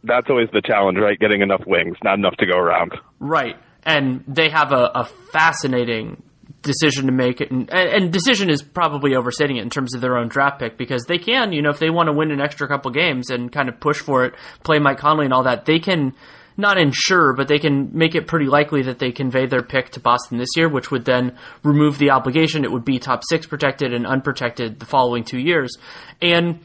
that's 0.03 0.29
always 0.29 0.49
the 0.51 0.61
challenge, 0.61 0.97
right? 0.99 1.17
Getting 1.17 1.41
enough 1.41 1.63
wings, 1.65 1.97
not 2.03 2.17
enough 2.17 2.35
to 2.37 2.45
go 2.45 2.57
around. 2.57 2.93
Right 3.19 3.55
and 3.87 4.21
they 4.27 4.49
have 4.49 4.73
a, 4.73 4.91
a, 4.93 5.05
fascinating 5.05 6.21
decision 6.67 7.07
to 7.07 7.11
make 7.11 7.41
it, 7.41 7.49
and, 7.49 7.69
and, 7.73 8.13
decision 8.13 8.49
is 8.49 8.61
probably 8.61 9.15
overstating 9.15 9.57
it 9.57 9.63
in 9.63 9.69
terms 9.69 9.95
of 9.95 10.01
their 10.01 10.17
own 10.17 10.27
draft 10.27 10.59
pick 10.59 10.77
because 10.77 11.05
they 11.05 11.17
can, 11.17 11.53
you 11.53 11.61
know, 11.61 11.71
if 11.71 11.79
they 11.79 11.89
want 11.89 12.07
to 12.07 12.13
win 12.13 12.29
an 12.29 12.41
extra 12.41 12.67
couple 12.67 12.91
games 12.91 13.29
and 13.29 13.51
kind 13.51 13.69
of 13.69 13.79
push 13.79 13.99
for 13.99 14.25
it, 14.25 14.35
play 14.63 14.77
Mike 14.77 14.99
Conley 14.99 15.25
and 15.25 15.33
all 15.33 15.43
that, 15.43 15.65
they 15.65 15.79
can 15.79 16.13
not 16.57 16.77
ensure, 16.77 17.33
but 17.33 17.47
they 17.47 17.59
can 17.59 17.89
make 17.93 18.15
it 18.15 18.27
pretty 18.27 18.47
likely 18.47 18.83
that 18.83 18.99
they 18.99 19.11
convey 19.11 19.45
their 19.45 19.63
pick 19.63 19.91
to 19.91 19.99
Boston 19.99 20.37
this 20.37 20.49
year, 20.55 20.67
which 20.67 20.91
would 20.91 21.05
then 21.05 21.37
remove 21.63 21.97
the 21.97 22.11
obligation. 22.11 22.65
It 22.65 22.71
would 22.71 22.85
be 22.85 22.99
top 22.99 23.21
six 23.27 23.47
protected 23.47 23.93
and 23.93 24.05
unprotected 24.05 24.79
the 24.79 24.85
following 24.85 25.23
two 25.23 25.39
years, 25.39 25.75
and 26.21 26.59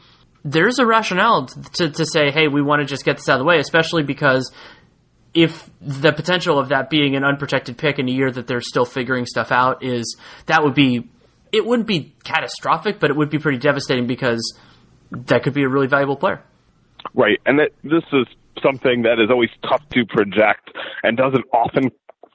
there's 0.45 0.79
a 0.79 0.85
rationale 0.85 1.45
to, 1.45 1.89
to 1.89 2.05
say, 2.05 2.29
hey, 2.29 2.47
we 2.49 2.61
want 2.61 2.81
to 2.81 2.85
just 2.85 3.05
get 3.05 3.17
this 3.17 3.29
out 3.29 3.35
of 3.35 3.39
the 3.39 3.45
way, 3.45 3.59
especially 3.59 4.03
because 4.03 4.51
if 5.33 5.69
the 5.81 6.11
potential 6.11 6.59
of 6.59 6.69
that 6.69 6.89
being 6.89 7.15
an 7.15 7.23
unprotected 7.23 7.77
pick 7.77 7.99
in 7.99 8.07
a 8.07 8.11
year 8.11 8.31
that 8.31 8.47
they're 8.47 8.61
still 8.61 8.85
figuring 8.85 9.25
stuff 9.25 9.51
out 9.51 9.83
is 9.83 10.17
that 10.45 10.63
would 10.63 10.75
be 10.75 11.09
it 11.51 11.65
wouldn't 11.65 11.87
be 11.87 12.13
catastrophic, 12.23 12.99
but 12.99 13.11
it 13.11 13.15
would 13.15 13.29
be 13.29 13.37
pretty 13.37 13.59
devastating 13.59 14.07
because 14.07 14.57
that 15.11 15.43
could 15.43 15.53
be 15.53 15.63
a 15.63 15.69
really 15.69 15.87
valuable 15.87 16.15
player. 16.15 16.41
Right, 17.13 17.39
and 17.45 17.59
that 17.59 17.71
this 17.83 18.03
is 18.11 18.25
something 18.61 19.03
that 19.03 19.19
is 19.19 19.29
always 19.29 19.49
tough 19.61 19.87
to 19.93 20.05
project 20.05 20.71
and 21.03 21.15
doesn't 21.15 21.45
often 21.53 21.91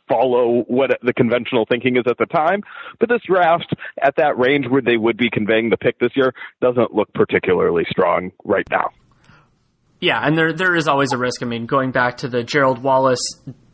follow 0.08 0.64
what 0.68 0.90
the 1.02 1.12
conventional 1.12 1.66
thinking 1.68 1.96
is 1.96 2.04
at 2.08 2.16
the 2.18 2.26
time. 2.26 2.62
But 2.98 3.08
this 3.08 3.20
draft 3.26 3.74
at 4.02 4.14
that 4.16 4.38
range 4.38 4.66
where 4.68 4.82
they 4.82 4.96
would 4.96 5.16
be 5.16 5.30
conveying 5.30 5.70
the 5.70 5.76
pick 5.76 5.98
this 5.98 6.12
year 6.14 6.32
doesn't 6.60 6.94
look 6.94 7.12
particularly 7.12 7.84
strong 7.90 8.32
right 8.44 8.66
now. 8.70 8.90
Yeah, 10.00 10.20
and 10.22 10.38
there 10.38 10.52
there 10.52 10.76
is 10.76 10.86
always 10.86 11.12
a 11.12 11.18
risk. 11.18 11.42
I 11.42 11.46
mean, 11.46 11.66
going 11.66 11.90
back 11.90 12.18
to 12.18 12.28
the 12.28 12.44
Gerald 12.44 12.80
Wallace, 12.80 13.20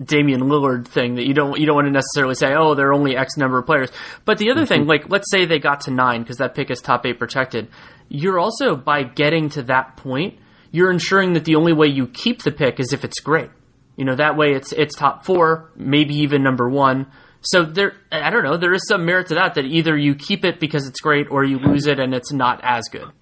Damian 0.03 0.43
Lillard 0.43 0.89
thing 0.89 1.17
that 1.17 1.27
you 1.27 1.35
don't 1.35 1.59
you 1.61 1.67
don't 1.67 1.75
want 1.75 1.87
to 1.87 1.93
necessarily 1.93 2.35
say, 2.35 2.55
oh, 2.55 2.75
there 2.75 2.89
are 2.89 2.95
only 2.95 3.15
X 3.15 3.37
number 3.37 3.59
of 3.59 3.67
players. 3.67 3.91
But 4.25 4.39
the 4.39 4.51
other 4.51 4.63
mm-hmm. 4.63 4.69
thing, 4.69 4.87
like 4.87 5.11
let's 5.11 5.31
say 5.31 5.45
they 5.45 5.59
got 5.59 5.83
to 5.83 5.91
nine 5.91 6.23
because 6.23 6.39
that 6.39 6.55
pick 6.55 6.71
is 6.71 6.81
top 6.81 7.05
eight 7.05 7.19
protected. 7.19 7.69
You're 8.09 8.39
also 8.39 8.75
by 8.75 9.03
getting 9.03 9.51
to 9.51 9.63
that 9.65 9.99
point, 9.99 10.39
you're 10.71 10.91
ensuring 10.91 11.35
that 11.35 11.45
the 11.45 11.57
only 11.57 11.75
way 11.75 11.89
you 11.89 12.07
keep 12.07 12.43
the 12.43 12.53
pick 12.53 12.81
is 12.81 12.95
if 12.95 13.05
it's 13.05 13.21
great. 13.21 13.51
You 13.97 14.07
know 14.07 14.17
that 14.17 14.37
way 14.37 14.55
it's 14.55 14.73
it's 14.73 14.97
top 14.97 15.27
four, 15.27 15.73
maybe 15.77 16.15
even 16.17 16.43
number 16.43 16.71
one. 16.71 17.07
So 17.43 17.65
there, 17.65 17.93
I 18.11 18.31
don't 18.31 18.45
know. 18.45 18.57
There 18.57 18.73
is 18.73 18.89
some 18.89 19.05
merit 19.05 19.27
to 19.27 19.35
that. 19.35 19.57
That 19.57 19.67
either 19.67 19.95
you 19.95 20.15
keep 20.15 20.47
it 20.47 20.59
because 20.59 20.89
it's 20.89 21.01
great, 21.01 21.31
or 21.31 21.45
you 21.45 21.59
lose 21.59 21.87
it 21.87 22.01
and 22.01 22.15
it's 22.15 22.33
not 22.33 22.61
as 22.63 22.89
good. 22.91 23.13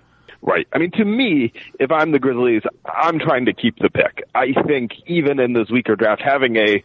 Right. 0.45 0.67
I 0.73 0.79
mean, 0.79 0.91
to 0.93 1.05
me, 1.05 1.53
if 1.79 1.93
I'm 1.93 2.11
the 2.11 2.19
Grizzlies, 2.19 2.63
I'm 2.85 3.21
trying 3.21 3.47
to 3.47 3.53
keep 3.53 3.79
the 3.79 3.89
pick. 3.89 4.25
I 4.35 4.53
think 4.67 4.91
even 5.07 5.39
in 5.39 5.53
this 5.53 5.71
weaker 5.71 5.95
draft, 5.95 6.21
having 6.21 6.57
a 6.57 6.83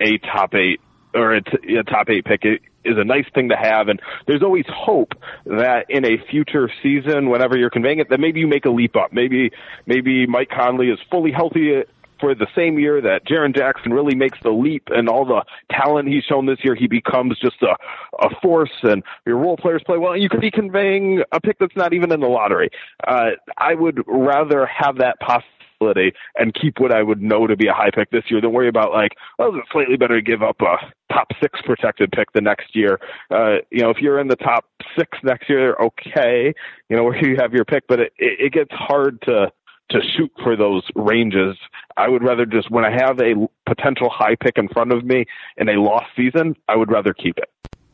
a 0.00 0.18
top 0.18 0.54
eight 0.54 0.80
or 1.12 1.34
a, 1.34 1.42
t- 1.42 1.74
a 1.76 1.82
top 1.82 2.08
eight 2.08 2.24
pick 2.24 2.44
is 2.44 2.96
a 2.96 3.04
nice 3.04 3.26
thing 3.34 3.48
to 3.48 3.56
have. 3.56 3.88
And 3.88 4.00
there's 4.26 4.42
always 4.42 4.64
hope 4.68 5.14
that 5.44 5.86
in 5.88 6.04
a 6.04 6.18
future 6.30 6.70
season, 6.82 7.28
whenever 7.30 7.58
you're 7.58 7.70
conveying 7.70 7.98
it, 7.98 8.08
that 8.10 8.20
maybe 8.20 8.40
you 8.40 8.46
make 8.46 8.64
a 8.64 8.70
leap 8.70 8.96
up. 8.96 9.12
Maybe 9.12 9.50
maybe 9.86 10.26
Mike 10.26 10.48
Conley 10.48 10.88
is 10.88 10.98
fully 11.10 11.32
healthy 11.32 11.82
for 12.20 12.34
the 12.34 12.46
same 12.54 12.78
year 12.78 13.00
that 13.00 13.26
Jaren 13.26 13.54
Jackson 13.54 13.92
really 13.92 14.14
makes 14.14 14.38
the 14.42 14.50
leap 14.50 14.84
and 14.88 15.08
all 15.08 15.24
the 15.24 15.42
talent 15.70 16.08
he's 16.08 16.24
shown 16.24 16.46
this 16.46 16.58
year, 16.62 16.74
he 16.74 16.86
becomes 16.86 17.38
just 17.38 17.62
a, 17.62 17.76
a 18.24 18.28
force 18.42 18.70
and 18.82 19.02
your 19.26 19.36
role 19.36 19.56
players 19.56 19.82
play 19.84 19.98
well. 19.98 20.16
You 20.16 20.28
could 20.28 20.40
be 20.40 20.50
conveying 20.50 21.22
a 21.32 21.40
pick 21.40 21.58
that's 21.58 21.76
not 21.76 21.92
even 21.92 22.12
in 22.12 22.20
the 22.20 22.28
lottery. 22.28 22.70
Uh, 23.06 23.30
I 23.58 23.74
would 23.74 24.02
rather 24.06 24.66
have 24.66 24.98
that 24.98 25.18
possibility 25.20 26.12
and 26.38 26.54
keep 26.54 26.78
what 26.78 26.92
I 26.92 27.02
would 27.02 27.22
know 27.22 27.46
to 27.46 27.56
be 27.56 27.66
a 27.66 27.72
high 27.72 27.90
pick 27.90 28.10
this 28.10 28.24
year 28.28 28.40
than 28.40 28.52
worry 28.52 28.68
about 28.68 28.92
like, 28.92 29.12
well, 29.38 29.54
it's 29.54 29.70
slightly 29.72 29.96
better 29.96 30.16
to 30.16 30.22
give 30.22 30.42
up 30.42 30.60
a 30.60 30.76
top 31.12 31.28
six 31.40 31.58
protected 31.64 32.12
pick 32.12 32.32
the 32.32 32.40
next 32.42 32.76
year. 32.76 33.00
Uh, 33.30 33.56
you 33.70 33.80
know, 33.80 33.90
if 33.90 33.96
you're 33.98 34.20
in 34.20 34.28
the 34.28 34.36
top 34.36 34.66
six 34.98 35.18
next 35.22 35.48
year, 35.48 35.76
okay, 35.80 36.52
you 36.90 36.96
know, 36.96 37.04
where 37.04 37.16
you 37.16 37.36
have 37.38 37.54
your 37.54 37.64
pick, 37.64 37.84
but 37.88 37.98
it, 37.98 38.12
it, 38.18 38.46
it 38.46 38.52
gets 38.52 38.72
hard 38.72 39.20
to, 39.22 39.50
to 39.90 39.98
shoot 40.16 40.30
for 40.42 40.56
those 40.56 40.82
ranges. 40.94 41.56
I 41.96 42.08
would 42.08 42.22
rather 42.22 42.46
just 42.46 42.70
when 42.70 42.84
I 42.84 42.90
have 42.90 43.18
a 43.20 43.34
potential 43.66 44.08
high 44.10 44.36
pick 44.36 44.56
in 44.56 44.68
front 44.68 44.92
of 44.92 45.04
me 45.04 45.24
in 45.56 45.68
a 45.68 45.80
lost 45.80 46.06
season, 46.16 46.56
I 46.68 46.76
would 46.76 46.90
rather 46.90 47.12
keep 47.12 47.38
it. 47.38 47.50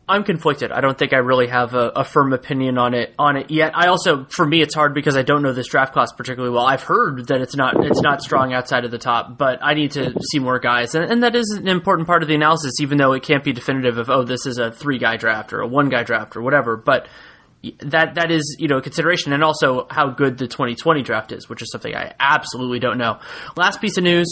I'm 0.08 0.22
conflicted. 0.22 0.70
I 0.70 0.80
don't 0.80 0.96
think 0.96 1.12
I 1.12 1.16
really 1.16 1.48
have 1.48 1.74
a, 1.74 1.88
a, 1.88 2.04
firm 2.04 2.32
opinion 2.32 2.78
on 2.78 2.94
it 2.94 3.12
on 3.18 3.36
it 3.36 3.50
yet. 3.50 3.72
I 3.74 3.88
also, 3.88 4.24
for 4.26 4.46
me, 4.46 4.62
it's 4.62 4.74
hard 4.74 4.94
because 4.94 5.16
I 5.16 5.22
don't 5.22 5.42
know 5.42 5.52
this 5.52 5.66
draft 5.66 5.92
class 5.92 6.12
particularly 6.12 6.54
well. 6.54 6.64
I've 6.64 6.84
heard 6.84 7.26
that 7.26 7.40
it's 7.40 7.56
not 7.56 7.84
it's 7.84 8.00
not 8.00 8.22
strong 8.22 8.52
outside 8.52 8.84
of 8.84 8.92
the 8.92 8.98
top, 8.98 9.36
but 9.36 9.58
I 9.62 9.74
need 9.74 9.92
to 9.92 10.14
see 10.30 10.38
more 10.38 10.60
guys, 10.60 10.94
and, 10.94 11.10
and 11.10 11.24
that 11.24 11.34
is 11.34 11.50
an 11.50 11.66
important 11.66 12.06
part 12.06 12.22
of 12.22 12.28
the 12.28 12.36
analysis, 12.36 12.74
even 12.80 12.98
though 12.98 13.14
it 13.14 13.24
can't 13.24 13.42
be 13.42 13.52
definitive 13.52 13.98
of 13.98 14.08
oh 14.08 14.22
this 14.22 14.46
is 14.46 14.58
a 14.58 14.70
three 14.70 14.98
guy 14.98 15.16
draft 15.16 15.52
or 15.52 15.60
a 15.60 15.66
one 15.66 15.88
guy 15.88 16.04
draft 16.04 16.36
or 16.36 16.42
whatever. 16.42 16.76
But 16.76 17.08
that 17.80 18.14
that 18.14 18.30
is 18.30 18.56
you 18.58 18.68
know 18.68 18.78
a 18.78 18.82
consideration, 18.82 19.32
and 19.32 19.42
also 19.42 19.86
how 19.90 20.10
good 20.10 20.38
the 20.38 20.46
2020 20.46 21.02
draft 21.02 21.32
is, 21.32 21.48
which 21.48 21.62
is 21.62 21.70
something 21.70 21.94
I 21.94 22.14
absolutely 22.20 22.78
don't 22.78 22.98
know. 22.98 23.18
Last 23.56 23.80
piece 23.80 23.96
of 23.96 24.04
news: 24.04 24.28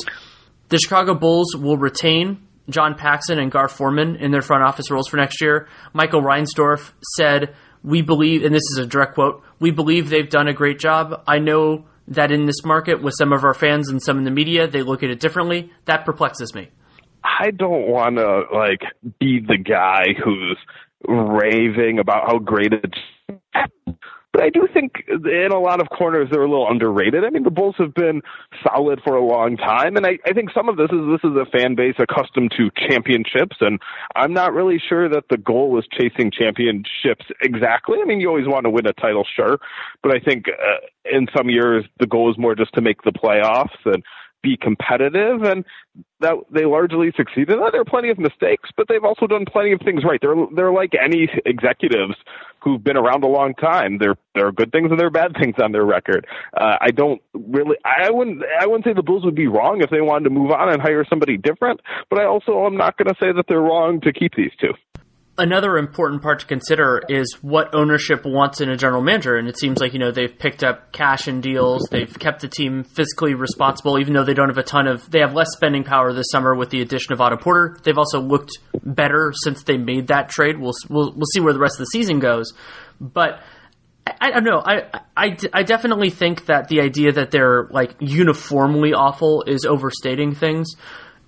the 0.68 0.78
Chicago 0.78 1.14
Bulls 1.14 1.56
will 1.56 1.76
retain 1.76 2.46
John 2.68 2.94
Paxson 2.94 3.38
and 3.38 3.50
Gar 3.50 3.68
Forman 3.68 4.16
in 4.16 4.30
their 4.30 4.42
front 4.42 4.62
office 4.62 4.90
roles 4.90 5.08
for 5.08 5.16
next 5.16 5.40
year. 5.40 5.68
Michael 5.92 6.22
Reinsdorf 6.22 6.92
said, 7.16 7.54
"We 7.82 8.02
believe," 8.02 8.44
and 8.44 8.54
this 8.54 8.64
is 8.72 8.78
a 8.78 8.86
direct 8.86 9.14
quote: 9.14 9.42
"We 9.58 9.70
believe 9.70 10.10
they've 10.10 10.28
done 10.28 10.48
a 10.48 10.54
great 10.54 10.78
job. 10.78 11.22
I 11.26 11.38
know." 11.38 11.86
That 12.06 12.30
in 12.30 12.44
this 12.44 12.66
market, 12.66 13.02
with 13.02 13.14
some 13.16 13.32
of 13.32 13.44
our 13.44 13.54
fans 13.54 13.88
and 13.88 14.02
some 14.02 14.18
in 14.18 14.24
the 14.24 14.30
media, 14.30 14.66
they 14.68 14.82
look 14.82 15.02
at 15.02 15.08
it 15.08 15.20
differently. 15.20 15.72
That 15.86 16.04
perplexes 16.04 16.54
me. 16.54 16.68
I 17.24 17.50
don't 17.50 17.88
want 17.88 18.16
to 18.16 18.42
like 18.52 18.82
be 19.18 19.40
the 19.40 19.56
guy 19.56 20.08
who's 20.22 20.58
raving 21.08 21.98
about 21.98 22.26
how 22.26 22.38
great 22.38 22.72
it's 22.72 22.98
but 24.34 24.42
I 24.42 24.50
do 24.50 24.66
think 24.74 25.04
in 25.08 25.52
a 25.52 25.60
lot 25.60 25.80
of 25.80 25.88
corners 25.90 26.28
they're 26.30 26.42
a 26.42 26.50
little 26.50 26.68
underrated. 26.68 27.24
I 27.24 27.30
mean, 27.30 27.44
the 27.44 27.52
Bulls 27.52 27.76
have 27.78 27.94
been 27.94 28.20
solid 28.66 29.00
for 29.04 29.14
a 29.14 29.24
long 29.24 29.56
time, 29.56 29.96
and 29.96 30.04
I, 30.04 30.18
I 30.26 30.32
think 30.32 30.50
some 30.52 30.68
of 30.68 30.76
this 30.76 30.90
is 30.90 31.06
this 31.06 31.30
is 31.30 31.36
a 31.36 31.46
fan 31.56 31.76
base 31.76 31.94
accustomed 32.00 32.52
to 32.56 32.68
championships, 32.88 33.58
and 33.60 33.80
I'm 34.16 34.32
not 34.32 34.52
really 34.52 34.82
sure 34.88 35.08
that 35.08 35.26
the 35.30 35.36
goal 35.36 35.78
is 35.78 35.84
chasing 35.92 36.32
championships 36.32 37.26
exactly. 37.42 37.98
I 38.02 38.06
mean, 38.06 38.20
you 38.20 38.28
always 38.28 38.48
want 38.48 38.64
to 38.64 38.70
win 38.70 38.88
a 38.88 38.92
title, 38.92 39.24
sure, 39.36 39.60
but 40.02 40.10
I 40.10 40.18
think 40.18 40.46
uh, 40.48 40.78
in 41.04 41.28
some 41.36 41.48
years 41.48 41.84
the 42.00 42.06
goal 42.08 42.28
is 42.28 42.36
more 42.36 42.56
just 42.56 42.74
to 42.74 42.80
make 42.80 43.02
the 43.02 43.12
playoffs 43.12 43.78
and 43.84 44.02
be 44.44 44.56
competitive, 44.58 45.42
and 45.42 45.64
that 46.20 46.34
they 46.50 46.66
largely 46.66 47.12
succeeded. 47.16 47.58
There 47.58 47.80
are 47.80 47.84
plenty 47.84 48.10
of 48.10 48.18
mistakes, 48.18 48.68
but 48.76 48.86
they've 48.88 49.02
also 49.02 49.26
done 49.26 49.46
plenty 49.46 49.72
of 49.72 49.80
things 49.80 50.04
right. 50.04 50.20
They're 50.20 50.36
they're 50.54 50.72
like 50.72 50.92
any 50.94 51.28
executives 51.46 52.14
who've 52.62 52.82
been 52.82 52.96
around 52.96 53.24
a 53.24 53.26
long 53.26 53.54
time. 53.54 53.98
There 53.98 54.14
there 54.34 54.46
are 54.46 54.52
good 54.52 54.70
things 54.70 54.90
and 54.90 55.00
there 55.00 55.06
are 55.08 55.10
bad 55.10 55.32
things 55.40 55.54
on 55.60 55.72
their 55.72 55.84
record. 55.84 56.26
Uh, 56.56 56.76
I 56.80 56.90
don't 56.90 57.20
really. 57.32 57.76
I 57.84 58.10
wouldn't. 58.10 58.42
I 58.60 58.66
wouldn't 58.66 58.84
say 58.84 58.92
the 58.92 59.02
Bulls 59.02 59.24
would 59.24 59.34
be 59.34 59.48
wrong 59.48 59.80
if 59.80 59.90
they 59.90 60.02
wanted 60.02 60.24
to 60.24 60.30
move 60.30 60.50
on 60.50 60.68
and 60.68 60.80
hire 60.80 61.04
somebody 61.08 61.38
different. 61.38 61.80
But 62.10 62.20
I 62.20 62.26
also 62.26 62.66
am 62.66 62.76
not 62.76 62.98
going 62.98 63.12
to 63.12 63.18
say 63.18 63.32
that 63.32 63.46
they're 63.48 63.60
wrong 63.60 64.00
to 64.02 64.12
keep 64.12 64.34
these 64.36 64.52
two 64.60 64.74
another 65.36 65.76
important 65.78 66.22
part 66.22 66.40
to 66.40 66.46
consider 66.46 67.02
is 67.08 67.36
what 67.42 67.74
ownership 67.74 68.24
wants 68.24 68.60
in 68.60 68.70
a 68.70 68.76
general 68.76 69.02
manager. 69.02 69.36
And 69.36 69.48
it 69.48 69.58
seems 69.58 69.80
like, 69.80 69.92
you 69.92 69.98
know, 69.98 70.12
they've 70.12 70.38
picked 70.38 70.62
up 70.62 70.92
cash 70.92 71.26
and 71.26 71.42
deals. 71.42 71.88
They've 71.90 72.18
kept 72.18 72.40
the 72.40 72.48
team 72.48 72.84
fiscally 72.84 73.36
responsible, 73.36 73.98
even 73.98 74.14
though 74.14 74.24
they 74.24 74.34
don't 74.34 74.48
have 74.48 74.58
a 74.58 74.62
ton 74.62 74.86
of, 74.86 75.10
they 75.10 75.20
have 75.20 75.34
less 75.34 75.48
spending 75.52 75.82
power 75.82 76.12
this 76.12 76.26
summer 76.30 76.54
with 76.54 76.70
the 76.70 76.82
addition 76.82 77.12
of 77.12 77.20
Otto 77.20 77.36
Porter. 77.36 77.76
They've 77.82 77.98
also 77.98 78.20
looked 78.20 78.52
better 78.84 79.32
since 79.34 79.64
they 79.64 79.76
made 79.76 80.06
that 80.08 80.28
trade. 80.28 80.58
We'll, 80.58 80.74
we'll, 80.88 81.12
we'll 81.12 81.26
see 81.32 81.40
where 81.40 81.52
the 81.52 81.58
rest 81.58 81.74
of 81.74 81.80
the 81.80 81.86
season 81.86 82.20
goes. 82.20 82.52
But 83.00 83.40
I, 84.06 84.12
I 84.20 84.30
don't 84.30 84.44
know. 84.44 84.62
I, 84.64 85.00
I, 85.16 85.36
I 85.52 85.62
definitely 85.64 86.10
think 86.10 86.46
that 86.46 86.68
the 86.68 86.80
idea 86.80 87.10
that 87.10 87.32
they're 87.32 87.66
like 87.72 87.96
uniformly 87.98 88.92
awful 88.94 89.42
is 89.48 89.66
overstating 89.66 90.36
things, 90.36 90.76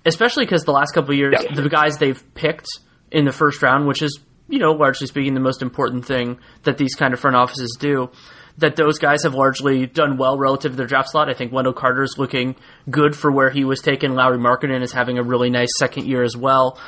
especially 0.05 0.45
because 0.45 0.63
the 0.63 0.71
last 0.71 0.93
couple 0.93 1.13
years, 1.13 1.35
yeah. 1.43 1.55
the 1.55 1.67
guys 1.67 1.97
they've 1.97 2.23
picked– 2.33 2.67
in 3.11 3.25
the 3.25 3.31
first 3.31 3.61
round, 3.61 3.87
which 3.87 4.01
is, 4.01 4.19
you 4.47 4.59
know, 4.59 4.71
largely 4.71 5.07
speaking, 5.07 5.33
the 5.33 5.39
most 5.39 5.61
important 5.61 6.05
thing 6.05 6.39
that 6.63 6.77
these 6.77 6.95
kind 6.95 7.13
of 7.13 7.19
front 7.19 7.35
offices 7.35 7.77
do. 7.79 8.09
That 8.59 8.75
those 8.75 8.97
guys 8.97 9.21
have 9.21 9.35
largely 9.35 9.85
done 9.85 10.17
well 10.17 10.35
relative 10.35 10.71
to 10.71 10.77
their 10.77 10.87
draft 10.87 11.11
slot. 11.11 11.29
I 11.29 11.33
think 11.35 11.51
Wendell 11.51 11.73
Carter 11.73 12.01
is 12.01 12.15
looking 12.17 12.55
good 12.89 13.15
for 13.15 13.31
where 13.31 13.51
he 13.51 13.63
was 13.63 13.81
taken. 13.81 14.15
Lauri 14.15 14.39
Markkanen 14.39 14.81
is 14.81 14.91
having 14.91 15.19
a 15.19 15.23
really 15.23 15.51
nice 15.51 15.69
second 15.77 16.07
year 16.07 16.23
as 16.23 16.35
well. 16.35 16.79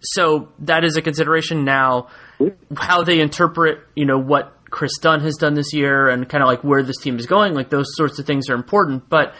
So 0.00 0.48
that 0.60 0.82
is 0.82 0.96
a 0.96 1.02
consideration 1.02 1.66
now. 1.66 2.08
How 2.74 3.02
they 3.02 3.20
interpret, 3.20 3.80
you 3.94 4.06
know, 4.06 4.18
what 4.18 4.56
Kris 4.70 4.96
Dunn 4.98 5.20
has 5.20 5.36
done 5.36 5.54
this 5.54 5.74
year 5.74 6.08
and 6.08 6.26
kind 6.28 6.42
of 6.42 6.48
like 6.48 6.64
where 6.64 6.82
this 6.82 6.96
team 6.96 7.18
is 7.18 7.26
going, 7.26 7.54
like 7.54 7.68
those 7.68 7.94
sorts 7.96 8.18
of 8.18 8.26
things 8.26 8.48
are 8.48 8.54
important. 8.54 9.10
But 9.10 9.34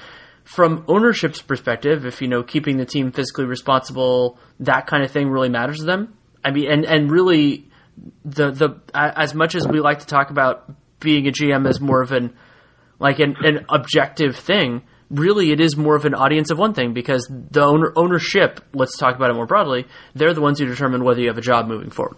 from 0.44 0.84
ownership's 0.88 1.40
perspective, 1.40 2.04
if 2.04 2.20
you 2.20 2.28
know 2.28 2.42
keeping 2.42 2.76
the 2.76 2.84
team 2.84 3.12
physically 3.12 3.44
responsible, 3.44 4.38
that 4.58 4.86
kind 4.86 5.04
of 5.04 5.10
thing 5.10 5.30
really 5.30 5.48
matters 5.48 5.78
to 5.78 5.84
them. 5.84 6.14
I 6.44 6.50
mean, 6.50 6.70
and 6.70 6.84
and 6.84 7.10
really, 7.10 7.68
the 8.24 8.50
the 8.50 8.80
as 8.94 9.34
much 9.34 9.54
as 9.54 9.66
we 9.66 9.80
like 9.80 10.00
to 10.00 10.06
talk 10.06 10.30
about 10.30 10.72
being 11.00 11.26
a 11.26 11.30
GM 11.30 11.68
as 11.68 11.80
more 11.80 12.02
of 12.02 12.12
an 12.12 12.34
like 12.98 13.18
an, 13.18 13.34
an 13.42 13.64
objective 13.68 14.36
thing, 14.36 14.82
really 15.10 15.50
it 15.50 15.60
is 15.60 15.76
more 15.76 15.96
of 15.96 16.04
an 16.04 16.14
audience 16.14 16.50
of 16.50 16.58
one 16.58 16.74
thing 16.74 16.92
because 16.92 17.26
the 17.28 17.62
owner, 17.62 17.92
ownership, 17.96 18.60
let's 18.74 18.96
talk 18.96 19.16
about 19.16 19.30
it 19.30 19.34
more 19.34 19.46
broadly, 19.46 19.86
they're 20.14 20.34
the 20.34 20.40
ones 20.40 20.58
who 20.58 20.66
determine 20.66 21.02
whether 21.02 21.20
you 21.20 21.28
have 21.28 21.38
a 21.38 21.42
job 21.42 21.66
moving 21.66 21.90
forward. 21.90 22.16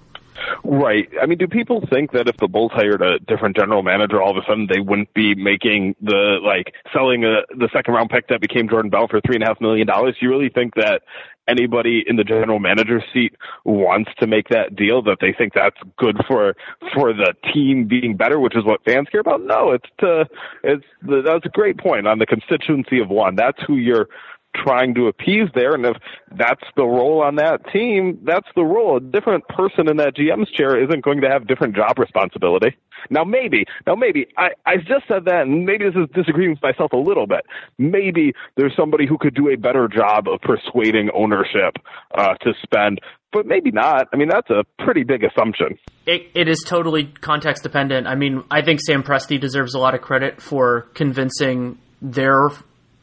Right. 0.64 1.08
I 1.20 1.26
mean, 1.26 1.38
do 1.38 1.46
people 1.46 1.86
think 1.90 2.12
that 2.12 2.28
if 2.28 2.36
the 2.38 2.48
Bulls 2.48 2.72
hired 2.72 3.02
a 3.02 3.18
different 3.18 3.56
general 3.56 3.82
manager, 3.82 4.20
all 4.20 4.30
of 4.30 4.36
a 4.36 4.46
sudden 4.46 4.68
they 4.72 4.80
wouldn't 4.80 5.12
be 5.14 5.34
making 5.34 5.94
the 6.00 6.38
like 6.42 6.74
selling 6.92 7.24
a, 7.24 7.42
the 7.56 7.68
second 7.72 7.94
round 7.94 8.10
pick 8.10 8.28
that 8.28 8.40
became 8.40 8.68
Jordan 8.68 8.90
Bell 8.90 9.08
for 9.08 9.20
three 9.20 9.36
and 9.36 9.44
a 9.44 9.46
half 9.46 9.60
million 9.60 9.86
dollars? 9.86 10.16
Do 10.18 10.26
you 10.26 10.30
really 10.30 10.48
think 10.48 10.74
that 10.74 11.02
anybody 11.48 12.04
in 12.06 12.16
the 12.16 12.24
general 12.24 12.58
manager 12.58 13.02
seat 13.12 13.34
wants 13.64 14.10
to 14.20 14.26
make 14.26 14.48
that 14.48 14.76
deal? 14.76 15.02
That 15.02 15.18
they 15.20 15.32
think 15.32 15.54
that's 15.54 15.78
good 15.96 16.16
for 16.26 16.54
for 16.94 17.12
the 17.12 17.34
team 17.52 17.86
being 17.86 18.16
better, 18.16 18.38
which 18.38 18.56
is 18.56 18.64
what 18.64 18.84
fans 18.84 19.08
care 19.10 19.20
about? 19.20 19.42
No, 19.42 19.72
it's 19.72 19.88
to 20.00 20.28
it's 20.62 20.84
that's 21.02 21.46
a 21.46 21.50
great 21.50 21.78
point 21.78 22.06
on 22.06 22.18
the 22.18 22.26
constituency 22.26 23.00
of 23.00 23.08
one. 23.08 23.36
That's 23.36 23.60
who 23.66 23.76
you're 23.76 24.08
trying 24.54 24.94
to 24.94 25.08
appease 25.08 25.48
there. 25.54 25.74
And 25.74 25.84
if 25.86 25.96
that's 26.36 26.62
the 26.76 26.84
role 26.84 27.22
on 27.22 27.36
that 27.36 27.60
team, 27.72 28.18
that's 28.24 28.48
the 28.54 28.64
role. 28.64 28.96
A 28.96 29.00
different 29.00 29.46
person 29.48 29.88
in 29.88 29.96
that 29.98 30.16
GM's 30.16 30.50
chair 30.50 30.82
isn't 30.82 31.04
going 31.04 31.20
to 31.22 31.28
have 31.28 31.46
different 31.46 31.74
job 31.74 31.98
responsibility. 31.98 32.76
Now 33.10 33.24
maybe, 33.24 33.64
now 33.86 33.96
maybe, 33.96 34.28
I, 34.36 34.50
I 34.64 34.76
just 34.76 35.08
said 35.08 35.24
that 35.24 35.42
and 35.42 35.66
maybe 35.66 35.84
this 35.84 35.96
is 35.96 36.08
disagreeing 36.14 36.50
with 36.50 36.62
myself 36.62 36.92
a 36.92 36.96
little 36.96 37.26
bit. 37.26 37.44
Maybe 37.78 38.32
there's 38.56 38.74
somebody 38.76 39.06
who 39.06 39.18
could 39.18 39.34
do 39.34 39.48
a 39.48 39.56
better 39.56 39.88
job 39.88 40.28
of 40.28 40.40
persuading 40.40 41.10
ownership, 41.14 41.76
uh, 42.16 42.34
to 42.42 42.52
spend 42.62 43.00
but 43.32 43.46
maybe 43.46 43.70
not. 43.70 44.08
I 44.12 44.16
mean, 44.16 44.28
that's 44.28 44.50
a 44.50 44.64
pretty 44.84 45.04
big 45.04 45.24
assumption. 45.24 45.78
It, 46.06 46.30
it 46.34 46.48
is 46.48 46.62
totally 46.66 47.06
context 47.06 47.62
dependent. 47.62 48.06
I 48.06 48.14
mean, 48.14 48.44
I 48.50 48.60
think 48.62 48.80
Sam 48.80 49.02
Presti 49.02 49.40
deserves 49.40 49.74
a 49.74 49.78
lot 49.78 49.94
of 49.94 50.02
credit 50.02 50.40
for 50.40 50.82
convincing 50.94 51.78
their 52.02 52.50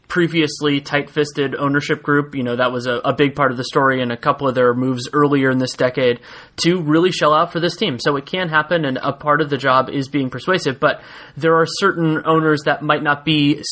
previously 0.09 0.81
tight-fisted 0.81 1.55
ownership 1.55 2.03
group. 2.03 2.35
You 2.35 2.43
know, 2.43 2.57
that 2.57 2.73
was 2.73 2.87
a, 2.87 2.95
a, 3.05 3.13
big 3.13 3.35
part 3.35 3.51
of 3.51 3.57
the 3.57 3.63
story 3.63 4.01
and 4.01 4.11
a 4.11 4.17
couple 4.17 4.47
of 4.47 4.55
their 4.55 4.73
moves 4.73 5.07
earlier 5.13 5.51
in 5.51 5.59
this 5.59 5.73
decade 5.73 6.19
to 6.57 6.81
really 6.81 7.11
shell 7.11 7.33
out 7.33 7.53
for 7.53 7.59
this 7.59 7.77
team. 7.77 7.99
So 7.99 8.17
it 8.17 8.25
can 8.25 8.49
happen, 8.49 8.83
and 8.83 8.97
a 8.97 9.13
part 9.13 9.39
of 9.39 9.49
the 9.49 9.57
job 9.57 9.89
is 9.89 10.09
being 10.09 10.29
persuasive. 10.29 10.79
But 10.79 11.01
there 11.37 11.55
are 11.55 11.65
certain 11.67 12.23
owners 12.25 12.63
that 12.65 12.81
might 12.81 13.03
not 13.03 13.23
be 13.23 13.63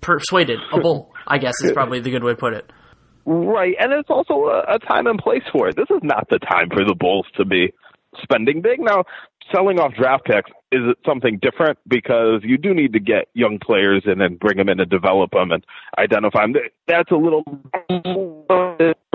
persuaded. 0.00 0.58
A 0.72 0.80
bull, 0.80 1.12
I 1.26 1.38
guess, 1.38 1.54
is 1.62 1.72
probably 1.72 2.00
the 2.00 2.10
good 2.10 2.24
way 2.24 2.32
to 2.32 2.36
put 2.36 2.52
it. 2.52 2.70
Right, 3.24 3.76
and 3.78 3.92
it's 3.92 4.10
also 4.10 4.46
a, 4.46 4.74
a 4.74 4.78
time 4.80 5.06
and 5.06 5.18
place 5.18 5.42
for 5.52 5.68
it. 5.68 5.76
This 5.76 5.90
is 5.90 6.02
not 6.02 6.28
the 6.30 6.38
time 6.40 6.68
for 6.68 6.84
the 6.84 6.96
Bulls 6.98 7.26
to 7.36 7.44
be 7.44 7.72
spending 8.22 8.60
big. 8.60 8.80
Now, 8.80 9.04
selling 9.52 9.78
off 9.78 9.94
draft 9.94 10.24
picks 10.24 10.50
is 10.72 10.82
it 10.84 10.98
something 11.04 11.38
different 11.40 11.78
because 11.88 12.40
you 12.44 12.56
do 12.56 12.72
need 12.72 12.92
to 12.92 13.00
get 13.00 13.28
young 13.34 13.58
players 13.58 14.02
and 14.06 14.38
bring 14.38 14.56
them 14.56 14.68
in 14.68 14.78
and 14.80 14.88
develop 14.88 15.32
them 15.32 15.50
and 15.50 15.64
identify 15.98 16.42
them. 16.42 16.54
That's 16.86 17.10
a 17.10 17.16
little 17.16 17.44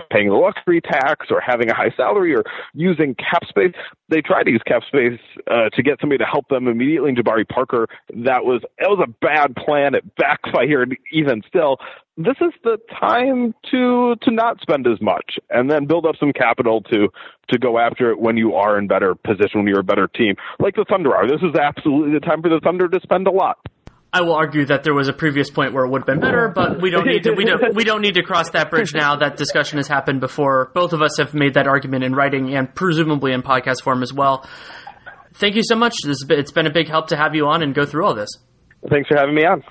paying 0.09 0.29
the 0.29 0.35
luxury 0.35 0.81
tax 0.81 1.27
or 1.29 1.41
having 1.41 1.69
a 1.69 1.75
high 1.75 1.91
salary 1.95 2.35
or 2.35 2.43
using 2.73 3.15
cap 3.15 3.43
space. 3.47 3.73
They 4.09 4.21
tried 4.21 4.43
to 4.43 4.51
use 4.51 4.61
cap 4.65 4.83
space 4.87 5.19
uh, 5.49 5.69
to 5.73 5.83
get 5.83 5.99
somebody 5.99 6.19
to 6.19 6.25
help 6.25 6.47
them 6.49 6.67
immediately 6.67 7.09
in 7.09 7.15
Jabari 7.15 7.47
Parker. 7.47 7.87
That 8.09 8.45
was 8.45 8.61
it 8.77 8.89
was 8.89 9.03
a 9.03 9.11
bad 9.25 9.55
plan. 9.55 9.95
It 9.95 10.15
backfired 10.15 10.95
even 11.11 11.41
still 11.47 11.77
this 12.17 12.35
is 12.39 12.53
the 12.63 12.77
time 12.97 13.53
to 13.71 14.15
to 14.21 14.31
not 14.31 14.61
spend 14.61 14.87
as 14.87 15.01
much 15.01 15.37
and 15.49 15.69
then 15.69 15.85
build 15.85 16.05
up 16.05 16.15
some 16.17 16.31
capital 16.31 16.81
to 16.81 17.09
to 17.49 17.57
go 17.57 17.77
after 17.77 18.11
it 18.11 18.19
when 18.19 18.37
you 18.37 18.55
are 18.55 18.77
in 18.77 18.87
better 18.87 19.15
position 19.15 19.59
when 19.59 19.67
you're 19.67 19.81
a 19.81 19.83
better 19.83 20.07
team 20.07 20.35
like 20.59 20.75
the 20.75 20.85
thunder 20.89 21.15
are 21.15 21.27
this 21.27 21.41
is 21.41 21.55
absolutely 21.55 22.13
the 22.13 22.25
time 22.25 22.41
for 22.41 22.49
the 22.49 22.59
thunder 22.61 22.87
to 22.87 22.99
spend 23.01 23.27
a 23.27 23.31
lot 23.31 23.57
I 24.15 24.21
will 24.21 24.35
argue 24.35 24.65
that 24.67 24.83
there 24.83 24.93
was 24.93 25.09
a 25.09 25.13
previous 25.13 25.49
point 25.49 25.73
where 25.73 25.83
it 25.83 25.89
would 25.89 26.03
have 26.03 26.05
been 26.05 26.21
better, 26.21 26.47
but 26.47 26.81
we 26.81 26.89
don't 26.89 27.05
need 27.05 27.23
to 27.23 27.33
we 27.33 27.43
don't 27.43 27.75
we 27.75 27.83
don't 27.83 28.01
need 28.01 28.13
to 28.13 28.23
cross 28.23 28.49
that 28.51 28.69
bridge 28.69 28.93
now. 28.95 29.17
That 29.17 29.35
discussion 29.35 29.77
has 29.77 29.89
happened 29.89 30.21
before. 30.21 30.71
Both 30.73 30.93
of 30.93 31.01
us 31.01 31.17
have 31.17 31.33
made 31.33 31.55
that 31.55 31.67
argument 31.67 32.05
in 32.05 32.15
writing 32.15 32.55
and 32.55 32.73
presumably 32.73 33.33
in 33.33 33.41
podcast 33.41 33.83
form 33.83 34.01
as 34.03 34.13
well. 34.13 34.47
Thank 35.33 35.57
you 35.57 35.63
so 35.65 35.75
much. 35.75 35.95
It's 36.05 36.51
been 36.53 36.65
a 36.65 36.71
big 36.71 36.87
help 36.87 37.07
to 37.07 37.17
have 37.17 37.35
you 37.35 37.47
on 37.47 37.61
and 37.61 37.75
go 37.75 37.85
through 37.85 38.05
all 38.05 38.15
this. 38.15 38.29
Thanks 38.89 39.09
for 39.09 39.17
having 39.17 39.35
me 39.35 39.43
on. 39.43 39.61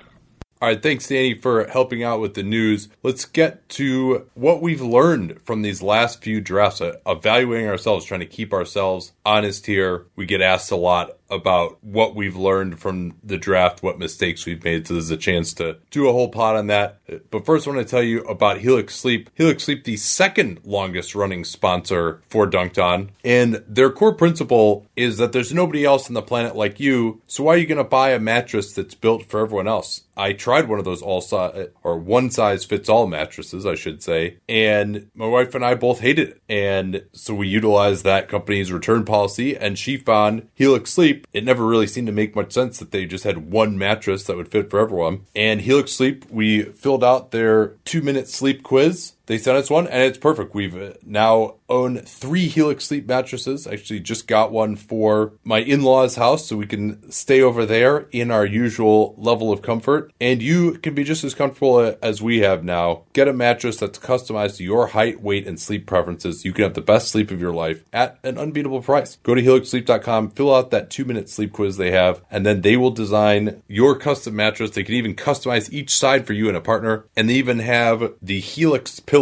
All 0.61 0.69
right, 0.69 0.81
thanks, 0.81 1.07
Danny, 1.07 1.33
for 1.33 1.65
helping 1.65 2.03
out 2.03 2.21
with 2.21 2.35
the 2.35 2.43
news. 2.43 2.87
Let's 3.03 3.25
get 3.25 3.67
to 3.69 4.29
what 4.35 4.61
we've 4.61 4.81
learned 4.81 5.41
from 5.43 5.63
these 5.63 5.81
last 5.81 6.23
few 6.23 6.39
drafts, 6.39 6.81
uh, 6.81 6.97
evaluating 7.05 7.67
ourselves, 7.67 8.05
trying 8.05 8.21
to 8.21 8.25
keep 8.25 8.53
ourselves 8.53 9.11
honest 9.25 9.65
here. 9.65 10.05
We 10.15 10.25
get 10.25 10.41
asked 10.41 10.71
a 10.71 10.75
lot 10.75 11.17
about 11.29 11.83
what 11.83 12.15
we've 12.15 12.35
learned 12.35 12.79
from 12.79 13.15
the 13.23 13.37
draft, 13.37 13.81
what 13.83 13.99
mistakes 13.99 14.45
we've 14.45 14.63
made. 14.63 14.87
So 14.87 14.93
there's 14.93 15.09
a 15.09 15.17
chance 15.17 15.53
to 15.55 15.77
do 15.91 16.07
a 16.07 16.11
whole 16.11 16.29
pod 16.29 16.55
on 16.55 16.67
that. 16.67 16.99
But 17.31 17.45
first, 17.45 17.67
I 17.67 17.71
want 17.71 17.85
to 17.85 17.89
tell 17.89 18.03
you 18.03 18.21
about 18.23 18.59
Helix 18.59 18.95
Sleep. 18.95 19.29
Helix 19.33 19.63
Sleep, 19.63 19.83
the 19.83 19.97
second 19.97 20.59
longest 20.63 21.15
running 21.15 21.43
sponsor 21.43 22.21
for 22.29 22.45
Dunc'd 22.45 22.79
On. 22.79 23.11
And 23.23 23.63
their 23.67 23.91
core 23.91 24.13
principle 24.13 24.87
is 24.95 25.17
that 25.17 25.31
there's 25.31 25.53
nobody 25.53 25.85
else 25.85 26.07
on 26.07 26.13
the 26.13 26.21
planet 26.21 26.55
like 26.55 26.79
you. 26.79 27.21
So 27.27 27.43
why 27.43 27.55
are 27.55 27.57
you 27.57 27.67
going 27.67 27.77
to 27.77 27.83
buy 27.83 28.11
a 28.11 28.19
mattress 28.19 28.73
that's 28.73 28.95
built 28.95 29.25
for 29.25 29.39
everyone 29.39 29.67
else? 29.67 30.01
I 30.17 30.31
tried 30.33 30.69
one 30.69 30.79
of 30.79 30.85
those 30.85 31.01
all 31.01 31.19
size 31.19 31.67
or 31.83 31.97
one 31.97 32.29
size 32.31 32.63
fits 32.63 32.87
all 32.87 33.05
mattresses, 33.05 33.65
I 33.65 33.75
should 33.75 34.01
say, 34.01 34.37
and 34.47 35.09
my 35.13 35.27
wife 35.27 35.53
and 35.55 35.65
I 35.65 35.75
both 35.75 35.99
hated 35.99 36.29
it. 36.29 36.41
And 36.47 37.03
so 37.11 37.33
we 37.33 37.49
utilized 37.49 38.05
that 38.05 38.29
company's 38.29 38.71
return 38.71 39.03
policy, 39.03 39.57
and 39.57 39.77
she 39.77 39.97
found 39.97 40.47
Helix 40.53 40.91
Sleep. 40.91 41.14
It 41.33 41.43
never 41.43 41.65
really 41.65 41.87
seemed 41.87 42.07
to 42.07 42.13
make 42.13 42.35
much 42.35 42.53
sense 42.53 42.79
that 42.79 42.91
they 42.91 43.05
just 43.05 43.23
had 43.23 43.51
one 43.51 43.77
mattress 43.77 44.23
that 44.23 44.37
would 44.37 44.49
fit 44.49 44.69
for 44.69 44.79
everyone. 44.79 45.25
And 45.35 45.61
Helix 45.61 45.91
Sleep, 45.91 46.25
we 46.29 46.63
filled 46.63 47.03
out 47.03 47.31
their 47.31 47.69
two 47.85 48.01
minute 48.01 48.27
sleep 48.27 48.63
quiz 48.63 49.14
they 49.25 49.37
sent 49.37 49.57
us 49.57 49.69
one 49.69 49.87
and 49.87 50.03
it's 50.03 50.17
perfect. 50.17 50.53
We've 50.53 50.75
uh, 50.75 50.93
now 51.03 51.55
owned 51.67 52.07
three 52.07 52.47
Helix 52.47 52.85
sleep 52.85 53.07
mattresses. 53.07 53.67
I 53.67 53.73
actually, 53.73 53.99
just 53.99 54.27
got 54.27 54.51
one 54.51 54.75
for 54.75 55.33
my 55.43 55.59
in 55.59 55.81
law's 55.81 56.15
house 56.15 56.45
so 56.45 56.57
we 56.57 56.67
can 56.67 57.11
stay 57.11 57.41
over 57.41 57.65
there 57.65 58.07
in 58.11 58.29
our 58.29 58.45
usual 58.45 59.15
level 59.17 59.51
of 59.51 59.61
comfort. 59.61 60.11
And 60.21 60.41
you 60.41 60.73
can 60.73 60.93
be 60.93 61.03
just 61.03 61.23
as 61.23 61.33
comfortable 61.33 61.77
uh, 61.77 61.95
as 62.01 62.21
we 62.21 62.39
have 62.39 62.63
now. 62.63 63.03
Get 63.13 63.27
a 63.27 63.33
mattress 63.33 63.77
that's 63.77 63.99
customized 63.99 64.57
to 64.57 64.63
your 64.63 64.87
height, 64.87 65.21
weight, 65.21 65.47
and 65.47 65.59
sleep 65.59 65.87
preferences. 65.87 66.45
You 66.45 66.53
can 66.53 66.63
have 66.63 66.73
the 66.73 66.81
best 66.81 67.09
sleep 67.09 67.31
of 67.31 67.41
your 67.41 67.53
life 67.53 67.83
at 67.91 68.19
an 68.23 68.37
unbeatable 68.37 68.81
price. 68.81 69.17
Go 69.23 69.33
to 69.33 69.41
helixsleep.com, 69.41 70.31
fill 70.31 70.53
out 70.53 70.71
that 70.71 70.89
two 70.89 71.05
minute 71.05 71.29
sleep 71.29 71.53
quiz 71.53 71.77
they 71.77 71.91
have, 71.91 72.21
and 72.29 72.45
then 72.45 72.61
they 72.61 72.77
will 72.77 72.91
design 72.91 73.63
your 73.67 73.97
custom 73.97 74.35
mattress. 74.35 74.71
They 74.71 74.83
can 74.83 74.95
even 74.95 75.15
customize 75.15 75.71
each 75.71 75.95
side 75.95 76.27
for 76.27 76.33
you 76.33 76.47
and 76.47 76.57
a 76.57 76.61
partner. 76.61 77.05
And 77.15 77.29
they 77.29 77.35
even 77.35 77.59
have 77.59 78.13
the 78.21 78.39
Helix 78.39 78.99
pillow 78.99 79.14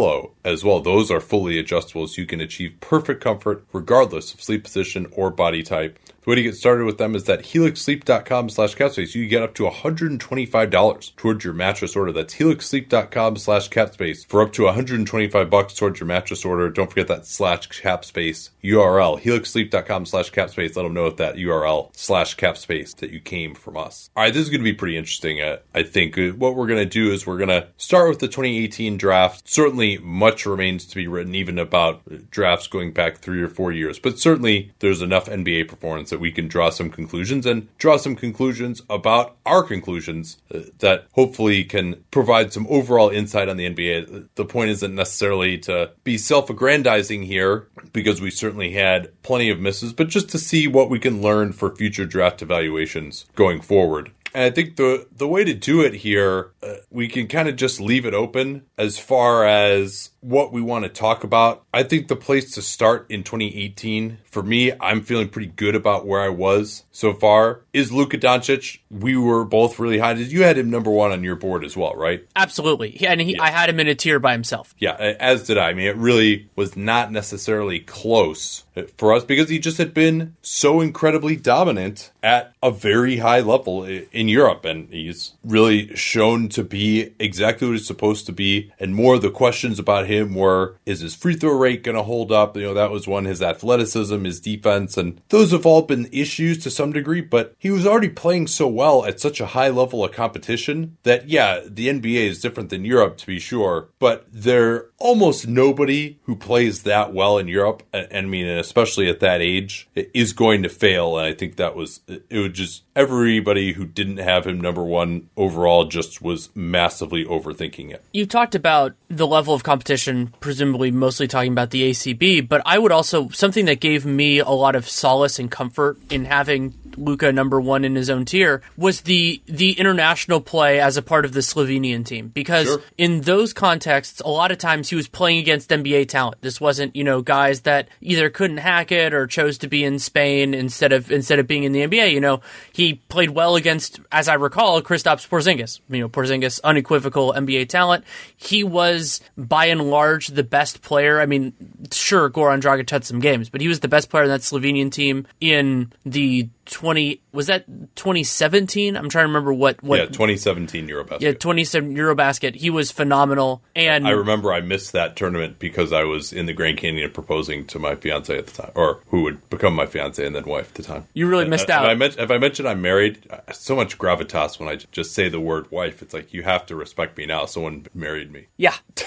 as 0.44 0.64
well. 0.64 0.80
Those 0.80 1.12
are 1.12 1.20
fully 1.20 1.60
adjustable 1.60 2.08
so 2.08 2.22
you 2.22 2.28
can 2.28 2.42
achieve 2.42 2.78
perfect 2.80 3.24
comfort 3.24 3.66
regardless 3.74 4.34
of 4.34 4.42
sleep 4.42 4.64
position 4.64 5.08
or 5.12 5.30
body 5.30 5.64
type. 5.64 6.00
The 6.24 6.30
way 6.30 6.36
to 6.36 6.44
get 6.44 6.56
started 6.56 6.86
with 6.86 7.00
them 7.00 7.16
is 7.16 7.26
that 7.26 7.42
helixsleep.com 7.42 8.48
slash 8.48 8.76
capspace. 8.78 9.14
You 9.14 9.28
get 9.28 9.44
up 9.44 9.54
to 9.56 9.64
$125 9.64 11.16
towards 11.18 11.44
your 11.44 11.54
mattress 11.54 11.98
order. 11.98 12.14
That's 12.14 12.36
helixsleep.com 12.36 13.36
slash 13.36 13.70
capspace 13.70 14.26
for 14.26 14.42
up 14.42 14.54
to 14.54 14.64
125 14.64 15.50
bucks 15.50 15.74
towards 15.74 16.00
your 16.00 16.08
mattress 16.08 16.46
order. 16.46 16.70
Don't 16.70 16.90
forget 16.90 17.10
that 17.10 17.26
slash 17.26 17.68
capspace 17.68 18.52
URL. 18.64 19.22
helixsleep.com 19.22 20.06
slash 20.06 20.32
capspace. 20.32 20.78
Let 20.78 20.84
them 20.84 20.94
know 20.94 21.08
at 21.08 21.18
that 21.18 21.36
URL 21.36 21.90
slash 21.94 22.38
capspace 22.38 22.96
that 22.98 23.12
you 23.12 23.20
came 23.20 23.54
from 23.54 23.76
us. 23.76 24.10
All 24.16 24.24
right, 24.24 24.34
this 24.34 24.44
is 24.44 24.50
going 24.50 24.62
to 24.62 24.64
be 24.64 24.74
pretty 24.74 24.96
interesting. 24.96 25.42
Uh, 25.42 25.58
I 25.76 25.84
think 25.84 26.18
uh, 26.18 26.30
what 26.30 26.56
we're 26.56 26.68
going 26.68 26.80
to 26.80 26.86
do 26.86 27.12
is 27.12 27.28
we're 27.28 27.38
going 27.38 27.50
to 27.50 27.68
start 27.76 28.08
with 28.08 28.20
the 28.20 28.28
2018 28.30 28.96
draft. 28.96 29.50
Certainly 29.50 29.98
much 29.98 30.46
remains 30.46 30.86
to 30.86 30.96
be 30.96 31.06
written 31.06 31.36
even 31.36 31.60
about 31.60 32.32
drafts 32.32 32.68
going 32.68 32.94
back 32.94 33.18
three 33.18 33.42
or 33.42 33.50
four 33.50 33.74
years, 33.74 34.00
but 34.00 34.20
certainly 34.20 34.72
there's 34.80 35.02
enough 35.02 35.26
NBA 35.26 35.68
performance 35.68 36.13
that 36.14 36.20
we 36.20 36.32
can 36.32 36.48
draw 36.48 36.70
some 36.70 36.92
conclusions 36.92 37.44
and 37.44 37.68
draw 37.80 37.98
some 37.98 38.16
conclusions 38.16 38.84
about 38.88 39.36
our 39.48 39.64
conclusions 39.64 40.38
uh, 40.54 40.60
that 40.78 41.08
hopefully 41.14 41.64
can 41.64 42.04
provide 42.12 42.54
some 42.54 42.68
overall 42.70 43.10
insight 43.10 43.50
on 43.50 43.58
the 43.58 43.68
NBA. 43.68 44.30
The 44.36 44.46
point 44.46 44.70
isn't 44.70 44.94
necessarily 44.94 45.58
to 45.60 45.92
be 46.04 46.20
self 46.20 46.52
aggrandizing 46.52 47.24
here 47.24 47.68
because 47.94 48.22
we 48.22 48.30
certainly 48.30 48.74
had 48.74 49.10
plenty 49.24 49.50
of 49.50 49.60
misses, 49.60 49.92
but 49.92 50.08
just 50.08 50.30
to 50.30 50.38
see 50.38 50.68
what 50.68 50.92
we 50.92 51.00
can 51.00 51.24
learn 51.24 51.52
for 51.52 51.76
future 51.76 52.06
draft 52.06 52.44
evaluations 52.44 53.26
going 53.36 53.60
forward. 53.60 54.12
And 54.36 54.44
I 54.44 54.52
think 54.52 54.76
the 54.76 55.08
the 55.12 55.28
way 55.28 55.44
to 55.44 55.54
do 55.56 55.82
it 55.82 55.96
here, 55.96 56.52
uh, 56.62 56.76
we 56.92 57.08
can 57.08 57.28
kind 57.28 57.50
of 57.50 57.56
just 57.56 57.80
leave 57.80 58.06
it 58.06 58.14
open 58.14 58.66
as 58.78 59.00
far 59.00 59.46
as 59.46 60.12
what 60.24 60.54
we 60.54 60.62
want 60.62 60.86
to 60.86 60.90
talk 60.90 61.24
about. 61.24 61.64
I 61.74 61.84
think 61.84 62.08
the 62.08 62.16
place 62.16 62.54
to 62.56 62.62
start 62.62 63.06
in 63.10 63.24
2018 63.24 64.20
for 64.34 64.42
me, 64.42 64.72
I'm 64.82 65.02
feeling 65.02 65.30
pretty 65.30 65.50
good 65.56 65.76
about 65.76 66.08
where 66.08 66.20
I 66.20 66.30
was 66.30 66.86
so 66.92 67.14
far. 67.14 67.62
Is 67.72 67.92
Luka 67.92 68.18
Doncic? 68.18 68.80
We 68.90 69.16
were 69.16 69.46
both 69.46 69.78
really 69.78 70.00
high. 70.00 70.14
You 70.14 70.42
had 70.42 70.58
him 70.58 70.72
number 70.72 70.90
one 70.90 71.12
on 71.12 71.24
your 71.24 71.36
board 71.36 71.64
as 71.64 71.78
well, 71.78 71.96
right? 71.96 72.28
Absolutely, 72.36 73.06
and 73.06 73.22
he, 73.22 73.34
yeah. 73.34 73.44
I 73.44 73.52
had 73.52 73.70
him 73.70 73.80
in 73.80 73.88
a 73.88 73.94
tier 73.94 74.20
by 74.20 74.32
himself. 74.32 74.74
Yeah, 74.80 74.96
as 75.20 75.46
did 75.46 75.60
I. 75.60 75.70
I 75.70 75.74
mean, 75.76 75.86
it 75.86 75.96
really 75.98 76.50
was 76.56 76.76
not 76.76 77.12
necessarily 77.12 77.80
close 77.80 78.64
uh, 78.76 78.84
for 78.98 79.14
us 79.14 79.24
because 79.24 79.50
he 79.50 79.60
just 79.60 79.78
had 79.78 79.94
been 79.94 80.36
so 80.42 80.82
incredibly 80.82 81.36
dominant 81.36 82.12
at 82.24 82.54
a 82.64 82.72
very 82.72 83.18
high 83.18 83.42
level 83.42 83.84
in 83.84 84.28
Europe, 84.28 84.66
and 84.66 84.92
he's 84.92 85.34
really 85.44 85.96
shown 85.96 86.50
to 86.50 86.64
be 86.64 87.14
exactly 87.20 87.68
what 87.68 87.78
he's 87.78 87.86
supposed 87.86 88.26
to 88.26 88.32
be. 88.32 88.72
And 88.80 88.96
more 88.96 89.16
of 89.16 89.22
the 89.22 89.30
questions 89.30 89.78
about 89.78 90.08
him 90.08 90.13
him 90.14 90.36
were 90.36 90.78
is 90.86 91.02
his 91.02 91.16
free 91.16 91.36
throw 91.36 91.58
rate 91.58 91.84
going 91.84 91.98
to 91.98 92.04
hold 92.04 92.32
up? 92.32 92.56
You 92.56 92.64
know, 92.64 92.74
that 92.74 92.92
was 92.92 93.08
one, 93.08 93.26
his 93.26 93.42
athleticism, 93.42 94.24
his 94.24 94.40
defense, 94.40 94.98
and 94.98 95.22
those 95.30 95.52
have 95.52 95.66
all 95.66 95.82
been 95.82 96.10
issues 96.12 96.58
to 96.60 96.70
some 96.70 96.94
degree, 96.94 97.22
but 97.22 97.56
he 97.58 97.72
was 97.72 97.86
already 97.86 98.10
playing 98.10 98.48
so 98.48 98.68
well 98.68 99.06
at 99.06 99.20
such 99.20 99.42
a 99.42 99.48
high 99.48 99.70
level 99.70 100.04
of 100.04 100.12
competition 100.12 100.98
that, 101.04 101.30
yeah, 101.30 101.62
the 101.66 101.88
NBA 101.88 102.28
is 102.28 102.42
different 102.42 102.70
than 102.70 102.86
Europe 102.86 103.18
to 103.18 103.28
be 103.28 103.40
sure, 103.40 103.90
but 104.00 104.26
there 104.32 104.88
almost 104.98 105.48
nobody 105.48 106.18
who 106.24 106.36
plays 106.36 106.84
that 106.84 107.14
well 107.14 107.38
in 107.38 107.48
Europe, 107.48 107.84
and 107.92 108.08
I 108.14 108.22
mean, 108.22 108.48
especially 108.48 109.10
at 109.10 109.20
that 109.20 109.42
age, 109.42 109.90
is 109.96 110.32
going 110.32 110.64
to 110.64 110.70
fail. 110.70 111.18
And 111.18 111.28
I 111.28 111.34
think 111.34 111.58
that 111.58 111.76
was, 111.76 112.00
it 112.08 112.40
would 112.40 112.54
just, 112.54 112.84
everybody 112.96 113.74
who 113.74 113.86
didn't 113.86 114.18
have 114.18 114.46
him 114.46 114.62
number 114.62 114.84
one 114.84 115.30
overall 115.36 115.86
just 115.86 116.22
was 116.22 116.50
massively 116.56 117.26
overthinking 117.26 117.92
it. 117.92 118.04
You 118.14 118.26
talked 118.26 118.56
about 118.56 118.94
the 119.10 119.28
level 119.28 119.54
of 119.54 119.64
competition, 119.64 120.34
presumably 120.40 120.92
mostly 120.92 121.28
talking 121.28 121.52
about 121.52 121.72
the 121.72 121.92
ACB, 121.92 122.48
but 122.48 122.62
I 122.66 122.78
would 122.78 122.92
also, 122.92 123.30
something 123.30 123.66
that 123.66 123.80
gave 123.80 124.06
me 124.06 124.40
a 124.40 124.50
lot 124.50 124.76
of 124.76 124.88
solace 124.88 125.40
and 125.40 125.50
comfort 125.50 125.98
in 126.10 126.26
having 126.26 126.74
Luka 126.98 127.32
number 127.32 127.60
one 127.60 127.86
in 127.86 127.96
his 127.96 128.10
own 128.10 128.26
tier 128.26 128.62
was 128.78 129.02
the 129.02 129.42
the 129.46 129.72
international 129.74 130.42
play 130.42 130.80
as 130.80 130.98
a 130.98 131.02
part 131.02 131.26
of 131.26 131.34
the 131.34 131.40
Slovenian 131.40 132.06
team 132.06 132.30
because 132.30 132.68
sure. 132.68 132.82
in 132.98 133.22
those 133.22 133.54
contexts 133.54 134.22
a 134.22 134.30
lot 134.30 134.52
of 134.52 134.58
times 134.58 134.90
he 134.90 134.96
was 134.96 135.08
playing 135.08 135.40
against 135.40 135.70
NBA 135.70 136.08
talent. 136.10 136.42
This 136.42 136.60
wasn't 136.60 136.96
you 136.96 137.04
know 137.04 137.22
guys 137.22 137.62
that 137.62 137.88
either 138.02 138.30
couldn't 138.30 138.58
hack 138.58 138.92
it 138.92 139.14
or 139.14 139.28
chose 139.28 139.58
to 139.60 139.68
be 139.68 139.84
in 139.84 140.00
Spain 140.00 140.54
instead 140.54 140.94
of 140.94 141.12
instead 141.12 141.40
of 141.40 141.48
being 141.48 141.64
in 141.64 141.72
the 141.72 141.82
NBA. 141.82 142.12
You 142.12 142.22
know 142.22 142.42
he 142.72 142.83
played 142.92 143.30
well 143.30 143.56
against, 143.56 144.02
as 144.12 144.28
I 144.28 144.34
recall, 144.34 144.82
Kristaps 144.82 145.28
Porzingis. 145.28 145.80
You 145.90 146.02
know 146.02 146.10
Porzingis 146.10 146.60
unequivocal 146.64 147.34
NBA 147.34 147.70
talent. 147.70 148.04
He 148.36 148.64
was 148.64 149.22
by 149.38 149.68
and 149.68 149.90
large 149.90 150.28
the 150.28 150.44
best 150.44 150.82
player. 150.82 151.22
I 151.22 151.26
mean, 151.26 151.54
sure 151.92 152.30
Goran 152.30 152.62
Dragic 152.62 152.90
had 152.90 153.06
some 153.06 153.20
games, 153.20 153.50
but 153.50 153.62
he 153.62 153.70
was 153.70 153.80
the 153.80 153.88
best 153.88 154.10
player 154.10 154.24
in 154.24 154.30
that 154.30 154.42
Slovenian 154.42 154.92
team 154.92 155.26
in 155.40 155.94
the 156.06 156.50
20 156.66 157.22
was 157.34 157.48
that 157.48 157.66
2017 157.96 158.96
i'm 158.96 159.10
trying 159.10 159.24
to 159.24 159.28
remember 159.28 159.54
what 159.54 159.82
what 159.84 160.00
yeah 160.00 160.06
2017 160.06 160.88
eurobasket. 160.88 161.22
Yeah 161.22 161.34
27 161.34 161.96
eurobasket. 161.96 162.56
He 162.56 162.70
was 162.70 162.92
phenomenal. 162.92 163.62
And 163.76 164.08
i 164.08 164.12
remember 164.12 164.54
i 164.54 164.62
missed 164.62 164.94
that 164.94 165.16
tournament 165.16 165.60
because 165.60 165.92
i 165.92 166.04
was 166.04 166.32
in 166.32 166.46
the 166.46 166.54
grand 166.54 166.78
canyon 166.78 167.12
proposing 167.12 167.66
to 167.68 167.80
my 167.80 167.96
fiance 167.96 168.38
at 168.38 168.48
the 168.48 168.64
time 168.64 168.72
or 168.76 169.00
who 169.08 169.24
would 169.24 169.50
become 169.50 169.74
my 169.74 169.86
fiance 169.86 170.26
and 170.26 170.36
then 170.36 170.46
wife 170.46 170.70
at 170.70 170.76
the 170.76 170.84
time. 170.84 171.06
You 171.14 171.28
really 171.28 171.48
missed 171.48 171.70
uh, 171.70 171.74
out. 171.74 171.86
if 171.86 171.90
I, 171.90 171.96
mention, 171.96 172.22
if 172.22 172.32
I 172.32 172.38
mention 172.38 172.68
i'm 172.68 172.82
married 172.82 173.28
uh, 173.30 173.52
so 173.52 173.76
much 173.76 173.98
gravitas 173.98 174.60
when 174.60 174.70
i 174.70 174.76
just 174.92 175.14
say 175.14 175.30
the 175.30 175.40
word 175.40 175.70
wife. 175.72 176.02
It's 176.02 176.14
like 176.14 176.34
you 176.34 176.44
have 176.44 176.66
to 176.68 176.76
respect 176.76 177.18
me 177.18 177.26
now. 177.26 177.46
Someone 177.46 177.88
married 177.94 178.32
me. 178.32 178.48
Yeah. 178.58 178.76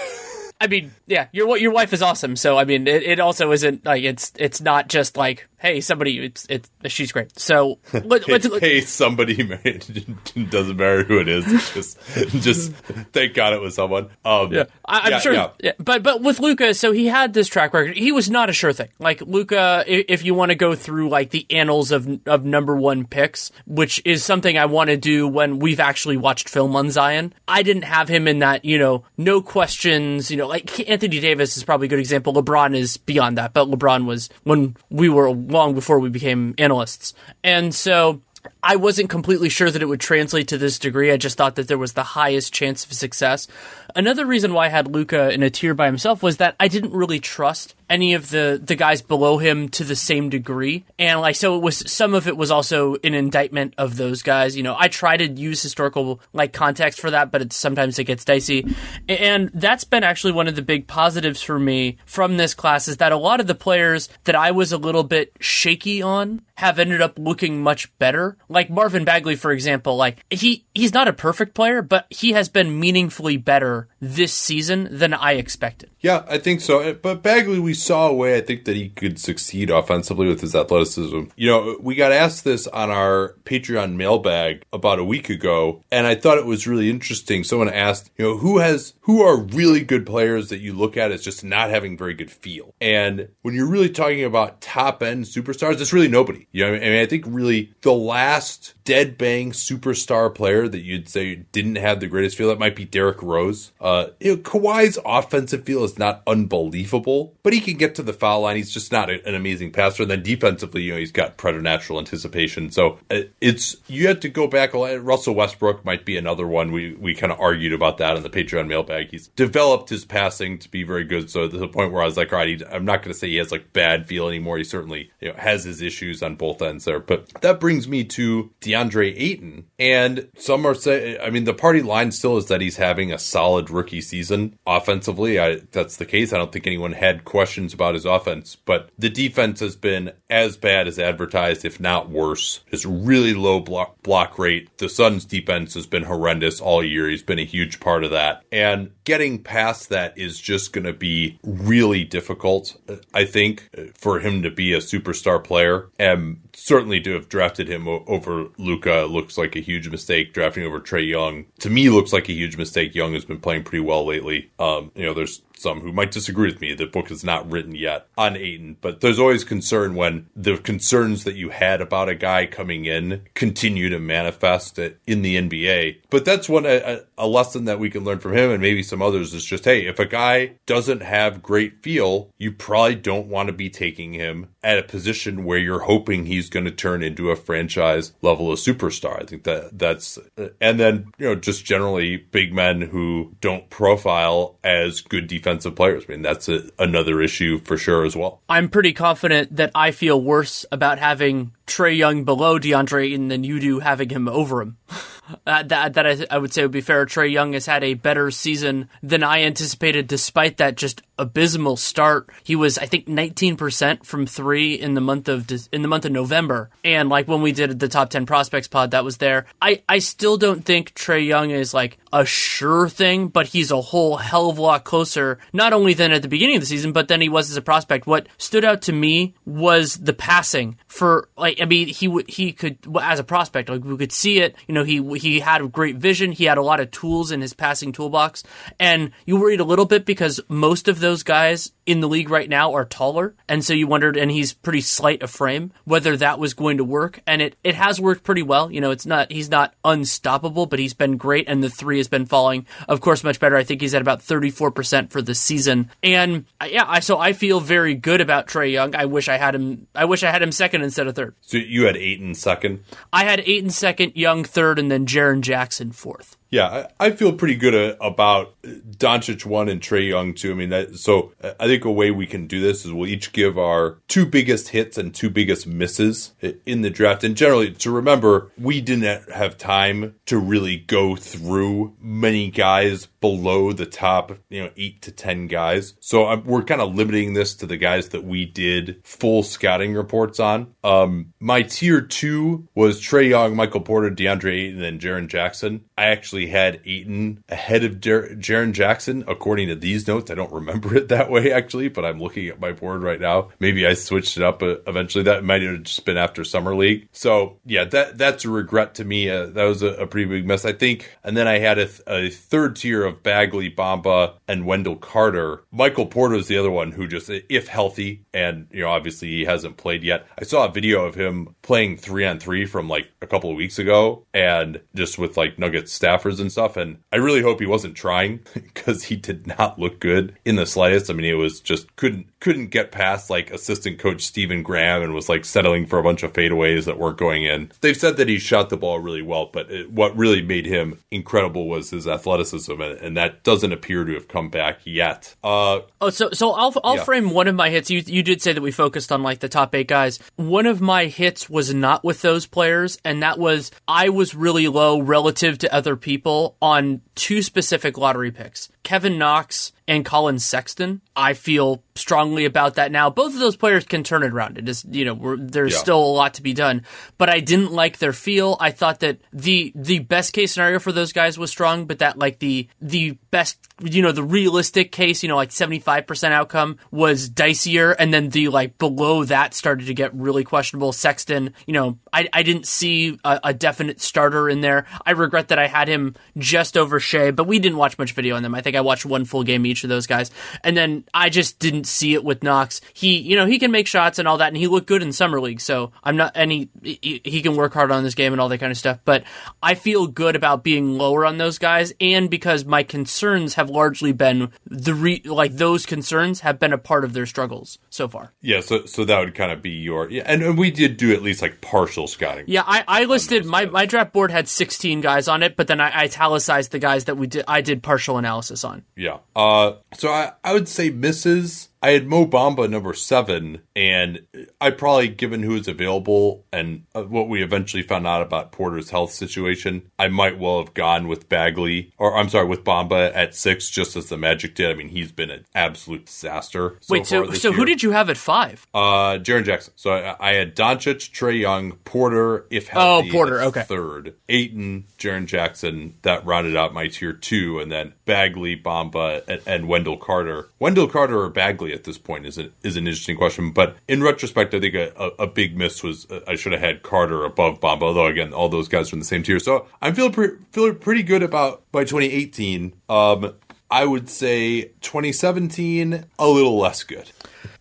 I 0.59 0.69
mean, 0.69 0.93
yeah, 1.07 1.29
your 1.33 1.59
your 1.59 1.71
wife 1.71 1.93
is 1.93 2.01
awesome. 2.01 2.35
So 2.35 2.57
I 2.57 2.65
mean, 2.65 2.87
it, 2.87 3.03
it 3.03 3.21
also 3.21 3.53
isn't 3.53 3.85
like 3.85 4.03
it's 4.03 4.33
it's 4.39 4.61
not 4.61 4.89
just 4.89 5.17
like 5.17 5.47
hey 5.59 5.81
somebody 5.81 6.19
it's 6.25 6.47
it's 6.49 6.71
she's 6.89 7.13
great. 7.13 7.39
So 7.39 7.79
let, 7.93 8.25
hey, 8.27 8.33
let's, 8.33 8.59
hey 8.59 8.81
somebody 8.81 9.35
it 9.65 10.51
doesn't 10.51 10.77
matter 10.77 11.05
who 11.05 11.19
it 11.19 11.29
is. 11.29 11.45
Just 11.73 11.99
just 12.43 12.73
thank 13.13 13.35
God 13.35 13.53
it 13.53 13.61
was 13.61 13.75
someone. 13.75 14.11
Um, 14.25 14.53
yeah, 14.53 14.65
I, 14.85 15.07
am 15.07 15.13
yeah, 15.13 15.19
sure. 15.19 15.33
Yeah. 15.33 15.51
yeah. 15.63 15.73
But 15.79 16.03
but 16.03 16.23
with 16.23 16.41
Luka, 16.41 16.75
so 16.75 16.93
he 16.93 17.07
had 17.07 17.33
this 17.33 17.49
track 17.49 17.75
record. 17.75 17.97
He 17.97 18.13
was 18.13 18.31
not 18.31 18.51
a 18.51 18.53
sure 18.53 18.73
thing. 18.73 18.89
Like 18.99 19.21
Luka, 19.21 19.85
if 19.87 20.25
you 20.25 20.35
want 20.35 20.51
to 20.51 20.55
go 20.57 20.75
through 20.75 21.09
like 21.09 21.31
the 21.31 21.47
annals 21.51 21.91
of 21.93 22.21
of 22.27 22.45
number 22.45 22.77
one 22.77 23.07
picks, 23.07 23.51
which 23.67 24.03
is 24.05 24.25
something 24.25 24.59
I 24.59 24.67
want 24.67 24.91
to 24.91 24.97
do 24.97 25.27
when 25.27 25.59
we've 25.59 25.81
actually 25.81 26.17
watched 26.17 26.49
film 26.49 26.77
on 26.77 26.91
Zion. 26.91 27.33
I 27.49 27.63
didn't 27.63 27.85
have 27.85 28.09
him 28.09 28.29
in 28.29 28.41
that 28.41 28.65
you 28.65 28.79
know 28.79 29.05
no 29.17 29.41
questions 29.41 30.31
you 30.31 30.37
know 30.37 30.47
like 30.47 30.89
Anthony 30.89 31.21
Davis 31.21 31.57
is 31.57 31.65
probably 31.65 31.87
a 31.87 31.91
good 31.91 31.99
example. 31.99 32.35
LeBron 32.35 32.77
is 32.77 32.97
beyond 32.97 33.39
that, 33.39 33.53
but 33.53 33.69
LeBron 33.69 34.07
was 34.07 34.29
when 34.45 34.77
we 34.91 35.09
were 35.09 35.31
long 35.47 35.75
before 35.75 35.99
we 35.99 36.09
became 36.09 36.55
analysts. 36.59 37.15
And 37.43 37.75
so 37.75 38.23
I 38.63 38.77
wasn't 38.77 39.11
completely 39.11 39.49
sure 39.49 39.71
that 39.71 39.83
it 39.83 39.87
would 39.87 40.01
translate 40.01 40.49
to 40.49 40.59
this 40.59 40.79
degree. 40.79 41.13
I 41.13 41.17
just 41.17 41.37
thought 41.37 41.57
that 41.57 41.69
there 41.69 41.79
was 41.79 41.93
the 41.93 42.03
highest 42.03 42.53
chance 42.53 42.85
of 42.85 42.93
success. 42.93 43.49
Another 43.95 44.27
reason 44.27 44.53
why 44.53 44.67
I 44.67 44.71
had 44.71 44.93
Luka 44.93 45.31
in 45.31 45.43
a 45.43 45.51
tier 45.51 45.75
by 45.75 45.87
himself 45.87 46.23
was 46.23 46.37
that 46.39 46.57
I 46.61 46.69
didn't 46.69 46.93
really 46.93 47.21
trust 47.21 47.75
any 47.89 48.15
of 48.15 48.31
the 48.31 48.61
the 48.63 48.75
guys 48.75 49.01
below 49.01 49.39
him 49.39 49.69
to 49.69 49.85
the 49.85 49.95
same 49.95 50.29
degree 50.29 50.85
and 50.99 51.21
like 51.21 51.37
so 51.37 51.57
it 51.57 51.63
was 51.63 51.89
some 51.91 52.15
of 52.15 52.27
it 52.27 52.37
was 52.37 52.51
also 52.51 52.97
an 53.05 53.15
indictment 53.15 53.73
of 53.79 53.97
those 53.97 54.23
guys 54.23 54.57
you 54.57 54.63
know 54.65 54.75
i 54.77 54.89
try 54.89 55.17
to 55.17 55.29
use 55.29 55.63
historical 55.63 56.21
like 56.33 56.53
context 56.53 57.01
for 57.01 57.13
that 57.13 57.31
but 57.31 57.43
it's 57.43 57.55
sometimes 57.55 57.97
it 57.97 58.03
gets 58.03 58.25
dicey 58.25 58.67
and 59.09 59.53
that's 59.55 59.85
been 59.85 60.03
actually 60.03 60.33
one 60.33 60.49
of 60.49 60.57
the 60.57 60.63
big 60.63 60.89
positives 60.89 61.41
for 61.41 61.61
me 61.61 61.97
from 62.07 62.37
this 62.37 62.55
class 62.55 62.89
is 62.89 62.97
that 62.97 63.13
a 63.13 63.17
lot 63.17 63.39
of 63.39 63.47
the 63.47 63.55
players 63.55 64.09
that 64.25 64.35
i 64.35 64.51
was 64.51 64.73
a 64.73 64.79
little 64.79 65.05
bit 65.05 65.33
shaky 65.39 66.03
on 66.03 66.43
have 66.57 66.79
ended 66.79 67.03
up 67.03 67.19
looking 67.19 67.63
much 67.63 67.97
better. 67.99 68.36
Like 68.49 68.71
Marvin 68.71 69.05
Bagley, 69.05 69.37
for 69.37 69.51
example, 69.53 69.97
like 69.97 70.25
he 70.31 70.65
he's 70.75 70.95
not 70.95 71.09
a 71.09 71.13
perfect 71.13 71.55
player, 71.55 71.83
but 71.83 72.07
he 72.11 72.33
has 72.33 72.49
been 72.49 72.79
meaningfully 72.79 73.37
better 73.37 73.89
this 74.01 74.33
season 74.33 74.89
than 74.91 75.13
I 75.13 75.33
expected. 75.33 75.91
Yeah, 76.07 76.25
I 76.29 76.39
think 76.39 76.61
so. 76.61 76.95
But 76.95 77.25
Bagley, 77.25 77.59
we 77.59 77.75
saw 77.75 78.07
a 78.07 78.15
way 78.15 78.37
I 78.37 78.41
think 78.41 78.65
that 78.67 78.77
he 78.77 78.91
could 78.91 79.19
succeed 79.19 79.71
offensively 79.71 80.29
with 80.29 80.41
his 80.41 80.55
athleticism. 80.55 81.25
You 81.35 81.49
know, 81.49 81.79
we 81.81 81.97
got 81.97 82.13
asked 82.13 82.45
this 82.45 82.69
on 82.69 82.93
our 82.93 83.35
Patreon 83.45 83.97
mailbag 83.97 84.63
about 84.73 85.01
a 85.01 85.05
week 85.05 85.29
ago, 85.29 85.83
and 85.91 86.07
I 86.07 86.15
thought 86.15 86.39
it 86.39 86.47
was 86.47 86.69
really 86.69 86.91
interesting. 86.91 87.43
Someone 87.43 87.69
asked, 87.69 88.13
you 88.17 88.25
know, 88.25 88.37
who 88.37 88.59
has 88.59 88.95
who 89.01 89.23
are 89.23 89.37
really 89.37 89.83
good 89.83 90.07
players 90.07 90.49
that 90.51 90.61
you 90.61 90.75
look 90.75 90.97
at 90.97 91.11
as 91.11 91.25
just 91.25 91.43
not 91.43 91.71
having 91.71 91.99
very 91.99 92.15
good 92.15 92.31
feel. 92.31 92.73
And 92.81 93.29
when 93.43 93.55
you're 93.55 93.69
really 93.69 93.91
talking 93.91 94.23
about 94.23 94.61
top 94.61 95.03
end 95.03 95.25
superstars, 95.25 95.81
it's 95.81 95.93
really 95.93 96.07
nobody. 96.07 96.47
You 96.53 96.67
know, 96.67 96.75
I 96.75 96.79
mean, 96.79 97.01
I 97.01 97.07
think 97.07 97.25
really 97.27 97.73
the 97.83 97.93
last 97.93 98.75
dead 98.85 99.19
bang 99.19 99.51
superstar 99.51 100.33
player 100.33 100.69
that 100.69 100.81
you'd 100.81 101.09
say 101.09 101.35
didn't 101.53 101.77
have 101.77 101.99
the 101.99 102.07
greatest 102.07 102.37
feel 102.37 102.49
that 102.49 102.59
might 102.59 102.77
be 102.77 102.85
Derrick 102.85 103.23
Rose. 103.23 103.73
Uh, 103.81 104.09
you 104.21 104.37
know, 104.37 104.43
Kawhi's 104.43 104.99
offensive 105.05 105.65
feel 105.65 105.85
is 105.85 105.96
not 105.99 106.23
unbelievable, 106.27 107.35
but 107.43 107.53
he 107.53 107.61
can 107.61 107.77
get 107.77 107.95
to 107.97 108.03
the 108.03 108.13
foul 108.13 108.43
line. 108.43 108.57
He's 108.57 108.73
just 108.73 108.93
not 108.93 109.11
an 109.11 109.35
amazing 109.35 109.73
passer. 109.73 110.03
And 110.03 110.11
then 110.11 110.23
defensively, 110.23 110.83
you 110.83 110.93
know, 110.93 110.99
he's 110.99 111.13
got 111.13 111.37
preternatural 111.37 111.99
anticipation. 111.99 112.71
So 112.71 112.99
uh, 113.11 113.23
it's 113.41 113.77
you 113.87 114.09
have 114.09 114.21
to 114.21 114.29
go 114.29 114.47
back. 114.47 114.75
Russell 114.75 115.35
Westbrook 115.35 115.85
might 115.85 116.05
be 116.05 116.17
another 116.17 116.47
one. 116.47 116.73
We 116.73 116.95
we 116.95 117.15
kind 117.15 117.33
of 117.33 117.41
argued 117.41 117.73
about 117.73 117.99
that 117.99 118.17
in 118.17 118.23
the 118.23 118.31
Patreon 118.31 118.67
mailbag. 118.67 119.11
He's 119.11 119.29
developed 119.29 119.91
his 119.91 120.05
passing 120.05 120.59
to 120.59 120.71
be 120.71 120.83
very 120.83 121.05
good. 121.05 121.31
So 121.31 121.49
to 121.49 121.57
the 121.57 121.69
point 121.69 121.93
where 121.93 122.03
I 122.03 122.07
was 122.07 122.17
like, 122.17 122.33
all 122.33 122.39
right, 122.39 122.63
I'm 122.71 122.85
not 122.85 123.03
going 123.03 123.13
to 123.13 123.19
say 123.19 123.29
he 123.29 123.37
has 123.37 123.53
like 123.53 123.73
bad 123.73 124.07
feel 124.07 124.29
anymore. 124.29 124.59
He 124.59 124.65
certainly 124.65 125.11
you 125.21 125.29
know, 125.29 125.35
has 125.39 125.65
his 125.65 125.83
issues 125.83 126.23
on 126.23 126.37
both 126.37 126.63
ends 126.63 126.85
there. 126.85 127.01
But 127.01 127.29
that 127.41 127.61
brings 127.61 127.89
me 127.89 128.05
to 128.05 128.51
DeAndre 128.61 129.15
Ayton, 129.17 129.67
and 129.79 130.29
some 130.37 130.67
are 130.67 130.75
saying, 130.75 131.19
I 131.23 131.31
mean, 131.31 131.45
the 131.45 131.55
party 131.55 131.83
line 131.83 132.13
still 132.13 132.37
is 132.37 132.47
that 132.47 132.61
he's 132.61 132.77
having 132.77 133.13
a 133.13 133.19
solid 133.19 133.71
rookie 133.71 134.01
season 134.01 134.59
offensively. 134.67 135.39
I, 135.39 135.61
the 135.95 136.05
case. 136.05 136.33
I 136.33 136.39
don't 136.39 136.51
think 136.51 136.67
anyone 136.67 136.93
had 136.93 137.25
questions 137.25 137.73
about 137.73 137.95
his 137.95 138.05
offense, 138.05 138.57
but 138.57 138.91
the 138.99 139.09
defense 139.09 139.61
has 139.61 139.77
been 139.77 140.11
as 140.29 140.57
bad 140.57 140.89
as 140.89 140.99
advertised, 140.99 141.65
if 141.65 141.79
not 141.79 142.11
worse. 142.11 142.65
It's 142.73 142.85
really 142.85 143.35
low 143.35 143.61
block, 143.61 144.03
block 144.03 144.41
rate. 144.41 144.77
The 144.79 144.89
Suns' 144.89 145.25
defense 145.25 145.75
has 145.75 145.87
been 145.87 146.03
horrendous 146.03 146.61
all 146.61 146.83
year. 146.83 147.09
He's 147.09 147.23
been 147.23 147.39
a 147.39 147.45
huge 147.45 147.79
part 147.79 148.03
of 148.03 148.11
that. 148.11 148.43
And 148.51 148.91
getting 149.05 149.41
past 149.43 149.91
that 149.91 150.19
is 150.19 150.41
just 150.41 150.73
going 150.73 150.87
to 150.87 150.93
be 150.93 151.39
really 151.45 152.03
difficult, 152.03 152.77
I 153.15 153.25
think, 153.25 153.71
for 153.95 154.19
him 154.19 154.43
to 154.43 154.51
be 154.51 154.73
a 154.73 154.79
superstar 154.79 155.43
player. 155.43 155.89
And 155.99 156.41
certainly 156.67 157.01
to 157.01 157.13
have 157.13 157.29
drafted 157.29 157.69
him 157.69 157.87
over 157.87 158.49
Luka 158.59 159.07
looks 159.09 159.39
like 159.39 159.55
a 159.55 159.61
huge 159.61 159.89
mistake. 159.89 160.35
Drafting 160.35 160.65
over 160.65 160.81
Trae 160.81 161.09
Young 161.09 161.47
to 161.61 161.71
me 161.71 161.89
looks 161.91 162.13
like 162.13 162.29
a 162.29 162.33
huge 162.33 162.57
mistake. 162.57 162.93
Young 162.93 163.15
has 163.15 163.25
been 163.25 163.39
playing 163.39 163.63
pretty 163.63 163.85
well 163.85 164.05
lately. 164.05 164.51
Um, 164.59 164.91
you 164.97 165.07
know, 165.07 165.15
there's 165.15 165.43
some 165.57 165.81
who 165.81 165.93
might 165.93 166.11
disagree 166.11 166.51
with 166.51 166.61
me. 166.61 166.75
The 166.75 166.87
book 166.87 167.11
is 167.11 167.25
not 167.25 167.51
written 167.51 167.75
yet 167.75 168.09
on 168.19 168.37
Ayton, 168.37 168.77
but 168.81 169.01
there's 169.01 169.19
always 169.19 169.45
concern 169.45 169.95
when 169.95 170.27
the 170.35 170.59
concerns 170.59 171.25
that 171.25 171.37
you 171.37 171.51
had 171.51 171.81
about 171.81 172.09
a 172.09 172.15
guy 172.15 172.47
coming 172.47 172.85
in 172.85 173.23
continue 173.35 173.89
to 173.89 173.99
manifest 173.99 174.79
in 174.79 175.23
the 175.23 175.37
NBA. 175.37 175.99
But 176.11 176.25
that's 176.25 176.49
one 176.49 176.67
a, 176.67 177.03
a 177.17 177.27
lesson 177.27 177.65
that 177.67 177.79
we 177.79 177.91
can 177.91 178.05
learn 178.05 178.19
from 178.19 178.37
him 178.37 178.51
and 178.51 178.61
maybe 178.61 178.83
some 178.83 179.03
others 179.03 179.35
is 179.35 179.45
just 179.45 179.65
hey, 179.65 179.87
if 179.87 179.99
a 179.99 180.07
guy 180.07 180.55
doesn't 180.67 181.03
have 181.03 181.43
great 181.43 181.83
feel, 181.83 182.31
you 182.39 182.53
probably 182.53 182.97
don't 182.97 183.29
want 183.29 183.47
to 183.49 183.53
be 183.53 183.71
taking 183.71 184.13
him 184.13 184.49
at 184.63 184.79
a 184.79 184.83
position 184.83 185.45
where 185.45 185.59
you're 185.59 185.81
hoping 185.81 186.27
he's 186.27 186.51
going 186.57 186.65
to 186.65 186.71
turn 186.71 187.03
into 187.03 187.31
a 187.31 187.37
franchise 187.37 188.13
level 188.23 188.51
of 188.51 188.59
superstar. 188.59 189.21
I 189.21 189.27
think 189.27 189.45
that 189.45 189.79
that's 189.79 190.19
uh, 190.39 190.49
and 190.61 190.81
then 190.81 191.13
you 191.19 191.27
know 191.27 191.35
just 191.35 191.65
generally 191.65 192.17
big 192.17 192.55
men 192.55 192.81
who 192.81 193.35
don't 193.41 193.69
profile 193.69 194.59
as 194.65 195.03
good 195.03 195.27
defensive 195.27 195.75
players. 195.75 196.05
I 196.09 196.13
mean, 196.13 196.23
that's 196.23 196.49
a, 196.49 196.63
another 196.79 197.21
issue 197.21 197.61
for 197.61 197.77
sure 197.77 198.05
as 198.07 198.17
well. 198.17 198.41
I'm 198.49 198.71
pretty 198.71 198.95
confident 198.95 199.57
that 199.57 199.71
I 199.75 199.91
feel 199.91 200.21
worse 200.21 200.65
about 200.73 200.99
having 200.99 201.53
Trae 201.67 201.97
Young 201.97 202.25
below 202.25 202.59
DeAndre 202.59 203.05
Ayton 203.05 203.29
than 203.29 203.45
you 203.45 203.61
do 203.61 203.81
having 203.81 204.09
him 204.09 204.29
over 204.29 204.63
him. 204.63 204.79
Uh, 205.47 205.63
that 205.65 205.95
that 205.95 206.07
I, 206.07 206.27
I, 206.31 206.39
would 206.39 206.53
say 206.53 206.63
would 206.63 206.71
be 206.71 206.81
fair. 206.81 207.05
Trae 207.07 207.31
Young 207.31 207.53
has 207.55 207.67
had 207.67 207.83
a 207.83 207.95
better 207.95 208.31
season 208.31 208.89
than 209.03 209.23
I 209.23 209.43
anticipated, 209.43 210.07
despite 210.07 210.59
that 210.59 210.77
just 210.77 211.03
abysmal 211.19 211.77
start. 211.77 212.29
He 212.45 212.55
was, 212.55 212.79
I 212.79 212.87
think, 212.87 213.07
19% 213.07 214.05
from 214.05 214.27
three 214.27 214.75
in 214.75 214.95
the 214.95 215.01
month 215.01 215.29
of 215.29 215.51
in 215.73 215.83
the 215.83 215.89
month 215.89 216.05
of 216.05 216.13
November, 216.13 216.71
and 216.85 217.09
like 217.09 217.27
when 217.27 217.43
we 217.43 217.53
did 217.53 217.79
the 217.79 217.89
top 217.89 218.11
10 218.11 218.27
prospects 218.27 218.69
pod, 218.69 218.93
that 218.93 219.05
was 219.05 219.17
there. 219.17 219.47
I 219.61 219.83
I 219.89 219.99
still 219.99 220.37
don't 220.37 220.65
think 220.65 220.95
Trae 220.95 221.27
Young 221.27 221.51
is 221.51 221.75
like 221.75 221.99
a 222.13 222.25
sure 222.25 222.89
thing, 222.89 223.29
but 223.29 223.49
he's 223.49 223.71
a 223.71 223.81
whole 223.81 224.17
hell 224.17 224.51
of 224.51 224.59
a 224.59 224.63
lot 224.63 224.85
closer, 224.85 225.39
not 225.53 225.73
only 225.73 225.95
than 225.95 226.13
at 226.13 226.23
the 226.23 226.29
beginning 226.29 226.57
of 226.57 226.63
the 226.63 226.67
season, 226.67 226.93
but 226.93 227.09
then 227.09 227.21
he 227.21 227.29
was 227.29 227.51
as 227.51 227.57
a 227.57 227.63
prospect. 227.63 228.07
What 228.07 228.29
stood 228.39 228.65
out 228.65 228.83
to 228.83 228.93
me 228.93 229.35
was 229.45 229.97
the 229.97 230.13
passing 230.13 230.79
for 230.87 231.29
like 231.37 231.61
I 231.61 231.65
mean 231.65 231.89
he 231.89 232.09
would 232.09 232.29
he 232.29 232.53
could 232.53 232.79
as 233.01 233.19
a 233.19 233.25
prospect 233.25 233.69
like 233.69 233.85
we 233.85 233.97
could 233.97 234.13
see 234.13 234.39
it. 234.39 234.57
You 234.67 234.75
know 234.75 234.85
he 234.85 235.01
he 235.19 235.41
had 235.41 235.61
a 235.61 235.69
great 235.69 235.97
vision. 235.97 236.33
He 236.33 236.45
had 236.45 236.59
a 236.59 236.63
lot 236.63 236.81
of 236.81 236.91
tools 236.91 237.31
in 237.31 237.41
his 237.41 237.55
passing 237.55 237.93
toolbox. 237.93 238.43
And 238.79 239.13
you 239.25 239.39
worried 239.39 239.61
a 239.61 239.65
little 239.65 239.87
bit 239.87 240.05
because 240.05 240.41
most 240.49 240.89
of 240.89 241.01
those 241.01 241.23
guys 241.23 241.73
in 241.87 242.01
the 242.01 242.09
league 242.09 242.31
right 242.31 242.49
now 242.49 242.75
are 242.75 242.85
taller. 242.85 243.35
And 243.49 243.65
so 243.65 243.73
you 243.73 243.87
wondered, 243.87 244.17
and 244.17 244.31
he's 244.31 244.53
pretty 244.53 244.81
slight 244.81 245.23
of 245.23 245.31
frame, 245.31 245.73
whether 245.85 246.17
that 246.17 246.39
was 246.39 246.53
going 246.55 246.79
to 246.79 246.85
work. 246.85 247.21
And 247.27 247.41
it, 247.41 247.57
it 247.63 247.77
has 247.77 248.01
worked 248.01 248.25
pretty 248.25 248.43
well. 248.43 248.71
You 248.71 248.81
know, 248.81 248.91
it's 248.91 249.07
not, 249.07 249.31
he's 249.31 249.49
not 249.49 249.75
unstoppable, 249.85 250.67
but 250.67 250.79
he's 250.79 250.95
been 250.95 251.17
great. 251.17 251.49
And 251.49 251.63
the 251.63 251.71
three 251.71 251.99
has 251.99 252.09
been 252.09 252.27
falling, 252.27 252.67
of 252.89 253.01
course, 253.01 253.23
much 253.23 253.39
better. 253.39 253.57
I 253.57 253.65
think 253.65 253.81
he's 253.81 253.95
at 253.95 254.03
about 254.03 254.21
34% 254.21 255.11
for 255.11 255.23
the 255.23 255.35
season. 255.35 255.91
And 256.03 256.45
uh, 256.61 256.67
yeah, 256.69 256.85
I, 256.87 257.01
so 257.01 257.19
I 257.19 257.33
feel 257.33 257.61
very 257.61 257.95
good 257.95 258.21
about 258.21 258.49
Trae 258.49 258.73
Young. 258.73 258.97
I 258.97 259.07
wish 259.07 259.29
I 259.29 259.37
had 259.37 259.55
him, 259.55 259.87
I 259.95 260.07
wish 260.07 260.25
I 260.25 260.31
had 260.31 260.43
him 260.43 260.53
second 260.53 260.83
instead 260.83 261.07
of 261.07 261.15
third. 261.15 261.35
So 261.41 261.57
you 261.57 261.85
had 261.85 261.97
Ayton 261.97 262.35
second? 262.35 262.83
I 263.13 263.25
had 263.25 263.41
Ayton 263.41 263.71
second, 263.71 264.13
Young 264.17 264.45
third, 264.45 264.79
and 264.79 264.91
then 264.91 265.06
Jaren 265.07 265.41
Jackson 265.41 265.93
fourth. 265.93 266.37
Yeah, 266.51 266.89
I, 267.01 267.07
I 267.07 267.11
feel 267.11 267.33
pretty 267.33 267.57
good 267.57 267.75
uh, 267.75 267.97
about 268.01 268.55
Doncic 268.63 269.45
one 269.45 269.69
and 269.69 269.81
Trae 269.81 270.09
Young 270.09 270.33
two. 270.33 270.53
I 270.53 270.55
mean, 270.55 270.71
that, 270.71 270.97
so 270.97 271.33
I 271.43 271.67
think 271.67 271.85
a 271.85 271.91
way 271.91 272.11
we 272.11 272.27
can 272.27 272.47
do 272.47 272.61
this 272.61 272.85
is 272.85 272.93
we'll 272.93 273.09
each 273.09 273.33
give 273.33 273.59
our 273.59 273.99
two 274.07 274.27
biggest 274.27 274.69
hits 274.69 274.97
and 274.97 275.15
two 275.15 275.29
biggest 275.29 275.67
misses 275.67 276.35
in 276.65 276.83
the 276.83 276.91
draft. 276.91 277.25
And 277.25 277.37
generally, 277.37 277.73
to 277.73 277.91
remember, 277.91 278.53
we 278.57 278.81
didn't 278.81 279.29
have 279.33 279.59
time 279.59 280.15
to 280.27 280.39
really 280.39 280.77
go 280.77 281.17
through 281.17 281.95
many 282.01 282.51
guys 282.51 283.07
below 283.07 283.73
the 283.73 283.87
top, 283.87 284.39
you 284.49 284.63
know, 284.63 284.71
eight 284.77 285.03
to 285.03 285.11
ten 285.11 285.49
guys. 285.49 285.95
So 285.99 286.27
I'm, 286.27 286.45
we're 286.45 286.63
kind 286.63 286.81
of 286.81 286.95
limiting 286.95 287.35
this 287.35 287.55
to 287.57 287.67
the 287.67 287.77
guys 287.77 288.11
that 288.11 288.25
we 288.25 288.45
did 288.45 289.01
full 289.05 289.43
scouting 289.43 289.95
reports 289.95 290.39
on. 290.39 290.75
Um, 290.85 291.33
my 291.41 291.63
tier 291.63 292.01
two 292.01 292.69
was 292.75 293.01
Trae 293.01 293.31
Young, 293.31 293.57
Michael 293.57 293.81
Porter, 293.81 294.11
DeAndre 294.11 294.53
Ayton, 294.53 294.83
and 294.83 295.01
Jaren 295.01 295.27
Jackson. 295.27 295.85
I 295.99 296.05
actually 296.05 296.36
had 296.45 296.83
Ayton 296.85 297.43
ahead 297.49 297.85
of 297.85 298.03
Jer- 298.03 298.37
Jaren 298.37 298.73
Jackson 298.73 299.25
according 299.27 299.69
to 299.69 299.75
these 299.75 300.07
notes. 300.07 300.31
I 300.31 300.35
don't 300.35 300.53
remember 300.53 300.95
it 300.95 301.09
that 301.09 301.31
way 301.31 301.53
actually, 301.53 301.89
but 301.89 302.05
I'm 302.05 302.21
looking 302.21 302.49
at 302.49 302.61
my 302.61 302.73
board 302.73 303.03
right 303.03 303.21
now. 303.21 303.49
Maybe 303.59 303.87
I 303.87 303.95
switched 303.95 304.37
it 304.37 304.43
up 304.43 304.63
uh, 304.63 304.77
eventually. 304.87 305.25
That 305.25 305.45
might 305.45 305.63
have 305.63 305.85
just 305.85 306.05
been 306.05 306.19
after 306.19 306.45
summer 306.45 306.75
league. 306.75 307.09
So 307.13 307.59
yeah, 307.65 307.85
that 307.85 308.19
that's 308.19 308.45
a 308.45 308.51
regret 308.51 308.97
to 308.97 309.05
me. 309.05 309.31
Uh, 309.31 309.47
that 309.47 309.65
was 309.65 309.83
a, 309.83 309.89
a, 309.95 310.07
pretty 310.07 310.29
big 310.29 310.47
mess, 310.47 310.65
I 310.65 310.73
think. 310.73 311.11
And 311.25 311.37
then 311.37 311.49
I 311.49 311.59
had 311.59 311.79
a, 311.79 311.87
th- 311.87 312.03
a 312.07 312.31
third 312.31 312.77
tier 312.77 313.05
of 313.05 313.23
Bagley, 313.23 313.71
Bamba, 313.71 314.35
and 314.49 314.67
Wendell 314.67 314.97
Carter. 314.97 315.63
Michael 315.71 316.07
Porter 316.07 316.35
is 316.37 316.49
the 316.49 316.59
other 316.59 316.71
one 316.71 316.93
who 316.93 317.07
just, 317.07 317.31
if 317.31 317.69
healthy, 317.69 318.25
and 318.33 318.67
you 318.71 318.83
know, 318.83 318.91
obviously 318.91 319.29
he 319.29 319.45
hasn't 319.45 319.77
played 319.77 320.03
yet. 320.03 320.27
I 320.39 320.45
saw 320.45 320.67
a 320.67 320.73
video 320.73 321.05
of 321.05 321.15
him 321.15 321.55
playing 321.63 321.97
three 321.97 322.25
on 322.25 322.39
three 322.39 322.67
from 322.67 322.89
like 322.89 323.09
a 323.23 323.27
couple 323.27 323.51
of 323.51 323.57
weeks 323.57 323.79
ago, 323.79 324.27
and 324.35 324.81
just 324.95 325.19
with 325.19 325.37
like 325.37 325.59
Nuggets 325.59 325.93
staffers 326.27 326.41
and 326.41 326.53
stuff. 326.53 326.77
And 326.77 326.99
I 327.13 327.17
really 327.17 327.43
hope 327.43 327.61
he 327.61 327.67
wasn't 327.67 327.97
trying 327.97 328.41
because 328.55 329.05
he 329.05 329.17
did 329.17 329.47
not 329.47 329.79
look 329.79 330.01
good 330.01 330.37
in 330.45 330.57
the 330.57 330.67
slightest. 330.67 331.11
I 331.11 331.15
mean, 331.15 331.27
it 331.27 331.35
was 331.35 331.61
just 331.61 331.95
couldn't 331.97 332.27
couldn't 332.47 332.69
get 332.69 332.93
past 332.93 333.29
like 333.29 333.51
assistant 333.51 333.99
coach 333.99 334.23
Stephen 334.23 334.63
Graham 334.63 335.03
and 335.03 335.13
was 335.13 335.29
like 335.29 335.45
settling 335.45 335.85
for 335.85 335.99
a 335.99 336.03
bunch 336.05 336.23
of 336.23 336.33
fadeaways 336.33 336.85
that 336.85 336.97
weren't 336.97 337.19
going 337.19 337.43
in. 337.43 337.73
They've 337.81 337.97
said 337.97 338.19
that 338.19 338.29
he 338.29 338.39
shot 338.39 338.71
the 338.71 338.77
ball 338.77 339.01
really 339.01 339.21
well, 339.21 339.51
but 339.53 339.69
it, 339.69 339.91
what 339.91 340.17
really 340.17 340.43
made 340.43 340.65
him 340.65 341.01
incredible 341.11 341.67
was 341.67 341.91
his 341.91 342.07
athleticism, 342.07 342.81
and, 342.81 343.01
and, 343.01 343.17
that 343.17 343.43
doesn't 343.43 343.73
appear 343.73 344.05
to 344.05 344.15
have 344.15 344.29
come 344.29 344.49
back 344.49 344.79
yet. 344.85 345.35
Uh, 345.43 345.81
oh, 346.01 346.11
so 346.11 346.31
so 346.31 346.53
I'll 346.53 346.73
I'll 346.85 346.99
yeah. 346.99 347.03
frame 347.05 347.31
one 347.31 347.49
of 347.49 347.57
my 347.57 347.69
hits. 347.69 347.91
You 347.91 348.01
you 348.07 348.23
did 348.23 348.41
say 348.41 348.53
that 348.53 348.63
we 348.63 348.71
focused 348.71 349.11
on 349.11 349.25
like 349.25 349.41
the 349.41 349.49
top 349.49 349.75
eight 349.75 349.89
guys. 349.89 350.21
One 350.37 350.67
of 350.67 350.81
my 350.81 351.07
hits 351.07 351.51
was 351.51 351.75
not 351.75 352.05
with 352.05 352.23
those 352.23 352.47
players, 352.47 352.97
and 353.05 353.25
that 353.25 353.41
was 353.41 353.73
I 353.89 354.11
was 354.11 354.37
really 354.37 354.69
low 354.69 355.01
relative 355.01 355.59
to 355.59 355.75
other 355.75 355.97
people 355.97 356.57
on 356.63 357.01
two 357.17 357.43
specific 357.43 357.99
lottery 357.99 358.31
picks. 358.31 358.69
Kevin 358.87 359.19
Knox 359.19 359.73
and 359.89 360.05
Collin 360.05 360.39
Sexton. 360.39 361.01
I 361.17 361.35
feel 361.35 361.83
strongly 361.95 362.45
about 362.45 362.75
that 362.75 362.93
now. 362.93 363.09
Both 363.09 363.35
of 363.35 363.41
those 363.41 363.57
players 363.57 363.85
can 363.85 364.03
turn 364.03 364.23
it 364.23 364.33
around. 364.33 364.59
It 364.59 364.69
is, 364.69 364.85
you 364.89 365.05
know, 365.05 365.37
there's 365.37 365.73
yeah. 365.73 365.79
still 365.79 365.99
a 365.99 366.07
lot 366.07 366.35
to 366.35 366.43
be 366.43 366.55
done, 366.55 366.83
but 367.19 367.29
I 367.29 367.41
didn't 367.41 367.73
like 367.73 367.99
their 367.99 368.13
feel. 368.13 368.57
I 368.61 368.71
thought 368.71 369.01
that 369.01 369.19
the 369.33 369.73
the 369.75 370.01
best 370.01 370.33
case 370.33 370.53
scenario 370.53 370.79
for 370.79 370.93
those 370.93 371.13
guys 371.13 371.39
was 371.39 371.51
strong, 371.51 371.87
but 371.87 372.01
that 372.01 372.19
like 372.19 372.39
the 372.39 372.69
the 372.81 373.13
best, 373.31 373.59
you 373.81 374.03
know, 374.03 374.13
the 374.13 374.23
realistic 374.23 374.93
case, 374.93 375.23
you 375.23 375.29
know, 375.29 375.37
like 375.37 375.51
75% 375.51 376.33
outcome 376.33 376.79
was 376.91 377.31
dicier 377.31 377.95
and 377.99 378.13
then 378.13 378.29
the 378.31 378.49
like 378.49 378.79
below 378.79 379.25
that 379.25 379.55
started 379.55 379.87
to 379.87 379.95
get 379.95 380.15
really 380.15 380.45
questionable. 380.45 380.93
Sexton, 380.93 381.55
you 381.67 381.73
know, 381.73 381.99
I 382.13 382.29
I 382.33 382.43
didn't 382.43 382.67
see 382.67 383.19
a, 383.25 383.41
a 383.45 383.55
definite 383.55 384.01
starter 384.01 384.49
in 384.49 384.61
there. 384.61 384.87
I 385.05 385.13
regret 385.13 385.49
that 385.49 385.59
I 385.59 385.67
had 385.67 385.89
him 385.89 386.15
just 386.37 386.77
over 386.77 387.01
Shai, 387.01 387.31
but 387.31 387.47
we 387.47 387.59
didn't 387.59 387.79
watch 387.79 387.99
much 387.99 388.13
video 388.13 388.37
on 388.37 388.43
them. 388.43 388.55
I 388.55 388.61
think 388.61 388.76
I 388.77 388.81
watched 388.81 389.07
one 389.07 389.25
full 389.25 389.45
game 389.45 389.67
each 389.67 389.85
of 389.85 389.91
those 389.91 390.07
guys. 390.07 390.31
And 390.63 390.77
then 390.77 391.05
I 391.15 391.29
just 391.29 391.59
didn't 391.59 391.87
see 391.87 392.15
it 392.15 392.25
with 392.25 392.43
Knox. 392.43 392.81
He, 392.93 393.19
you 393.19 393.37
know, 393.37 393.47
he 393.47 393.59
can 393.59 393.71
make 393.71 393.87
shots 393.87 394.19
and 394.19 394.27
all 394.27 394.39
that, 394.39 394.49
and 394.49 394.57
he 394.57 394.67
looked 394.67 394.87
good 394.87 395.03
in 395.03 395.13
summer 395.13 395.41
league. 395.41 395.61
So 395.61 395.93
I'm 396.03 396.17
not, 396.17 396.33
and 396.35 396.51
he, 396.51 396.69
he 396.83 397.43
can 397.43 397.57
work 397.57 397.75
hard 397.75 397.91
on 397.91 398.03
this 398.03 398.15
game 398.15 398.33
and 398.33 398.41
all 398.41 398.49
that 398.49 398.59
kind 398.59 398.73
of 398.73 398.79
stuff. 398.79 398.99
But 399.05 399.25
I 399.63 399.75
feel 399.75 400.07
good 400.07 400.37
about 400.37 400.65
being 400.65 400.99
lower 400.99 401.25
on 401.25 401.39
those 401.39 401.59
guys, 401.59 401.93
and 402.01 402.31
because 402.31 402.65
my 402.65 402.83
concerns 402.83 403.55
have 403.55 403.71
largely 403.71 404.13
been 404.13 404.51
the 404.67 404.95
re, 404.95 405.23
like 405.25 405.53
those 405.53 405.87
concerns 405.87 406.41
have 406.41 406.59
been 406.59 406.73
a 406.73 406.79
part 406.79 407.05
of 407.05 407.13
their 407.13 407.27
struggles 407.27 407.79
so 407.91 408.09
far. 408.09 408.33
Yeah, 408.41 408.61
so 408.61 408.87
so 408.87 409.05
that 409.05 409.19
would 409.19 409.35
kind 409.35 409.53
of 409.53 409.63
be 409.63 409.71
your 409.71 410.11
yeah, 410.11 410.23
and, 410.27 410.43
and 410.43 410.59
we 410.59 410.71
did 410.71 410.97
do 410.97 411.13
at 411.13 411.23
least 411.23 411.43
like 411.43 411.61
partial 411.61 412.07
scouting. 412.07 412.45
Yeah, 412.49 412.65
I, 412.67 412.85
I 412.87 413.05
listed 413.05 413.45
my, 413.45 413.67
my 413.67 413.87
draft 413.87 414.13
board 414.13 414.31
had 414.31 414.49
16 414.49 415.01
guys 415.01 415.29
on 415.29 415.43
it, 415.43 415.57
but 415.57 415.67
then 415.67 415.81
I, 415.81 415.91
I 415.91 416.07
italicized 416.07 416.73
the 416.73 416.79
guys 416.79 417.05
that 417.05 417.17
we 417.17 417.27
did 417.27 417.45
I 417.47 417.61
did 417.61 417.83
partial 417.83 418.19
analysis 418.19 418.65
Yeah. 418.97 419.19
Uh, 419.35 419.75
so 419.95 420.09
I, 420.11 420.33
I 420.45 420.53
would 420.53 420.69
say 420.69 420.91
misses 420.91 421.69
I 421.87 421.91
had 421.91 422.09
Mo 422.09 422.27
Bamba 422.27 422.69
number 422.69 422.95
seven, 422.95 423.61
and 423.77 424.27
I 424.61 424.71
probably, 424.71 425.07
given 425.07 425.45
who 425.45 425.55
is 425.55 425.69
available 425.69 426.45
and 426.53 426.83
uh, 426.97 427.05
what 427.05 427.29
we 427.29 427.45
eventually 427.45 427.85
found 427.85 428.09
out 428.09 428.23
about 428.23 428.51
Porter's 428.51 428.91
health 428.91 429.13
situation, 429.13 429.89
I 429.97 430.09
might 430.09 430.37
well 430.37 430.59
have 430.59 430.75
gone 430.75 431.07
with 431.07 431.29
Bagley, 431.29 431.93
or 431.97 432.17
I'm 432.17 432.29
sorry, 432.29 432.49
with 432.49 432.65
Bamba 432.65 433.15
at 433.15 433.37
six, 433.37 433.71
just 433.71 433.95
as 433.95 434.09
the 434.09 434.17
Magic 434.17 434.57
did. 434.57 434.69
I 434.69 434.75
mean, 434.75 434.89
he's 434.89 435.13
been 435.13 435.31
an 435.31 435.47
absolute 435.55 436.07
disaster. 436.07 436.77
So 436.81 436.93
Wait, 436.93 437.07
so 437.07 437.31
so 437.31 437.51
year. 437.51 437.57
who 437.57 437.65
did 437.65 437.85
you 437.85 437.93
have 437.93 438.11
at 438.11 438.17
five? 438.17 438.67
Uh, 438.75 439.19
Jaren 439.19 439.45
Jackson. 439.45 439.73
So 439.77 439.93
I, 439.93 440.17
I, 440.19 440.33
had 440.33 440.57
Doncic, 440.57 441.13
Trae 441.13 441.39
Young, 441.39 441.71
Porter, 441.85 442.47
if 442.51 442.67
healthy, 442.67 443.11
oh 443.11 443.13
Porter, 443.13 443.43
okay, 443.43 443.63
third, 443.63 444.15
Ayton, 444.29 444.87
Jaren 444.99 445.27
Jackson. 445.27 445.95
That 446.03 446.27
rounded 446.27 446.57
out 446.57 446.75
my 446.75 446.89
tier 446.89 447.13
two, 447.13 447.61
and 447.61 447.71
then 447.71 447.93
Bagley, 448.07 448.61
Bamba, 448.61 449.23
and, 449.29 449.41
and 449.47 449.69
Wendell 449.69 449.99
Carter. 449.99 450.49
Wendell 450.59 450.89
Carter 450.89 451.21
or 451.21 451.31
Bagley 451.31 451.76
at 451.77 451.85
this 451.85 451.99
point 451.99 452.27
is, 452.27 452.39
a, 452.39 452.51
is 452.63 452.77
an 452.77 452.89
interesting 452.89 453.17
question. 453.17 453.53
But 453.53 453.77
in 453.87 454.03
retrospect, 454.03 454.55
I 454.55 454.61
think 454.61 454.75
a, 454.75 455.13
a, 455.19 455.27
big 455.27 455.57
miss 455.57 455.83
was 455.83 456.11
uh, 456.11 456.21
I 456.27 456.35
should 456.35 456.53
have 456.53 456.61
had 456.61 456.83
Carter 456.83 457.25
above 457.25 457.61
Bamba. 457.61 457.83
Although 457.83 458.07
again, 458.07 458.33
all 458.33 458.49
those 458.49 458.69
guys 458.69 458.93
are 458.93 458.97
in 458.97 459.01
the 459.01 459.05
same 459.05 459.23
tier, 459.23 459.39
so 459.39 459.69
I'm 459.81 459.95
feeling 459.95 460.13
pre- 460.13 460.37
feeling 460.51 460.77
pretty 460.77 461.03
good 461.03 461.23
about 461.23 461.63
by 461.71 461.85
2018. 461.85 462.73
Um, 462.89 463.35
I 463.71 463.85
would 463.85 464.09
say 464.09 464.73
2017 464.81 466.05
a 466.19 466.29
little 466.29 466.59
less 466.59 466.83
good. 466.83 467.11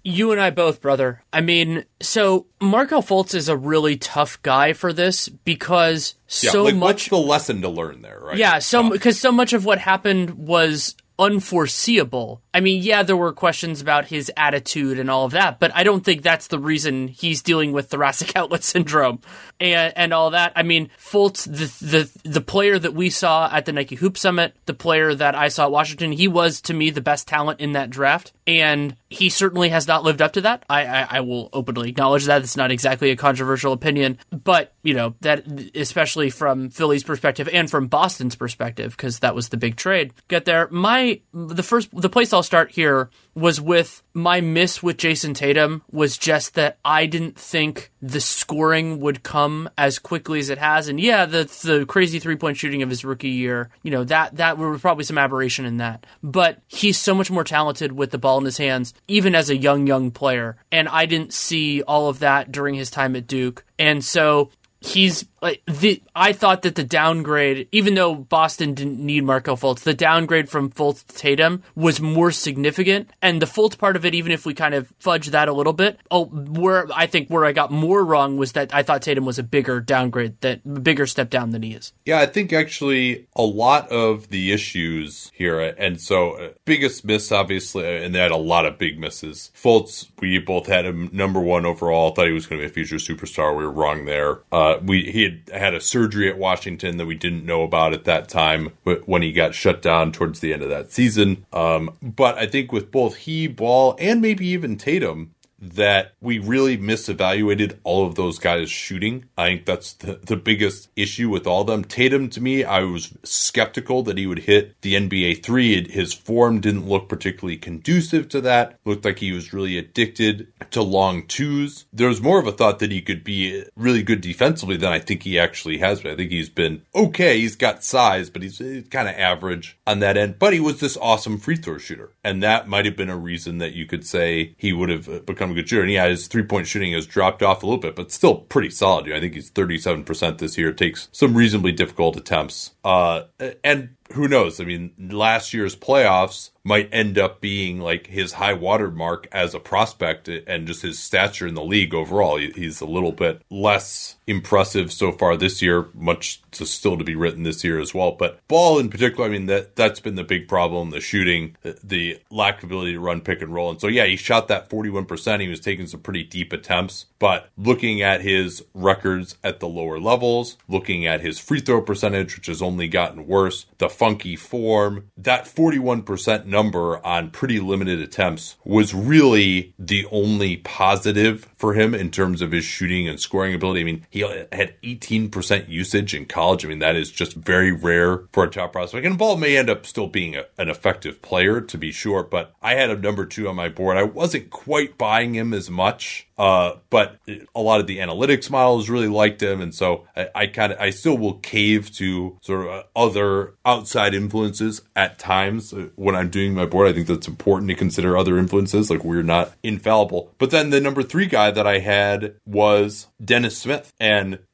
You 0.03 0.31
and 0.31 0.39
I 0.39 0.51
both, 0.51 0.81
brother. 0.81 1.23
I 1.33 1.41
mean, 1.41 1.83
so 1.99 2.45
Markelle 2.61 3.01
Fultz 3.01 3.33
is 3.33 3.49
a 3.49 3.57
really 3.57 3.97
tough 3.97 4.39
guy 4.43 4.73
for 4.73 4.93
this 4.93 5.27
because 5.29 6.13
yeah, 6.43 6.51
so 6.51 6.63
like, 6.65 6.75
much. 6.75 6.87
What's 6.87 7.09
the 7.09 7.17
lesson 7.17 7.61
to 7.63 7.69
learn 7.69 8.03
there, 8.03 8.19
right? 8.19 8.37
Yeah, 8.37 8.59
so 8.59 8.91
because 8.91 9.19
so 9.19 9.31
much 9.31 9.53
of 9.53 9.65
what 9.65 9.79
happened 9.79 10.35
was 10.35 10.95
unforeseeable. 11.17 12.41
I 12.53 12.59
mean, 12.61 12.81
yeah, 12.81 13.03
there 13.03 13.17
were 13.17 13.33
questions 13.33 13.81
about 13.81 14.05
his 14.05 14.31
attitude 14.37 14.99
and 14.99 15.09
all 15.09 15.25
of 15.25 15.31
that, 15.33 15.59
but 15.59 15.71
I 15.75 15.83
don't 15.83 16.03
think 16.03 16.21
that's 16.21 16.47
the 16.47 16.59
reason 16.59 17.07
he's 17.07 17.41
dealing 17.41 17.71
with 17.71 17.89
thoracic 17.89 18.35
outlet 18.35 18.63
syndrome 18.63 19.19
and 19.59 19.93
and 19.95 20.13
all 20.13 20.31
that. 20.31 20.53
I 20.55 20.63
mean, 20.63 20.89
Fultz, 20.97 21.45
the 21.45 21.85
the 21.85 22.29
the 22.29 22.41
player 22.41 22.79
that 22.79 22.93
we 22.93 23.09
saw 23.09 23.49
at 23.51 23.65
the 23.65 23.73
Nike 23.73 23.95
Hoop 23.95 24.17
Summit, 24.17 24.55
the 24.65 24.73
player 24.73 25.13
that 25.13 25.35
I 25.35 25.49
saw 25.49 25.65
at 25.65 25.71
Washington, 25.71 26.11
he 26.11 26.27
was 26.27 26.61
to 26.61 26.73
me 26.73 26.89
the 26.89 27.01
best 27.01 27.27
talent 27.27 27.59
in 27.59 27.73
that 27.73 27.89
draft, 27.89 28.33
and 28.47 28.95
he 29.09 29.29
certainly 29.29 29.69
has 29.69 29.87
not 29.87 30.03
lived 30.03 30.21
up 30.21 30.33
to 30.33 30.41
that. 30.41 30.63
I 30.69 30.85
I, 30.85 31.07
I 31.17 31.19
will 31.21 31.49
openly 31.53 31.89
acknowledge 31.89 32.25
that 32.25 32.41
it's 32.41 32.57
not 32.57 32.71
exactly 32.71 33.11
a 33.11 33.15
controversial 33.15 33.73
opinion, 33.73 34.17
but 34.31 34.73
you 34.83 34.93
know 34.93 35.15
that 35.21 35.45
especially 35.75 36.29
from 36.29 36.69
Philly's 36.69 37.03
perspective 37.03 37.49
and 37.51 37.69
from 37.69 37.87
Boston's 37.87 38.35
perspective, 38.35 38.95
because 38.95 39.19
that 39.19 39.35
was 39.35 39.49
the 39.49 39.57
big 39.57 39.75
trade. 39.75 40.13
Get 40.27 40.45
there, 40.45 40.67
my 40.71 41.04
the 41.33 41.63
first 41.63 41.89
the 41.91 42.09
place 42.09 42.33
I'll 42.33 42.43
start 42.43 42.71
here 42.71 43.09
was 43.33 43.59
with 43.59 44.01
my 44.13 44.41
miss 44.41 44.81
with 44.81 44.97
Jayson 44.97 45.33
Tatum 45.33 45.81
was 45.91 46.17
just 46.17 46.55
that 46.55 46.77
I 46.85 47.05
didn't 47.05 47.37
think 47.37 47.91
the 48.01 48.21
scoring 48.21 48.99
would 48.99 49.23
come 49.23 49.69
as 49.77 49.99
quickly 49.99 50.39
as 50.39 50.49
it 50.49 50.57
has. 50.57 50.87
And 50.87 50.99
yeah, 50.99 51.25
the 51.25 51.43
the 51.63 51.85
crazy 51.85 52.19
three 52.19 52.35
point 52.35 52.57
shooting 52.57 52.81
of 52.81 52.89
his 52.89 53.03
rookie 53.03 53.29
year, 53.29 53.69
you 53.83 53.91
know, 53.91 54.03
that 54.05 54.37
that 54.37 54.57
was 54.57 54.81
probably 54.81 55.03
some 55.03 55.17
aberration 55.17 55.65
in 55.65 55.77
that. 55.77 56.05
But 56.23 56.61
he's 56.67 56.97
so 56.97 57.13
much 57.13 57.29
more 57.29 57.43
talented 57.43 57.91
with 57.91 58.11
the 58.11 58.17
ball 58.17 58.37
in 58.37 58.45
his 58.45 58.57
hands, 58.57 58.93
even 59.07 59.35
as 59.35 59.49
a 59.49 59.57
young, 59.57 59.87
young 59.87 60.11
player. 60.11 60.57
And 60.71 60.87
I 60.87 61.05
didn't 61.05 61.33
see 61.33 61.81
all 61.83 62.09
of 62.09 62.19
that 62.19 62.51
during 62.51 62.75
his 62.75 62.89
time 62.89 63.15
at 63.15 63.27
Duke. 63.27 63.65
And 63.77 64.03
so 64.03 64.49
he's 64.79 65.25
like 65.45 65.61
the 65.67 66.01
I 66.15 66.33
thought 66.33 66.63
that 66.63 66.73
the 66.73 66.83
downgrade, 66.83 67.67
even 67.71 67.93
though 67.93 68.15
Boston 68.15 68.73
didn't 68.73 68.99
need 68.99 69.23
Markelle 69.23 69.57
Fultz, 69.57 69.81
the 69.81 69.93
downgrade 69.93 70.49
from 70.49 70.71
Fultz 70.71 71.05
to 71.05 71.15
Tatum 71.15 71.61
was 71.75 72.01
more 72.01 72.31
significant. 72.31 73.11
And 73.21 73.41
the 73.41 73.45
Fultz 73.45 73.77
part 73.77 73.95
of 73.95 74.05
it, 74.05 74.15
even 74.15 74.31
if 74.31 74.45
we 74.45 74.55
kind 74.55 74.73
of 74.73 74.91
fudge 74.99 75.27
that 75.27 75.47
a 75.47 75.53
little 75.53 75.73
bit, 75.73 75.99
oh, 76.09 76.25
where 76.25 76.87
I 76.93 77.05
think 77.05 77.29
where 77.29 77.45
I 77.45 77.51
got 77.51 77.71
more 77.71 78.03
wrong 78.03 78.37
was 78.37 78.53
that 78.53 78.73
I 78.73 78.81
thought 78.81 79.03
Tatum 79.03 79.25
was 79.25 79.37
a 79.37 79.43
bigger 79.43 79.79
downgrade, 79.79 80.41
that 80.41 80.83
bigger 80.83 81.05
step 81.05 81.29
down 81.29 81.51
than 81.51 81.61
he 81.61 81.73
is. 81.73 81.93
Yeah, 82.05 82.19
I 82.19 82.25
think 82.25 82.51
actually 82.51 83.27
a 83.35 83.43
lot 83.43 83.87
of 83.89 84.29
the 84.29 84.51
issues 84.51 85.31
here, 85.35 85.59
and 85.59 86.01
so 86.01 86.31
uh, 86.31 86.49
biggest 86.65 87.05
miss 87.05 87.31
obviously, 87.31 87.85
uh, 87.85 88.03
and 88.03 88.15
they 88.15 88.19
had 88.19 88.31
a 88.31 88.37
lot 88.37 88.65
of 88.65 88.79
big 88.79 88.99
misses. 88.99 89.51
Fultz, 89.55 90.09
we 90.19 90.39
both 90.39 90.65
had 90.65 90.85
him 90.85 91.09
number 91.13 91.39
one 91.39 91.67
overall. 91.67 92.15
Thought 92.15 92.27
he 92.27 92.33
was 92.33 92.47
going 92.47 92.59
to 92.59 92.67
be 92.67 92.71
a 92.71 92.73
future 92.73 92.95
superstar. 92.95 93.55
We 93.55 93.63
were 93.63 93.71
wrong 93.71 94.05
there. 94.05 94.39
Uh, 94.51 94.79
we 94.83 95.11
he 95.11 95.23
had 95.23 95.34
had 95.53 95.73
a 95.73 95.81
surgery 95.81 96.29
at 96.29 96.37
Washington 96.37 96.97
that 96.97 97.05
we 97.05 97.15
didn't 97.15 97.45
know 97.45 97.63
about 97.63 97.93
at 97.93 98.05
that 98.05 98.29
time 98.29 98.71
when 99.05 99.21
he 99.21 99.31
got 99.31 99.53
shut 99.53 99.81
down 99.81 100.11
towards 100.11 100.39
the 100.39 100.53
end 100.53 100.61
of 100.61 100.69
that 100.69 100.91
season. 100.91 101.45
Um, 101.53 101.91
but 102.01 102.37
I 102.37 102.47
think 102.47 102.71
with 102.71 102.91
both 102.91 103.15
he, 103.15 103.47
Ball, 103.47 103.95
and 103.99 104.21
maybe 104.21 104.47
even 104.47 104.77
Tatum, 104.77 105.34
that 105.59 106.13
we 106.21 106.39
really 106.39 106.77
misevaluated 106.77 107.77
all 107.83 108.05
of 108.05 108.15
those 108.15 108.39
guys 108.39 108.69
shooting. 108.69 109.25
I 109.37 109.47
think 109.47 109.65
that's 109.65 109.93
the, 109.93 110.15
the 110.15 110.35
biggest 110.35 110.89
issue 110.95 111.29
with 111.29 111.47
all 111.47 111.61
of 111.61 111.67
them. 111.67 111.83
Tatum, 111.83 112.29
to 112.31 112.41
me, 112.41 112.63
I 112.63 112.81
was 112.81 113.17
skeptical 113.23 114.03
that 114.03 114.17
he 114.17 114.27
would 114.27 114.39
hit 114.39 114.79
the 114.81 114.95
NBA 114.95 115.43
three. 115.43 115.89
His 115.89 116.13
form 116.13 116.59
didn't 116.59 116.87
look 116.87 117.09
particularly 117.09 117.57
conducive 117.57 118.29
to 118.29 118.41
that. 118.41 118.79
Looked 118.85 119.05
like 119.05 119.19
he 119.19 119.31
was 119.31 119.53
really 119.53 119.77
addicted 119.77 120.47
to 120.71 120.81
long 120.81 121.25
twos. 121.27 121.85
There 121.91 122.09
was 122.09 122.21
more 122.21 122.39
of 122.39 122.47
a 122.47 122.51
thought 122.51 122.79
that 122.79 122.91
he 122.91 123.01
could 123.01 123.23
be 123.23 123.63
really 123.75 124.03
good 124.03 124.21
defensively 124.21 124.77
than 124.77 124.91
I 124.91 124.99
think 124.99 125.23
he 125.23 125.39
actually 125.39 125.79
has 125.79 126.01
been. 126.01 126.11
I 126.11 126.15
think 126.15 126.31
he's 126.31 126.49
been 126.49 126.83
okay. 126.93 127.39
He's 127.39 127.55
got 127.55 127.83
size, 127.83 128.29
but 128.29 128.41
he's, 128.41 128.59
he's 128.59 128.87
kind 128.89 129.07
of 129.07 129.15
average 129.15 129.77
on 129.87 129.99
that 129.99 130.17
end. 130.17 130.37
But 130.39 130.53
he 130.53 130.59
was 130.59 130.79
this 130.79 130.97
awesome 130.97 131.37
free 131.37 131.55
throw 131.55 131.77
shooter. 131.77 132.11
And 132.23 132.43
that 132.43 132.67
might 132.67 132.85
have 132.85 132.95
been 132.95 133.09
a 133.09 133.17
reason 133.17 133.57
that 133.59 133.73
you 133.73 133.85
could 133.85 134.05
say 134.05 134.55
he 134.57 134.73
would 134.73 134.89
have 134.89 135.25
become 135.25 135.54
good 135.55 135.69
shooter. 135.69 135.83
And 135.83 135.91
yeah, 135.91 136.07
his 136.07 136.27
three 136.27 136.43
point 136.43 136.67
shooting 136.67 136.93
has 136.93 137.07
dropped 137.07 137.41
off 137.43 137.63
a 137.63 137.65
little 137.65 137.79
bit, 137.79 137.95
but 137.95 138.11
still 138.11 138.35
pretty 138.35 138.69
solid. 138.69 139.11
I 139.11 139.19
think 139.19 139.33
he's 139.33 139.51
37% 139.51 140.37
this 140.37 140.57
year. 140.57 140.69
It 140.69 140.77
Takes 140.77 141.07
some 141.11 141.35
reasonably 141.35 141.71
difficult 141.71 142.17
attempts. 142.17 142.71
Uh, 142.83 143.23
and 143.63 143.95
who 144.13 144.27
knows? 144.27 144.59
I 144.59 144.65
mean, 144.65 144.91
last 144.99 145.53
year's 145.53 145.75
playoffs 145.75 146.51
might 146.63 146.89
end 146.91 147.17
up 147.17 147.41
being 147.41 147.79
like 147.79 148.07
his 148.07 148.33
high 148.33 148.53
water 148.53 148.91
mark 148.91 149.27
as 149.31 149.53
a 149.53 149.59
prospect 149.59 150.27
and 150.27 150.67
just 150.67 150.83
his 150.83 150.99
stature 150.99 151.47
in 151.47 151.55
the 151.55 151.63
league 151.63 151.93
overall. 151.93 152.37
He's 152.37 152.81
a 152.81 152.85
little 152.85 153.11
bit 153.11 153.41
less 153.49 154.17
impressive 154.27 154.91
so 154.91 155.11
far 155.11 155.37
this 155.37 155.61
year, 155.61 155.89
much 155.93 156.41
to 156.51 156.65
still 156.65 156.97
to 156.97 157.03
be 157.03 157.15
written 157.15 157.43
this 157.43 157.63
year 157.63 157.79
as 157.79 157.93
well. 157.93 158.11
But 158.11 158.39
ball 158.47 158.79
in 158.79 158.89
particular, 158.89 159.25
I 159.25 159.29
mean 159.29 159.45
that 159.47 159.75
that's 159.75 159.99
been 159.99 160.15
the 160.15 160.23
big 160.23 160.47
problem: 160.47 160.89
the 160.89 161.01
shooting, 161.01 161.55
the, 161.61 161.77
the 161.83 162.19
lack 162.29 162.59
of 162.59 162.65
ability 162.65 162.93
to 162.93 162.99
run 162.99 163.21
pick 163.21 163.41
and 163.41 163.53
roll. 163.53 163.69
And 163.69 163.79
so 163.79 163.87
yeah, 163.87 164.05
he 164.05 164.15
shot 164.15 164.47
that 164.47 164.69
forty 164.69 164.89
one 164.89 165.05
percent. 165.05 165.41
He 165.41 165.47
was 165.47 165.59
taking 165.59 165.87
some 165.87 165.99
pretty 165.99 166.23
deep 166.23 166.53
attempts, 166.53 167.05
but 167.19 167.49
looking 167.57 168.01
at 168.01 168.21
his 168.21 168.63
records 168.73 169.37
at 169.43 169.59
the 169.59 169.67
lower 169.67 169.99
levels, 169.99 170.57
looking 170.67 171.05
at 171.05 171.21
his 171.21 171.39
free 171.39 171.59
throw 171.59 171.81
percentage, 171.81 172.35
which 172.35 172.47
has 172.47 172.61
only 172.61 172.87
gotten 172.87 173.27
worse, 173.27 173.65
the 173.77 173.89
funky 173.89 174.35
form, 174.35 175.09
that 175.17 175.47
forty 175.47 175.79
one 175.79 176.01
percent 176.01 176.47
number 176.47 177.05
on 177.05 177.29
pretty 177.29 177.59
limited 177.59 177.99
attempts 177.99 178.55
was 178.63 178.93
really 178.93 179.73
the 179.77 180.07
only 180.11 180.57
positive 180.57 181.47
for 181.57 181.73
him 181.73 181.93
in 181.93 182.09
terms 182.11 182.41
of 182.41 182.51
his 182.51 182.65
shooting 182.65 183.07
and 183.07 183.19
scoring 183.19 183.53
ability. 183.53 183.81
I 183.81 183.83
mean, 183.83 184.05
he 184.15 184.21
had 184.21 184.79
18% 184.81 185.67
usage 185.67 186.15
in 186.15 186.25
college. 186.25 186.63
I 186.63 186.69
mean, 186.69 186.79
that 186.79 186.95
is 186.95 187.11
just 187.11 187.33
very 187.33 187.73
rare 187.73 188.23
for 188.31 188.45
a 188.45 188.49
top 188.49 188.71
prospect. 188.71 189.05
And 189.05 189.17
Ball 189.17 189.35
may 189.35 189.57
end 189.57 189.69
up 189.69 189.85
still 189.85 190.07
being 190.07 190.37
a, 190.37 190.45
an 190.57 190.69
effective 190.69 191.21
player, 191.21 191.59
to 191.59 191.77
be 191.77 191.91
sure, 191.91 192.23
but 192.23 192.53
I 192.61 192.75
had 192.75 192.89
him 192.89 193.01
number 193.01 193.25
two 193.25 193.49
on 193.49 193.57
my 193.57 193.67
board. 193.67 193.97
I 193.97 194.03
wasn't 194.03 194.51
quite 194.51 194.97
buying 194.97 195.35
him 195.35 195.53
as 195.53 195.69
much 195.69 196.29
uh, 196.37 196.73
but 196.89 197.17
a 197.55 197.61
lot 197.61 197.79
of 197.79 197.87
the 197.87 197.99
analytics 197.99 198.49
models 198.49 198.89
really 198.89 199.07
liked 199.07 199.41
him, 199.41 199.61
and 199.61 199.73
so 199.73 200.05
I, 200.15 200.27
I 200.35 200.47
kind 200.47 200.73
of 200.73 200.79
I 200.79 200.89
still 200.89 201.17
will 201.17 201.35
cave 201.35 201.91
to 201.95 202.37
sort 202.41 202.65
of 202.65 202.67
uh, 202.67 202.83
other 202.95 203.53
outside 203.65 204.13
influences 204.13 204.81
at 204.95 205.17
times 205.17 205.73
uh, 205.73 205.87
when 205.95 206.15
I'm 206.15 206.29
doing 206.29 206.53
my 206.53 206.65
board. 206.65 206.89
I 206.89 206.93
think 206.93 207.07
that's 207.07 207.27
important 207.27 207.69
to 207.69 207.75
consider 207.75 208.17
other 208.17 208.37
influences. 208.37 208.89
Like 208.89 209.05
we're 209.05 209.23
not 209.23 209.53
infallible. 209.63 210.33
But 210.37 210.51
then 210.51 210.71
the 210.71 210.81
number 210.81 211.03
three 211.03 211.27
guy 211.27 211.51
that 211.51 211.65
I 211.65 211.79
had 211.79 212.35
was 212.45 213.07
Dennis 213.23 213.57
Smith, 213.57 213.93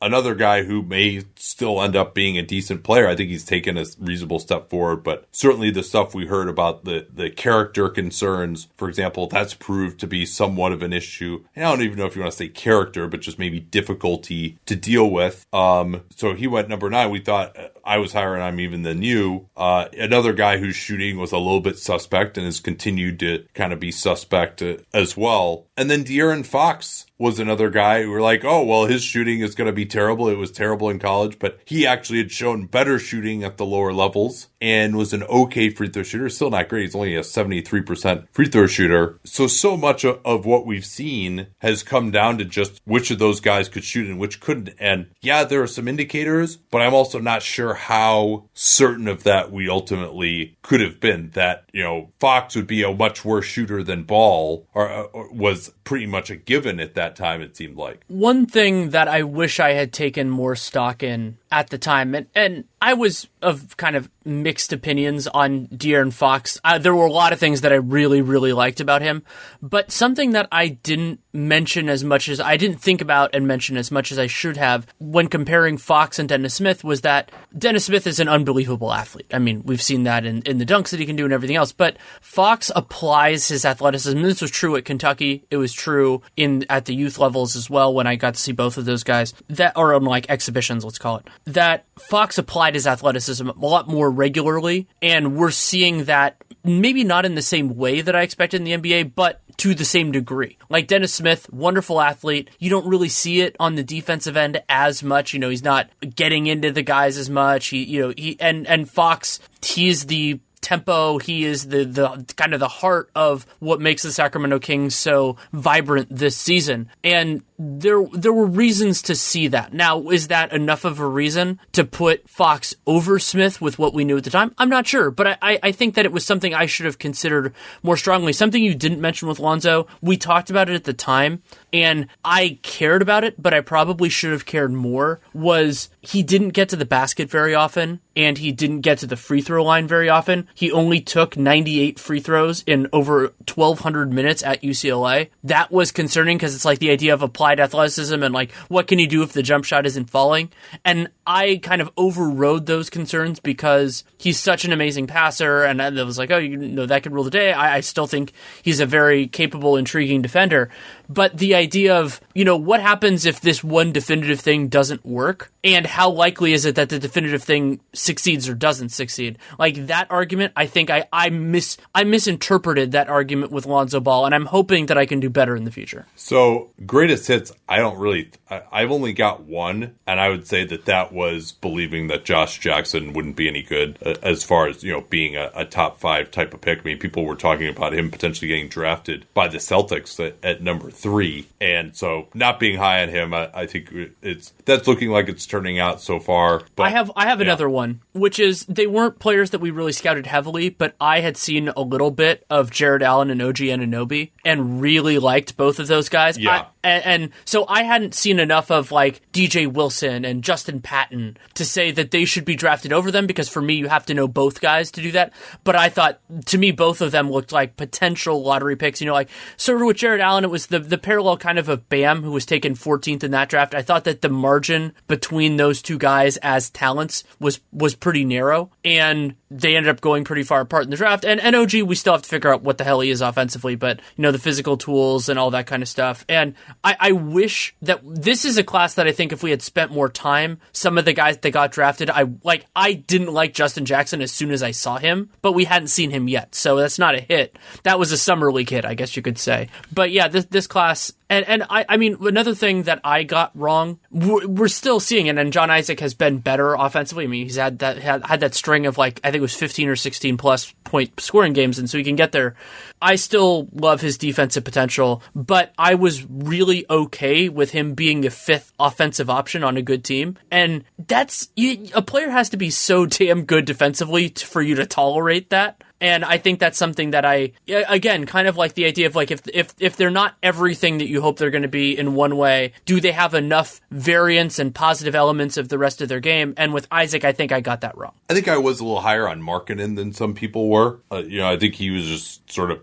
another 0.01 0.35
guy 0.35 0.63
who 0.63 0.81
may 0.81 1.23
still 1.35 1.81
end 1.81 1.95
up 1.95 2.13
being 2.13 2.37
a 2.37 2.41
decent 2.41 2.83
player. 2.83 3.07
I 3.07 3.15
think 3.15 3.29
he's 3.29 3.45
taken 3.45 3.77
a 3.77 3.85
reasonable 3.99 4.39
step 4.39 4.69
forward, 4.69 5.03
but 5.03 5.27
certainly 5.31 5.71
the 5.71 5.83
stuff 5.83 6.13
we 6.13 6.27
heard 6.27 6.47
about 6.47 6.85
the 6.85 7.07
the 7.13 7.29
character 7.29 7.89
concerns, 7.89 8.67
for 8.77 8.87
example, 8.89 9.27
that's 9.27 9.53
proved 9.53 9.99
to 9.99 10.07
be 10.07 10.25
somewhat 10.25 10.71
of 10.71 10.81
an 10.81 10.93
issue. 10.93 11.43
And 11.55 11.65
I 11.65 11.69
don't 11.69 11.81
even 11.81 11.97
know 11.97 12.05
if 12.05 12.15
you 12.15 12.21
want 12.21 12.31
to 12.31 12.37
say 12.37 12.47
character, 12.47 13.07
but 13.07 13.21
just 13.21 13.39
maybe 13.39 13.59
difficulty 13.59 14.57
to 14.65 14.75
deal 14.75 15.09
with. 15.09 15.45
Um, 15.53 16.03
so 16.15 16.33
he 16.33 16.47
went 16.47 16.69
number 16.69 16.89
nine. 16.89 17.11
We 17.11 17.19
thought 17.19 17.57
uh, 17.57 17.69
I 17.83 17.97
was 17.97 18.13
higher 18.13 18.37
on 18.37 18.53
him 18.53 18.59
even 18.59 18.83
than 18.83 19.01
you. 19.01 19.49
Uh, 19.55 19.87
another 19.97 20.33
guy 20.33 20.57
whose 20.57 20.75
shooting 20.75 21.17
was 21.17 21.31
a 21.31 21.37
little 21.37 21.61
bit 21.61 21.77
suspect 21.77 22.37
and 22.37 22.45
has 22.45 22.59
continued 22.59 23.19
to 23.19 23.45
kind 23.53 23.73
of 23.73 23.79
be 23.79 23.91
suspect 23.91 24.61
uh, 24.61 24.77
as 24.93 25.17
well. 25.17 25.67
And 25.75 25.89
then 25.89 26.03
De'Aaron 26.03 26.45
Fox 26.45 27.05
was 27.21 27.39
another 27.39 27.69
guy 27.69 28.03
who 28.03 28.09
were 28.09 28.21
like, 28.21 28.43
oh, 28.43 28.63
well, 28.63 28.85
his 28.85 29.03
shooting 29.03 29.39
is 29.39 29.55
going 29.55 29.67
to 29.67 29.73
be 29.73 29.85
terrible. 29.85 30.27
It 30.27 30.37
was 30.37 30.51
terrible 30.51 30.89
in 30.89 30.99
college, 30.99 31.39
but 31.39 31.59
he 31.65 31.85
actually 31.87 32.17
had 32.17 32.31
shown 32.31 32.65
better 32.65 32.99
shooting 32.99 33.43
at 33.43 33.57
the 33.57 33.65
lower 33.65 33.93
levels 33.93 34.47
and 34.61 34.95
was 34.95 35.13
an 35.13 35.23
okay 35.23 35.69
free 35.69 35.89
throw 35.89 36.03
shooter. 36.03 36.29
Still 36.29 36.49
not 36.49 36.69
great. 36.69 36.83
He's 36.83 36.95
only 36.95 37.15
a 37.15 37.21
73% 37.21 38.27
free 38.31 38.47
throw 38.47 38.67
shooter. 38.67 39.19
So, 39.23 39.47
so 39.47 39.75
much 39.75 40.05
of 40.05 40.45
what 40.45 40.65
we've 40.65 40.85
seen 40.85 41.47
has 41.59 41.83
come 41.83 42.11
down 42.11 42.37
to 42.37 42.45
just 42.45 42.81
which 42.85 43.11
of 43.11 43.19
those 43.19 43.39
guys 43.39 43.69
could 43.69 43.83
shoot 43.83 44.07
and 44.07 44.19
which 44.19 44.39
couldn't. 44.39 44.69
And 44.79 45.07
yeah, 45.21 45.43
there 45.43 45.61
are 45.61 45.67
some 45.67 45.87
indicators, 45.87 46.55
but 46.55 46.81
I'm 46.81 46.93
also 46.93 47.19
not 47.19 47.43
sure 47.43 47.73
how 47.73 48.45
certain 48.53 49.07
of 49.07 49.23
that 49.23 49.51
we 49.51 49.69
ultimately 49.69 50.57
could 50.61 50.81
have 50.81 50.99
been 50.99 51.31
that, 51.31 51.65
you 51.73 51.83
know, 51.83 52.11
Fox 52.19 52.55
would 52.55 52.67
be 52.67 52.83
a 52.83 52.93
much 52.93 53.25
worse 53.25 53.45
shooter 53.45 53.83
than 53.83 54.03
Ball 54.03 54.65
or, 54.73 54.89
or 54.89 55.31
was 55.33 55.73
pretty 55.83 56.05
much 56.05 56.29
a 56.29 56.35
given 56.35 56.79
at 56.79 56.95
that 56.95 57.01
that 57.01 57.15
time, 57.15 57.41
it 57.41 57.57
seemed 57.57 57.77
like. 57.77 58.03
One 58.07 58.45
thing 58.45 58.91
that 58.91 59.07
I 59.07 59.23
wish 59.23 59.59
I 59.59 59.71
had 59.71 59.91
taken 59.91 60.29
more 60.29 60.55
stock 60.55 61.03
in 61.03 61.37
at 61.51 61.69
the 61.69 61.77
time, 61.77 62.15
and, 62.15 62.27
and 62.35 62.63
I 62.81 62.95
was 62.95 63.27
of 63.41 63.77
kind 63.77 63.95
of 63.95 64.09
mixed 64.23 64.71
opinions 64.73 65.27
on 65.27 65.67
De'Aaron 65.67 66.13
Fox. 66.13 66.59
Uh, 66.63 66.77
there 66.77 66.95
were 66.95 67.05
a 67.05 67.11
lot 67.11 67.33
of 67.33 67.39
things 67.39 67.61
that 67.61 67.71
I 67.71 67.75
really, 67.75 68.21
really 68.21 68.53
liked 68.53 68.79
about 68.79 69.01
him, 69.01 69.23
but 69.61 69.91
something 69.91 70.31
that 70.31 70.47
I 70.51 70.67
didn't 70.67 71.19
mention 71.33 71.89
as 71.89 72.03
much 72.03 72.29
as 72.29 72.39
I 72.39 72.57
didn't 72.57 72.77
think 72.77 73.01
about 73.01 73.33
and 73.33 73.47
mention 73.47 73.77
as 73.77 73.89
much 73.91 74.11
as 74.11 74.19
I 74.19 74.27
should 74.27 74.57
have 74.57 74.85
when 74.99 75.27
comparing 75.27 75.77
Fox 75.77 76.19
and 76.19 76.27
Dennis 76.27 76.55
Smith 76.55 76.83
was 76.83 77.01
that 77.01 77.31
Dennis 77.57 77.85
Smith 77.85 78.05
is 78.05 78.19
an 78.19 78.27
unbelievable 78.27 78.93
athlete. 78.93 79.31
I 79.33 79.39
mean, 79.39 79.63
we've 79.63 79.81
seen 79.81 80.03
that 80.03 80.25
in, 80.25 80.41
in 80.43 80.57
the 80.57 80.65
dunks 80.65 80.89
that 80.89 80.99
he 80.99 81.05
can 81.05 81.15
do 81.15 81.23
and 81.23 81.33
everything 81.33 81.55
else, 81.55 81.71
but 81.71 81.97
Fox 82.19 82.71
applies 82.75 83.47
his 83.47 83.65
athleticism. 83.65 84.21
This 84.21 84.41
was 84.41 84.51
true 84.51 84.75
at 84.75 84.85
Kentucky. 84.85 85.45
It 85.49 85.57
was 85.57 85.73
true 85.73 86.21
in 86.35 86.65
at 86.69 86.85
the 86.85 86.95
youth 86.95 87.17
levels 87.17 87.55
as 87.55 87.69
well 87.69 87.93
when 87.93 88.07
I 88.07 88.15
got 88.15 88.35
to 88.35 88.39
see 88.39 88.51
both 88.51 88.77
of 88.77 88.85
those 88.85 89.03
guys 89.03 89.33
that 89.49 89.75
are 89.75 89.93
on 89.93 90.03
like 90.03 90.29
exhibitions, 90.29 90.83
let's 90.83 90.99
call 90.99 91.17
it. 91.17 91.27
That 91.45 91.85
Fox 91.97 92.37
applied 92.37 92.70
his 92.75 92.87
athleticism 92.87 93.49
a 93.49 93.53
lot 93.59 93.87
more 93.87 94.09
regularly, 94.09 94.87
and 95.01 95.35
we're 95.35 95.51
seeing 95.51 96.05
that 96.05 96.41
maybe 96.63 97.03
not 97.03 97.25
in 97.25 97.35
the 97.35 97.41
same 97.41 97.75
way 97.75 98.01
that 98.01 98.15
I 98.15 98.21
expected 98.21 98.61
in 98.61 98.81
the 98.81 98.91
NBA, 98.91 99.15
but 99.15 99.41
to 99.57 99.75
the 99.75 99.85
same 99.85 100.11
degree. 100.11 100.57
Like 100.69 100.87
Dennis 100.87 101.13
Smith, 101.13 101.51
wonderful 101.51 102.01
athlete. 102.01 102.49
You 102.59 102.69
don't 102.69 102.87
really 102.87 103.09
see 103.09 103.41
it 103.41 103.55
on 103.59 103.75
the 103.75 103.83
defensive 103.83 104.37
end 104.37 104.61
as 104.69 105.03
much. 105.03 105.33
You 105.33 105.39
know, 105.39 105.49
he's 105.49 105.63
not 105.63 105.89
getting 106.15 106.47
into 106.47 106.71
the 106.71 106.81
guys 106.81 107.17
as 107.17 107.29
much. 107.29 107.67
He, 107.67 107.83
you 107.83 108.01
know, 108.01 108.13
he 108.17 108.37
and 108.39 108.65
and 108.67 108.89
Fox, 108.89 109.39
he's 109.61 110.07
the 110.07 110.39
tempo. 110.61 111.17
He 111.17 111.45
is 111.45 111.67
the 111.67 111.85
the 111.85 112.33
kind 112.37 112.53
of 112.53 112.59
the 112.59 112.67
heart 112.67 113.11
of 113.15 113.45
what 113.59 113.81
makes 113.81 114.03
the 114.03 114.11
Sacramento 114.11 114.59
Kings 114.59 114.95
so 114.95 115.37
vibrant 115.51 116.07
this 116.09 116.37
season. 116.37 116.89
And 117.03 117.43
there 117.61 118.03
there 118.11 118.33
were 118.33 118.45
reasons 118.45 119.03
to 119.03 119.15
see 119.15 119.47
that. 119.49 119.73
Now, 119.73 120.09
is 120.09 120.29
that 120.29 120.51
enough 120.51 120.83
of 120.83 120.99
a 120.99 121.07
reason 121.07 121.59
to 121.73 121.83
put 121.83 122.27
Fox 122.27 122.73
over 122.87 123.19
Smith 123.19 123.61
with 123.61 123.77
what 123.77 123.93
we 123.93 124.03
knew 124.03 124.17
at 124.17 124.23
the 124.23 124.29
time? 124.29 124.55
I'm 124.57 124.69
not 124.69 124.87
sure, 124.87 125.11
but 125.11 125.37
I, 125.41 125.59
I 125.61 125.71
think 125.71 125.93
that 125.95 126.05
it 126.05 126.11
was 126.11 126.25
something 126.25 126.53
I 126.53 126.65
should 126.65 126.87
have 126.87 126.97
considered 126.97 127.53
more 127.83 127.97
strongly. 127.97 128.33
Something 128.33 128.63
you 128.63 128.73
didn't 128.73 128.99
mention 128.99 129.27
with 129.27 129.39
Lonzo. 129.39 129.87
We 130.01 130.17
talked 130.17 130.49
about 130.49 130.69
it 130.69 130.75
at 130.75 130.85
the 130.85 130.93
time, 130.93 131.43
and 131.71 132.07
I 132.25 132.59
cared 132.63 133.03
about 133.03 133.23
it, 133.23 133.41
but 133.41 133.53
I 133.53 133.61
probably 133.61 134.09
should 134.09 134.31
have 134.31 134.45
cared 134.45 134.73
more. 134.73 135.19
Was 135.33 135.89
he 136.01 136.23
didn't 136.23 136.49
get 136.49 136.69
to 136.69 136.75
the 136.75 136.85
basket 136.85 137.29
very 137.29 137.53
often, 137.53 137.99
and 138.15 138.39
he 138.39 138.51
didn't 138.51 138.81
get 138.81 138.97
to 138.99 139.07
the 139.07 139.15
free 139.15 139.41
throw 139.41 139.63
line 139.63 139.87
very 139.87 140.09
often. 140.09 140.47
He 140.55 140.71
only 140.71 140.99
took 140.99 141.37
98 141.37 141.99
free 141.99 142.19
throws 142.19 142.63
in 142.65 142.87
over 142.91 143.33
1,200 143.53 144.11
minutes 144.11 144.41
at 144.41 144.63
UCLA. 144.63 145.29
That 145.43 145.71
was 145.71 145.91
concerning 145.91 146.37
because 146.37 146.55
it's 146.55 146.65
like 146.65 146.79
the 146.79 146.89
idea 146.89 147.13
of 147.13 147.21
applying 147.21 147.50
applied 147.51 147.63
athleticism 147.63 148.23
and 148.23 148.33
like 148.33 148.51
what 148.67 148.87
can 148.87 148.99
he 148.99 149.07
do 149.07 149.23
if 149.23 149.33
the 149.33 149.43
jump 149.43 149.65
shot 149.65 149.85
isn't 149.85 150.09
falling. 150.09 150.49
And 150.85 151.09
I 151.25 151.59
kind 151.61 151.81
of 151.81 151.91
overrode 151.97 152.65
those 152.65 152.89
concerns 152.89 153.39
because 153.39 154.03
he's 154.17 154.39
such 154.39 154.65
an 154.65 154.73
amazing 154.73 155.07
passer, 155.07 155.63
and 155.63 155.81
I 155.81 155.89
was 156.03 156.17
like, 156.17 156.31
oh, 156.31 156.37
you 156.37 156.57
know, 156.57 156.85
that 156.85 157.03
could 157.03 157.13
rule 157.13 157.23
the 157.23 157.29
day. 157.29 157.53
I, 157.53 157.77
I 157.77 157.79
still 157.81 158.07
think 158.07 158.33
he's 158.61 158.79
a 158.79 158.85
very 158.85 159.27
capable, 159.27 159.77
intriguing 159.77 160.21
defender. 160.21 160.69
But 161.07 161.37
the 161.37 161.55
idea 161.55 161.95
of, 161.97 162.21
you 162.33 162.45
know, 162.45 162.57
what 162.57 162.81
happens 162.81 163.25
if 163.25 163.41
this 163.41 163.63
one 163.63 163.91
definitive 163.91 164.39
thing 164.39 164.67
doesn't 164.67 165.05
work? 165.05 165.51
And 165.63 165.85
how 165.85 166.09
likely 166.09 166.53
is 166.53 166.65
it 166.65 166.75
that 166.75 166.89
the 166.89 166.99
definitive 166.99 167.43
thing 167.43 167.81
succeeds 167.93 168.49
or 168.49 168.53
doesn't 168.53 168.89
succeed? 168.89 169.37
Like 169.59 169.87
that 169.87 170.07
argument, 170.09 170.53
I 170.55 170.65
think 170.65 170.89
I, 170.89 171.05
I 171.13 171.29
mis 171.29 171.77
I 171.93 172.03
misinterpreted 172.03 172.93
that 172.93 173.09
argument 173.09 173.51
with 173.51 173.65
Lonzo 173.65 173.99
Ball, 173.99 174.25
and 174.25 174.33
I'm 174.33 174.47
hoping 174.47 174.87
that 174.87 174.97
I 174.97 175.05
can 175.05 175.19
do 175.19 175.29
better 175.29 175.55
in 175.55 175.65
the 175.65 175.71
future. 175.71 176.07
So 176.15 176.71
greatest 176.85 177.27
hits, 177.27 177.40
I 177.67 177.77
don't 177.77 177.97
really. 177.97 178.29
I, 178.49 178.63
I've 178.71 178.91
only 178.91 179.13
got 179.13 179.43
one, 179.43 179.95
and 180.05 180.19
I 180.19 180.29
would 180.29 180.45
say 180.45 180.65
that 180.65 180.85
that 180.85 181.11
was 181.11 181.53
believing 181.53 182.07
that 182.07 182.25
Josh 182.25 182.59
Jackson 182.59 183.13
wouldn't 183.13 183.35
be 183.35 183.47
any 183.47 183.63
good 183.63 183.97
uh, 184.05 184.15
as 184.21 184.43
far 184.43 184.67
as 184.67 184.83
you 184.83 184.91
know 184.91 185.01
being 185.01 185.35
a, 185.35 185.51
a, 185.55 185.65
top 185.65 185.99
five 185.99 186.31
type 186.31 186.53
of 186.53 186.61
pick. 186.61 186.79
I 186.79 186.83
mean, 186.83 186.99
people 186.99 187.25
were 187.25 187.35
talking 187.35 187.67
about 187.67 187.93
him 187.93 188.11
potentially 188.11 188.49
getting 188.49 188.67
drafted 188.67 189.25
by 189.33 189.47
the 189.47 189.57
Celtics 189.57 190.19
at, 190.25 190.35
at 190.43 190.61
number 190.61 190.91
three, 190.91 191.47
and 191.59 191.95
so 191.95 192.27
not 192.33 192.59
being 192.59 192.77
high 192.77 193.03
on 193.03 193.09
him, 193.09 193.33
I, 193.33 193.49
I, 193.53 193.65
think 193.65 193.89
it's 194.21 194.53
that's 194.65 194.87
looking 194.87 195.09
like 195.09 195.29
it's 195.29 195.45
turning 195.45 195.79
out 195.79 196.01
so 196.01 196.19
far. 196.19 196.63
But 196.75 196.83
I 196.83 196.89
have 196.89 197.11
I 197.15 197.27
have 197.27 197.39
yeah. 197.39 197.45
another 197.45 197.69
one, 197.69 198.01
which 198.13 198.39
is 198.39 198.65
they 198.65 198.87
weren't 198.87 199.19
players 199.19 199.51
that 199.51 199.61
we 199.61 199.71
really 199.71 199.93
scouted 199.93 200.25
heavily, 200.25 200.69
but 200.69 200.95
I 200.99 201.21
had 201.21 201.37
seen 201.37 201.69
a 201.69 201.81
little 201.81 202.11
bit 202.11 202.45
of 202.49 202.69
Jarrett 202.71 203.01
Allen 203.01 203.29
and 203.29 203.41
OG 203.41 203.57
Anunoby 203.57 204.31
and 204.43 204.81
really 204.81 205.19
liked 205.19 205.57
both 205.57 205.79
of 205.79 205.87
those 205.87 206.09
guys. 206.09 206.37
Yeah. 206.37 206.65
And, 206.83 207.05
and 207.05 207.29
so 207.45 207.65
I 207.67 207.83
hadn't 207.83 208.13
seen 208.13 208.39
enough 208.39 208.71
of 208.71 208.91
like 208.91 209.21
DJ 209.31 209.71
Wilson 209.71 210.25
and 210.25 210.43
Justin 210.43 210.81
Patton 210.81 211.37
to 211.53 211.65
say 211.65 211.91
that 211.91 212.11
they 212.11 212.25
should 212.25 212.45
be 212.45 212.55
drafted 212.55 212.93
over 212.93 213.11
them 213.11 213.27
because 213.27 213.49
for 213.49 213.61
me, 213.61 213.75
you 213.75 213.87
have 213.87 214.05
to 214.07 214.13
know 214.13 214.27
both 214.27 214.61
guys 214.61 214.91
to 214.91 215.01
do 215.01 215.11
that. 215.11 215.33
But 215.63 215.75
I 215.75 215.89
thought, 215.89 216.19
to 216.47 216.57
me, 216.57 216.71
both 216.71 217.01
of 217.01 217.11
them 217.11 217.31
looked 217.31 217.51
like 217.51 217.77
potential 217.77 218.43
lottery 218.43 218.75
picks. 218.75 219.01
You 219.01 219.07
know, 219.07 219.13
like 219.13 219.29
sort 219.57 219.81
of 219.81 219.87
with 219.87 219.97
Jarrett 219.97 220.21
Allen, 220.21 220.43
it 220.43 220.49
was 220.49 220.67
the, 220.67 220.79
the 220.79 220.97
parallel 220.97 221.37
kind 221.37 221.59
of 221.59 221.69
of 221.69 221.87
Bam, 221.89 222.23
who 222.23 222.31
was 222.31 222.45
taken 222.45 222.73
14th 222.73 223.23
in 223.23 223.31
that 223.31 223.49
draft. 223.49 223.75
I 223.75 223.81
thought 223.81 224.03
that 224.05 224.21
the 224.21 224.29
margin 224.29 224.93
between 225.07 225.57
those 225.57 225.81
two 225.81 225.97
guys 225.97 226.37
as 226.37 226.69
talents 226.69 227.23
was, 227.39 227.59
was 227.71 227.95
pretty 227.95 228.25
narrow. 228.25 228.71
And 228.83 229.35
they 229.49 229.75
ended 229.75 229.89
up 229.89 230.01
going 230.01 230.23
pretty 230.23 230.43
far 230.43 230.61
apart 230.61 230.85
in 230.85 230.89
the 230.89 230.97
draft. 230.97 231.25
And, 231.25 231.39
and 231.41 231.55
OG, 231.55 231.73
we 231.83 231.95
still 231.95 232.13
have 232.13 232.21
to 232.21 232.29
figure 232.29 232.53
out 232.53 232.63
what 232.63 232.77
the 232.77 232.83
hell 232.83 233.01
he 233.01 233.09
is 233.09 233.21
offensively, 233.21 233.75
but 233.75 233.99
you 234.15 234.21
know, 234.21 234.31
the 234.31 234.39
physical 234.39 234.77
tools 234.77 235.27
and 235.27 235.37
all 235.37 235.51
that 235.51 235.67
kind 235.67 235.83
of 235.83 235.89
stuff. 235.89 236.25
And 236.29 236.55
I, 236.83 236.95
I 236.99 237.11
wish 237.11 237.75
that 237.81 238.01
this 238.03 238.45
is 238.45 238.57
a 238.57 238.63
class 238.63 238.95
that 238.95 239.07
I 239.07 239.11
think 239.11 239.31
if 239.31 239.43
we 239.43 239.51
had 239.51 239.61
spent 239.61 239.91
more 239.91 240.09
time, 240.09 240.59
some 240.71 240.97
of 240.97 241.05
the 241.05 241.13
guys 241.13 241.37
that 241.37 241.51
got 241.51 241.71
drafted, 241.71 242.09
I 242.09 242.27
like, 242.43 242.65
I 242.75 242.93
didn't 242.93 243.33
like 243.33 243.53
Justin 243.53 243.85
Jackson 243.85 244.21
as 244.21 244.31
soon 244.31 244.51
as 244.51 244.63
I 244.63 244.71
saw 244.71 244.97
him, 244.97 245.29
but 245.41 245.53
we 245.53 245.65
hadn't 245.65 245.89
seen 245.89 246.11
him 246.11 246.27
yet. 246.27 246.55
So 246.55 246.77
that's 246.77 246.99
not 246.99 247.15
a 247.15 247.21
hit. 247.21 247.57
That 247.83 247.99
was 247.99 248.11
a 248.11 248.17
summer 248.17 248.51
league 248.51 248.69
hit, 248.69 248.85
I 248.85 248.93
guess 248.93 249.15
you 249.15 249.21
could 249.21 249.37
say. 249.37 249.69
But 249.93 250.11
yeah, 250.11 250.27
this, 250.27 250.45
this 250.45 250.67
class, 250.67 251.11
and 251.31 251.47
and 251.47 251.63
I, 251.69 251.85
I 251.87 251.97
mean 251.97 252.17
another 252.19 252.53
thing 252.53 252.83
that 252.83 252.99
I 253.05 253.23
got 253.23 253.57
wrong, 253.57 253.99
we're, 254.11 254.67
still 254.67 254.99
seeing 254.99 255.27
it, 255.27 255.37
and 255.37 255.53
John 255.53 255.71
Isaac 255.71 256.01
has 256.01 256.13
been 256.13 256.39
better 256.39 256.73
offensively. 256.73 257.23
I 257.23 257.27
mean, 257.27 257.45
he's 257.45 257.55
had 257.55 257.79
that 257.79 257.99
had, 257.99 258.25
had 258.25 258.41
that 258.41 258.53
string 258.53 258.85
of 258.85 258.97
like 258.97 259.21
I 259.23 259.31
think 259.31 259.39
it 259.39 259.41
was 259.41 259.55
15 259.55 259.87
or 259.87 259.95
16 259.95 260.37
plus 260.37 260.73
point 260.83 261.17
scoring 261.19 261.53
games, 261.53 261.79
and 261.79 261.89
so 261.89 261.97
he 261.97 262.03
can 262.03 262.17
get 262.17 262.33
there. 262.33 262.55
I 263.01 263.15
still 263.15 263.69
love 263.71 264.01
his 264.01 264.17
defensive 264.17 264.65
potential, 264.65 265.23
but 265.33 265.73
I 265.77 265.95
was 265.95 266.25
really 266.29 266.85
okay 266.89 267.47
with 267.47 267.71
him 267.71 267.93
being 267.93 268.21
the 268.21 268.29
fifth 268.29 268.73
offensive 268.77 269.29
option 269.29 269.63
on 269.63 269.77
a 269.77 269.81
good 269.81 270.03
team, 270.03 270.37
and 270.51 270.83
that's 271.07 271.49
you, 271.55 271.87
a 271.95 272.01
player 272.01 272.29
has 272.29 272.49
to 272.49 272.57
be 272.57 272.69
so 272.69 273.05
damn 273.21 273.45
good 273.45 273.63
defensively 273.63 274.29
to, 274.29 274.45
for 274.45 274.61
you 274.61 274.75
to 274.75 274.85
tolerate 274.85 275.49
that. 275.49 275.81
And 276.01 276.25
I 276.25 276.39
think 276.39 276.59
that's 276.59 276.79
something 276.79 277.11
that 277.11 277.25
I 277.25 277.53
again 277.67 278.25
kind 278.25 278.47
of 278.47 278.57
like 278.57 278.73
the 278.73 278.85
idea 278.85 279.05
of 279.05 279.15
like 279.15 279.29
if 279.29 279.41
if 279.53 279.73
if 279.79 279.95
they're 279.95 280.09
not 280.09 280.35
everything 280.41 280.97
that 280.97 281.07
you 281.07 281.21
hope 281.21 281.37
they're 281.37 281.51
going 281.51 281.61
to 281.61 281.67
be 281.67 281.97
in 281.97 282.15
one 282.15 282.35
way, 282.35 282.73
do 282.85 282.99
they 282.99 283.11
have 283.11 283.35
enough 283.35 283.79
variance 283.91 284.57
and 284.57 284.73
positive 284.73 285.13
elements 285.13 285.57
of 285.57 285.69
the 285.69 285.77
rest 285.77 286.01
of 286.01 286.09
their 286.09 286.19
game? 286.19 286.55
And 286.57 286.73
with 286.73 286.87
Isaac, 286.91 287.23
I 287.23 287.33
think 287.33 287.51
I 287.51 287.61
got 287.61 287.81
that 287.81 287.95
wrong. 287.95 288.13
I 288.29 288.33
think 288.33 288.47
I 288.47 288.57
was 288.57 288.79
a 288.79 288.83
little 288.83 289.01
higher 289.01 289.29
on 289.29 289.41
Markkanen 289.41 289.95
than 289.95 290.11
some 290.11 290.33
people 290.33 290.69
were. 290.69 290.99
Uh, 291.11 291.17
you 291.17 291.37
know, 291.37 291.49
I 291.49 291.57
think 291.57 291.75
he 291.75 291.91
was 291.91 292.07
just 292.07 292.51
sort 292.51 292.71
of 292.71 292.79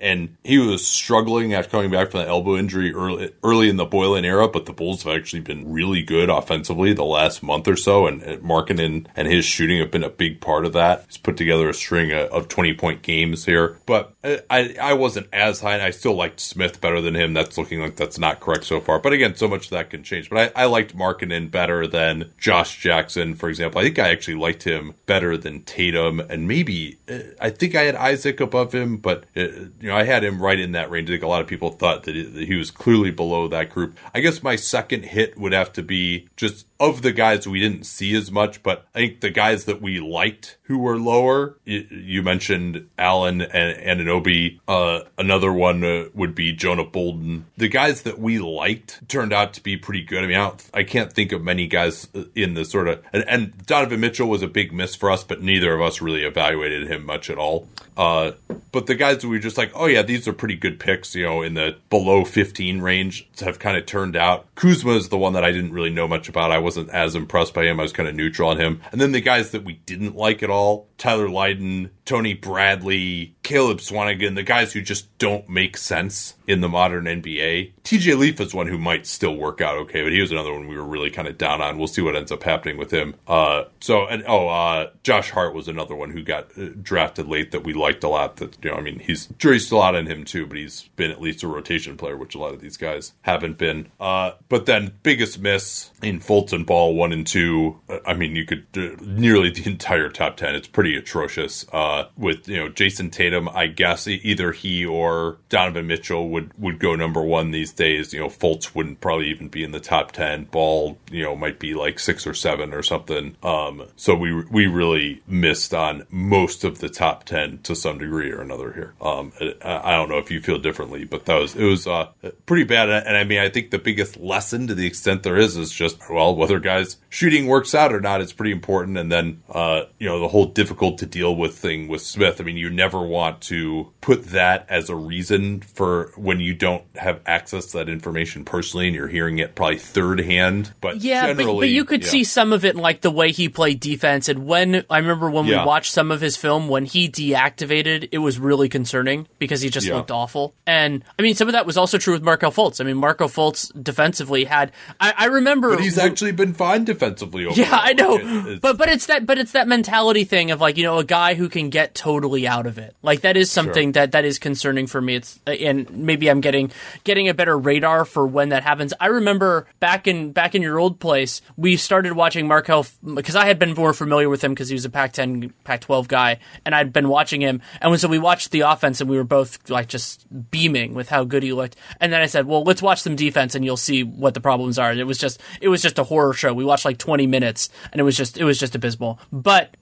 and 0.00 0.34
he 0.42 0.58
was 0.58 0.86
struggling 0.86 1.52
after 1.52 1.70
coming 1.70 1.90
back 1.90 2.10
from 2.10 2.20
the 2.20 2.28
elbow 2.28 2.56
injury 2.56 2.94
early 2.94 3.34
early 3.44 3.68
in 3.68 3.76
the 3.76 3.86
Boylen 3.86 4.24
era, 4.24 4.48
but 4.48 4.64
the 4.64 4.72
Bulls 4.72 5.02
have 5.02 5.14
actually 5.14 5.40
been 5.40 5.70
really 5.70 6.02
good 6.02 6.30
offensively 6.30 6.94
the 6.94 7.04
last 7.04 7.42
month 7.42 7.68
or 7.68 7.76
so, 7.76 8.06
and, 8.06 8.22
and 8.22 9.08
and 9.14 9.28
his 9.28 9.44
shooting 9.44 9.78
have 9.80 9.90
been 9.90 10.02
a 10.02 10.08
big 10.08 10.40
part 10.40 10.64
of 10.64 10.72
that. 10.72 11.04
He's 11.06 11.18
put 11.18 11.36
together 11.36 11.68
a 11.68 11.74
string 11.74 12.12
of, 12.12 12.30
of 12.30 12.48
20 12.48 12.61
point 12.72 13.02
games 13.02 13.46
here. 13.46 13.78
But 13.86 14.14
I, 14.22 14.76
I 14.80 14.92
wasn't 14.94 15.28
as 15.32 15.60
high. 15.60 15.74
And 15.74 15.82
I 15.82 15.90
still 15.90 16.14
liked 16.14 16.38
Smith 16.38 16.80
better 16.80 17.00
than 17.00 17.16
him. 17.16 17.34
That's 17.34 17.58
looking 17.58 17.80
like 17.80 17.96
that's 17.96 18.18
not 18.18 18.40
correct 18.40 18.64
so 18.64 18.80
far. 18.80 18.98
But 18.98 19.12
again, 19.12 19.34
so 19.34 19.48
much 19.48 19.70
that 19.70 19.90
can 19.90 20.02
change. 20.04 20.30
But 20.30 20.52
I, 20.56 20.62
I 20.62 20.66
liked 20.66 20.96
Markkanen 20.96 21.50
better 21.50 21.86
than 21.86 22.30
Josh 22.38 22.78
Jackson, 22.78 23.34
for 23.34 23.48
example. 23.48 23.80
I 23.80 23.84
think 23.84 23.98
I 23.98 24.10
actually 24.10 24.36
liked 24.36 24.62
him 24.62 24.94
better 25.06 25.36
than 25.36 25.62
Tatum. 25.62 26.20
And 26.20 26.46
maybe, 26.46 26.98
uh, 27.10 27.18
I 27.40 27.50
think 27.50 27.74
I 27.74 27.82
had 27.82 27.96
Isaac 27.96 28.40
above 28.40 28.72
him, 28.72 28.98
but, 28.98 29.24
uh, 29.36 29.40
you 29.40 29.88
know, 29.88 29.96
I 29.96 30.04
had 30.04 30.22
him 30.22 30.40
right 30.40 30.60
in 30.60 30.72
that 30.72 30.90
range. 30.90 31.10
I 31.10 31.14
think 31.14 31.24
a 31.24 31.28
lot 31.28 31.40
of 31.40 31.46
people 31.46 31.70
thought 31.70 32.04
that 32.04 32.14
he 32.14 32.54
was 32.54 32.70
clearly 32.70 33.10
below 33.10 33.48
that 33.48 33.70
group. 33.70 33.96
I 34.14 34.20
guess 34.20 34.42
my 34.42 34.56
second 34.56 35.06
hit 35.06 35.38
would 35.38 35.52
have 35.52 35.72
to 35.72 35.82
be 35.82 36.28
just 36.36 36.66
of 36.78 37.02
the 37.02 37.12
guys 37.12 37.46
we 37.46 37.60
didn't 37.60 37.86
see 37.86 38.14
as 38.16 38.30
much, 38.30 38.62
but 38.62 38.86
I 38.94 38.98
think 38.98 39.20
the 39.20 39.30
guys 39.30 39.64
that 39.66 39.80
we 39.80 40.00
liked 40.00 40.58
who 40.72 40.78
were 40.78 40.98
lower, 40.98 41.54
you 41.66 42.22
mentioned 42.22 42.88
Allen 42.96 43.42
and, 43.42 44.00
Anunoby. 44.00 44.58
Uh, 44.66 45.00
another 45.18 45.52
one 45.52 45.84
uh, 45.84 46.04
would 46.14 46.34
be 46.34 46.50
Jonah 46.50 46.86
Bolden. 46.86 47.44
The 47.58 47.68
guys 47.68 48.02
that 48.02 48.18
we 48.18 48.38
liked 48.38 49.06
turned 49.06 49.34
out 49.34 49.52
to 49.52 49.62
be 49.62 49.76
pretty 49.76 50.02
good. 50.02 50.24
I 50.24 50.26
mean, 50.26 50.38
I, 50.38 50.54
I 50.72 50.82
can't 50.82 51.12
think 51.12 51.30
of 51.32 51.42
many 51.42 51.66
guys 51.66 52.08
uh, 52.14 52.24
in 52.34 52.54
the 52.54 52.64
sort 52.64 52.88
of, 52.88 53.02
and, 53.12 53.22
and, 53.28 53.66
Donovan 53.66 54.00
Mitchell 54.00 54.28
was 54.28 54.40
a 54.40 54.48
big 54.48 54.72
miss 54.72 54.94
for 54.94 55.10
us, 55.10 55.24
but 55.24 55.42
neither 55.42 55.74
of 55.74 55.82
us 55.82 56.00
really 56.00 56.24
evaluated 56.24 56.88
him 56.88 57.04
much 57.04 57.28
at 57.28 57.36
all. 57.36 57.68
Uh, 57.94 58.32
but 58.72 58.86
the 58.86 58.94
guys 58.94 59.18
that 59.18 59.28
we 59.28 59.36
were 59.36 59.42
just 59.42 59.58
like, 59.58 59.70
oh 59.74 59.86
yeah, 59.86 60.00
these 60.00 60.26
are 60.26 60.32
pretty 60.32 60.56
good 60.56 60.80
picks, 60.80 61.14
you 61.14 61.26
know, 61.26 61.42
in 61.42 61.52
the 61.52 61.76
below 61.90 62.24
15 62.24 62.80
range 62.80 63.28
have 63.40 63.58
kind 63.58 63.76
of 63.76 63.84
turned 63.84 64.16
out. 64.16 64.46
Kuzma 64.54 64.92
is 64.92 65.10
the 65.10 65.18
one 65.18 65.34
that 65.34 65.44
I 65.44 65.52
didn't 65.52 65.72
really 65.72 65.90
know 65.90 66.08
much 66.08 66.30
about. 66.30 66.50
I 66.50 66.58
wasn't 66.58 66.88
as 66.88 67.14
impressed 67.14 67.52
by 67.52 67.64
him. 67.64 67.78
I 67.78 67.82
was 67.82 67.92
kind 67.92 68.08
of 68.08 68.14
neutral 68.14 68.48
on 68.48 68.58
him. 68.58 68.80
And 68.90 69.00
then 69.00 69.12
the 69.12 69.20
guys 69.20 69.50
that 69.50 69.64
we 69.64 69.74
didn't 69.84 70.16
like 70.16 70.42
at 70.42 70.48
all 70.48 70.61
all 70.62 70.91
Tyler 71.02 71.28
Lydon, 71.28 71.90
Tony 72.04 72.32
Bradley, 72.32 73.34
Caleb 73.42 73.78
Swanigan, 73.78 74.36
the 74.36 74.44
guys 74.44 74.72
who 74.72 74.80
just 74.80 75.18
don't 75.18 75.48
make 75.48 75.76
sense 75.76 76.34
in 76.46 76.60
the 76.60 76.68
modern 76.68 77.06
NBA. 77.06 77.72
TJ 77.82 78.16
Leaf 78.16 78.40
is 78.40 78.54
one 78.54 78.68
who 78.68 78.78
might 78.78 79.06
still 79.06 79.34
work 79.34 79.60
out 79.60 79.76
okay, 79.78 80.02
but 80.02 80.12
he 80.12 80.20
was 80.20 80.30
another 80.30 80.52
one 80.52 80.68
we 80.68 80.76
were 80.76 80.84
really 80.84 81.10
kind 81.10 81.26
of 81.26 81.38
down 81.38 81.60
on. 81.60 81.76
We'll 81.76 81.88
see 81.88 82.02
what 82.02 82.14
ends 82.14 82.30
up 82.30 82.44
happening 82.44 82.76
with 82.76 82.92
him. 82.92 83.16
Uh, 83.26 83.64
so, 83.80 84.06
and 84.06 84.22
oh, 84.28 84.48
uh, 84.48 84.90
Josh 85.02 85.30
Hart 85.30 85.54
was 85.54 85.66
another 85.66 85.96
one 85.96 86.10
who 86.10 86.22
got 86.22 86.56
uh, 86.56 86.68
drafted 86.80 87.26
late 87.26 87.50
that 87.50 87.64
we 87.64 87.72
liked 87.72 88.04
a 88.04 88.08
lot. 88.08 88.36
That, 88.36 88.56
you 88.62 88.70
know, 88.70 88.76
I 88.76 88.80
mean, 88.80 89.00
he's 89.00 89.26
jury's 89.38 89.66
still 89.66 89.82
out 89.82 89.96
on 89.96 90.06
him 90.06 90.24
too, 90.24 90.46
but 90.46 90.56
he's 90.56 90.82
been 90.94 91.10
at 91.10 91.20
least 91.20 91.42
a 91.42 91.48
rotation 91.48 91.96
player, 91.96 92.16
which 92.16 92.36
a 92.36 92.38
lot 92.38 92.54
of 92.54 92.60
these 92.60 92.76
guys 92.76 93.12
haven't 93.22 93.58
been. 93.58 93.88
Uh, 93.98 94.32
but 94.48 94.66
then 94.66 94.92
biggest 95.02 95.40
miss 95.40 95.90
in 96.00 96.20
Fulton 96.20 96.62
Ball 96.62 96.94
one 96.94 97.12
and 97.12 97.26
two. 97.26 97.80
Uh, 97.88 97.98
I 98.06 98.14
mean, 98.14 98.36
you 98.36 98.44
could 98.44 98.66
uh, 98.76 99.02
nearly 99.04 99.50
the 99.50 99.68
entire 99.68 100.08
top 100.08 100.36
10. 100.36 100.54
It's 100.54 100.68
pretty 100.68 100.91
atrocious. 100.96 101.66
Uh, 101.72 102.08
with 102.16 102.48
you 102.48 102.56
know 102.56 102.68
Jayson 102.68 103.10
Tatum, 103.10 103.48
I 103.48 103.66
guess 103.66 104.06
either 104.06 104.52
he 104.52 104.84
or 104.84 105.38
Donovan 105.48 105.86
Mitchell 105.86 106.28
would 106.30 106.52
would 106.58 106.78
go 106.78 106.94
number 106.94 107.22
one 107.22 107.50
these 107.50 107.72
days. 107.72 108.12
You 108.12 108.20
know, 108.20 108.28
Fultz 108.28 108.74
wouldn't 108.74 109.00
probably 109.00 109.28
even 109.28 109.48
be 109.48 109.64
in 109.64 109.72
the 109.72 109.80
top 109.80 110.12
ten. 110.12 110.44
Ball, 110.44 110.98
you 111.10 111.22
know, 111.22 111.36
might 111.36 111.58
be 111.58 111.74
like 111.74 111.98
six 111.98 112.26
or 112.26 112.34
seven 112.34 112.72
or 112.74 112.82
something. 112.82 113.36
Um, 113.42 113.84
so 113.96 114.14
we 114.14 114.44
we 114.44 114.66
really 114.66 115.22
missed 115.26 115.74
on 115.74 116.06
most 116.10 116.64
of 116.64 116.78
the 116.78 116.88
top 116.88 117.24
ten 117.24 117.58
to 117.62 117.74
some 117.74 117.98
degree 117.98 118.30
or 118.30 118.40
another 118.40 118.72
here. 118.72 118.94
Um, 119.00 119.32
I, 119.40 119.92
I 119.92 119.96
don't 119.96 120.08
know 120.08 120.18
if 120.18 120.30
you 120.30 120.40
feel 120.40 120.58
differently, 120.58 121.04
but 121.04 121.24
that 121.26 121.36
was 121.36 121.54
it 121.54 121.64
was 121.64 121.86
uh, 121.86 122.08
pretty 122.46 122.64
bad. 122.64 122.88
And 122.88 123.16
I 123.16 123.24
mean, 123.24 123.38
I 123.38 123.48
think 123.48 123.70
the 123.70 123.78
biggest 123.78 124.18
lesson, 124.18 124.66
to 124.66 124.74
the 124.74 124.86
extent 124.86 125.22
there 125.22 125.36
is, 125.36 125.56
is 125.56 125.72
just 125.72 125.98
well 126.10 126.34
whether 126.34 126.60
guys 126.60 126.96
shooting 127.08 127.46
works 127.46 127.74
out 127.74 127.92
or 127.92 128.00
not. 128.00 128.20
It's 128.20 128.32
pretty 128.32 128.52
important. 128.52 128.98
And 128.98 129.10
then 129.10 129.42
uh, 129.50 129.84
you 129.98 130.08
know 130.08 130.20
the 130.20 130.28
whole 130.28 130.46
difficult 130.46 130.81
difficult 130.82 130.98
to 130.98 131.06
deal 131.06 131.36
with 131.36 131.56
thing 131.56 131.86
with 131.86 132.02
Smith. 132.02 132.40
I 132.40 132.44
mean, 132.44 132.56
you 132.56 132.68
never 132.68 133.00
want 133.00 133.40
to 133.42 133.92
put 134.00 134.24
that 134.26 134.66
as 134.68 134.90
a 134.90 134.96
reason 134.96 135.60
for 135.60 136.12
when 136.16 136.40
you 136.40 136.54
don't 136.54 136.82
have 136.96 137.20
access 137.24 137.66
to 137.66 137.78
that 137.78 137.88
information 137.88 138.44
personally 138.44 138.88
and 138.88 138.96
you're 138.96 139.08
hearing 139.08 139.38
it 139.38 139.54
probably 139.54 139.78
third 139.78 140.20
hand. 140.20 140.72
But 140.80 141.00
yeah, 141.00 141.34
but, 141.34 141.46
but, 141.46 141.68
you 141.68 141.84
could 141.84 142.02
yeah. 142.02 142.08
see 142.08 142.24
some 142.24 142.52
of 142.52 142.64
it 142.64 142.74
in 142.74 142.80
like 142.80 143.00
the 143.00 143.12
way 143.12 143.30
he 143.30 143.48
played 143.48 143.78
defense. 143.78 144.28
And 144.28 144.44
when 144.44 144.84
I 144.90 144.98
remember 144.98 145.30
when 145.30 145.46
yeah. 145.46 145.60
we 145.60 145.66
watched 145.66 145.92
some 145.92 146.10
of 146.10 146.20
his 146.20 146.36
film, 146.36 146.68
when 146.68 146.84
he 146.84 147.08
deactivated, 147.08 148.08
it 148.10 148.18
was 148.18 148.40
really 148.40 148.68
concerning 148.68 149.28
because 149.38 149.60
he 149.60 149.68
just 149.70 149.86
yeah. 149.86 149.94
looked 149.94 150.10
awful. 150.10 150.54
And 150.66 151.04
I 151.16 151.22
mean, 151.22 151.36
some 151.36 151.46
of 151.48 151.52
that 151.52 151.64
was 151.64 151.76
also 151.76 151.98
true 151.98 152.14
with 152.14 152.22
Markelle 152.22 152.52
Fultz. 152.52 152.80
I 152.80 152.84
mean, 152.84 152.96
Markelle 152.96 153.28
Fultz 153.28 153.70
defensively 153.80 154.44
had. 154.44 154.72
I, 154.98 155.14
I 155.16 155.24
remember, 155.26 155.70
but 155.70 155.80
he's 155.80 155.98
actually 155.98 156.32
been 156.32 156.54
fine 156.54 156.84
defensively. 156.84 157.46
Overall. 157.46 157.58
Yeah, 157.64 157.78
I 157.80 157.92
know, 157.92 158.18
it, 158.18 158.60
but 158.60 158.76
but 158.78 158.88
it's 158.88 159.06
that 159.06 159.26
but 159.26 159.38
it's 159.38 159.52
that 159.52 159.68
mentality 159.68 160.24
thing 160.24 160.50
of 160.50 160.60
like 160.62 160.78
you 160.78 160.84
know 160.84 160.98
a 160.98 161.04
guy 161.04 161.34
who 161.34 161.48
can 161.48 161.68
get 161.68 161.94
totally 161.94 162.46
out 162.46 162.66
of 162.66 162.78
it. 162.78 162.96
Like 163.02 163.20
that 163.20 163.36
is 163.36 163.50
something 163.50 163.88
sure. 163.88 163.92
that 163.92 164.12
that 164.12 164.24
is 164.24 164.38
concerning 164.38 164.86
for 164.86 165.00
me. 165.00 165.16
It's 165.16 165.38
and 165.46 165.90
maybe 165.90 166.30
I'm 166.30 166.40
getting 166.40 166.72
getting 167.04 167.28
a 167.28 167.34
better 167.34 167.58
radar 167.58 168.04
for 168.04 168.26
when 168.26 168.48
that 168.50 168.62
happens. 168.62 168.94
I 169.00 169.06
remember 169.06 169.66
back 169.80 170.06
in 170.06 170.32
back 170.32 170.54
in 170.54 170.62
your 170.62 170.78
old 170.78 171.00
place, 171.00 171.42
we 171.56 171.76
started 171.76 172.14
watching 172.14 172.46
Markelle 172.46 172.86
because 173.14 173.36
I 173.36 173.46
had 173.46 173.58
been 173.58 173.74
more 173.74 173.92
familiar 173.92 174.28
with 174.28 174.42
him 174.42 174.52
because 174.52 174.68
he 174.68 174.74
was 174.74 174.84
a 174.84 174.90
Pac-10 174.90 175.52
Pac-12 175.64 176.08
guy, 176.08 176.38
and 176.64 176.74
I'd 176.74 176.92
been 176.92 177.08
watching 177.08 177.40
him. 177.40 177.60
And 177.80 178.00
so 178.00 178.08
we 178.08 178.18
watched 178.18 178.50
the 178.52 178.60
offense, 178.60 179.00
and 179.00 179.10
we 179.10 179.16
were 179.16 179.24
both 179.24 179.68
like 179.68 179.88
just 179.88 180.26
beaming 180.50 180.94
with 180.94 181.08
how 181.08 181.24
good 181.24 181.42
he 181.42 181.52
looked. 181.52 181.76
And 182.00 182.12
then 182.12 182.22
I 182.22 182.26
said, 182.26 182.46
"Well, 182.46 182.62
let's 182.62 182.80
watch 182.80 183.02
some 183.02 183.16
defense, 183.16 183.54
and 183.54 183.64
you'll 183.64 183.76
see 183.76 184.04
what 184.04 184.34
the 184.34 184.40
problems 184.40 184.78
are." 184.78 184.90
And 184.90 185.00
it 185.00 185.04
was 185.04 185.18
just 185.18 185.40
it 185.60 185.68
was 185.68 185.82
just 185.82 185.98
a 185.98 186.04
horror 186.04 186.32
show. 186.32 186.54
We 186.54 186.64
watched 186.64 186.84
like 186.84 186.98
20 186.98 187.26
minutes, 187.26 187.68
and 187.90 188.00
it 188.00 188.04
was 188.04 188.16
just 188.16 188.38
it 188.38 188.44
was 188.44 188.58
just 188.58 188.74
abysmal. 188.74 189.18
But 189.32 189.76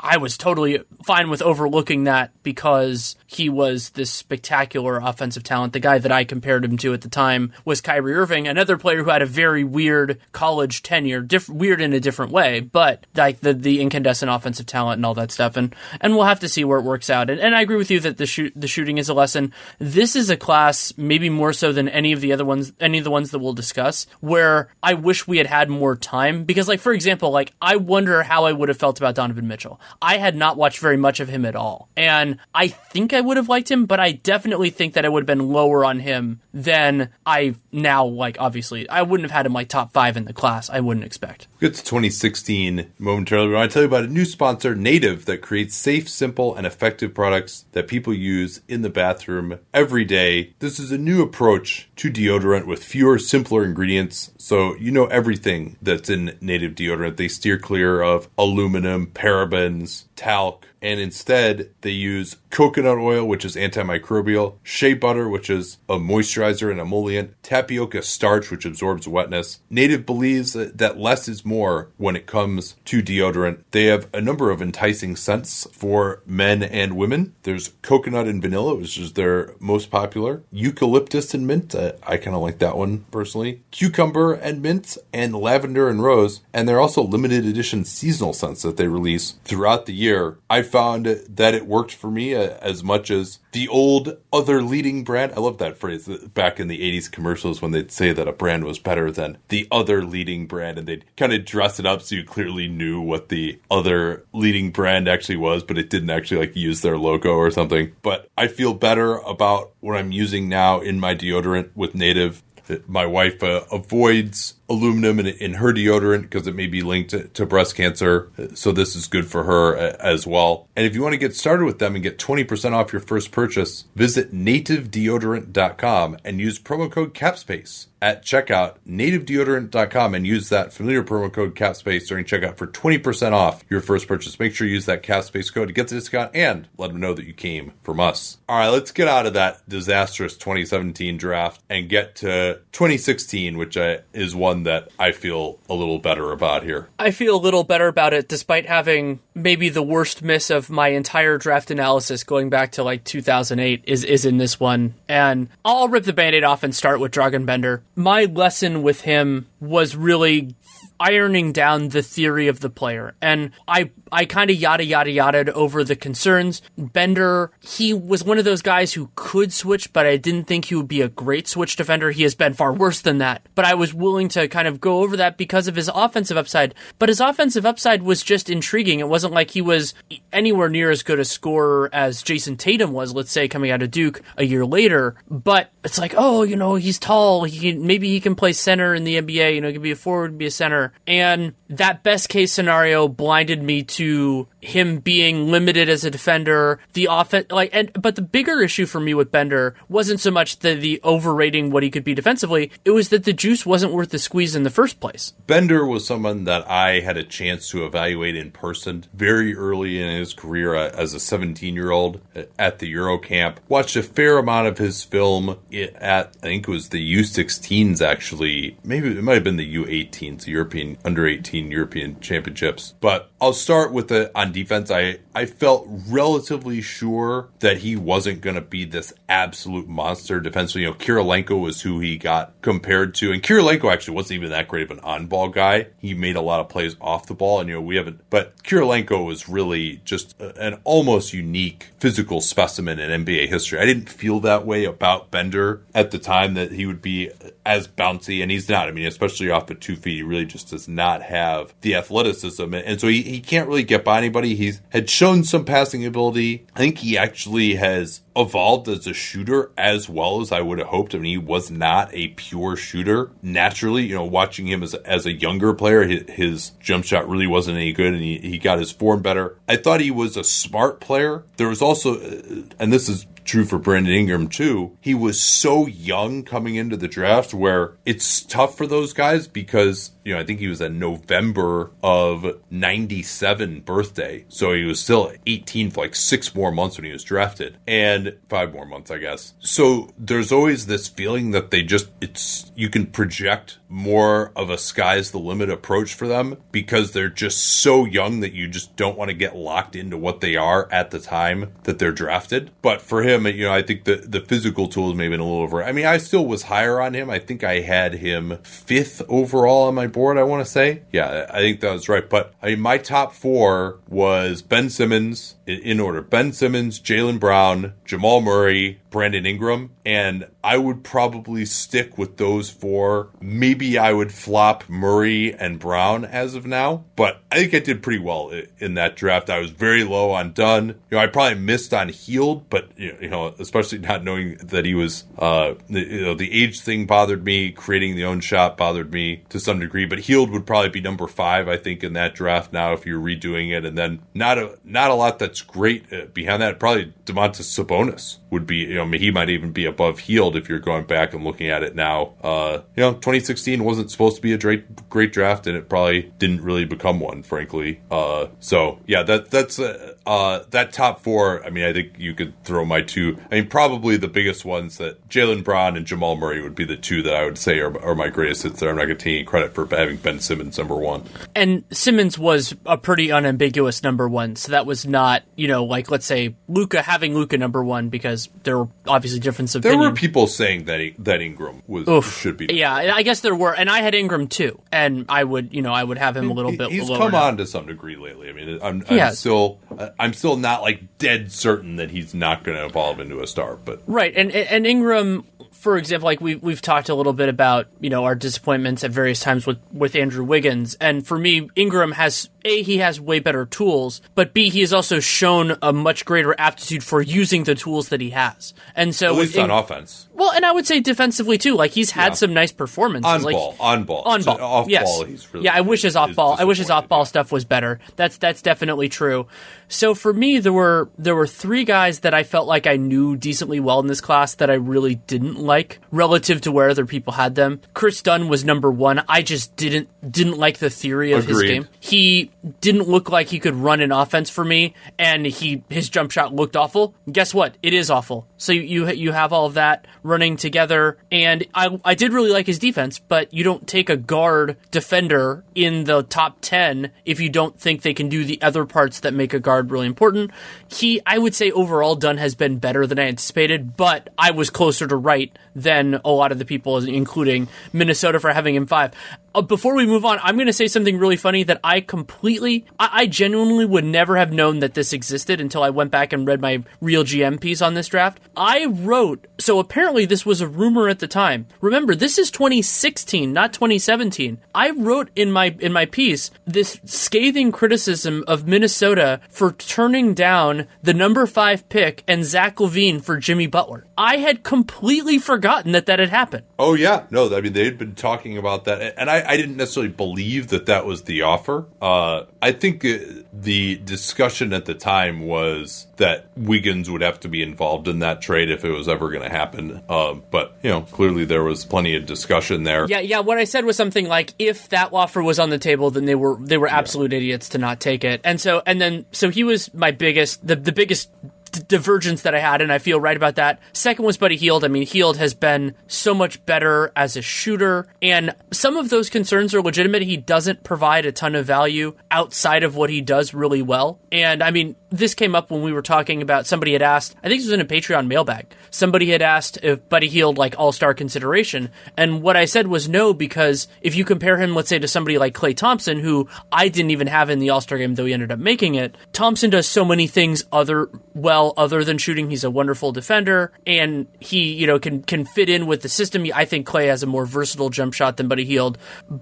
I 0.00 0.11
I 0.12 0.18
was 0.18 0.36
totally 0.36 0.78
fine 1.04 1.30
with 1.30 1.40
overlooking 1.40 2.04
that 2.04 2.32
because 2.42 3.16
he 3.26 3.48
was 3.48 3.88
this 3.90 4.10
spectacular 4.10 4.98
offensive 4.98 5.42
talent. 5.42 5.72
The 5.72 5.80
guy 5.80 5.96
that 5.96 6.12
I 6.12 6.24
compared 6.24 6.66
him 6.66 6.76
to 6.76 6.92
at 6.92 7.00
the 7.00 7.08
time 7.08 7.54
was 7.64 7.80
Kyrie 7.80 8.12
Irving, 8.12 8.46
another 8.46 8.76
player 8.76 9.02
who 9.02 9.08
had 9.08 9.22
a 9.22 9.26
very 9.26 9.64
weird 9.64 10.20
college 10.32 10.82
tenure, 10.82 11.22
diff- 11.22 11.48
weird 11.48 11.80
in 11.80 11.94
a 11.94 11.98
different 11.98 12.30
way, 12.30 12.60
but 12.60 13.06
like 13.16 13.40
the 13.40 13.54
the 13.54 13.80
incandescent 13.80 14.30
offensive 14.30 14.66
talent 14.66 14.98
and 14.98 15.06
all 15.06 15.14
that 15.14 15.30
stuff. 15.30 15.56
And 15.56 15.74
and 16.02 16.14
we'll 16.14 16.26
have 16.26 16.40
to 16.40 16.48
see 16.48 16.62
where 16.62 16.78
it 16.78 16.84
works 16.84 17.08
out. 17.08 17.30
And, 17.30 17.40
and 17.40 17.56
I 17.56 17.62
agree 17.62 17.76
with 17.76 17.90
you 17.90 18.00
that 18.00 18.18
the 18.18 18.26
shoot 18.26 18.52
the 18.54 18.68
shooting 18.68 18.98
is 18.98 19.08
a 19.08 19.14
lesson. 19.14 19.50
This 19.78 20.14
is 20.14 20.28
a 20.28 20.36
class 20.36 20.92
maybe 20.98 21.30
more 21.30 21.54
so 21.54 21.72
than 21.72 21.88
any 21.88 22.12
of 22.12 22.20
the 22.20 22.34
other 22.34 22.44
ones, 22.44 22.74
any 22.80 22.98
of 22.98 23.04
the 23.04 23.10
ones 23.10 23.30
that 23.30 23.38
we'll 23.38 23.54
discuss, 23.54 24.06
where 24.20 24.68
I 24.82 24.92
wish 24.92 25.26
we 25.26 25.38
had 25.38 25.46
had 25.46 25.70
more 25.70 25.96
time 25.96 26.44
because, 26.44 26.68
like 26.68 26.80
for 26.80 26.92
example, 26.92 27.30
like 27.30 27.54
I 27.62 27.76
wonder 27.76 28.22
how 28.22 28.44
I 28.44 28.52
would 28.52 28.68
have 28.68 28.76
felt 28.76 28.98
about 28.98 29.14
Donovan 29.14 29.48
Mitchell. 29.48 29.80
I 30.02 30.18
had 30.18 30.34
not 30.34 30.56
watched 30.56 30.80
very 30.80 30.96
much 30.96 31.20
of 31.20 31.28
him 31.28 31.44
at 31.44 31.54
all, 31.54 31.88
and 31.96 32.38
I 32.52 32.66
think 32.66 33.14
I 33.14 33.20
would 33.20 33.36
have 33.36 33.48
liked 33.48 33.70
him, 33.70 33.86
but 33.86 34.00
I 34.00 34.10
definitely 34.10 34.70
think 34.70 34.94
that 34.94 35.04
it 35.04 35.12
would 35.12 35.22
have 35.22 35.38
been 35.38 35.48
lower 35.48 35.84
on 35.84 36.00
him 36.00 36.40
than 36.52 37.10
I 37.24 37.54
now 37.70 38.04
like. 38.04 38.36
Obviously, 38.40 38.88
I 38.88 39.02
wouldn't 39.02 39.30
have 39.30 39.36
had 39.36 39.46
him 39.46 39.52
like 39.52 39.68
top 39.68 39.92
five 39.92 40.16
in 40.16 40.24
the 40.24 40.32
class. 40.32 40.68
I 40.68 40.80
wouldn't 40.80 41.06
expect. 41.06 41.46
Get 41.60 41.74
to 41.74 41.84
2016 41.84 42.92
momentarily. 42.98 43.54
Want 43.54 43.70
to 43.70 43.74
tell 43.74 43.82
you 43.82 43.88
about 43.88 44.04
a 44.04 44.08
new 44.08 44.24
sponsor, 44.24 44.74
Native, 44.74 45.24
that 45.26 45.38
creates 45.38 45.76
safe, 45.76 46.08
simple, 46.08 46.54
and 46.56 46.66
effective 46.66 47.14
products 47.14 47.66
that 47.70 47.86
people 47.86 48.12
use 48.12 48.60
in 48.66 48.82
the 48.82 48.90
bathroom 48.90 49.60
every 49.72 50.04
day. 50.04 50.54
This 50.58 50.80
is 50.80 50.90
a 50.90 50.98
new 50.98 51.22
approach 51.22 51.88
to 51.96 52.10
deodorant 52.10 52.66
with 52.66 52.82
fewer, 52.82 53.20
simpler 53.20 53.64
ingredients. 53.64 54.32
So 54.36 54.74
you 54.76 54.90
know 54.90 55.06
everything 55.06 55.76
that's 55.80 56.10
in 56.10 56.36
Native 56.40 56.74
deodorant. 56.74 57.18
They 57.18 57.28
steer 57.28 57.56
clear 57.56 58.02
of 58.02 58.28
aluminum, 58.36 59.06
parabens, 59.06 59.91
is 59.92 60.11
talc, 60.16 60.66
and 60.80 60.98
instead 61.00 61.70
they 61.82 61.90
use 61.90 62.36
coconut 62.50 62.98
oil, 62.98 63.24
which 63.24 63.44
is 63.44 63.56
antimicrobial, 63.56 64.56
shea 64.62 64.94
butter, 64.94 65.28
which 65.28 65.48
is 65.48 65.78
a 65.88 65.96
moisturizer 65.96 66.70
and 66.70 66.80
emollient, 66.80 67.34
tapioca 67.42 68.02
starch, 68.02 68.50
which 68.50 68.64
absorbs 68.64 69.06
wetness. 69.08 69.60
Native 69.70 70.04
believes 70.04 70.52
that 70.52 70.98
less 70.98 71.28
is 71.28 71.44
more 71.44 71.88
when 71.96 72.16
it 72.16 72.26
comes 72.26 72.76
to 72.86 73.02
deodorant. 73.02 73.62
They 73.70 73.84
have 73.84 74.08
a 74.12 74.20
number 74.20 74.50
of 74.50 74.60
enticing 74.60 75.16
scents 75.16 75.66
for 75.72 76.20
men 76.26 76.62
and 76.62 76.96
women. 76.96 77.34
There's 77.44 77.72
coconut 77.82 78.26
and 78.26 78.42
vanilla, 78.42 78.74
which 78.74 78.98
is 78.98 79.12
their 79.12 79.54
most 79.60 79.90
popular, 79.90 80.42
eucalyptus 80.50 81.32
and 81.34 81.46
mint. 81.46 81.74
Uh, 81.74 81.92
I 82.02 82.16
kind 82.16 82.36
of 82.36 82.42
like 82.42 82.58
that 82.58 82.76
one 82.76 83.04
personally. 83.10 83.62
Cucumber 83.70 84.32
and 84.32 84.60
mint, 84.60 84.98
and 85.12 85.34
lavender 85.34 85.88
and 85.88 86.02
rose. 86.02 86.40
And 86.52 86.68
they're 86.68 86.80
also 86.80 87.02
limited 87.02 87.46
edition 87.46 87.84
seasonal 87.84 88.32
scents 88.32 88.62
that 88.62 88.76
they 88.76 88.88
release 88.88 89.34
throughout 89.44 89.86
the 89.86 89.94
year. 89.94 90.11
I 90.50 90.62
found 90.62 91.06
that 91.06 91.54
it 91.54 91.66
worked 91.66 91.92
for 91.94 92.10
me 92.10 92.34
uh, 92.34 92.56
as 92.60 92.82
much 92.82 93.10
as 93.10 93.38
the 93.52 93.68
old 93.68 94.16
other 94.32 94.62
leading 94.62 95.04
brand. 95.04 95.32
I 95.36 95.40
love 95.40 95.58
that 95.58 95.76
phrase 95.76 96.08
back 96.08 96.58
in 96.58 96.68
the 96.68 96.78
80s 96.78 97.10
commercials 97.10 97.60
when 97.60 97.72
they'd 97.72 97.92
say 97.92 98.12
that 98.12 98.28
a 98.28 98.32
brand 98.32 98.64
was 98.64 98.78
better 98.78 99.10
than 99.10 99.38
the 99.48 99.68
other 99.70 100.04
leading 100.04 100.46
brand 100.46 100.78
and 100.78 100.86
they'd 100.86 101.04
kind 101.16 101.32
of 101.32 101.44
dress 101.44 101.78
it 101.78 101.86
up 101.86 102.02
so 102.02 102.14
you 102.14 102.24
clearly 102.24 102.68
knew 102.68 103.00
what 103.00 103.28
the 103.28 103.58
other 103.70 104.24
leading 104.32 104.70
brand 104.70 105.08
actually 105.08 105.36
was, 105.36 105.62
but 105.62 105.78
it 105.78 105.90
didn't 105.90 106.10
actually 106.10 106.46
like 106.46 106.56
use 106.56 106.80
their 106.80 106.98
logo 106.98 107.30
or 107.30 107.50
something. 107.50 107.92
But 108.02 108.28
I 108.36 108.48
feel 108.48 108.74
better 108.74 109.16
about 109.18 109.72
what 109.80 109.96
I'm 109.96 110.12
using 110.12 110.48
now 110.48 110.80
in 110.80 111.00
my 111.00 111.14
deodorant 111.14 111.70
with 111.74 111.94
native 111.94 112.42
my 112.86 113.06
wife 113.06 113.42
uh, 113.42 113.64
avoids 113.70 114.54
aluminum 114.68 115.20
in, 115.20 115.26
in 115.26 115.54
her 115.54 115.72
deodorant 115.72 116.22
because 116.22 116.46
it 116.46 116.54
may 116.54 116.66
be 116.66 116.82
linked 116.82 117.10
to, 117.10 117.28
to, 117.28 117.46
breast 117.46 117.74
cancer. 117.74 118.30
So 118.54 118.72
this 118.72 118.96
is 118.96 119.06
good 119.06 119.26
for 119.26 119.44
her 119.44 119.76
uh, 119.76 119.96
as 120.00 120.26
well. 120.26 120.68
And 120.76 120.86
if 120.86 120.94
you 120.94 121.02
want 121.02 121.12
to 121.12 121.18
get 121.18 121.36
started 121.36 121.64
with 121.64 121.78
them 121.78 121.94
and 121.94 122.02
get 122.02 122.18
20% 122.18 122.72
off 122.72 122.92
your 122.92 123.00
first 123.00 123.30
purchase, 123.30 123.84
visit 123.94 124.32
nativedeodorant.com 124.32 126.16
and 126.24 126.40
use 126.40 126.58
promo 126.58 126.90
code 126.90 127.12
CAPSPACE 127.12 127.88
at 128.00 128.24
checkout, 128.24 128.76
nativedeodorant.com, 128.88 130.14
and 130.14 130.26
use 130.26 130.48
that 130.48 130.72
familiar 130.72 131.04
promo 131.04 131.32
code 131.32 131.54
CAPSPACE 131.54 132.08
during 132.08 132.24
checkout 132.24 132.56
for 132.56 132.66
20% 132.66 133.32
off 133.32 133.64
your 133.70 133.80
first 133.80 134.08
purchase. 134.08 134.38
Make 134.40 134.54
sure 134.54 134.66
you 134.66 134.74
use 134.74 134.86
that 134.86 135.04
CAPSPACE 135.04 135.52
code 135.54 135.68
to 135.68 135.74
get 135.74 135.88
the 135.88 135.94
discount 135.96 136.34
and 136.34 136.68
let 136.78 136.88
them 136.88 137.00
know 137.00 137.14
that 137.14 137.26
you 137.26 137.34
came 137.34 137.72
from 137.82 138.00
us. 138.00 138.38
All 138.48 138.58
right, 138.58 138.68
let's 138.68 138.90
get 138.90 139.06
out 139.06 139.26
of 139.26 139.34
that 139.34 139.68
disastrous 139.68 140.36
2017 140.36 141.16
draft 141.16 141.62
and 141.68 141.88
get 141.88 142.16
to 142.16 142.60
2016, 142.72 143.56
which 143.56 143.76
is 143.76 144.00
is 144.12 144.34
one 144.52 144.64
that 144.64 144.90
I 144.98 145.12
feel 145.12 145.58
a 145.68 145.74
little 145.74 145.98
better 145.98 146.30
about 146.30 146.62
here. 146.62 146.88
I 146.98 147.10
feel 147.10 147.36
a 147.36 147.40
little 147.40 147.64
better 147.64 147.88
about 147.88 148.12
it 148.12 148.28
despite 148.28 148.66
having 148.66 149.20
maybe 149.34 149.70
the 149.70 149.82
worst 149.82 150.22
miss 150.22 150.50
of 150.50 150.68
my 150.68 150.88
entire 150.88 151.38
draft 151.38 151.70
analysis 151.70 152.22
going 152.22 152.50
back 152.50 152.72
to 152.72 152.82
like 152.82 153.04
2008 153.04 153.82
is, 153.86 154.04
is 154.04 154.26
in 154.26 154.36
this 154.36 154.60
one. 154.60 154.94
And 155.08 155.48
I'll 155.64 155.88
rip 155.88 156.04
the 156.04 156.12
band 156.12 156.34
aid 156.34 156.44
off 156.44 156.62
and 156.62 156.74
start 156.74 157.00
with 157.00 157.12
Dragan 157.12 157.46
Bender. 157.46 157.82
My 157.96 158.24
lesson 158.24 158.82
with 158.82 159.00
him 159.02 159.46
was 159.58 159.96
really 159.96 160.54
ironing 161.02 161.52
down 161.52 161.88
the 161.88 162.02
theory 162.02 162.46
of 162.46 162.60
the 162.60 162.70
player. 162.70 163.14
And 163.20 163.50
I 163.66 163.90
I 164.12 164.24
kind 164.24 164.50
of 164.50 164.56
yada 164.56 164.84
yada 164.84 165.10
yada 165.10 165.52
over 165.52 165.82
the 165.82 165.96
concerns. 165.96 166.62
Bender, 166.78 167.50
he 167.60 167.92
was 167.92 168.22
one 168.22 168.38
of 168.38 168.44
those 168.44 168.62
guys 168.62 168.92
who 168.92 169.10
could 169.16 169.52
switch, 169.52 169.92
but 169.92 170.06
I 170.06 170.16
didn't 170.16 170.44
think 170.44 170.66
he 170.66 170.74
would 170.76 170.86
be 170.86 171.00
a 171.00 171.08
great 171.08 171.48
switch 171.48 171.76
defender. 171.76 172.12
He 172.12 172.22
has 172.22 172.34
been 172.34 172.54
far 172.54 172.72
worse 172.72 173.00
than 173.00 173.18
that. 173.18 173.48
But 173.54 173.64
I 173.64 173.74
was 173.74 173.92
willing 173.92 174.28
to 174.28 174.46
kind 174.48 174.68
of 174.68 174.80
go 174.80 175.00
over 175.02 175.16
that 175.16 175.36
because 175.36 175.66
of 175.66 175.76
his 175.76 175.90
offensive 175.92 176.36
upside. 176.36 176.74
But 176.98 177.08
his 177.08 177.20
offensive 177.20 177.66
upside 177.66 178.02
was 178.02 178.22
just 178.22 178.48
intriguing. 178.48 179.00
It 179.00 179.08
wasn't 179.08 179.34
like 179.34 179.50
he 179.50 179.62
was 179.62 179.94
anywhere 180.32 180.68
near 180.68 180.90
as 180.90 181.02
good 181.02 181.18
a 181.18 181.24
scorer 181.24 181.90
as 181.92 182.22
Jayson 182.22 182.56
Tatum 182.56 182.92
was, 182.92 183.12
let's 183.12 183.32
say, 183.32 183.48
coming 183.48 183.70
out 183.70 183.82
of 183.82 183.90
Duke 183.90 184.22
a 184.36 184.44
year 184.44 184.64
later. 184.64 185.16
But 185.28 185.72
it's 185.84 185.98
like, 185.98 186.14
oh, 186.16 186.42
you 186.42 186.54
know, 186.54 186.76
he's 186.76 186.98
tall. 186.98 187.44
He 187.44 187.72
can, 187.72 187.86
maybe 187.86 188.08
he 188.08 188.20
can 188.20 188.34
play 188.34 188.52
center 188.52 188.94
in 188.94 189.04
the 189.04 189.20
NBA. 189.20 189.54
You 189.54 189.60
know, 189.60 189.68
he 189.68 189.74
can 189.74 189.82
be 189.82 189.90
a 189.90 189.96
forward, 189.96 190.38
be 190.38 190.46
a 190.46 190.50
center. 190.50 190.91
And 191.06 191.54
that 191.72 192.02
best 192.02 192.28
case 192.28 192.52
scenario 192.52 193.08
blinded 193.08 193.62
me 193.62 193.82
to 193.82 194.46
him 194.60 194.98
being 194.98 195.50
limited 195.50 195.88
as 195.88 196.04
a 196.04 196.10
defender, 196.10 196.78
the 196.92 197.08
offense, 197.10 197.50
like, 197.50 197.70
and 197.72 197.90
but 198.00 198.14
the 198.14 198.22
bigger 198.22 198.62
issue 198.62 198.86
for 198.86 199.00
me 199.00 199.14
with 199.14 199.32
Bender 199.32 199.74
wasn't 199.88 200.20
so 200.20 200.30
much 200.30 200.58
the 200.60 200.74
the 200.74 201.00
overrating 201.02 201.70
what 201.70 201.82
he 201.82 201.90
could 201.90 202.04
be 202.04 202.14
defensively. 202.14 202.70
It 202.84 202.90
was 202.90 203.08
that 203.08 203.24
the 203.24 203.32
juice 203.32 203.66
wasn't 203.66 203.92
worth 203.92 204.10
the 204.10 204.18
squeeze 204.18 204.54
in 204.54 204.62
the 204.62 204.70
first 204.70 205.00
place. 205.00 205.32
Bender 205.46 205.86
was 205.86 206.06
someone 206.06 206.44
that 206.44 206.68
I 206.70 207.00
had 207.00 207.16
a 207.16 207.24
chance 207.24 207.68
to 207.70 207.84
evaluate 207.84 208.36
in 208.36 208.50
person 208.50 209.04
very 209.14 209.56
early 209.56 210.00
in 210.00 210.10
his 210.10 210.34
career 210.34 210.74
uh, 210.74 210.90
as 210.90 211.14
a 211.14 211.20
17 211.20 211.74
year 211.74 211.90
old 211.90 212.20
uh, 212.36 212.42
at 212.58 212.78
the 212.78 212.88
Euro 212.88 213.18
camp. 213.18 213.60
Watched 213.68 213.96
a 213.96 214.02
fair 214.02 214.38
amount 214.38 214.68
of 214.68 214.78
his 214.78 215.02
film 215.02 215.58
at 215.72 216.36
I 216.42 216.46
think 216.46 216.68
it 216.68 216.70
was 216.70 216.90
the 216.90 217.14
U16s 217.16 218.02
actually. 218.02 218.76
Maybe 218.84 219.08
it 219.08 219.24
might 219.24 219.34
have 219.34 219.44
been 219.44 219.56
the 219.56 219.74
U18s, 219.74 220.44
the 220.44 220.52
European 220.52 220.98
under 221.04 221.26
18 221.26 221.61
European 221.70 222.20
Championships. 222.20 222.94
But 223.00 223.30
I'll 223.42 223.52
start 223.52 223.92
with 223.92 224.06
the 224.06 224.30
on 224.36 224.52
defense. 224.52 224.88
I 224.88 225.18
I 225.34 225.46
felt 225.46 225.88
relatively 226.08 226.80
sure 226.80 227.48
that 227.58 227.78
he 227.78 227.96
wasn't 227.96 228.40
going 228.40 228.54
to 228.54 228.62
be 228.62 228.84
this 228.84 229.12
absolute 229.28 229.88
monster 229.88 230.38
defensively. 230.38 230.82
You 230.82 230.90
know, 230.90 230.94
Kirilenko 230.94 231.60
was 231.60 231.82
who 231.82 231.98
he 231.98 232.18
got 232.18 232.52
compared 232.62 233.16
to, 233.16 233.32
and 233.32 233.42
Kirilenko 233.42 233.92
actually 233.92 234.14
wasn't 234.14 234.36
even 234.36 234.50
that 234.50 234.68
great 234.68 234.84
of 234.84 234.92
an 234.92 235.00
on-ball 235.00 235.48
guy. 235.48 235.88
He 235.98 236.14
made 236.14 236.36
a 236.36 236.40
lot 236.40 236.60
of 236.60 236.68
plays 236.68 236.94
off 237.00 237.26
the 237.26 237.34
ball, 237.34 237.58
and 237.58 237.68
you 237.68 237.74
know 237.74 237.80
we 237.80 237.96
haven't. 237.96 238.20
But 238.30 238.62
Kirilenko 238.62 239.26
was 239.26 239.48
really 239.48 240.02
just 240.04 240.40
an 240.40 240.78
almost 240.84 241.32
unique 241.32 241.88
physical 241.98 242.40
specimen 242.40 243.00
in 243.00 243.24
NBA 243.24 243.48
history. 243.48 243.80
I 243.80 243.86
didn't 243.86 244.08
feel 244.08 244.38
that 244.40 244.64
way 244.66 244.84
about 244.84 245.32
Bender 245.32 245.82
at 245.96 246.12
the 246.12 246.18
time 246.20 246.54
that 246.54 246.70
he 246.70 246.86
would 246.86 247.02
be 247.02 247.30
as 247.66 247.88
bouncy, 247.88 248.40
and 248.40 248.52
he's 248.52 248.68
not. 248.68 248.86
I 248.86 248.92
mean, 248.92 249.06
especially 249.06 249.50
off 249.50 249.66
the 249.66 249.74
two 249.74 249.96
feet, 249.96 250.16
he 250.16 250.22
really 250.22 250.46
just 250.46 250.70
does 250.70 250.86
not 250.86 251.22
have 251.22 251.74
the 251.80 251.96
athleticism, 251.96 252.72
and 252.74 253.00
so 253.00 253.08
he, 253.08 253.31
he 253.32 253.40
can't 253.40 253.68
really 253.68 253.82
get 253.82 254.04
by 254.04 254.18
anybody. 254.18 254.54
He's 254.54 254.80
had 254.90 255.08
shown 255.08 255.44
some 255.44 255.64
passing 255.64 256.04
ability. 256.04 256.66
I 256.74 256.78
think 256.78 256.98
he 256.98 257.16
actually 257.16 257.76
has 257.76 258.20
evolved 258.36 258.88
as 258.88 259.06
a 259.06 259.14
shooter 259.14 259.70
as 259.76 260.08
well 260.08 260.40
as 260.40 260.52
I 260.52 260.60
would 260.60 260.78
have 260.78 260.88
hoped. 260.88 261.14
I 261.14 261.18
mean, 261.18 261.30
he 261.30 261.38
was 261.38 261.70
not 261.70 262.12
a 262.12 262.28
pure 262.28 262.76
shooter 262.76 263.30
naturally. 263.42 264.04
You 264.04 264.16
know, 264.16 264.24
watching 264.24 264.66
him 264.66 264.82
as, 264.82 264.94
as 264.94 265.26
a 265.26 265.32
younger 265.32 265.74
player, 265.74 266.04
his, 266.04 266.30
his 266.30 266.70
jump 266.80 267.04
shot 267.04 267.28
really 267.28 267.46
wasn't 267.46 267.76
any 267.76 267.92
good 267.92 268.12
and 268.14 268.22
he, 268.22 268.38
he 268.38 268.58
got 268.58 268.78
his 268.78 268.92
form 268.92 269.22
better. 269.22 269.56
I 269.68 269.76
thought 269.76 270.00
he 270.00 270.10
was 270.10 270.36
a 270.36 270.44
smart 270.44 271.00
player. 271.00 271.44
There 271.56 271.68
was 271.68 271.82
also, 271.82 272.20
uh, 272.20 272.62
and 272.78 272.92
this 272.92 273.08
is 273.08 273.26
true 273.44 273.64
for 273.64 273.78
Brandon 273.78 274.12
Ingram 274.12 274.48
too. 274.48 274.96
He 275.00 275.14
was 275.14 275.40
so 275.40 275.86
young 275.86 276.42
coming 276.42 276.76
into 276.76 276.96
the 276.96 277.08
draft 277.08 277.54
where 277.54 277.96
it's 278.04 278.42
tough 278.42 278.76
for 278.76 278.86
those 278.86 279.12
guys 279.12 279.48
because, 279.48 280.12
you 280.24 280.34
know, 280.34 280.40
I 280.40 280.44
think 280.44 280.60
he 280.60 280.68
was 280.68 280.80
a 280.80 280.88
November 280.88 281.90
of 282.02 282.60
97 282.70 283.80
birthday. 283.80 284.44
So 284.48 284.74
he 284.74 284.84
was 284.84 285.00
still 285.00 285.32
18 285.46 285.90
for 285.90 286.02
like 286.02 286.14
six 286.14 286.54
more 286.54 286.72
months 286.72 286.96
when 286.96 287.04
he 287.04 287.12
was 287.12 287.24
drafted 287.24 287.78
and 287.86 288.36
five 288.48 288.72
more 288.72 288.86
months, 288.86 289.10
I 289.10 289.18
guess. 289.18 289.54
So 289.60 290.10
there's 290.18 290.52
always 290.52 290.86
this 290.86 291.08
feeling 291.08 291.50
that 291.52 291.70
they 291.70 291.82
just, 291.82 292.10
it's, 292.20 292.70
you 292.74 292.88
can 292.88 293.06
project 293.06 293.78
more 293.92 294.52
of 294.56 294.70
a 294.70 294.78
sky's 294.78 295.30
the 295.32 295.38
limit 295.38 295.68
approach 295.68 296.14
for 296.14 296.26
them 296.26 296.56
because 296.72 297.12
they're 297.12 297.28
just 297.28 297.58
so 297.58 298.06
young 298.06 298.40
that 298.40 298.52
you 298.52 298.66
just 298.66 298.96
don't 298.96 299.18
want 299.18 299.28
to 299.28 299.34
get 299.34 299.54
locked 299.54 299.94
into 299.94 300.16
what 300.16 300.40
they 300.40 300.56
are 300.56 300.90
at 300.90 301.10
the 301.10 301.20
time 301.20 301.72
that 301.82 301.98
they're 301.98 302.10
drafted. 302.10 302.70
But 302.80 303.02
for 303.02 303.22
him, 303.22 303.46
you 303.46 303.64
know, 303.64 303.72
I 303.72 303.82
think 303.82 304.04
the, 304.04 304.16
the 304.16 304.40
physical 304.40 304.88
tools 304.88 305.14
may 305.14 305.24
have 305.24 305.30
been 305.30 305.40
a 305.40 305.44
little 305.44 305.60
over. 305.60 305.84
I 305.84 305.92
mean, 305.92 306.06
I 306.06 306.16
still 306.16 306.46
was 306.46 306.62
higher 306.62 307.00
on 307.02 307.12
him. 307.12 307.28
I 307.28 307.38
think 307.38 307.62
I 307.62 307.80
had 307.80 308.14
him 308.14 308.58
fifth 308.62 309.20
overall 309.28 309.88
on 309.88 309.94
my 309.94 310.06
board, 310.06 310.38
I 310.38 310.42
want 310.44 310.64
to 310.64 310.70
say. 310.70 311.02
Yeah, 311.12 311.46
I 311.50 311.58
think 311.58 311.80
that 311.80 311.92
was 311.92 312.08
right. 312.08 312.28
But 312.28 312.54
I 312.62 312.68
mean, 312.68 312.80
my 312.80 312.96
top 312.96 313.34
four 313.34 314.00
was 314.08 314.62
Ben 314.62 314.88
Simmons 314.88 315.56
in 315.66 316.00
order 316.00 316.20
Ben 316.20 316.52
Simmons, 316.52 317.00
Jaylen 317.00 317.38
Brown, 317.38 317.94
Jamal 318.04 318.40
Murray, 318.40 319.00
Brandon 319.10 319.46
Ingram, 319.46 319.90
and 320.04 320.48
I 320.64 320.78
would 320.78 321.04
probably 321.04 321.64
stick 321.64 322.18
with 322.18 322.38
those 322.38 322.70
four. 322.70 323.30
Maybe 323.40 323.98
I 323.98 324.12
would 324.12 324.32
flop 324.32 324.88
Murray 324.88 325.54
and 325.54 325.78
Brown 325.78 326.24
as 326.24 326.54
of 326.54 326.66
now, 326.66 327.04
but 327.14 327.42
I 327.52 327.56
think 327.56 327.74
I 327.74 327.78
did 327.80 328.02
pretty 328.02 328.18
well 328.18 328.50
in 328.78 328.94
that 328.94 329.14
draft. 329.14 329.50
I 329.50 329.58
was 329.58 329.70
very 329.70 330.02
low 330.02 330.30
on 330.30 330.52
Dunn. 330.52 330.88
You 330.88 330.94
know, 331.12 331.18
I 331.18 331.26
probably 331.26 331.58
missed 331.58 331.92
on 331.92 332.08
Hield, 332.08 332.68
but 332.70 332.88
you 332.96 333.28
know, 333.28 333.54
especially 333.58 333.98
not 333.98 334.24
knowing 334.24 334.56
that 334.56 334.84
he 334.84 334.94
was, 334.94 335.24
uh, 335.38 335.74
you 335.88 336.22
know, 336.22 336.34
the 336.34 336.50
age 336.50 336.80
thing 336.80 337.06
bothered 337.06 337.44
me. 337.44 337.70
Creating 337.70 338.16
the 338.16 338.24
own 338.24 338.40
shot 338.40 338.76
bothered 338.76 339.12
me 339.12 339.44
to 339.50 339.60
some 339.60 339.78
degree, 339.78 340.06
but 340.06 340.20
Hield 340.20 340.50
would 340.50 340.66
probably 340.66 340.90
be 340.90 341.00
number 341.00 341.26
five, 341.26 341.68
I 341.68 341.76
think, 341.76 342.02
in 342.02 342.14
that 342.14 342.34
draft 342.34 342.72
now 342.72 342.94
if 342.94 343.04
you're 343.04 343.20
redoing 343.20 343.76
it, 343.76 343.84
and 343.84 343.96
then 343.96 344.22
not 344.34 344.58
a 344.58 344.78
not 344.84 345.10
a 345.10 345.14
lot 345.14 345.38
that's 345.52 345.60
great 345.60 346.10
uh, 346.10 346.24
behind 346.32 346.62
that. 346.62 346.80
Probably 346.80 347.12
Domantas 347.26 347.68
Sabonis 347.68 348.38
would 348.48 348.66
be, 348.66 348.76
you 348.78 348.94
know, 348.94 349.06
he 349.06 349.30
might 349.30 349.50
even 349.50 349.70
be 349.70 349.84
above 349.84 350.20
Hield 350.20 350.56
if 350.56 350.68
you're 350.68 350.78
going 350.78 351.04
back 351.04 351.34
and 351.34 351.44
looking 351.44 351.68
at 351.68 351.82
it 351.82 351.94
now. 351.94 352.32
Uh, 352.42 352.80
you 352.96 353.02
know, 353.02 353.12
2016 353.12 353.84
wasn't 353.84 354.10
supposed 354.10 354.36
to 354.36 354.42
be 354.42 354.54
a 354.54 354.58
great, 354.58 355.08
great 355.10 355.32
draft, 355.32 355.66
and 355.66 355.76
it 355.76 355.90
probably 355.90 356.32
didn't 356.38 356.62
really 356.62 356.86
become 356.86 357.20
one, 357.20 357.42
frankly. 357.42 358.00
Uh, 358.10 358.46
so 358.60 358.98
yeah, 359.06 359.22
that 359.22 359.50
that's 359.50 359.78
uh, 359.78 360.14
uh, 360.26 360.60
that 360.70 360.92
top 360.92 361.22
four. 361.22 361.64
I 361.64 361.70
mean, 361.70 361.84
I 361.84 361.92
think 361.92 362.18
you 362.18 362.34
could 362.34 362.62
throw 362.64 362.84
my 362.84 363.02
two. 363.02 363.38
I 363.50 363.56
mean, 363.56 363.68
probably 363.68 364.16
the 364.16 364.28
biggest 364.28 364.64
ones 364.64 364.98
that 364.98 365.28
Jaylen 365.28 365.62
Brown 365.62 365.96
and 365.96 366.06
Jamal 366.06 366.36
Murray 366.36 366.62
would 366.62 366.74
be 366.74 366.84
the 366.84 366.96
two 366.96 367.22
that 367.22 367.34
I 367.34 367.44
would 367.44 367.58
say 367.58 367.78
are, 367.80 367.98
are 368.02 368.14
my 368.14 368.28
greatest 368.28 368.62
hits 368.62 368.80
there. 368.80 368.90
I'm 368.90 368.96
not 368.96 369.04
going 369.04 369.18
to 369.18 369.24
take 369.24 369.34
any 369.34 369.44
credit 369.44 369.74
for 369.74 369.86
having 369.86 370.16
Ben 370.16 370.40
Simmons 370.40 370.78
number 370.78 370.96
one. 370.96 371.24
And 371.54 371.84
Simmons 371.90 372.38
was 372.38 372.74
a 372.86 372.96
pretty 372.96 373.30
unambiguous 373.32 374.02
number 374.02 374.28
one, 374.28 374.56
so 374.56 374.72
that 374.72 374.86
was 374.86 375.06
not, 375.06 375.41
you 375.56 375.68
know, 375.68 375.84
like 375.84 376.10
let's 376.10 376.24
say 376.26 376.54
Luka 376.68 377.02
having 377.02 377.34
Luka 377.34 377.58
number 377.58 377.84
one 377.84 378.08
because 378.08 378.48
there 378.62 378.78
were 378.78 378.88
obviously 379.06 379.38
difference 379.40 379.74
of 379.74 379.82
There 379.82 379.92
opinion. 379.92 380.10
were 380.10 380.16
people 380.16 380.46
saying 380.46 380.84
that 380.86 381.00
that 381.18 381.40
Ingram 381.42 381.82
was 381.86 382.08
Oof. 382.08 382.38
should 382.40 382.56
be. 382.56 382.66
Yeah, 382.70 382.92
I 382.94 383.22
guess 383.22 383.40
there 383.40 383.54
were, 383.54 383.74
and 383.74 383.90
I 383.90 384.00
had 384.00 384.14
Ingram 384.14 384.48
too, 384.48 384.80
and 384.90 385.26
I 385.28 385.44
would, 385.44 385.74
you 385.74 385.82
know, 385.82 385.92
I 385.92 386.02
would 386.02 386.18
have 386.18 386.36
him 386.36 386.50
a 386.50 386.54
little 386.54 386.70
He- 386.70 386.76
bit 386.78 386.90
He's 386.90 387.08
come 387.08 387.32
now. 387.32 387.44
on 387.44 387.56
to 387.58 387.66
some 387.66 387.86
degree 387.86 388.16
lately. 388.16 388.48
I 388.48 388.52
mean, 388.52 388.78
I'm, 388.82 389.04
I'm 389.08 389.34
still 389.34 389.78
I'm 390.18 390.32
still 390.32 390.56
not 390.56 390.82
like 390.82 391.18
dead 391.18 391.52
certain 391.52 391.96
that 391.96 392.10
he's 392.10 392.34
not 392.34 392.64
going 392.64 392.76
to 392.78 392.84
evolve 392.86 393.20
into 393.20 393.40
a 393.40 393.46
star, 393.46 393.76
but 393.76 394.02
Right, 394.06 394.32
and 394.36 394.50
and 394.52 394.86
Ingram, 394.86 395.44
for 395.72 395.96
example, 395.98 396.26
like 396.26 396.40
we 396.40 396.54
we've 396.56 396.80
talked 396.82 397.08
a 397.08 397.14
little 397.14 397.32
bit 397.32 397.48
about 397.48 397.88
you 398.00 398.08
know 398.10 398.24
our 398.24 398.34
disappointments 398.34 399.04
at 399.04 399.10
various 399.10 399.40
times 399.40 399.66
with 399.66 399.78
with 399.92 400.14
Andrew 400.16 400.44
Wiggins, 400.44 400.94
and 401.00 401.26
for 401.26 401.38
me, 401.38 401.68
Ingram 401.76 402.12
has 402.12 402.48
a 402.64 402.82
he 402.82 402.98
has 402.98 403.20
way 403.20 403.38
better 403.40 403.66
tools, 403.66 404.20
but 404.34 404.52
b 404.54 404.68
he 404.70 404.80
has 404.80 404.92
also 404.92 405.20
shown 405.20 405.76
a 405.82 405.92
much 405.92 406.24
greater 406.24 406.54
aptitude 406.58 407.02
for 407.02 407.20
using 407.20 407.64
the 407.64 407.74
tools 407.74 408.08
that 408.10 408.20
he 408.20 408.30
has, 408.30 408.74
and 408.96 409.14
so 409.14 409.28
at 409.28 409.36
with 409.36 409.46
least 409.48 409.58
on 409.58 409.70
offense, 409.70 410.28
well, 410.34 410.52
and 410.52 410.64
I 410.64 410.72
would 410.72 410.86
say 410.86 411.00
defensively 411.00 411.58
too. 411.58 411.74
Like 411.74 411.90
he's 411.92 412.10
had 412.12 412.28
Yeah. 412.32 412.34
some 412.34 412.54
nice 412.54 412.72
performances. 412.72 413.30
on 413.30 413.42
like, 413.42 413.54
ball, 413.54 413.76
on 413.80 414.04
ball, 414.04 414.22
on 414.24 414.42
So 414.42 414.56
ball, 414.56 414.60
off 414.82 414.88
yes. 414.88 415.04
ball. 415.04 415.24
He's 415.24 415.52
really 415.52 415.64
yeah. 415.66 415.74
I 415.74 415.80
wish 415.82 416.02
his 416.02 416.16
off 416.16 416.34
ball. 416.34 416.56
I 416.58 416.64
wish 416.64 416.78
his 416.78 416.90
off 416.90 417.08
ball 417.08 417.24
stuff 417.24 417.52
was 417.52 417.64
better. 417.64 417.98
That's 418.16 418.36
that's 418.38 418.62
definitely 418.62 419.08
true. 419.08 419.46
So 419.88 420.14
for 420.14 420.32
me, 420.32 420.58
there 420.58 420.72
were 420.72 421.10
there 421.18 421.34
were 421.36 421.46
three 421.46 421.84
guys 421.84 422.20
that 422.20 422.32
I 422.32 422.44
felt 422.44 422.66
like 422.66 422.86
I 422.86 422.96
knew 422.96 423.36
decently 423.36 423.78
well 423.80 424.00
in 424.00 424.06
this 424.06 424.20
class 424.22 424.54
that 424.54 424.70
I 424.70 424.74
really 424.74 425.16
didn't 425.16 425.58
like 425.58 425.98
relative 426.10 426.60
to 426.62 426.72
where 426.72 426.88
other 426.88 427.04
people 427.04 427.34
had 427.34 427.54
them. 427.54 427.80
Kris 427.92 428.22
Dunn 428.22 428.48
was 428.48 428.64
number 428.64 428.90
one. 428.90 429.22
I 429.28 429.42
just 429.42 429.76
didn't 429.76 430.08
didn't 430.30 430.56
like 430.58 430.78
the 430.78 430.88
theory 430.88 431.32
of 431.32 431.44
his 431.44 431.60
game. 431.62 431.88
He 432.00 432.50
didn't 432.80 433.08
look 433.08 433.28
like 433.28 433.48
he 433.48 433.58
could 433.58 433.74
run 433.74 434.00
an 434.00 434.12
offense 434.12 434.48
for 434.48 434.64
me, 434.64 434.94
and 435.18 435.44
he 435.46 435.82
his 435.88 436.08
jump 436.08 436.30
shot 436.30 436.54
looked 436.54 436.76
awful. 436.76 437.14
Guess 437.30 437.52
what? 437.54 437.76
It 437.82 437.92
is 437.92 438.10
awful. 438.10 438.46
So 438.56 438.72
you 438.72 439.10
you 439.10 439.32
have 439.32 439.52
all 439.52 439.66
of 439.66 439.74
that 439.74 440.06
running 440.22 440.56
together, 440.56 441.18
and 441.30 441.66
I 441.74 442.00
I 442.04 442.14
did 442.14 442.32
really 442.32 442.50
like 442.50 442.66
his 442.66 442.78
defense, 442.78 443.18
but 443.18 443.52
you 443.52 443.64
don't 443.64 443.86
take 443.86 444.08
a 444.08 444.16
guard 444.16 444.76
defender 444.90 445.64
in 445.74 446.04
the 446.04 446.22
top 446.22 446.58
ten 446.60 447.10
if 447.24 447.40
you 447.40 447.48
don't 447.48 447.78
think 447.78 448.02
they 448.02 448.14
can 448.14 448.28
do 448.28 448.44
the 448.44 448.62
other 448.62 448.84
parts 448.84 449.20
that 449.20 449.34
make 449.34 449.52
a 449.52 449.60
guard 449.60 449.90
really 449.90 450.06
important. 450.06 450.50
He 450.88 451.20
I 451.26 451.38
would 451.38 451.54
say 451.54 451.70
overall 451.70 452.14
Dunn 452.14 452.38
has 452.38 452.54
been 452.54 452.78
better 452.78 453.06
than 453.06 453.18
I 453.18 453.24
anticipated, 453.24 453.96
but 453.96 454.30
I 454.38 454.52
was 454.52 454.70
closer 454.70 455.06
to 455.06 455.16
right 455.16 455.56
than 455.74 456.20
a 456.24 456.30
lot 456.30 456.52
of 456.52 456.58
the 456.58 456.64
people, 456.64 456.98
including 456.98 457.68
Minnesota, 457.92 458.38
for 458.38 458.52
having 458.52 458.74
him 458.74 458.86
five. 458.86 459.12
Uh, 459.54 459.62
before 459.62 459.94
we 459.94 460.06
move 460.06 460.24
on, 460.24 460.38
I'm 460.42 460.56
going 460.56 460.66
to 460.66 460.72
say 460.72 460.86
something 460.86 461.18
really 461.18 461.36
funny 461.36 461.62
that 461.64 461.80
I 461.84 462.00
completely, 462.00 462.51
I, 462.60 463.10
I 463.12 463.26
genuinely 463.26 463.84
would 463.84 464.04
never 464.04 464.36
have 464.36 464.52
known 464.52 464.80
that 464.80 464.94
this 464.94 465.12
existed 465.12 465.60
until 465.60 465.82
I 465.82 465.90
went 465.90 466.10
back 466.10 466.32
and 466.32 466.46
read 466.46 466.60
my 466.60 466.82
real 467.00 467.24
GM 467.24 467.60
piece 467.60 467.82
on 467.82 467.94
this 467.94 468.08
draft. 468.08 468.40
I 468.56 468.86
wrote, 468.86 469.46
so 469.58 469.78
apparently 469.78 470.24
this 470.24 470.44
was 470.44 470.60
a 470.60 470.68
rumor 470.68 471.08
at 471.08 471.18
the 471.18 471.28
time. 471.28 471.66
Remember, 471.80 472.14
this 472.14 472.38
is 472.38 472.50
2016, 472.50 473.52
not 473.52 473.72
2017. 473.72 474.58
I 474.74 474.90
wrote 474.90 475.30
in 475.36 475.52
my 475.52 475.76
in 475.80 475.92
my 475.92 476.06
piece 476.06 476.50
this 476.66 477.00
scathing 477.04 477.72
criticism 477.72 478.44
of 478.46 478.66
Minnesota 478.66 479.40
for 479.48 479.72
turning 479.72 480.34
down 480.34 480.86
the 481.02 481.14
number 481.14 481.46
five 481.46 481.88
pick 481.88 482.22
and 482.26 482.44
Zach 482.44 482.76
LaVine 482.76 483.22
for 483.22 483.36
Jimmy 483.36 483.66
Butler. 483.66 484.06
I 484.16 484.36
had 484.36 484.62
completely 484.62 485.38
forgotten 485.38 485.92
that 485.92 486.06
that 486.06 486.18
had 486.18 486.30
happened. 486.30 486.64
Oh 486.78 486.94
yeah, 486.94 487.24
no, 487.30 487.54
I 487.54 487.60
mean 487.60 487.72
they'd 487.72 487.98
been 487.98 488.14
talking 488.14 488.58
about 488.58 488.84
that, 488.84 489.14
and 489.16 489.30
I, 489.30 489.42
I 489.46 489.56
didn't 489.56 489.76
necessarily 489.76 490.12
believe 490.12 490.68
that 490.68 490.86
that 490.86 491.06
was 491.06 491.22
the 491.22 491.42
offer. 491.42 491.86
Uh, 492.00 492.41
I 492.60 492.72
think 492.72 493.04
uh, 493.04 493.18
the 493.52 493.96
discussion 493.96 494.72
at 494.72 494.84
the 494.84 494.94
time 494.94 495.40
was 495.40 496.06
that 496.16 496.46
Wiggins 496.56 497.10
would 497.10 497.22
have 497.22 497.40
to 497.40 497.48
be 497.48 497.62
involved 497.62 498.08
in 498.08 498.20
that 498.20 498.40
trade 498.40 498.70
if 498.70 498.84
it 498.84 498.90
was 498.90 499.08
ever 499.08 499.30
going 499.30 499.42
to 499.42 499.48
happen. 499.48 500.02
Uh, 500.08 500.34
but 500.34 500.76
you 500.82 500.90
know, 500.90 501.02
clearly 501.02 501.44
there 501.44 501.62
was 501.62 501.84
plenty 501.84 502.16
of 502.16 502.26
discussion 502.26 502.84
there. 502.84 503.06
Yeah, 503.08 503.20
yeah. 503.20 503.40
What 503.40 503.58
I 503.58 503.64
said 503.64 503.84
was 503.84 503.96
something 503.96 504.26
like, 504.26 504.54
if 504.58 504.88
that 504.90 505.12
offer 505.12 505.42
was 505.42 505.58
on 505.58 505.70
the 505.70 505.78
table, 505.78 506.10
then 506.10 506.24
they 506.24 506.34
were 506.34 506.56
they 506.60 506.78
were 506.78 506.88
absolute 506.88 507.32
idiots 507.32 507.70
to 507.70 507.78
not 507.78 508.00
take 508.00 508.24
it. 508.24 508.40
And 508.44 508.60
so 508.60 508.82
and 508.86 509.00
then 509.00 509.26
so 509.32 509.50
he 509.50 509.64
was 509.64 509.92
my 509.94 510.10
biggest 510.10 510.66
the 510.66 510.76
the 510.76 510.92
biggest 510.92 511.30
d- 511.72 511.80
divergence 511.88 512.42
that 512.42 512.54
I 512.54 512.60
had, 512.60 512.80
and 512.80 512.92
I 512.92 512.98
feel 512.98 513.18
right 513.18 513.36
about 513.36 513.56
that. 513.56 513.80
Second 513.92 514.24
was 514.24 514.36
Buddy 514.36 514.56
Hield. 514.56 514.84
I 514.84 514.88
mean, 514.88 515.06
Hield 515.06 515.38
has 515.38 515.54
been 515.54 515.94
so 516.06 516.34
much 516.34 516.64
better 516.64 517.10
as 517.16 517.36
a 517.36 517.42
shooter, 517.42 518.06
and 518.20 518.54
some 518.70 518.96
of 518.96 519.10
those 519.10 519.28
concerns 519.28 519.74
are 519.74 519.82
legitimate. 519.82 520.22
He 520.22 520.36
doesn't 520.36 520.84
provide 520.84 521.26
a 521.26 521.32
ton 521.32 521.54
of 521.54 521.66
value 521.66 522.14
outside 522.30 522.84
of 522.84 522.94
what 522.94 523.10
he 523.10 523.20
does 523.20 523.54
really 523.54 523.82
well. 523.82 524.20
And 524.30 524.62
I 524.62 524.70
mean, 524.70 524.96
this 525.10 525.34
came 525.34 525.54
up 525.54 525.70
when 525.70 525.82
we 525.82 525.92
were 525.92 526.02
talking 526.02 526.42
about 526.42 526.66
somebody 526.66 526.92
had 526.92 527.02
asked, 527.02 527.34
I 527.42 527.48
think 527.48 527.60
this 527.60 527.66
was 527.66 527.74
in 527.74 527.80
a 527.80 527.84
Patreon 527.84 528.26
mailbag. 528.26 528.74
Somebody 528.90 529.30
had 529.30 529.42
asked 529.42 529.78
if 529.82 530.08
Buddy 530.08 530.28
Hield 530.28 530.58
like 530.58 530.74
all 530.78 530.92
star 530.92 531.14
consideration. 531.14 531.90
And 532.16 532.42
what 532.42 532.56
I 532.56 532.64
said 532.64 532.86
was 532.86 533.08
no, 533.08 533.34
because 533.34 533.88
if 534.00 534.14
you 534.14 534.24
compare 534.24 534.56
him, 534.56 534.74
let's 534.74 534.88
say, 534.88 534.98
to 534.98 535.08
somebody 535.08 535.38
like 535.38 535.54
Klay 535.54 535.76
Thompson, 535.76 536.18
who 536.18 536.48
I 536.70 536.88
didn't 536.88 537.10
even 537.10 537.26
have 537.26 537.50
in 537.50 537.58
the 537.58 537.70
all 537.70 537.80
star 537.80 537.98
game, 537.98 538.14
though 538.14 538.24
he 538.24 538.32
ended 538.32 538.52
up 538.52 538.58
making 538.58 538.94
it, 538.94 539.16
Thompson 539.32 539.70
does 539.70 539.86
so 539.86 540.04
many 540.04 540.26
things 540.26 540.64
other 540.72 541.08
well 541.34 541.61
other 541.70 542.04
than 542.04 542.18
shooting. 542.18 542.50
He's 542.50 542.64
a 542.64 542.70
wonderful 542.70 543.12
defender 543.12 543.72
and 543.86 544.26
he, 544.40 544.72
you 544.72 544.86
know, 544.86 544.98
can 544.98 545.22
can 545.22 545.44
fit 545.44 545.68
in 545.68 545.86
with 545.86 546.02
the 546.02 546.08
system. 546.08 546.46
I 546.54 546.64
think 546.64 546.86
Klay 546.86 547.06
has 547.06 547.22
a 547.22 547.26
more 547.26 547.46
versatile 547.46 547.90
jump 547.90 548.14
shot 548.14 548.36
than 548.36 548.48
Buddy 548.48 548.64
Hield. 548.64 548.98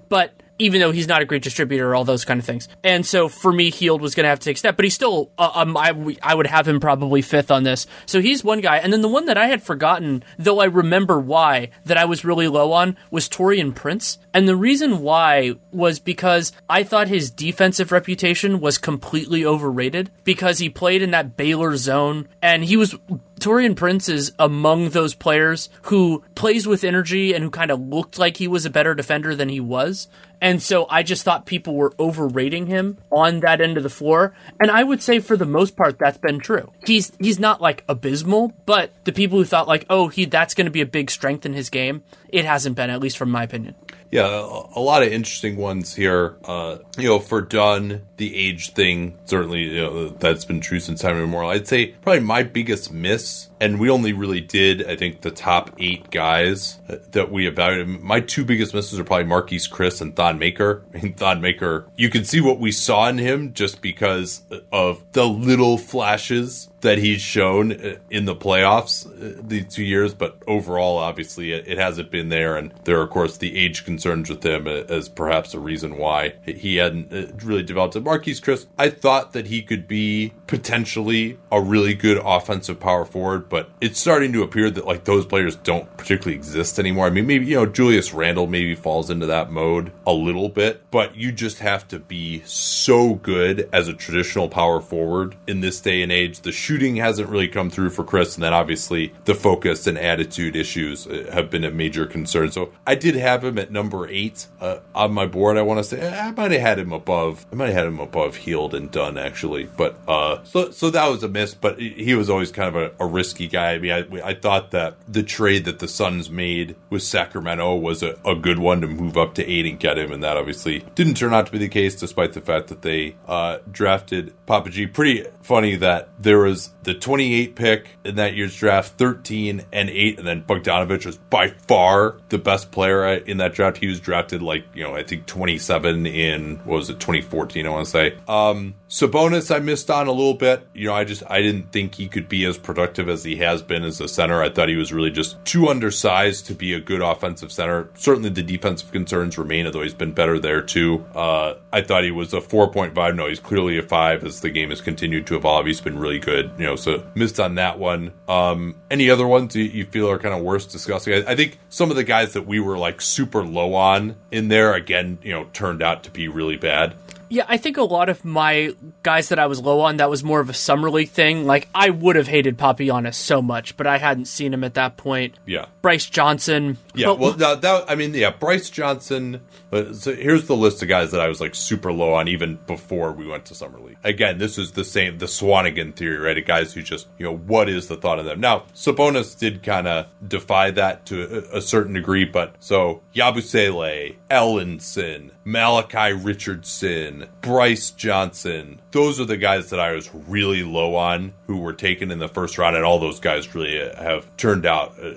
But 0.09 0.40
even 0.61 0.81
though 0.81 0.93
he's 0.93 1.09
not 1.09 1.23
a 1.23 1.25
great 1.25 1.43
distributor, 1.43 1.95
all 1.95 2.05
those 2.05 2.25
kind 2.25 2.39
of 2.39 2.45
things. 2.45 2.69
And 2.85 3.05
so 3.05 3.29
for 3.29 3.53
me, 3.53 3.71
Hield 3.71 4.03
was 4.03 4.15
going 4.15 4.25
to 4.25 4.29
have 4.29 4.41
to 4.41 4.45
take 4.45 4.57
a 4.57 4.59
step, 4.59 4.77
but 4.77 4.85
he's 4.85 4.95
still, 4.95 5.33
uh, 5.39 5.51
um, 5.55 5.77
I, 5.77 5.95
I 6.23 6.35
would 6.35 6.47
have 6.47 6.69
him 6.69 6.81
probably 6.81 7.23
fifth 7.23 7.51
on 7.51 7.63
this. 7.63 7.87
So 8.07 8.21
he's 8.21 8.45
one 8.45 8.61
guy. 8.61 8.77
And 8.77 8.93
then 8.93 9.01
the 9.01 9.09
one 9.09 9.25
that 9.25 9.39
I 9.39 9.47
had 9.47 9.63
forgotten, 9.63 10.23
though 10.39 10.61
I 10.61 10.67
remember 10.67 11.19
why, 11.19 11.71
that 11.87 11.97
I 11.97 12.05
was 12.05 12.25
really 12.25 12.47
low 12.47 12.73
on 12.73 12.97
was 13.11 13.29
Taurean 13.29 13.75
Prince. 13.75 14.19
And 14.35 14.47
the 14.47 14.57
reason 14.57 15.01
why 15.01 15.55
was 15.73 15.99
because 15.99 16.53
I 16.69 16.85
thought 16.85 17.09
his 17.09 17.31
defensive 17.31 17.91
reputation 17.91 18.61
was 18.61 18.79
completely 18.79 19.45
overrated 19.45 20.11
because 20.25 20.59
he 20.59 20.69
played 20.69 21.03
in 21.03 21.11
that 21.13 21.37
Baylor 21.37 21.77
zone 21.77 22.29
and 22.43 22.65
he 22.65 22.77
was 22.77 22.95
Taurean 23.41 23.75
Prince 23.75 24.11
is 24.11 24.33
among 24.39 24.91
those 24.91 25.15
players 25.15 25.71
who 25.85 26.23
plays 26.35 26.67
with 26.67 26.85
energy 26.85 27.33
and 27.33 27.43
who 27.43 27.51
kind 27.51 27.71
of 27.71 27.81
looked 27.81 28.19
like 28.19 28.37
he 28.37 28.47
was 28.47 28.67
a 28.67 28.71
better 28.71 28.95
defender 28.95 29.35
than 29.35 29.49
he 29.49 29.61
was. 29.61 30.09
And 30.41 30.63
so 30.63 30.87
I 30.89 31.03
just 31.03 31.23
thought 31.23 31.47
people 31.47 31.75
were 31.75 31.93
overrating 31.99 32.67
him 32.67 32.99
on 33.11 33.41
that 33.41 33.61
end 33.61 33.77
of 33.77 33.83
the 33.83 33.91
floor. 33.91 34.35
And 34.59 34.71
I 34.71 34.83
would 34.83 35.03
say 35.03 35.19
for 35.19 35.37
the 35.37 35.45
most 35.45 35.77
part 35.77 35.99
that's 35.99 36.19
been 36.19 36.39
true. 36.39 36.73
He's 36.87 37.13
he's 37.19 37.39
not 37.39 37.61
like 37.61 37.85
abysmal, 37.89 38.53
but 38.67 38.93
the 39.05 39.13
people 39.13 39.39
who 39.39 39.45
thought 39.45 39.69
like, 39.69 39.87
"Oh, 39.91 40.09
he 40.09 40.25
that's 40.25 40.55
going 40.55 40.67
to 40.67 40.71
be 40.71 40.81
a 40.81 40.87
big 40.87 41.11
strength 41.11 41.45
in 41.45 41.53
his 41.53 41.71
game," 41.71 42.03
it 42.29 42.45
hasn't 42.45 42.77
been 42.77 42.91
at 42.91 43.01
least 43.01 43.19
from 43.19 43.31
my 43.31 43.43
opinion. 43.43 43.75
Yeah, 44.11 44.27
a, 44.27 44.81
lot 44.81 45.05
of 45.05 45.13
interesting 45.13 45.57
ones 45.57 45.95
here. 45.95 46.37
Uh, 46.45 46.79
you 46.99 47.07
know, 47.07 47.21
for 47.21 47.41
Dunn, 47.41 48.03
the 48.17 48.35
age 48.35 48.73
thing 48.73 49.17
certainly 49.25 49.63
you 49.63 49.81
know, 49.81 50.09
that's 50.09 50.45
been 50.45 50.61
true 50.61 50.81
since 50.81 51.01
time 51.01 51.17
immemorial. 51.17 51.51
I'd 51.51 51.69
say 51.69 51.89
probably 52.03 52.21
my 52.21 52.43
biggest 52.43 52.93
miss, 52.93 53.50
and 53.61 53.79
we 53.79 53.91
only 53.91 54.13
really 54.13 54.41
did 54.41 54.87
I 54.87 54.97
think 54.97 55.21
the 55.21 55.31
top 55.31 55.71
eight 55.79 56.11
guys 56.11 56.81
that 57.13 57.31
we 57.31 57.47
evaluated. 57.47 58.01
My 58.01 58.21
two 58.21 58.45
biggest 58.45 58.75
misses 58.75 58.99
are 58.99 59.05
probably 59.05 59.27
Marquese 59.27 59.71
Chriss 59.71 60.01
and 60.01 60.17
Thon 60.17 60.39
Maker. 60.39 60.83
I 60.95 60.99
mean, 60.99 61.15
Thon 61.15 61.41
Maker, 61.41 61.87
you 61.97 62.11
can 62.11 62.25
see 62.25 62.41
what 62.41 62.59
we 62.59 62.73
saw 62.73 63.09
in 63.09 63.19
him 63.19 63.53
just 63.53 63.83
because 63.83 64.43
of 64.73 65.05
the 65.13 65.27
little 65.27 65.79
flashes 65.79 66.69
that 66.81 66.99
he's 66.99 67.21
shown 67.21 67.73
in 68.11 68.25
the 68.25 68.35
playoffs 68.35 69.07
the 69.47 69.63
two 69.63 69.85
years, 69.85 70.15
but 70.15 70.43
overall, 70.47 70.99
obviously, 70.99 71.53
it, 71.53 71.79
hasn't 71.79 72.11
been 72.11 72.29
there. 72.29 72.57
And 72.57 72.73
there 72.85 72.99
are, 72.99 73.03
of 73.03 73.11
course, 73.11 73.37
the 73.37 73.59
age 73.59 73.85
concerns 73.85 74.31
with 74.31 74.45
him 74.45 74.67
as 74.67 75.09
perhaps 75.09 75.55
a 75.55 75.59
reason 75.59 75.97
why 75.97 76.35
he 76.45 76.77
hadn't 76.77 77.13
uh, 77.13 77.33
really 77.45 77.63
developed 77.63 77.97
it. 77.97 78.05
Marquese 78.05 78.41
Chriss, 78.41 78.67
I 78.79 78.89
thought 78.89 79.33
that 79.33 79.47
he 79.47 79.63
could 79.63 79.87
be 79.87 80.33
potentially 80.47 81.39
a 81.53 81.61
really 81.61 81.95
good 81.95 82.21
offensive 82.25 82.81
power 82.81 83.05
forward, 83.05 83.49
but 83.51 83.69
it's 83.81 83.99
starting 83.99 84.33
to 84.33 84.43
appear 84.43 84.71
that 84.71 84.87
like 84.87 85.05
those 85.05 85.27
players 85.27 85.57
don't 85.57 85.95
particularly 85.99 86.37
exist 86.37 86.79
anymore. 86.79 87.07
I 87.07 87.11
mean, 87.11 87.27
maybe, 87.27 87.45
you 87.47 87.57
know, 87.57 87.67
Julius 87.67 88.15
Randle 88.15 88.47
maybe 88.47 88.75
falls 88.75 89.11
into 89.11 89.27
that 89.27 89.51
mode 89.51 89.93
a 90.07 90.13
little 90.13 90.49
bit, 90.49 90.83
but 90.91 91.17
you 91.17 91.33
just 91.33 91.59
have 91.59 91.87
to 91.89 91.99
be 91.99 92.43
so 92.47 93.15
good 93.15 93.69
as 93.73 93.89
a 93.89 93.93
traditional 93.93 94.49
power 94.49 94.81
forward 94.81 95.35
in 95.47 95.61
this 95.61 95.81
day 95.81 96.01
and 96.01 96.13
age. 96.13 96.41
The 96.41 96.53
shooting 96.53 96.97
hasn't 96.97 97.29
really 97.29 97.49
come 97.49 97.69
through 97.69 97.91
for 97.91 98.05
Chriss, 98.05 98.37
and 98.37 98.45
then 98.45 98.55
obviously 98.55 99.13
the 99.25 99.35
focus 99.35 99.87
and 99.87 99.99
attitude 99.99 100.57
issues 100.57 101.07
uh, 101.07 101.29
have 101.33 101.51
been 101.51 101.65
a 101.65 101.71
major 101.71 102.07
concern. 102.07 102.53
So 102.53 102.73
I 102.87 102.95
did 102.95 103.17
have 103.17 103.45
him 103.45 103.59
at 103.59 103.73
number 103.73 104.09
eight 104.09 104.47
uh, 104.61 104.79
on 104.95 105.13
my 105.13 105.27
board. 105.27 105.57
I 105.57 105.63
want 105.63 105.79
to 105.79 105.85
say 105.85 106.09
I 106.09 106.31
might 106.31 106.53
have 106.53 106.61
had 106.61 106.79
him 106.79 106.93
above. 106.93 107.45
I 107.51 107.57
might 107.57 107.67
have 107.67 107.75
had 107.75 107.87
him 107.89 107.99
above 107.99 108.37
Hield 108.37 108.75
and 108.75 108.91
Dunn 108.91 109.19
actually, 109.19 109.65
but 109.65 109.97
uh, 110.07 110.45
so 110.45 110.71
so 110.71 110.91
that 110.91 111.09
was 111.09 111.25
a 111.25 111.29
miss. 111.29 111.55
But 111.55 111.81
he 111.81 112.15
was 112.15 112.31
always 112.31 112.53
kind 112.53 112.75
of 112.75 112.77
a, 112.77 113.05
a 113.05 113.07
risky 113.07 113.40
guy. 113.49 113.73
I 113.73 113.79
mean, 113.79 113.93
I, 113.93 114.29
I, 114.29 114.35
thought 114.35 114.71
that 114.71 114.97
the 115.09 115.23
trade 115.23 115.65
that 115.65 115.79
the 115.79 115.89
Suns 115.89 116.31
made 116.31 116.77
with 116.89 117.03
Sacramento 117.03 117.77
was 117.77 118.03
a, 118.03 118.17
a, 118.25 118.35
good 118.35 118.59
one 118.59 118.81
to 118.81 118.87
move 118.87 119.17
up 119.17 119.35
to 119.35 119.47
eight 119.47 119.67
and 119.67 119.79
get 119.79 119.99
him, 119.99 120.13
and 120.13 120.23
that 120.23 120.37
obviously 120.37 120.85
didn't 120.95 121.15
turn 121.15 121.35
out 121.35 121.47
to 121.47 121.53
be 121.53 121.59
the 121.59 121.69
case, 121.69 121.95
despite 121.95 122.33
the 122.33 122.41
fact 122.41 122.69
that 122.69 122.83
they 122.83 123.17
uh, 123.27 123.59
drafted 123.71 124.35
Papa 124.47 124.71
G. 124.71 124.87
Pretty 124.87 125.27
funny 125.43 125.77
that 125.77 126.09
there 126.19 126.39
was 126.39 126.71
the 126.83 126.95
28 126.95 127.55
pick 127.55 127.89
in 128.05 128.17
that 128.17 128.35
year's 128.35 128.57
draft, 128.57 128.97
13 128.99 129.65
and 129.73 129.91
8, 129.91 130.19
and 130.19 130.27
then 130.27 130.43
Bogdanovich 130.43 131.07
was 131.07 131.17
by 131.17 131.49
far 131.49 132.17
the 132.29 132.39
best 132.39 132.71
player 132.71 133.07
in 133.15 133.39
that 133.39 133.55
draft. 133.55 133.79
He 133.79 133.87
was 133.87 134.01
drafted 134.01 134.43
like, 134.43 134.65
you 134.75 134.85
know, 134.85 134.95
I 134.95 135.03
think 135.03 135.27
27 135.27 136.07
in, 136.07 136.57
what 136.59 136.77
was 136.77 136.91
it, 136.91 137.01
2014, 137.01 137.67
I 137.67 137.71
want 137.71 137.85
to 137.85 137.91
say. 137.91 138.17
Um, 138.29 138.75
Sabonis, 138.89 139.55
I 139.55 139.59
missed 139.59 139.91
on 139.91 140.07
a 140.07 140.13
little 140.13 140.35
bit. 140.35 140.67
You 140.75 140.89
know, 140.89 140.95
I 140.95 141.05
just, 141.05 141.23
I 141.29 141.43
didn't 141.43 141.71
think 141.73 141.95
he 141.95 142.09
could 142.09 142.29
be 142.29 142.45
as 142.45 142.59
productive 142.59 143.09
as 143.09 143.25
he 143.25 143.30
has 143.37 143.63
been 143.63 143.83
as 143.85 144.01
a 144.01 144.09
center. 144.09 144.43
I 144.43 144.51
thought 144.51 144.69
he 144.69 144.77
was 144.77 144.93
really 144.93 145.11
just 145.11 145.43
too 145.45 145.69
undersized 145.69 146.47
to 146.47 146.55
be 146.55 146.73
a 146.73 146.81
good 146.81 147.03
offensive 147.03 147.51
center. 147.51 147.89
Certainly 147.95 148.31
the 148.31 148.43
defensive 148.43 148.93
concerns 148.93 149.39
remain, 149.39 149.67
although 149.67 149.83
he's 149.83 149.95
been 149.95 150.13
better 150.13 150.39
there 150.39 150.63
too. 150.63 151.05
Uh, 151.15 151.55
I 151.73 151.83
thought 151.83 152.05
he 152.05 152.11
was 152.11 152.33
a 152.33 152.41
4.5. 152.41 153.17
No, 153.17 153.27
he's 153.27 153.41
clearly 153.41 153.79
a 153.79 153.83
5 153.83 154.25
as 154.25 154.41
the 154.41 154.51
game 154.51 154.71
has 154.71 154.81
continued 154.81 155.27
to 155.29 155.37
evolve. 155.37 155.67
He's 155.67 155.81
been 155.81 155.99
really 155.99 156.19
good 156.19 156.51
you 156.59 156.67
know, 156.67 156.77
so 156.77 157.03
missed 157.15 157.41
on 157.41 157.55
that 157.57 157.79
one. 157.79 158.13
Um, 158.29 158.77
any 158.91 159.11
other 159.11 159.27
ones 159.27 159.57
you, 159.57 159.65
you 159.65 159.87
feel 159.87 160.11
are 160.11 160.19
kind 160.19 160.35
of 160.35 160.43
worth 160.43 160.71
discussing? 160.71 161.15
I, 161.15 161.33
I, 161.33 161.37
think 161.37 161.59
some 161.69 161.91
of 161.91 161.97
the 161.97 162.05
guys 162.05 162.35
that 162.35 162.47
we 162.47 162.61
were 162.61 162.79
like 162.79 163.01
super 163.01 163.45
low 163.45 163.75
on 163.75 164.17
in 164.31 164.49
there, 164.49 164.75
again, 164.75 165.19
you 165.23 165.33
know, 165.33 165.47
turned 165.53 165.83
out 165.83 166.05
to 166.05 166.11
be 166.11 166.29
really 166.29 166.57
bad. 166.57 166.95
Yeah, 167.33 167.45
I 167.49 167.59
think 167.59 167.77
a 167.77 167.85
lot 167.85 168.09
of 168.09 168.25
my 168.25 168.75
guys 169.05 169.29
that 169.29 169.39
I 169.39 169.47
was 169.47 169.61
low 169.61 169.81
on, 169.81 169.99
that 169.99 170.11
was 170.11 170.25
more 170.25 170.41
of 170.41 170.51
a 170.51 170.55
summer 170.55 170.91
league 170.91 171.11
thing. 171.11 171.47
Like, 171.47 171.69
I 171.73 171.89
would 171.89 172.17
have 172.17 172.27
hated 172.27 172.59
Papagiannis 172.59 173.15
so 173.15 173.41
much, 173.41 173.77
but 173.77 173.87
I 173.87 173.99
hadn't 173.99 174.25
seen 174.25 174.53
him 174.53 174.65
at 174.65 174.75
that 174.75 174.97
point. 174.97 175.37
Yeah. 175.47 175.67
Brice 175.81 176.07
Johnson. 176.07 176.79
Yeah, 176.93 177.07
but, 177.07 177.19
well, 177.21 177.33
that, 177.35 177.63
that, 177.63 177.85
I 177.89 177.95
mean, 177.95 178.13
yeah, 178.15 178.31
Brice 178.31 178.69
Johnson. 178.69 179.43
Uh, 179.73 179.93
so 179.93 180.15
here's 180.15 180.47
the 180.47 180.57
list 180.57 180.83
of 180.83 180.89
guys 180.89 181.13
that 181.13 181.21
I 181.21 181.29
was 181.29 181.41
like 181.41 181.55
super 181.55 181.93
low 181.93 182.15
on 182.15 182.29
even 182.29 182.59
before 182.67 183.13
we 183.13 183.27
went 183.27 183.45
to 183.47 183.55
summer 183.55 183.79
league. 183.79 183.99
Again, 184.03 184.39
this 184.39 184.59
is 184.59 184.73
the 184.73 184.85
same, 184.85 185.19
the 185.19 185.27
Swanigan 185.27 185.95
theory, 185.95 186.19
right? 186.19 186.45
Guys 186.45 186.73
who 186.73 186.83
just, 186.83 187.07
you 187.19 187.27
know, 187.27 187.37
what 187.37 187.69
is 187.69 187.89
the 187.89 187.97
thought 187.97 188.19
of 188.19 188.25
them? 188.25 188.41
Now, 188.41 188.65
Sabonis 188.75 189.39
did 189.39 189.63
kind 189.63 189.87
of 189.87 190.07
defy 190.27 190.71
that 190.73 191.07
to 191.07 191.49
a, 191.53 191.59
a, 191.59 191.63
certain 191.63 191.93
degree, 191.93 192.25
but 192.25 192.55
so 192.59 193.03
Yabusele, 193.15 194.17
Ellenson, 194.31 195.31
Malachi 195.45 196.13
Richardson, 196.13 197.29
Brice 197.41 197.91
Johnson. 197.91 198.81
Those 198.93 199.21
are 199.21 199.25
the 199.25 199.37
guys 199.37 199.71
that 199.71 199.81
I 199.81 199.93
was 199.93 200.11
really 200.15 200.63
low 200.63 200.97
on 200.97 201.33
who 201.47 201.59
were 201.59 201.73
taken 201.73 202.11
in 202.11 202.19
the 202.19 202.29
first 202.29 202.59
round, 202.59 202.77
and 202.77 202.85
all 202.85 202.99
those 202.99 203.21
guys 203.21 203.55
really 203.55 203.81
uh, 203.81 204.03
have 204.03 204.37
turned 204.37 204.67
out 204.67 204.95
uh, 205.03 205.13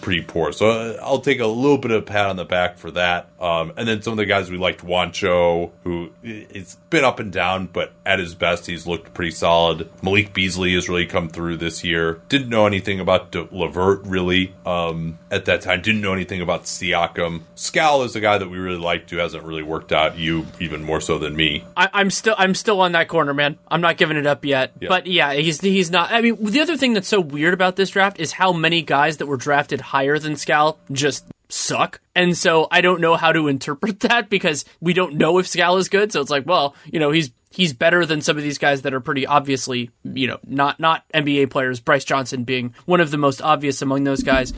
pretty 0.00 0.22
poor. 0.22 0.52
So 0.52 0.70
uh, 0.70 0.98
I'll 1.02 1.20
take 1.20 1.40
a 1.40 1.46
little 1.46 1.78
bit 1.78 1.90
of 1.90 2.06
pat 2.06 2.26
on 2.26 2.36
the 2.36 2.44
back 2.44 2.78
for 2.78 2.90
that. 2.92 3.28
Um, 3.40 3.72
and 3.76 3.86
then 3.86 3.93
some 4.02 4.12
of 4.12 4.16
the 4.16 4.26
guys 4.26 4.50
we 4.50 4.56
liked, 4.56 4.84
Juancho, 4.84 5.70
who 5.82 6.10
it's 6.22 6.76
been 6.90 7.04
up 7.04 7.20
and 7.20 7.32
down, 7.32 7.66
but 7.66 7.92
at 8.06 8.18
his 8.18 8.34
best, 8.34 8.66
he's 8.66 8.86
looked 8.86 9.14
pretty 9.14 9.30
solid. 9.30 9.90
Malik 10.02 10.32
Beasley 10.32 10.74
has 10.74 10.88
really 10.88 11.06
come 11.06 11.28
through 11.28 11.56
this 11.56 11.84
year. 11.84 12.20
Didn't 12.28 12.48
know 12.48 12.66
anything 12.66 13.00
about 13.00 13.32
De- 13.32 13.48
Levert 13.50 14.04
really 14.04 14.54
um, 14.64 15.18
at 15.30 15.44
that 15.46 15.60
time. 15.60 15.82
Didn't 15.82 16.00
know 16.00 16.12
anything 16.12 16.40
about 16.40 16.64
Siakam. 16.64 17.42
Skal 17.54 18.02
is 18.02 18.16
a 18.16 18.20
guy 18.20 18.38
that 18.38 18.48
we 18.48 18.58
really 18.58 18.78
liked 18.78 19.10
who 19.10 19.18
hasn't 19.18 19.44
really 19.44 19.62
worked 19.62 19.92
out. 19.92 20.18
You 20.18 20.46
even 20.60 20.82
more 20.82 21.00
so 21.00 21.18
than 21.18 21.36
me. 21.36 21.64
I, 21.76 22.00
am 22.00 22.10
still 22.10 22.34
I'm 22.38 22.54
still 22.54 22.80
on 22.80 22.92
that 22.92 23.08
corner, 23.08 23.34
man. 23.34 23.58
I'm 23.68 23.80
not 23.80 23.96
giving 23.96 24.16
it 24.16 24.26
up 24.26 24.44
yet. 24.44 24.72
Yeah. 24.80 24.88
But 24.88 25.06
yeah, 25.06 25.32
he's 25.34 25.60
he's 25.60 25.90
not. 25.90 26.12
I 26.12 26.20
mean, 26.20 26.36
the 26.42 26.60
other 26.60 26.76
thing 26.76 26.94
that's 26.94 27.08
so 27.08 27.20
weird 27.20 27.54
about 27.54 27.76
this 27.76 27.90
draft 27.90 28.18
is 28.18 28.32
how 28.32 28.52
many 28.52 28.82
guys 28.82 29.18
that 29.18 29.26
were 29.26 29.36
drafted 29.36 29.80
higher 29.80 30.18
than 30.18 30.36
Skal 30.36 30.78
just 30.92 31.24
suck. 31.48 32.00
And 32.14 32.36
so 32.36 32.68
I 32.70 32.80
don't 32.80 33.00
know 33.00 33.16
how 33.16 33.32
to 33.32 33.48
interpret 33.48 34.00
that 34.00 34.28
because 34.28 34.64
we 34.80 34.92
don't 34.92 35.14
know 35.14 35.38
if 35.38 35.46
Skal 35.46 35.76
is 35.76 35.88
good. 35.88 36.12
So 36.12 36.20
it's 36.20 36.30
like, 36.30 36.46
well, 36.46 36.74
you 36.90 36.98
know, 36.98 37.10
he's 37.10 37.30
he's 37.50 37.72
better 37.72 38.04
than 38.04 38.20
some 38.20 38.36
of 38.36 38.42
these 38.42 38.58
guys 38.58 38.82
that 38.82 38.94
are 38.94 39.00
pretty 39.00 39.26
obviously, 39.26 39.90
you 40.02 40.26
know, 40.26 40.38
not 40.44 40.80
not 40.80 41.04
NBA 41.12 41.50
players. 41.50 41.80
Brice 41.80 42.04
Johnson 42.04 42.44
being 42.44 42.74
one 42.86 43.00
of 43.00 43.10
the 43.10 43.18
most 43.18 43.42
obvious 43.42 43.82
among 43.82 44.04
those 44.04 44.22
guys. 44.22 44.52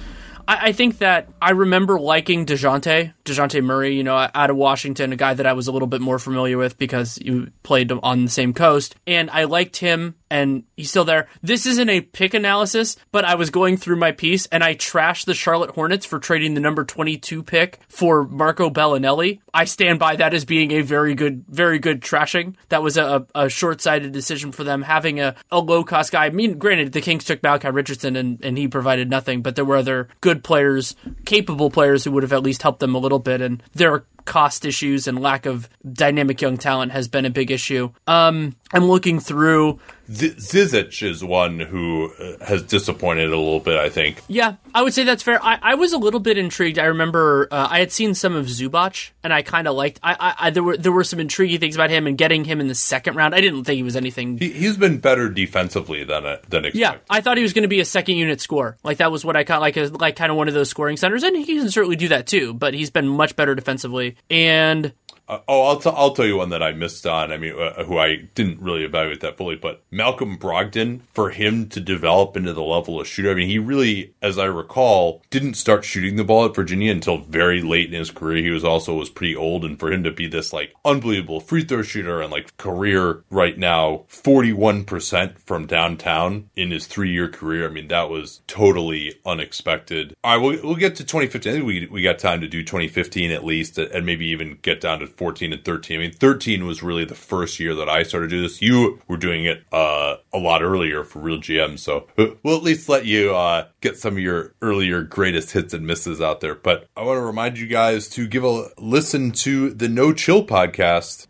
I, 0.48 0.68
I 0.68 0.72
think 0.72 0.98
that 0.98 1.28
I 1.40 1.50
remember 1.50 1.98
liking 2.00 2.46
Dejounte, 2.46 3.12
Dejounte 3.24 3.62
Murray, 3.62 3.96
you 3.96 4.04
know, 4.04 4.28
out 4.34 4.50
of 4.50 4.56
Washington, 4.56 5.12
a 5.12 5.16
guy 5.16 5.34
that 5.34 5.46
I 5.46 5.52
was 5.52 5.66
a 5.66 5.72
little 5.72 5.88
bit 5.88 6.00
more 6.00 6.18
familiar 6.18 6.58
with 6.58 6.78
because 6.78 7.18
you 7.18 7.50
played 7.62 7.92
on 7.92 8.24
the 8.24 8.30
same 8.30 8.52
coast. 8.52 8.96
And 9.06 9.30
I 9.30 9.44
liked 9.44 9.76
him 9.76 10.14
and 10.30 10.64
he's 10.76 10.90
still 10.90 11.04
there. 11.04 11.28
This 11.42 11.66
isn't 11.66 11.88
a 11.88 12.00
pick 12.00 12.34
analysis, 12.34 12.96
but 13.12 13.24
I 13.24 13.34
was 13.34 13.50
going 13.50 13.76
through 13.76 13.96
my 13.96 14.12
piece 14.12 14.46
and 14.46 14.62
I 14.64 14.74
trashed 14.74 15.26
the 15.26 15.34
Charlotte 15.34 15.70
Hornets 15.70 16.06
for 16.06 16.18
trading 16.18 16.54
the 16.54 16.60
number 16.60 16.84
22 16.84 17.42
pick 17.42 17.78
for 17.88 18.24
Marco 18.24 18.70
Belinelli. 18.70 19.40
I 19.54 19.64
stand 19.64 19.98
by 19.98 20.16
that 20.16 20.34
as 20.34 20.44
being 20.44 20.72
a 20.72 20.82
very 20.82 21.14
good, 21.14 21.44
very 21.48 21.78
good 21.78 22.00
trashing. 22.00 22.54
That 22.68 22.82
was 22.82 22.96
a, 22.96 23.26
a 23.34 23.48
short 23.48 23.80
sighted 23.80 24.12
decision 24.12 24.52
for 24.52 24.64
them 24.64 24.82
having 24.82 25.20
a, 25.20 25.34
a 25.50 25.60
low 25.60 25.84
cost 25.84 26.12
guy. 26.12 26.26
I 26.26 26.30
mean, 26.30 26.58
granted, 26.58 26.92
the 26.92 27.00
Kings 27.00 27.24
took 27.24 27.42
Malachi 27.42 27.70
Richardson 27.70 28.16
and, 28.16 28.44
and 28.44 28.58
he 28.58 28.68
provided 28.68 29.08
nothing, 29.08 29.42
but 29.42 29.56
there 29.56 29.64
were 29.64 29.76
other 29.76 30.08
good 30.20 30.42
players, 30.42 30.96
capable 31.24 31.70
players 31.70 32.04
who 32.04 32.12
would 32.12 32.22
have 32.22 32.32
at 32.32 32.42
least 32.42 32.62
helped 32.62 32.80
them 32.80 32.94
a 32.94 32.98
little 32.98 33.18
bit. 33.18 33.40
And 33.40 33.62
there 33.74 34.04
cost 34.26 34.66
issues 34.66 35.06
and 35.06 35.20
lack 35.20 35.46
of 35.46 35.68
dynamic 35.90 36.42
young 36.42 36.58
talent 36.58 36.92
has 36.92 37.08
been 37.08 37.24
a 37.24 37.30
big 37.30 37.50
issue. 37.50 37.90
Um, 38.06 38.54
I'm 38.72 38.84
looking 38.84 39.20
through. 39.20 39.80
Z- 40.10 40.34
Zizic 40.36 41.02
is 41.02 41.24
one 41.24 41.58
who 41.58 42.12
uh, 42.12 42.44
has 42.44 42.62
disappointed 42.62 43.32
a 43.32 43.36
little 43.36 43.58
bit, 43.60 43.76
I 43.76 43.88
think. 43.88 44.22
Yeah, 44.28 44.54
I 44.74 44.82
would 44.82 44.94
say 44.94 45.02
that's 45.02 45.22
fair. 45.22 45.42
I, 45.44 45.58
I 45.60 45.74
was 45.74 45.92
a 45.92 45.98
little 45.98 46.20
bit 46.20 46.38
intrigued. 46.38 46.78
I 46.78 46.84
remember 46.84 47.48
uh, 47.50 47.66
I 47.68 47.80
had 47.80 47.90
seen 47.90 48.14
some 48.14 48.34
of 48.36 48.46
Zubac, 48.46 49.10
and 49.24 49.32
I 49.32 49.42
kind 49.42 49.66
of 49.66 49.74
liked. 49.74 49.98
I, 50.02 50.14
I, 50.14 50.34
I, 50.46 50.50
there 50.50 50.62
were 50.62 50.76
there 50.76 50.92
were 50.92 51.02
some 51.02 51.18
intriguing 51.18 51.58
things 51.58 51.74
about 51.74 51.90
him, 51.90 52.06
and 52.06 52.16
getting 52.16 52.44
him 52.44 52.60
in 52.60 52.68
the 52.68 52.74
second 52.74 53.16
round. 53.16 53.34
I 53.34 53.40
didn't 53.40 53.64
think 53.64 53.76
he 53.76 53.82
was 53.82 53.96
anything. 53.96 54.38
He, 54.38 54.52
has 54.64 54.76
been 54.76 54.98
better 54.98 55.28
defensively 55.28 56.04
than 56.04 56.24
a, 56.24 56.28
uh, 56.28 56.36
than 56.48 56.66
expected. 56.66 56.78
Yeah, 56.78 56.96
I 57.10 57.20
thought 57.20 57.36
he 57.36 57.42
was 57.42 57.52
going 57.52 57.62
to 57.62 57.68
be 57.68 57.80
a 57.80 57.84
second 57.84 58.16
unit 58.16 58.40
scorer. 58.40 58.76
Like 58.84 58.98
that 58.98 59.10
was 59.10 59.24
what 59.24 59.36
I 59.36 59.44
caught, 59.44 59.60
like 59.60 59.76
a, 59.76 59.86
like 59.86 60.14
kind 60.16 60.30
of 60.30 60.36
one 60.36 60.46
of 60.46 60.54
those 60.54 60.68
scoring 60.68 60.96
centers, 60.96 61.24
and 61.24 61.36
he 61.36 61.44
can 61.44 61.70
certainly 61.70 61.96
do 61.96 62.08
that 62.08 62.26
too. 62.26 62.54
But 62.54 62.74
he's 62.74 62.90
been 62.90 63.08
much 63.08 63.34
better 63.34 63.54
defensively, 63.54 64.15
and 64.30 64.92
Uh, 65.28 65.40
oh, 65.48 65.62
I'll, 65.62 65.78
t- 65.80 65.90
I'll 65.92 66.12
tell 66.12 66.26
you 66.26 66.36
one 66.36 66.50
that 66.50 66.62
I 66.62 66.72
missed 66.72 67.06
on. 67.06 67.32
I 67.32 67.36
mean, 67.36 67.58
uh, 67.58 67.84
who 67.84 67.98
I 67.98 68.16
didn't 68.34 68.60
really 68.60 68.84
evaluate 68.84 69.20
that 69.20 69.36
fully, 69.36 69.56
but 69.56 69.82
Malcolm 69.90 70.38
Brogdon, 70.38 71.00
for 71.14 71.30
him 71.30 71.68
to 71.70 71.80
develop 71.80 72.36
into 72.36 72.52
the 72.52 72.62
level 72.62 73.00
of 73.00 73.08
shooter, 73.08 73.32
I 73.32 73.34
mean, 73.34 73.48
he 73.48 73.58
really, 73.58 74.14
as 74.22 74.38
I 74.38 74.44
recall, 74.44 75.22
didn't 75.30 75.54
start 75.54 75.84
shooting 75.84 76.16
the 76.16 76.24
ball 76.24 76.44
at 76.44 76.54
Virginia 76.54 76.92
until 76.92 77.18
very 77.18 77.60
late 77.60 77.92
in 77.92 77.98
his 77.98 78.10
career. 78.10 78.42
He 78.42 78.50
was 78.50 78.64
also 78.64 78.94
was 78.94 79.10
pretty 79.10 79.34
old, 79.34 79.64
and 79.64 79.78
for 79.78 79.92
him 79.92 80.04
to 80.04 80.12
be 80.12 80.28
this 80.28 80.52
like 80.52 80.74
unbelievable 80.84 81.40
free 81.40 81.64
throw 81.64 81.82
shooter 81.82 82.20
and 82.20 82.30
like 82.30 82.56
career 82.56 83.24
right 83.30 83.58
now, 83.58 84.04
41% 84.08 85.38
from 85.40 85.66
downtown 85.66 86.50
in 86.54 86.70
his 86.70 86.86
three 86.86 87.10
year 87.10 87.28
career, 87.28 87.68
I 87.68 87.72
mean, 87.72 87.88
that 87.88 88.10
was 88.10 88.42
totally 88.46 89.18
unexpected. 89.26 90.14
All 90.22 90.36
right, 90.36 90.42
we'll, 90.42 90.62
we'll 90.62 90.76
get 90.76 90.94
to 90.96 91.04
2015. 91.04 91.50
I 91.50 91.54
think 91.56 91.66
we, 91.66 91.86
we 91.86 92.02
got 92.02 92.20
time 92.20 92.40
to 92.42 92.48
do 92.48 92.62
2015 92.62 93.32
at 93.32 93.44
least, 93.44 93.78
and 93.78 94.06
maybe 94.06 94.26
even 94.26 94.58
get 94.62 94.80
down 94.80 95.00
to 95.00 95.15
14 95.16 95.52
and 95.52 95.64
13. 95.64 95.98
I 95.98 96.02
mean, 96.02 96.12
13 96.12 96.66
was 96.66 96.82
really 96.82 97.04
the 97.04 97.14
first 97.14 97.58
year 97.60 97.74
that 97.74 97.88
I 97.88 98.02
started 98.02 98.30
to 98.30 98.36
do 98.36 98.42
this. 98.42 98.62
You 98.62 99.00
were 99.08 99.16
doing 99.16 99.44
it 99.44 99.64
uh, 99.72 100.16
a 100.32 100.38
lot 100.38 100.62
earlier 100.62 101.04
for 101.04 101.18
Real 101.20 101.38
GM, 101.38 101.78
so 101.78 102.06
we'll 102.16 102.56
at 102.56 102.62
least 102.62 102.88
let 102.88 103.06
you 103.06 103.34
uh, 103.34 103.68
get 103.80 103.98
some 103.98 104.14
of 104.14 104.20
your 104.20 104.54
earlier 104.62 105.02
greatest 105.02 105.52
hits 105.52 105.74
and 105.74 105.86
misses 105.86 106.20
out 106.20 106.40
there. 106.40 106.54
But 106.54 106.88
I 106.96 107.02
want 107.02 107.18
to 107.18 107.22
remind 107.22 107.58
you 107.58 107.66
guys 107.66 108.08
to 108.10 108.26
give 108.26 108.44
a 108.44 108.68
listen 108.78 109.32
to 109.32 109.70
the 109.70 109.88
No 109.88 110.12
Chill 110.12 110.44
podcast. 110.46 111.26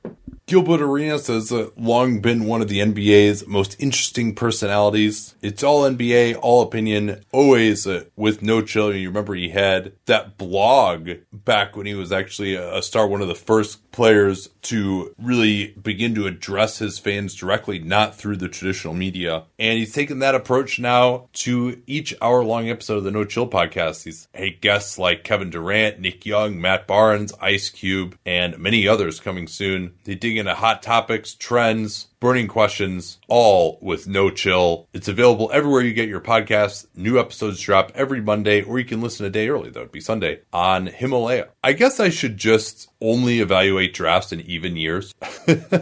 Gilbert 0.47 0.81
Arenas 0.81 1.27
has 1.27 1.51
uh, 1.51 1.71
long 1.77 2.21
been 2.21 2.45
one 2.45 2.63
of 2.63 2.69
the 2.69 2.79
NBA's 2.79 3.49
most 3.49 3.75
interesting 3.81 4.33
personalities. 4.33 5.35
It's 5.43 5.65
all 5.65 5.83
NBA, 5.83 6.39
all 6.41 6.63
opinion, 6.63 7.25
always 7.33 7.85
uh, 7.85 8.05
with 8.15 8.43
no 8.43 8.63
chill. 8.63 8.95
You 8.95 9.09
remember 9.09 9.35
he 9.35 9.49
had 9.49 9.95
that 10.07 10.39
blog 10.39 11.11
back 11.33 11.77
when 11.77 11.87
he 11.87 11.95
was 11.95 12.13
actually 12.13 12.55
a 12.55 12.81
star, 12.81 13.09
one 13.09 13.23
of 13.23 13.27
the 13.27 13.35
first 13.35 13.91
players 13.91 14.51
to 14.63 15.13
really 15.19 15.69
begin 15.83 16.15
to 16.15 16.27
address 16.27 16.79
his 16.79 16.99
fans 16.99 17.35
directly, 17.35 17.79
not 17.81 18.15
through 18.15 18.37
the 18.37 18.49
traditional 18.49 18.95
media. 18.95 19.45
And 19.59 19.79
he's 19.79 19.95
taken 19.95 20.21
that 20.21 20.35
approach 20.35 20.79
now 20.79 21.29
to 21.33 21.83
each 21.87 22.15
hour 22.21 22.45
long 22.45 22.69
episode 22.69 22.99
of 22.99 23.05
the 23.05 23.11
No 23.11 23.25
Chill 23.25 23.49
podcast. 23.49 24.05
He's 24.05 24.29
had 24.35 24.61
guests 24.61 24.99
like 24.99 25.25
Kevin 25.25 25.51
Durant, 25.51 25.99
Nick 25.99 26.25
Young, 26.25 26.61
Matt 26.61 26.87
Barnes, 26.87 27.33
Ice 27.41 27.69
Cube, 27.69 28.17
and 28.25 28.59
many 28.59 28.87
others 28.87 29.19
coming 29.19 29.49
soon. 29.49 29.95
They 30.05 30.15
dig 30.15 30.36
into 30.37 30.55
hot 30.55 30.83
topics, 30.83 31.35
trends, 31.35 32.09
burning 32.21 32.49
questions, 32.49 33.19
all 33.29 33.79
with 33.81 34.07
no 34.07 34.31
chill. 34.31 34.89
It's 34.93 35.09
available 35.09 35.51
everywhere 35.53 35.83
you 35.83 35.93
get 35.93 36.09
your 36.09 36.21
podcasts. 36.21 36.87
New 36.95 37.19
episodes 37.19 37.61
drop 37.61 37.93
every 37.95 38.21
Monday, 38.21 38.63
or 38.63 38.79
you 38.79 38.85
can 38.85 39.01
listen 39.01 39.27
a 39.27 39.31
day 39.31 39.49
early. 39.49 39.71
That 39.71 39.81
would 39.81 39.93
be 39.93 40.01
Sunday 40.01 40.41
on 40.53 40.87
Himalaya. 40.87 41.49
I 41.63 41.73
guess 41.73 42.01
I 42.01 42.11
should 42.11 42.37
just 42.37 42.89
only 43.01 43.41
evaluate 43.41 43.93
drafts 43.93 44.33
in 44.33 44.41
even 44.43 44.77
years 44.77 45.15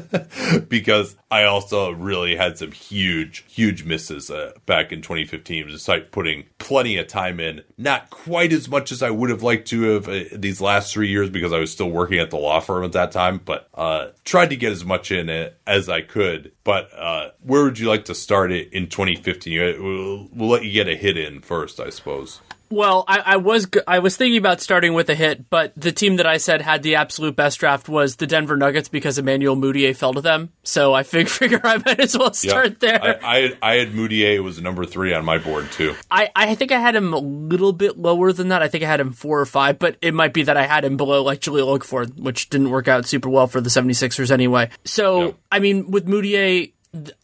because 0.68 1.16
I 1.30 1.44
also 1.44 1.92
really 1.92 2.36
had 2.36 2.58
some 2.58 2.72
huge, 2.72 3.44
huge 3.48 3.84
misses 3.84 4.30
uh, 4.30 4.52
back 4.66 4.92
in 4.92 5.02
2015, 5.02 5.68
despite 5.68 6.10
putting 6.10 6.44
plenty 6.58 6.96
of 6.96 7.06
time 7.06 7.38
in. 7.38 7.62
Not 7.78 8.10
quite 8.10 8.52
as 8.52 8.68
much 8.68 8.92
as 8.92 9.02
I 9.02 9.10
would 9.10 9.30
have 9.30 9.42
liked 9.42 9.68
to 9.68 9.82
have 9.94 10.08
uh, 10.08 10.24
these 10.32 10.60
last 10.60 10.92
three 10.92 11.08
years 11.08 11.30
because 11.30 11.52
I 11.52 11.58
was 11.58 11.70
still 11.70 11.90
working 11.90 12.18
at 12.18 12.30
the 12.30 12.36
law 12.36 12.60
firm 12.60 12.84
at 12.84 12.92
that 12.92 13.12
time, 13.12 13.40
but 13.44 13.68
uh, 13.74 14.08
tried 14.24 14.50
to 14.50 14.56
get 14.56 14.72
as 14.72 14.84
much 14.84 15.12
in 15.12 15.28
it 15.28 15.58
as 15.66 15.88
I 15.88 16.00
could. 16.00 16.23
But 16.64 16.90
uh, 16.94 17.30
where 17.40 17.64
would 17.64 17.78
you 17.78 17.88
like 17.88 18.04
to 18.06 18.14
start 18.14 18.52
it 18.52 18.72
in 18.72 18.88
2015? 18.88 19.82
We'll, 19.82 20.28
we'll 20.32 20.48
let 20.48 20.64
you 20.64 20.72
get 20.72 20.88
a 20.88 20.96
hit 20.96 21.16
in 21.16 21.40
first, 21.40 21.80
I 21.80 21.90
suppose. 21.90 22.40
Well, 22.70 23.04
I, 23.06 23.18
I, 23.20 23.36
was 23.36 23.68
I 23.86 23.98
was 24.00 24.16
thinking 24.16 24.38
about 24.38 24.60
starting 24.60 24.94
with 24.94 25.08
a 25.10 25.14
hit, 25.14 25.48
but 25.48 25.72
the 25.76 25.92
team 25.92 26.16
that 26.16 26.26
I 26.26 26.38
said 26.38 26.62
had 26.62 26.82
the 26.82 26.96
absolute 26.96 27.36
best 27.36 27.60
draft 27.60 27.88
was 27.88 28.16
the 28.16 28.26
Denver 28.26 28.56
Nuggets 28.56 28.88
because 28.88 29.18
Emmanuel 29.18 29.56
Mudiay 29.56 29.94
fell 29.96 30.12
to 30.14 30.20
them. 30.20 30.50
So 30.62 30.92
I 30.92 31.02
fig- 31.04 31.28
figure 31.28 31.60
I 31.62 31.78
might 31.78 32.00
as 32.00 32.16
well 32.16 32.32
start 32.32 32.76
yeah, 32.82 32.98
there. 32.98 33.20
I, 33.24 33.38
I, 33.62 33.72
I 33.72 33.74
had 33.76 33.92
Mudiay 33.92 34.42
was 34.42 34.60
number 34.60 34.84
three 34.84 35.14
on 35.14 35.24
my 35.24 35.38
board 35.38 35.70
too. 35.72 35.94
I, 36.10 36.30
I 36.34 36.54
think 36.54 36.72
I 36.72 36.78
had 36.78 36.96
him 36.96 37.14
a 37.14 37.18
little 37.18 37.72
bit 37.72 37.98
lower 37.98 38.32
than 38.32 38.48
that. 38.48 38.62
I 38.62 38.68
think 38.68 38.84
I 38.84 38.88
had 38.88 39.00
him 39.00 39.12
four 39.12 39.40
or 39.40 39.46
five, 39.46 39.78
but 39.78 39.96
it 40.02 40.14
might 40.14 40.32
be 40.32 40.42
that 40.44 40.56
I 40.56 40.66
had 40.66 40.84
him 40.84 40.96
below 40.96 41.22
like 41.22 41.40
Jahlil 41.40 41.78
Okafor, 41.78 42.18
which 42.18 42.50
didn't 42.50 42.70
work 42.70 42.88
out 42.88 43.06
super 43.06 43.28
well 43.28 43.46
for 43.46 43.60
the 43.60 43.70
76ers 43.70 44.30
anyway. 44.30 44.70
So. 44.84 45.36
I 45.54 45.60
mean, 45.60 45.92
with 45.92 46.08
Mudiay, 46.08 46.72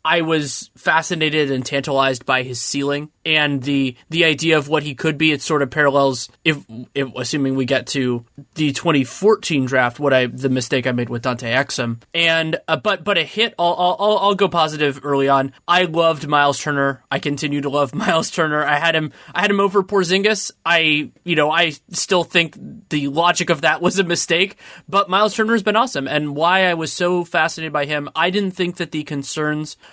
I 0.05 0.23
was 0.23 0.71
fascinated 0.77 1.51
and 1.51 1.65
tantalized 1.65 2.27
by 2.27 2.43
his 2.43 2.61
ceiling 2.61 3.11
and 3.25 3.63
the 3.63 3.97
the 4.09 4.25
idea 4.25 4.59
of 4.59 4.69
what 4.69 4.83
he 4.83 4.95
could 4.95 5.19
be. 5.19 5.33
It 5.33 5.43
sort 5.43 5.63
of 5.63 5.71
parallels 5.71 6.29
if, 6.45 6.65
if 6.95 7.09
assuming 7.17 7.55
we 7.55 7.65
get 7.65 7.87
to 7.89 8.25
the 8.55 8.73
2014 8.73 9.67
draft, 9.67 10.01
what 10.01 10.13
I 10.13 10.27
the 10.27 10.49
mistake 10.49 10.87
I 10.87 10.93
made 10.93 11.09
with 11.09 11.23
Dante 11.23 11.53
Exum, 11.53 12.01
and 12.15 12.59
uh, 12.67 12.77
but 12.77 13.05
but 13.05 13.19
a 13.19 13.23
hit. 13.23 13.55
I'll, 13.59 13.97
I'll 14.01 14.19
I'll 14.19 14.35
go 14.35 14.49
positive 14.49 15.01
early 15.05 15.29
on. 15.29 15.53
I 15.69 15.85
loved 15.85 16.27
Miles 16.27 16.59
Turner. 16.59 17.05
I 17.11 17.19
continue 17.19 17.61
to 17.61 17.69
love 17.69 17.95
Miles 17.95 18.31
Turner. 18.31 18.65
I 18.65 18.79
had 18.79 18.97
him 18.97 19.13
I 19.35 19.43
had 19.43 19.51
him 19.51 19.61
over 19.61 19.83
Porzingis. 19.83 20.51
I 20.65 21.11
you 21.25 21.37
know 21.37 21.51
I 21.51 21.73
still 21.91 22.25
think 22.25 22.57
the 22.89 23.09
logic 23.09 23.51
of 23.51 23.61
that 23.61 23.83
was 23.83 23.99
a 23.99 24.05
mistake, 24.05 24.57
but 24.89 25.11
Miles 25.11 25.35
Turner 25.35 25.53
has 25.53 25.63
been 25.63 25.77
awesome. 25.77 26.09
And 26.09 26.35
why 26.35 26.65
I 26.65 26.75
was 26.75 26.93
so 26.93 27.25
fascinated 27.25 27.73
by 27.73 27.85
him, 27.85 28.09
I 28.17 28.31
didn't 28.31 28.53
think 28.53 28.77
that 28.77 28.91
the 28.91 29.05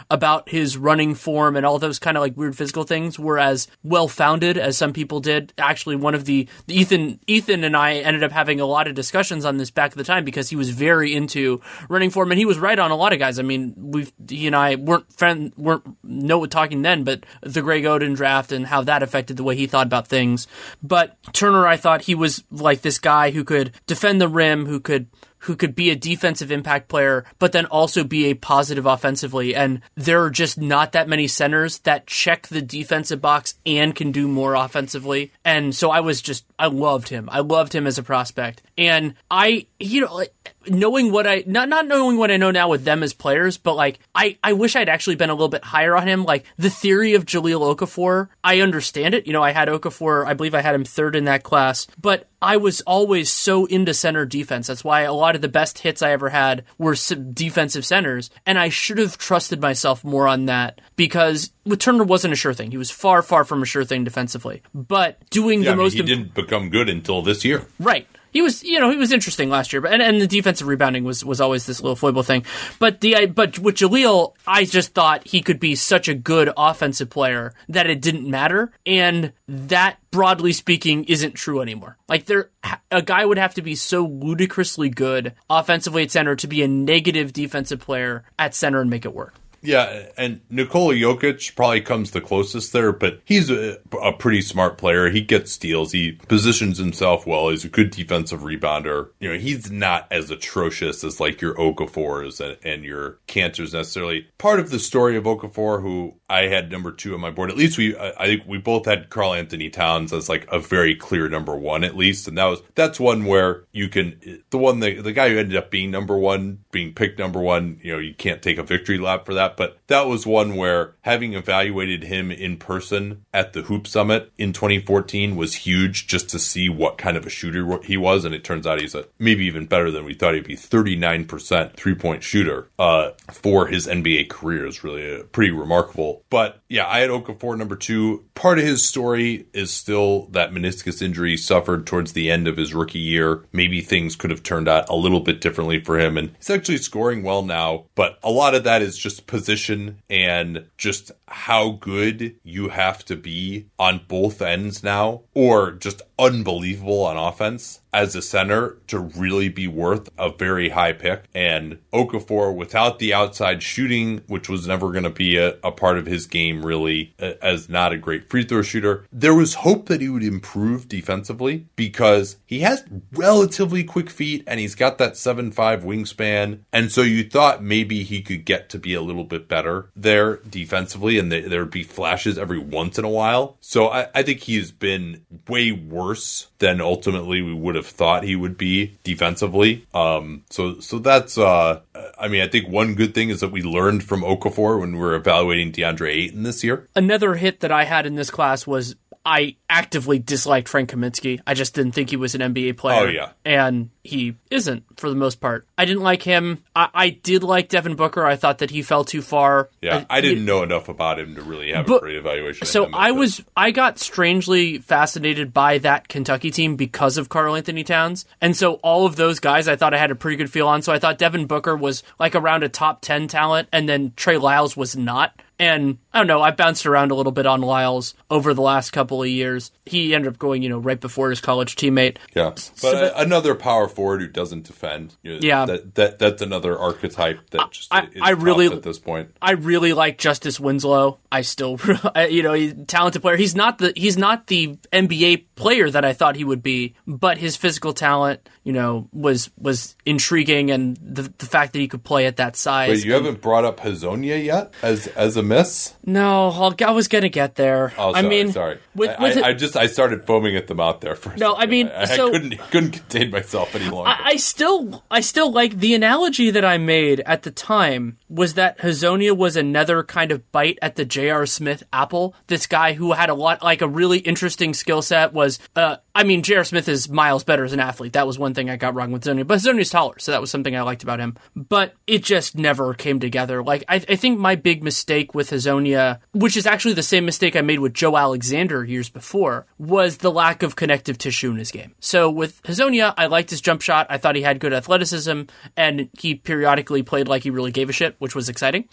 about 0.10 0.50
his 0.50 0.78
running 0.78 1.16
form 1.16 1.56
and 1.56 1.66
all 1.66 1.80
those 1.80 2.00
kind 2.00 2.18
of 2.18 2.22
like 2.22 2.36
weird 2.38 2.56
physical 2.56 2.84
things 2.84 3.20
were 3.20 3.40
as 3.40 3.68
well 3.84 4.08
founded 4.08 4.58
as 4.58 4.78
some 4.78 4.94
people 4.94 5.20
did. 5.20 5.54
Actually, 5.58 5.96
one 5.96 6.16
of 6.16 6.26
the, 6.26 6.48
the 6.68 6.76
Ethan 6.76 7.20
Ethan 7.28 7.64
and 7.64 7.76
I 7.76 7.96
ended 7.96 8.24
up 8.24 8.32
having 8.32 8.60
a 8.60 8.66
lot 8.66 8.88
of 8.88 8.96
discussions 8.96 9.46
on 9.46 9.58
this 9.58 9.72
back 9.72 9.92
at 9.92 9.98
the 9.98 10.04
time 10.04 10.24
because 10.24 10.50
he 10.50 10.56
was 10.56 10.70
very 10.70 11.14
into 11.14 11.62
running 11.90 12.10
form 12.10 12.32
and 12.32 12.40
he 12.40 12.46
was 12.46 12.58
right 12.58 12.78
on 12.78 12.92
a 12.92 12.96
lot 12.96 13.14
of 13.14 13.20
guys. 13.20 13.40
I 13.40 13.44
mean, 13.44 13.74
we 13.78 14.08
he 14.28 14.48
and 14.48 14.56
I 14.56 14.76
weren't 14.76 15.12
friend 15.14 15.54
weren't 15.58 15.84
no 16.04 16.46
talking 16.46 16.82
then, 16.82 17.04
but 17.04 17.26
the 17.42 17.62
Greg 17.62 17.84
Oden 17.84 18.16
draft 18.16 18.52
and 18.52 18.66
how 18.68 18.82
that 18.84 19.04
affected 19.04 19.38
the 19.38 19.44
way 19.44 19.56
he 19.56 19.68
thought 19.68 19.88
about 19.88 20.08
things. 20.08 20.48
But 20.82 21.18
Turner, 21.34 21.68
I 21.68 21.78
thought 21.78 22.02
he 22.02 22.16
was 22.16 22.44
like 22.52 22.82
this 22.82 23.00
guy 23.00 23.32
who 23.32 23.44
could 23.44 23.72
defend 23.86 24.22
the 24.22 24.28
rim, 24.28 24.66
who 24.66 24.80
could 24.80 25.08
who 25.40 25.56
could 25.56 25.76
be 25.76 25.90
a 25.90 25.96
defensive 25.96 26.52
impact 26.52 26.88
player, 26.88 27.26
but 27.40 27.52
then 27.52 27.66
also 27.68 28.04
be 28.04 28.26
a 28.26 28.34
positive 28.34 28.86
offensively. 28.86 29.56
And 29.56 29.82
there 29.96 30.24
are 30.24 30.30
just 30.30 30.58
not 30.58 30.92
that 30.94 31.08
many 31.08 31.28
centers 31.28 31.80
that 31.80 32.08
check 32.08 32.48
the 32.48 32.62
defensive 32.62 33.22
box 33.22 33.56
and 33.66 33.96
can 33.96 34.12
do 34.12 34.28
more 34.28 34.56
offensively. 34.56 35.32
And 35.46 35.76
so 35.76 35.92
I 35.92 36.00
was 36.00 36.22
just, 36.22 36.46
I 36.58 36.68
loved 36.68 37.10
him. 37.10 37.30
I 37.32 37.40
loved 37.40 37.74
him 37.74 37.88
as 37.88 37.98
a 37.98 38.04
prospect. 38.04 38.62
And 38.78 39.14
I, 39.30 39.68
you 39.80 40.02
know, 40.02 40.24
knowing 40.70 41.12
what 41.12 41.28
I 41.28 41.44
not 41.46 41.70
not 41.70 41.88
knowing 41.88 42.18
what 42.18 42.32
I 42.32 42.38
know 42.38 42.52
now 42.52 42.70
with 42.70 42.84
them 42.84 43.04
as 43.04 43.14
players, 43.14 43.58
but 43.58 43.76
like 43.76 44.00
I 44.14 44.38
I 44.44 44.54
wish 44.54 44.76
I'd 44.76 44.90
actually 44.90 45.16
been 45.16 45.30
a 45.30 45.34
little 45.34 45.50
bit 45.50 45.64
higher 45.64 45.96
on 45.96 46.08
him. 46.08 46.24
Like 46.24 46.46
the 46.58 46.70
theory 46.70 47.14
of 47.14 47.26
Jahlil 47.26 47.76
Okafor, 47.76 48.30
I 48.44 48.62
understand 48.62 49.14
it. 49.14 49.28
You 49.28 49.34
know, 49.34 49.44
I 49.44 49.52
had 49.52 49.68
Okafor, 49.68 50.26
I 50.26 50.34
believe 50.34 50.56
I 50.56 50.62
had 50.62 50.76
him 50.76 50.86
third 50.86 51.16
in 51.16 51.26
that 51.26 51.44
class, 51.44 51.88
but 52.00 52.28
I 52.42 52.58
was 52.58 52.82
always 52.82 53.32
so 53.32 53.66
into 53.66 53.94
center 53.94 54.26
defense. 54.26 54.68
That's 54.68 54.84
why 54.84 55.02
a 55.02 55.14
lot 55.14 55.36
of 55.36 55.42
the 55.42 55.48
best 55.48 55.80
hits 55.80 56.02
I 56.02 56.12
ever 56.12 56.30
had 56.30 56.64
were 56.78 56.96
defensive 57.34 57.86
centers, 57.86 58.30
and 58.46 58.60
I 58.60 58.70
should 58.70 59.00
have 59.00 59.18
trusted 59.18 59.60
myself 59.60 60.04
more 60.04 60.28
on 60.28 60.46
that 60.46 60.80
because 60.96 61.52
with 61.66 61.80
Turner 61.80 62.04
wasn't 62.04 62.34
a 62.34 62.38
sure 62.38 62.54
thing. 62.54 62.72
He 62.72 62.78
was 62.78 62.92
far, 62.92 63.22
far 63.22 63.44
from 63.44 63.64
a 63.64 63.66
sure 63.66 63.84
thing 63.84 64.04
defensively. 64.04 64.62
But 64.74 65.28
doing 65.30 65.62
yeah, 65.62 65.66
the 65.66 65.72
I 65.72 65.76
mean, 65.76 65.84
most, 65.84 65.94
he 65.94 66.00
imp- 66.00 66.08
didn't 66.08 66.34
become 66.36 66.70
good 66.70 66.90
until 66.90 67.22
this 67.22 67.44
year, 67.44 67.66
right? 67.80 68.08
He 68.38 68.42
was 68.44 68.64
you 68.64 68.80
know 68.80 68.92
he 68.92 68.98
was 68.98 69.12
interesting 69.12 69.50
last 69.50 69.74
year, 69.74 69.82
but 69.82 69.92
and, 69.92 70.00
and 70.00 70.22
the 70.22 70.28
defensive 70.28 70.68
rebounding 70.68 71.04
was 71.04 71.26
was 71.26 71.42
always 71.42 71.66
this 71.66 71.82
little 71.82 71.96
foible 71.96 72.22
thing. 72.22 72.46
But 72.78 73.02
the 73.02 73.26
but 73.26 73.58
with 73.58 73.78
Jahlil, 73.78 74.36
I 74.46 74.66
just 74.66 74.94
thought 74.94 75.28
he 75.28 75.42
could 75.42 75.60
be 75.60 75.74
such 75.74 76.08
a 76.08 76.14
good 76.14 76.52
offensive 76.56 77.10
player 77.10 77.52
that 77.68 77.90
it 77.90 78.00
didn't 78.00 78.30
matter, 78.30 78.72
and 78.86 79.34
that 79.48 79.98
broadly 80.12 80.54
speaking 80.54 81.06
isn't 81.06 81.34
true 81.34 81.62
anymore. 81.62 81.98
Like 82.08 82.26
there, 82.26 82.52
a 82.92 83.02
guy 83.02 83.26
would 83.26 83.40
have 83.40 83.56
to 83.56 83.64
be 83.64 83.74
so 83.74 84.06
ludicrously 84.06 84.90
good 84.90 85.34
offensively 85.50 86.04
at 86.04 86.12
center 86.12 86.36
to 86.36 86.46
be 86.46 86.62
a 86.62 86.68
negative 86.68 87.34
defensive 87.34 87.80
player 87.80 88.24
at 88.38 88.54
center 88.54 88.82
and 88.82 88.90
make 88.92 89.06
it 89.06 89.16
work. 89.16 89.34
Yeah, 89.62 90.08
and 90.18 90.42
Nikola 90.50 90.94
Jokic 90.94 91.56
probably 91.56 91.82
comes 91.82 92.12
the 92.12 92.22
closest 92.22 92.74
there, 92.74 92.92
but 92.92 93.22
he's 93.26 93.50
a, 93.50 93.80
a, 94.02 94.14
pretty 94.14 94.42
smart 94.42 94.78
player. 94.78 95.10
He 95.10 95.22
gets 95.22 95.52
steals. 95.52 95.92
He 95.92 96.14
positions 96.14 96.78
himself 96.78 97.26
well. 97.26 97.50
He's 97.50 97.66
a 97.66 97.70
good 97.70 97.92
defensive 97.92 98.42
rebounder. 98.42 99.10
You 99.20 99.34
know, 99.34 99.40
he's 99.40 99.72
not 99.72 100.08
as 100.12 100.30
atrocious 100.32 101.04
as 101.04 101.20
like 101.20 101.42
your 101.42 101.56
Okafors 101.56 102.40
and, 102.40 102.58
and 102.64 102.84
your 102.84 103.20
Kanters 103.28 103.74
necessarily. 103.74 104.28
Part 104.38 104.60
of 104.60 104.70
the 104.70 104.80
story 104.80 105.18
of 105.18 105.24
Okafor, 105.24 105.82
who 105.82 106.16
I 106.30 106.44
had 106.44 106.72
number 106.72 106.92
two 106.92 107.14
on 107.14 107.22
my 107.22 107.32
board, 107.32 107.50
at 107.50 107.58
least 107.58 107.78
we, 107.78 107.98
I 107.98 108.26
think 108.26 108.44
we 108.46 108.58
both 108.58 108.86
had 108.86 109.10
Karl-Anthony 109.10 109.70
Towns 109.70 110.14
as 110.14 110.30
like 110.30 110.48
a 110.52 110.60
very 110.60 110.96
clear 110.96 111.30
number 111.30 111.56
one, 111.56 111.84
at 111.84 111.98
least. 111.98 112.28
And 112.28 112.38
that 112.38 112.46
was, 112.46 112.62
that's 112.76 113.00
one 113.00 113.26
where 113.26 113.64
you 113.72 113.88
can, 113.90 114.44
the 114.50 114.58
one, 114.58 114.80
that, 114.82 115.04
the 115.04 115.14
guy 115.14 115.30
who 115.30 115.38
ended 115.38 115.56
up 115.56 115.72
being 115.72 115.90
number 115.92 116.18
one, 116.18 116.60
being 116.72 116.94
picked 116.94 117.20
number 117.20 117.40
one, 117.40 117.80
you 117.82 117.94
know, 117.94 118.00
you 118.00 118.14
can't 118.14 118.42
take 118.42 118.58
a 118.58 118.64
victory 118.64 118.98
lap 118.98 119.26
for 119.26 119.34
that 119.34 119.47
that, 119.48 119.58
but 119.58 119.78
that 119.88 120.08
was 120.08 120.26
one 120.26 120.56
where 120.56 120.96
having 121.02 121.34
evaluated 121.34 122.04
him 122.04 122.32
in 122.32 122.58
person 122.58 123.26
at 123.34 123.54
the 123.54 123.64
Hoop 123.64 123.88
Summit 123.88 124.32
in 124.38 124.54
2014 124.54 125.36
was 125.36 125.56
huge 125.56 126.08
just 126.08 126.30
to 126.30 126.40
see 126.40 126.70
what 126.70 126.98
kind 126.98 127.18
of 127.18 127.26
a 127.26 127.30
shooter 127.30 127.80
he 127.84 127.98
was. 127.98 128.26
And 128.26 128.36
it 128.36 128.44
turns 128.44 128.68
out 128.68 128.82
he's 128.82 128.96
a 128.96 129.06
maybe 129.20 129.46
even 129.46 129.66
better 129.66 129.92
than 129.92 130.06
we 130.06 130.14
thought 130.14 130.34
he'd 130.34 130.44
be 130.44 130.56
39% 130.56 131.76
three 131.76 131.96
point 131.96 132.24
shooter 132.24 132.70
uh, 132.78 133.12
for 133.32 133.68
his 133.68 133.88
NBA 133.88 134.30
career 134.30 134.66
is 134.66 134.84
really 134.84 135.24
pretty 135.24 135.52
remarkable. 135.52 136.24
But 136.30 136.62
yeah, 136.70 136.88
I 136.88 137.00
had 137.00 137.10
Okafor 137.10 137.58
number 137.58 137.76
two. 137.76 138.26
Part 138.36 138.60
of 138.60 138.66
his 138.66 138.84
story 138.84 139.48
is 139.54 139.72
still 139.72 140.28
that 140.28 140.52
meniscus 140.52 141.02
injury 141.02 141.38
suffered 141.38 141.88
towards 141.88 142.14
the 142.14 142.30
end 142.30 142.48
of 142.48 142.58
his 142.58 142.74
rookie 142.74 143.00
year. 143.00 143.46
Maybe 143.52 143.82
things 143.82 144.16
could 144.16 144.32
have 144.32 144.44
turned 144.44 144.68
out 144.68 144.90
a 144.90 144.96
little 144.96 145.22
bit 145.22 145.42
differently 145.42 145.82
for 145.84 146.00
him. 146.00 146.18
And 146.18 146.36
he's 146.38 146.50
actually 146.50 146.78
scoring 146.78 147.24
well 147.24 147.44
now, 147.44 147.86
but 147.96 148.20
a 148.24 148.32
lot 148.32 148.56
of 148.56 148.64
that 148.66 148.82
is 148.82 148.98
just 148.98 149.28
position 149.38 150.02
and 150.10 150.66
just 150.78 151.12
how 151.28 151.70
good 151.70 152.36
you 152.44 152.70
have 152.70 153.06
to 153.06 153.16
be 153.16 153.68
on 153.78 154.02
both 154.08 154.42
ends 154.42 154.84
now, 154.84 155.22
or 155.36 155.72
just 155.72 156.02
unbelievable 156.18 157.06
on 157.06 157.18
offense 157.18 157.82
as 157.98 158.16
a 158.16 158.22
center 158.22 158.78
to 158.86 159.00
really 159.00 159.50
be 159.50 159.68
worth 159.68 160.08
a 160.20 160.30
very 160.30 160.70
high 160.70 160.94
pick. 160.94 161.24
And 161.34 161.80
Okafor, 161.92 162.56
without 162.56 163.00
the 163.00 163.12
outside 163.12 163.64
shooting, 163.64 164.22
which 164.28 164.48
was 164.48 164.68
never 164.68 164.92
going 164.92 165.04
to 165.04 165.10
be 165.10 165.38
a, 165.38 165.58
a, 165.64 165.72
part 165.72 165.98
of 165.98 166.06
his 166.06 166.28
game, 166.28 166.64
really, 166.64 167.16
as 167.18 167.70
not 167.70 167.94
a 167.94 167.98
great 167.98 168.30
free 168.30 168.44
throw 168.44 168.62
shooter, 168.62 169.08
there 169.12 169.34
was 169.34 169.56
hope 169.56 169.88
that 169.88 170.00
he 170.00 170.10
would 170.10 170.24
improve 170.24 170.88
defensively 170.88 171.66
because 171.76 172.38
he 172.46 172.60
has 172.60 172.84
relatively 173.12 173.84
quick 173.84 174.12
feet 174.12 174.44
and 174.46 174.60
he's 174.60 174.76
got 174.76 175.00
that 175.00 175.18
7 175.18 175.52
5 175.52 175.84
wingspan. 175.84 176.60
And 176.72 176.92
so 176.92 177.02
you 177.02 177.24
thought 177.28 177.64
maybe 177.64 178.04
he 178.04 178.22
could 178.22 178.46
get 178.46 178.70
to 178.70 178.78
be 178.78 178.94
a 178.94 179.02
little 179.02 179.24
bit 179.24 179.48
better 179.48 179.90
there 179.96 180.38
defensively 180.38 181.18
and 181.18 181.32
there 181.32 181.62
would 181.62 181.72
be 181.72 181.82
flashes 181.82 182.38
every 182.38 182.60
once 182.60 183.00
in 183.00 183.06
a 183.06 183.10
while. 183.10 183.58
So 183.60 183.90
I, 183.90 184.08
I 184.14 184.22
think 184.22 184.42
he's 184.42 184.72
been 184.72 185.26
way 185.48 185.72
worse 185.72 186.48
than 186.60 186.80
ultimately 186.80 187.42
we 187.42 187.54
would 187.54 187.76
have 187.76 187.87
thought 187.88 188.24
he 188.24 188.36
would 188.36 188.58
be 188.58 188.98
defensively. 189.04 189.86
Um, 189.94 190.44
so 190.50 190.80
so 190.80 191.00
that's 191.00 191.38
uh, 191.38 191.82
I 192.18 192.28
mean 192.28 192.42
I 192.42 192.48
think 192.48 192.68
one 192.70 192.96
good 192.96 193.14
thing 193.14 193.30
is 193.30 193.40
that 193.40 193.52
we 193.52 193.62
learned 193.62 194.04
from 194.04 194.22
Okafor 194.22 194.80
when 194.80 194.94
we 194.94 195.00
were 195.00 195.16
evaluating 195.16 195.72
DeAndre 195.72 196.10
Ayton 196.10 196.44
this 196.44 196.64
year. 196.64 196.88
Another 196.96 197.36
hit 197.36 197.60
that 197.62 197.72
I 197.72 197.86
had 197.86 198.06
in 198.06 198.16
this 198.16 198.30
class 198.30 198.66
was 198.68 198.96
I 199.28 199.58
actively 199.70 200.20
disliked 200.20 200.70
Frank 200.70 200.90
Kaminsky. 200.90 201.42
I 201.46 201.54
just 201.54 201.76
didn't 201.76 201.92
think 201.92 202.10
he 202.10 202.16
was 202.16 202.34
an 202.34 202.40
NBA 202.40 202.78
player. 202.78 203.02
Oh 203.02 203.10
yeah, 203.10 203.32
and 203.44 203.90
he 204.02 204.38
isn't 204.50 204.86
for 204.96 205.10
the 205.10 205.18
most 205.18 205.42
part. 205.42 205.68
I 205.78 205.84
didn't 205.84 206.02
like 206.04 206.24
him. 206.24 206.64
I, 206.74 206.88
I 206.94 207.10
did 207.10 207.44
like 207.44 207.68
Devin 207.68 207.96
Booker. 207.96 208.26
I 208.26 208.38
thought 208.38 208.60
that 208.60 208.72
he 208.72 208.82
fell 208.82 209.04
too 209.04 209.22
far. 209.22 209.70
Yeah, 209.82 210.06
I, 210.10 210.20
I 210.20 210.22
didn't 210.22 210.46
know 210.46 210.64
enough 210.64 210.88
about 210.88 211.20
him 211.20 211.36
to 211.36 211.42
really 211.42 211.74
have 211.74 211.88
but, 211.88 211.98
a 211.98 212.00
great 212.00 212.16
evaluation. 212.16 212.68
So 212.68 212.90
I 212.94 213.12
was 213.12 213.44
I 213.58 213.72
got 213.72 214.00
strangely 214.00 214.78
fascinated 214.78 215.54
by 215.54 215.80
that 215.80 216.08
Kentucky 216.08 216.50
team 216.50 216.78
because 216.78 217.18
of 217.18 217.28
Karl-Anthony 217.28 217.84
Towns, 217.84 218.26
and 218.40 218.56
so 218.56 218.76
all 218.76 219.06
of 219.06 219.18
those 219.18 219.42
guys 219.42 219.68
I 219.68 219.76
thought 219.76 219.94
I 219.94 219.98
had 219.98 220.10
a 220.10 220.16
pretty 220.16 220.38
good 220.38 220.50
feel 220.50 220.70
on. 220.70 220.82
So 220.82 220.94
I 220.94 221.00
thought 221.00 221.18
Devin 221.18 221.48
Booker 221.48 221.76
was 221.76 222.02
like 222.18 222.34
around 222.34 222.64
a 222.64 222.70
top 222.70 223.02
ten 223.02 223.28
talent, 223.28 223.68
and 223.74 223.90
then 223.90 224.14
Trey 224.16 224.38
Lyles 224.38 224.78
was 224.78 224.96
not. 224.96 225.42
And 225.60 225.98
I 226.14 226.20
don't 226.20 226.28
know, 226.28 226.42
I 226.42 226.52
bounced 226.52 226.86
around 226.86 227.12
a 227.12 227.16
little 227.16 227.32
bit 227.32 227.48
on 227.48 227.62
Lyles 227.62 228.14
over 228.30 228.54
the 228.54 228.62
last 228.62 228.92
couple 228.92 229.24
of 229.24 229.30
years. 229.30 229.72
He 229.86 230.14
ended 230.14 230.32
up 230.32 230.38
going, 230.38 230.62
you 230.62 230.70
know, 230.70 230.78
right 230.78 231.00
before 231.00 231.32
his 231.32 231.42
college 231.42 231.76
teammate. 231.76 232.18
Yeah. 232.36 232.52
But, 232.52 232.60
so, 232.60 233.12
another 233.16 233.56
power 233.56 233.88
forward 233.88 234.22
who 234.22 234.28
doesn't 234.28 234.66
defend. 234.66 235.16
You 235.24 235.34
know, 235.34 235.40
yeah. 235.42 235.66
That, 235.66 235.96
that 235.96 236.20
that's 236.20 236.42
another 236.42 236.78
archetype 236.78 237.50
that 237.50 237.72
just 237.72 237.94
I, 237.94 238.08
I 238.22 238.32
really 238.32 238.68
at 238.68 238.84
this 238.84 239.00
point. 239.00 239.36
I 239.42 239.54
really 239.54 239.94
like 239.94 240.20
Justice 240.20 240.60
Winslow. 240.60 241.18
I 241.32 241.42
still 241.42 241.80
you 242.30 242.44
know, 242.44 242.54
he's 242.54 242.76
talented 242.86 243.24
player. 243.24 243.36
He's 243.36 243.56
not 243.56 243.80
the 243.80 243.94
he's 243.96 244.18
not 244.18 244.48
the 244.48 244.78
NBA 244.94 245.47
player 245.58 245.90
that 245.90 246.06
I 246.06 246.14
thought 246.14 246.38
he 246.38 246.46
would 246.46 246.64
be, 246.64 246.96
but 247.06 247.38
his 247.38 247.58
physical 247.58 247.92
talent, 247.92 248.48
you 248.64 248.72
know, 248.72 249.10
was 249.12 249.50
was 249.58 249.98
intriguing 250.06 250.72
and 250.72 250.96
the 250.98 251.24
the 251.38 251.46
fact 251.46 251.74
that 251.74 251.80
he 251.80 251.88
could 251.90 252.04
play 252.04 252.26
at 252.26 252.38
that 252.38 252.56
size. 252.56 252.90
Wait, 252.90 253.06
you 253.06 253.16
and, 253.16 253.26
haven't 253.26 253.42
brought 253.42 253.66
up 253.66 253.82
Hezonja 253.82 254.42
yet 254.44 254.74
as 254.82 255.08
as 255.08 255.36
a 255.36 255.44
miss? 255.44 255.94
No, 256.06 256.50
I'll, 256.52 256.76
i 256.86 256.92
was 256.92 257.10
gonna 257.10 257.28
get 257.28 257.56
there. 257.56 257.92
Oh, 257.98 258.14
sorry, 258.14 258.26
I 258.26 258.30
mean, 258.30 258.52
sorry. 258.54 258.80
With, 258.96 259.20
with 259.20 259.38
I, 259.38 259.50
I, 259.50 259.54
just 259.54 259.76
I 259.76 259.88
started 259.88 260.26
foaming 260.26 260.56
at 260.56 260.68
the 260.68 260.76
mouth 260.76 261.02
there 261.02 261.16
for. 261.16 261.36
no, 261.36 261.54
second. 261.54 261.62
I 261.62 261.66
mean, 261.66 261.88
I, 261.90 262.06
so, 262.06 262.32
couldn't 262.32 262.58
couldn't 262.72 262.92
contain 262.92 263.32
myself 263.32 263.76
any 263.76 263.90
longer. 263.90 264.16
I, 264.18 264.38
still 264.38 265.04
I 265.10 265.22
still 265.22 265.52
like 265.52 265.80
the 265.80 265.96
analogy 265.96 266.52
that 266.52 266.64
I 266.64 266.78
made 266.78 267.20
at 267.22 267.44
the 267.44 267.52
time 267.52 268.18
was 268.30 268.54
that 268.54 268.78
Hezonja 268.80 269.36
was 269.36 269.58
another 269.58 270.04
kind 270.04 270.32
of 270.32 270.50
bite 270.52 270.78
at 270.82 270.96
the 270.96 271.06
J.R. 271.06 271.46
Smith 271.46 271.84
apple. 271.92 272.36
This 272.46 272.68
guy 272.68 272.94
who 272.94 273.14
had 273.14 273.30
a 273.30 273.34
lot 273.34 273.64
like 273.64 273.82
a 273.82 273.88
really 273.88 274.20
interesting 274.20 274.74
skill 274.74 275.02
set 275.02 275.34
was. 275.34 275.47
Uh, 275.76 275.98
I 276.18 276.24
mean, 276.24 276.42
J.R. 276.42 276.64
Smith 276.64 276.90
is 276.90 277.10
miles 277.10 277.44
better 277.44 277.64
as 277.64 277.74
an 277.74 277.80
athlete. 277.80 278.14
That 278.14 278.26
was 278.26 278.40
one 278.40 278.56
thing 278.56 278.72
I 278.72 278.76
got 278.76 278.96
wrong 278.96 279.12
with 279.12 279.24
Hezonja, 279.24 279.46
but 279.46 279.60
Hezonja's 279.60 279.92
taller, 279.92 280.18
so 280.18 280.32
that 280.32 280.42
was 280.42 280.50
something 280.50 280.76
I 280.76 280.82
liked 280.82 281.04
about 281.04 281.20
him. 281.20 281.38
But 281.56 281.94
it 282.08 282.24
just 282.24 282.58
never 282.58 282.96
came 282.96 283.20
together. 283.20 283.62
Like 283.62 283.84
I, 283.88 283.98
I 283.98 284.16
think 284.16 284.40
my 284.40 284.56
big 284.56 284.82
mistake 284.82 285.36
with 285.36 285.52
Hezonja, 285.52 286.18
which 286.34 286.58
is 286.58 286.66
actually 286.66 286.96
the 286.96 287.04
same 287.04 287.24
mistake 287.24 287.56
I 287.56 287.62
made 287.62 287.82
with 287.82 287.94
Joe 287.94 288.18
Alexander 288.18 288.84
years 288.84 289.10
before, 289.10 289.68
was 289.78 290.18
the 290.18 290.32
lack 290.32 290.64
of 290.64 290.76
connective 290.76 291.20
tissue 291.20 291.52
in 291.52 291.58
his 291.58 291.70
game. 291.70 291.94
So 292.00 292.32
with 292.32 292.64
Hezonja, 292.64 293.14
I 293.16 293.28
liked 293.28 293.52
his 293.52 293.62
jump 293.62 293.84
shot. 293.84 294.08
I 294.10 294.18
thought 294.18 294.36
he 294.36 294.42
had 294.42 294.60
good 294.60 294.74
athleticism, 294.74 295.44
and 295.76 296.10
he 296.18 296.34
periodically 296.34 297.04
played 297.04 297.28
like 297.28 297.44
he 297.44 297.52
really 297.52 297.72
gave 297.72 297.92
a 297.92 297.94
shit, 297.94 298.16
which 298.18 298.34
was 298.34 298.50
exciting. 298.50 298.90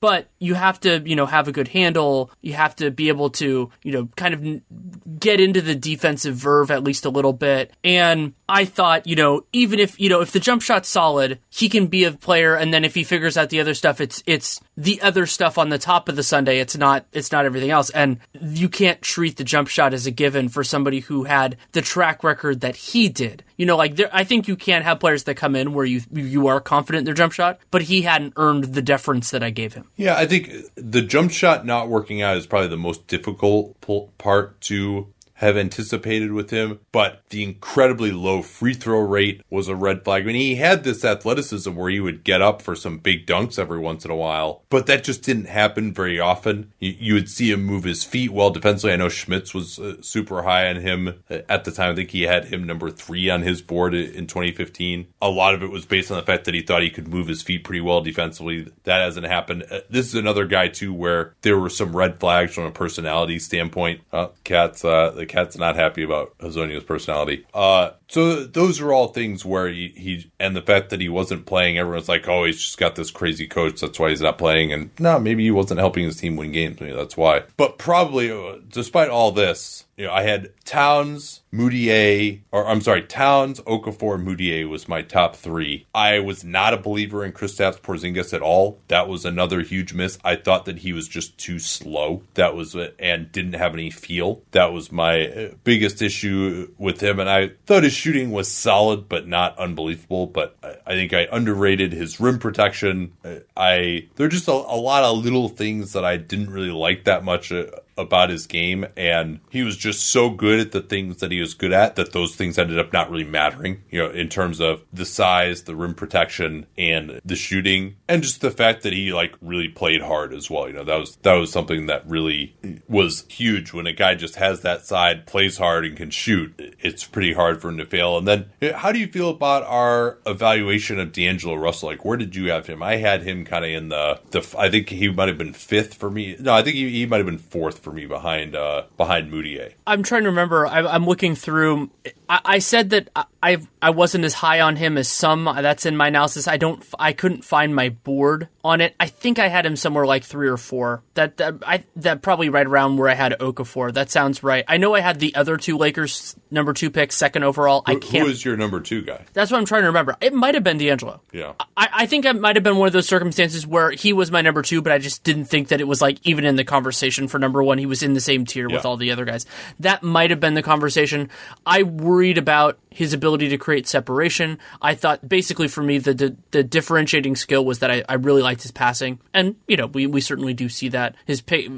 But 0.00 0.28
you 0.40 0.54
have 0.54 0.80
to, 0.80 1.08
you 1.08 1.14
know, 1.14 1.26
have 1.26 1.46
a 1.46 1.52
good 1.52 1.68
handle. 1.68 2.32
You 2.40 2.54
have 2.54 2.74
to 2.76 2.90
be 2.90 3.10
able 3.10 3.30
to, 3.30 3.70
you 3.84 3.92
know, 3.92 4.08
kind 4.16 4.34
of 4.34 5.20
get 5.20 5.38
into 5.38 5.62
the 5.62 5.76
defensive 5.76 6.34
verve 6.34 6.63
at 6.70 6.84
least 6.84 7.04
a 7.04 7.10
little 7.10 7.32
bit. 7.32 7.72
And 7.82 8.34
I 8.48 8.64
thought, 8.64 9.06
you 9.06 9.16
know, 9.16 9.44
even 9.52 9.78
if, 9.78 9.98
you 9.98 10.08
know, 10.08 10.20
if 10.20 10.32
the 10.32 10.40
jump 10.40 10.62
shot's 10.62 10.88
solid, 10.88 11.38
he 11.50 11.68
can 11.68 11.86
be 11.86 12.04
a 12.04 12.12
player. 12.12 12.54
And 12.54 12.72
then 12.74 12.84
if 12.84 12.94
he 12.94 13.04
figures 13.04 13.36
out 13.36 13.50
the 13.50 13.60
other 13.60 13.74
stuff, 13.74 14.00
it's, 14.00 14.22
it's 14.26 14.60
the 14.76 15.00
other 15.00 15.26
stuff 15.26 15.56
on 15.56 15.68
the 15.68 15.78
top 15.78 16.08
of 16.08 16.16
the 16.16 16.22
Sunday. 16.22 16.58
It's 16.58 16.76
not, 16.76 17.06
it's 17.12 17.32
not 17.32 17.46
everything 17.46 17.70
else. 17.70 17.90
And 17.90 18.18
you 18.40 18.68
can't 18.68 19.00
treat 19.00 19.36
the 19.36 19.44
jump 19.44 19.68
shot 19.68 19.94
as 19.94 20.06
a 20.06 20.10
given 20.10 20.48
for 20.48 20.62
somebody 20.62 21.00
who 21.00 21.24
had 21.24 21.56
the 21.72 21.82
track 21.82 22.22
record 22.22 22.60
that 22.60 22.76
he 22.76 23.08
did. 23.08 23.44
You 23.56 23.66
know, 23.66 23.76
like 23.76 23.96
there, 23.96 24.10
I 24.12 24.24
think 24.24 24.48
you 24.48 24.56
can't 24.56 24.84
have 24.84 25.00
players 25.00 25.24
that 25.24 25.36
come 25.36 25.54
in 25.56 25.72
where 25.72 25.86
you, 25.86 26.02
you 26.12 26.48
are 26.48 26.60
confident 26.60 27.00
in 27.00 27.04
their 27.04 27.14
jump 27.14 27.32
shot, 27.32 27.60
but 27.70 27.82
he 27.82 28.02
hadn't 28.02 28.34
earned 28.36 28.64
the 28.64 28.82
deference 28.82 29.30
that 29.30 29.42
I 29.42 29.50
gave 29.50 29.74
him. 29.74 29.88
Yeah. 29.96 30.16
I 30.16 30.26
think 30.26 30.50
the 30.74 31.02
jump 31.02 31.30
shot 31.30 31.64
not 31.64 31.88
working 31.88 32.20
out 32.20 32.36
is 32.36 32.46
probably 32.46 32.68
the 32.68 32.76
most 32.76 33.06
difficult 33.06 33.80
part 34.18 34.60
to 34.62 35.13
have 35.44 35.56
anticipated 35.56 36.32
with 36.32 36.50
him, 36.50 36.80
but 36.90 37.22
the 37.28 37.42
incredibly 37.42 38.10
low 38.10 38.42
free 38.42 38.74
throw 38.74 39.00
rate 39.00 39.42
was 39.50 39.68
a 39.68 39.76
red 39.76 40.04
flag. 40.04 40.22
I 40.22 40.26
mean, 40.26 40.36
he 40.36 40.56
had 40.56 40.84
this 40.84 41.04
athleticism 41.04 41.74
where 41.74 41.90
he 41.90 42.00
would 42.00 42.24
get 42.24 42.42
up 42.42 42.62
for 42.62 42.74
some 42.74 42.98
big 42.98 43.26
dunks 43.26 43.58
every 43.58 43.78
once 43.78 44.04
in 44.04 44.10
a 44.10 44.16
while, 44.16 44.62
but 44.70 44.86
that 44.86 45.04
just 45.04 45.22
didn't 45.22 45.46
happen 45.46 45.92
very 45.92 46.18
often. 46.18 46.72
You, 46.80 46.94
you 46.98 47.14
would 47.14 47.28
see 47.28 47.52
him 47.52 47.64
move 47.64 47.84
his 47.84 48.04
feet 48.04 48.32
well 48.32 48.50
defensively. 48.50 48.92
I 48.92 48.96
know 48.96 49.08
Schmitz 49.08 49.54
was 49.54 49.78
uh, 49.78 50.00
super 50.00 50.42
high 50.42 50.68
on 50.68 50.76
him 50.76 51.22
at 51.28 51.64
the 51.64 51.70
time. 51.70 51.92
I 51.92 51.94
think 51.94 52.10
he 52.10 52.22
had 52.22 52.46
him 52.46 52.64
number 52.64 52.90
three 52.90 53.30
on 53.30 53.42
his 53.42 53.62
board 53.62 53.94
in 53.94 54.26
2015. 54.26 55.06
A 55.20 55.28
lot 55.28 55.54
of 55.54 55.62
it 55.62 55.70
was 55.70 55.86
based 55.86 56.10
on 56.10 56.16
the 56.16 56.22
fact 56.22 56.44
that 56.44 56.54
he 56.54 56.62
thought 56.62 56.82
he 56.82 56.90
could 56.90 57.08
move 57.08 57.28
his 57.28 57.42
feet 57.42 57.64
pretty 57.64 57.80
well 57.80 58.00
defensively. 58.00 58.72
That 58.84 59.00
hasn't 59.00 59.26
happened. 59.26 59.64
Uh, 59.70 59.80
this 59.90 60.06
is 60.06 60.14
another 60.14 60.46
guy, 60.46 60.68
too, 60.68 60.92
where 60.92 61.34
there 61.42 61.58
were 61.58 61.70
some 61.70 61.94
red 61.94 62.18
flags 62.18 62.54
from 62.54 62.64
a 62.64 62.70
personality 62.70 63.38
standpoint. 63.38 64.00
Uh, 64.12 64.28
Cats, 64.44 64.84
uh, 64.84 65.10
the 65.10 65.26
Cat's 65.34 65.58
not 65.58 65.74
happy 65.74 66.04
about 66.04 66.38
Hezonja's 66.38 66.84
personality. 66.84 67.44
Uh, 67.52 67.90
so 68.06 68.44
those 68.44 68.80
are 68.80 68.92
all 68.92 69.08
things 69.08 69.44
where 69.44 69.68
he, 69.68 69.92
he, 69.96 70.30
and 70.38 70.54
the 70.54 70.62
fact 70.62 70.90
that 70.90 71.00
he 71.00 71.08
wasn't 71.08 71.44
playing, 71.44 71.76
everyone's 71.76 72.08
like, 72.08 72.28
oh, 72.28 72.44
he's 72.44 72.60
just 72.60 72.78
got 72.78 72.94
this 72.94 73.10
crazy 73.10 73.48
coach, 73.48 73.80
that's 73.80 73.98
why 73.98 74.10
he's 74.10 74.20
not 74.20 74.38
playing. 74.38 74.72
And 74.72 74.90
no, 75.00 75.18
maybe 75.18 75.42
he 75.42 75.50
wasn't 75.50 75.80
helping 75.80 76.04
his 76.04 76.18
team 76.18 76.36
win 76.36 76.52
games. 76.52 76.78
Maybe 76.78 76.94
that's 76.94 77.16
why. 77.16 77.42
But 77.56 77.78
probably, 77.78 78.30
uh, 78.30 78.58
despite 78.68 79.08
all 79.08 79.32
this, 79.32 79.86
you 79.96 80.06
know, 80.06 80.12
I 80.12 80.22
had 80.22 80.50
Towns, 80.64 81.42
Mudiay, 81.52 82.40
or 82.50 82.66
I'm 82.66 82.80
sorry, 82.80 83.02
Towns, 83.02 83.60
Okafor, 83.60 84.22
Mudiay 84.22 84.68
was 84.68 84.88
my 84.88 85.02
top 85.02 85.36
three. 85.36 85.86
I 85.94 86.18
was 86.18 86.42
not 86.42 86.74
a 86.74 86.78
believer 86.78 87.24
in 87.24 87.32
Kristaps 87.32 87.80
Porzingis 87.80 88.34
at 88.34 88.42
all. 88.42 88.80
That 88.88 89.08
was 89.08 89.24
another 89.24 89.60
huge 89.60 89.94
miss. 89.94 90.18
I 90.24 90.36
thought 90.36 90.64
that 90.64 90.78
he 90.78 90.92
was 90.92 91.06
just 91.06 91.38
too 91.38 91.58
slow. 91.58 92.22
That 92.34 92.56
was 92.56 92.76
and 92.98 93.30
didn't 93.30 93.54
have 93.54 93.74
any 93.74 93.90
feel. 93.90 94.42
That 94.50 94.72
was 94.72 94.90
my 94.90 95.28
uh, 95.28 95.50
biggest 95.62 96.02
issue 96.02 96.72
with 96.76 97.00
him. 97.00 97.20
And 97.20 97.30
I 97.30 97.52
thought 97.66 97.84
his 97.84 97.92
shooting 97.92 98.32
was 98.32 98.50
solid, 98.50 99.08
but 99.08 99.28
not 99.28 99.56
unbelievable. 99.58 100.26
But 100.26 100.56
I 100.86 100.92
think 100.92 101.12
I 101.12 101.28
underrated 101.30 101.92
his 101.92 102.18
rim 102.18 102.38
protection. 102.40 103.12
I 103.56 104.08
there 104.16 104.26
are 104.26 104.30
just 104.30 104.48
a, 104.48 104.52
a 104.52 104.76
lot 104.76 105.04
of 105.04 105.24
little 105.24 105.48
things 105.48 105.92
that 105.92 106.04
I 106.04 106.16
didn't 106.16 106.50
really 106.50 106.70
like 106.70 107.04
that 107.04 107.24
much 107.24 107.52
uh, 107.52 107.66
about 107.96 108.30
his 108.30 108.46
game, 108.46 108.86
and 108.96 109.40
he 109.50 109.62
was 109.62 109.76
just 109.76 110.06
so 110.06 110.30
good 110.30 110.60
at 110.60 110.72
the 110.72 110.80
things 110.80 111.18
that 111.18 111.30
he 111.30 111.40
was 111.40 111.54
good 111.54 111.72
at 111.72 111.96
that 111.96 112.12
those 112.12 112.34
things 112.34 112.58
ended 112.58 112.78
up 112.78 112.92
not 112.92 113.10
really 113.10 113.24
mattering, 113.24 113.82
you 113.90 114.00
know, 114.00 114.10
in 114.10 114.28
terms 114.28 114.60
of 114.60 114.82
the 114.92 115.04
size, 115.04 115.62
the 115.62 115.76
rim 115.76 115.94
protection, 115.94 116.66
and 116.76 117.20
the 117.24 117.36
shooting, 117.36 117.96
and 118.08 118.22
just 118.22 118.40
the 118.40 118.50
fact 118.50 118.82
that 118.82 118.92
he 118.92 119.12
like 119.12 119.34
really 119.40 119.68
played 119.68 120.02
hard 120.02 120.32
as 120.32 120.50
well. 120.50 120.66
You 120.66 120.74
know, 120.74 120.84
that 120.84 120.96
was 120.96 121.16
that 121.22 121.34
was 121.34 121.52
something 121.52 121.86
that 121.86 122.08
really 122.08 122.56
was 122.88 123.24
huge 123.28 123.72
when 123.72 123.86
a 123.86 123.92
guy 123.92 124.14
just 124.14 124.36
has 124.36 124.60
that 124.62 124.84
side, 124.86 125.26
plays 125.26 125.58
hard, 125.58 125.84
and 125.84 125.96
can 125.96 126.10
shoot. 126.10 126.54
It's 126.80 127.04
pretty 127.04 127.32
hard 127.32 127.60
for 127.60 127.68
him 127.68 127.78
to 127.78 127.86
fail. 127.86 128.18
And 128.18 128.26
then, 128.26 128.50
how 128.74 128.92
do 128.92 128.98
you 128.98 129.06
feel 129.06 129.30
about 129.30 129.62
our 129.64 130.18
evaluation 130.26 130.98
of 130.98 131.12
D'Angelo 131.12 131.54
Russell? 131.54 131.90
Like, 131.90 132.04
where 132.04 132.16
did 132.16 132.34
you 132.34 132.50
have 132.50 132.66
him? 132.66 132.82
I 132.82 132.96
had 132.96 133.22
him 133.22 133.44
kind 133.44 133.64
of 133.64 133.70
in 133.70 133.88
the 133.88 134.20
the. 134.30 134.54
I 134.58 134.70
think 134.70 134.88
he 134.88 135.08
might 135.08 135.28
have 135.28 135.38
been 135.38 135.52
fifth 135.52 135.94
for 135.94 136.10
me. 136.10 136.36
No, 136.38 136.54
I 136.54 136.62
think 136.62 136.76
he, 136.76 136.90
he 136.90 137.06
might 137.06 137.18
have 137.18 137.26
been 137.26 137.38
fourth 137.38 137.83
for 137.84 137.92
me 137.92 138.06
behind 138.06 138.56
uh 138.56 138.84
behind 138.96 139.30
Mudiay. 139.32 139.74
I'm 139.86 140.02
trying 140.02 140.22
to 140.22 140.30
remember. 140.30 140.66
I, 140.66 140.80
I'm 140.80 141.04
looking 141.06 141.36
through. 141.36 141.90
I, 142.28 142.40
I 142.44 142.58
said 142.58 142.90
that 142.90 143.10
I 143.42 143.58
I 143.82 143.90
wasn't 143.90 144.24
as 144.24 144.34
high 144.34 144.60
on 144.60 144.76
him 144.76 144.96
as 144.96 145.08
some. 145.08 145.44
That's 145.44 145.84
in 145.84 145.96
my 145.96 146.08
analysis. 146.08 146.48
I 146.48 146.56
don't. 146.56 146.82
I 146.98 147.12
couldn't 147.12 147.44
find 147.44 147.74
my 147.74 147.90
board 147.90 148.48
on 148.64 148.80
it. 148.80 148.94
I 148.98 149.06
think 149.06 149.38
I 149.38 149.48
had 149.48 149.66
him 149.66 149.76
somewhere 149.76 150.06
like 150.06 150.24
three 150.24 150.48
or 150.48 150.56
four. 150.56 151.02
That 151.14 151.36
that 151.36 151.56
I 151.66 151.84
that 151.96 152.22
probably 152.22 152.48
right 152.48 152.66
around 152.66 152.96
where 152.96 153.08
I 153.08 153.14
had 153.14 153.32
Okafor. 153.38 153.92
That 153.92 154.10
sounds 154.10 154.42
right. 154.42 154.64
I 154.66 154.78
know 154.78 154.94
I 154.94 155.00
had 155.00 155.20
the 155.20 155.34
other 155.34 155.56
two 155.56 155.76
Lakers 155.76 156.34
number 156.50 156.72
two 156.72 156.90
picks, 156.90 157.16
second 157.16 157.42
overall. 157.42 157.82
I 157.84 157.94
Who, 157.94 158.00
can't. 158.00 158.26
who 158.26 158.32
is 158.32 158.44
your 158.44 158.56
number 158.56 158.80
two 158.80 159.02
guy? 159.02 159.24
That's 159.34 159.50
what 159.50 159.58
I'm 159.58 159.66
trying 159.66 159.82
to 159.82 159.88
remember. 159.88 160.16
It 160.20 160.32
might 160.32 160.54
have 160.54 160.64
been 160.64 160.78
D'Angelo. 160.78 161.20
Yeah. 161.32 161.52
I, 161.76 161.88
I 161.92 162.06
think 162.06 162.24
it 162.24 162.40
might 162.40 162.56
have 162.56 162.62
been 162.62 162.76
one 162.76 162.86
of 162.86 162.92
those 162.92 163.08
circumstances 163.08 163.66
where 163.66 163.90
he 163.90 164.12
was 164.12 164.30
my 164.30 164.40
number 164.40 164.62
two, 164.62 164.80
but 164.80 164.92
I 164.92 164.98
just 164.98 165.24
didn't 165.24 165.46
think 165.46 165.68
that 165.68 165.80
it 165.80 165.88
was 165.88 166.00
like 166.00 166.18
even 166.22 166.46
in 166.46 166.56
the 166.56 166.64
conversation 166.64 167.28
for 167.28 167.38
number 167.38 167.62
one. 167.62 167.76
He 167.76 167.86
was 167.86 168.02
in 168.02 168.14
the 168.14 168.20
same 168.20 168.46
tier 168.46 168.68
with 168.70 168.86
all 168.86 168.96
the 168.96 169.10
other 169.10 169.24
guys. 169.24 169.44
That 169.80 170.02
might 170.02 170.30
have 170.30 170.40
been 170.40 170.54
the 170.54 170.62
conversation. 170.62 171.28
I 171.66 171.82
worried 172.14 172.38
about 172.38 172.78
his 172.90 173.12
ability 173.12 173.48
to 173.48 173.58
create 173.58 173.88
separation. 173.88 174.58
I 174.80 174.94
thought 174.94 175.28
basically 175.28 175.66
for 175.66 175.82
me 175.82 175.98
the 175.98 176.14
the, 176.14 176.36
the 176.52 176.62
differentiating 176.62 177.34
skill 177.34 177.64
was 177.64 177.80
that 177.80 177.90
I, 177.90 178.04
I 178.08 178.14
really 178.14 178.42
liked 178.42 178.62
his 178.62 178.70
passing, 178.70 179.18
and 179.32 179.56
you 179.66 179.76
know 179.76 179.86
we, 179.86 180.06
we 180.06 180.20
certainly 180.20 180.54
do 180.54 180.68
see 180.68 180.88
that 180.90 181.16
his 181.26 181.40
pick 181.40 181.68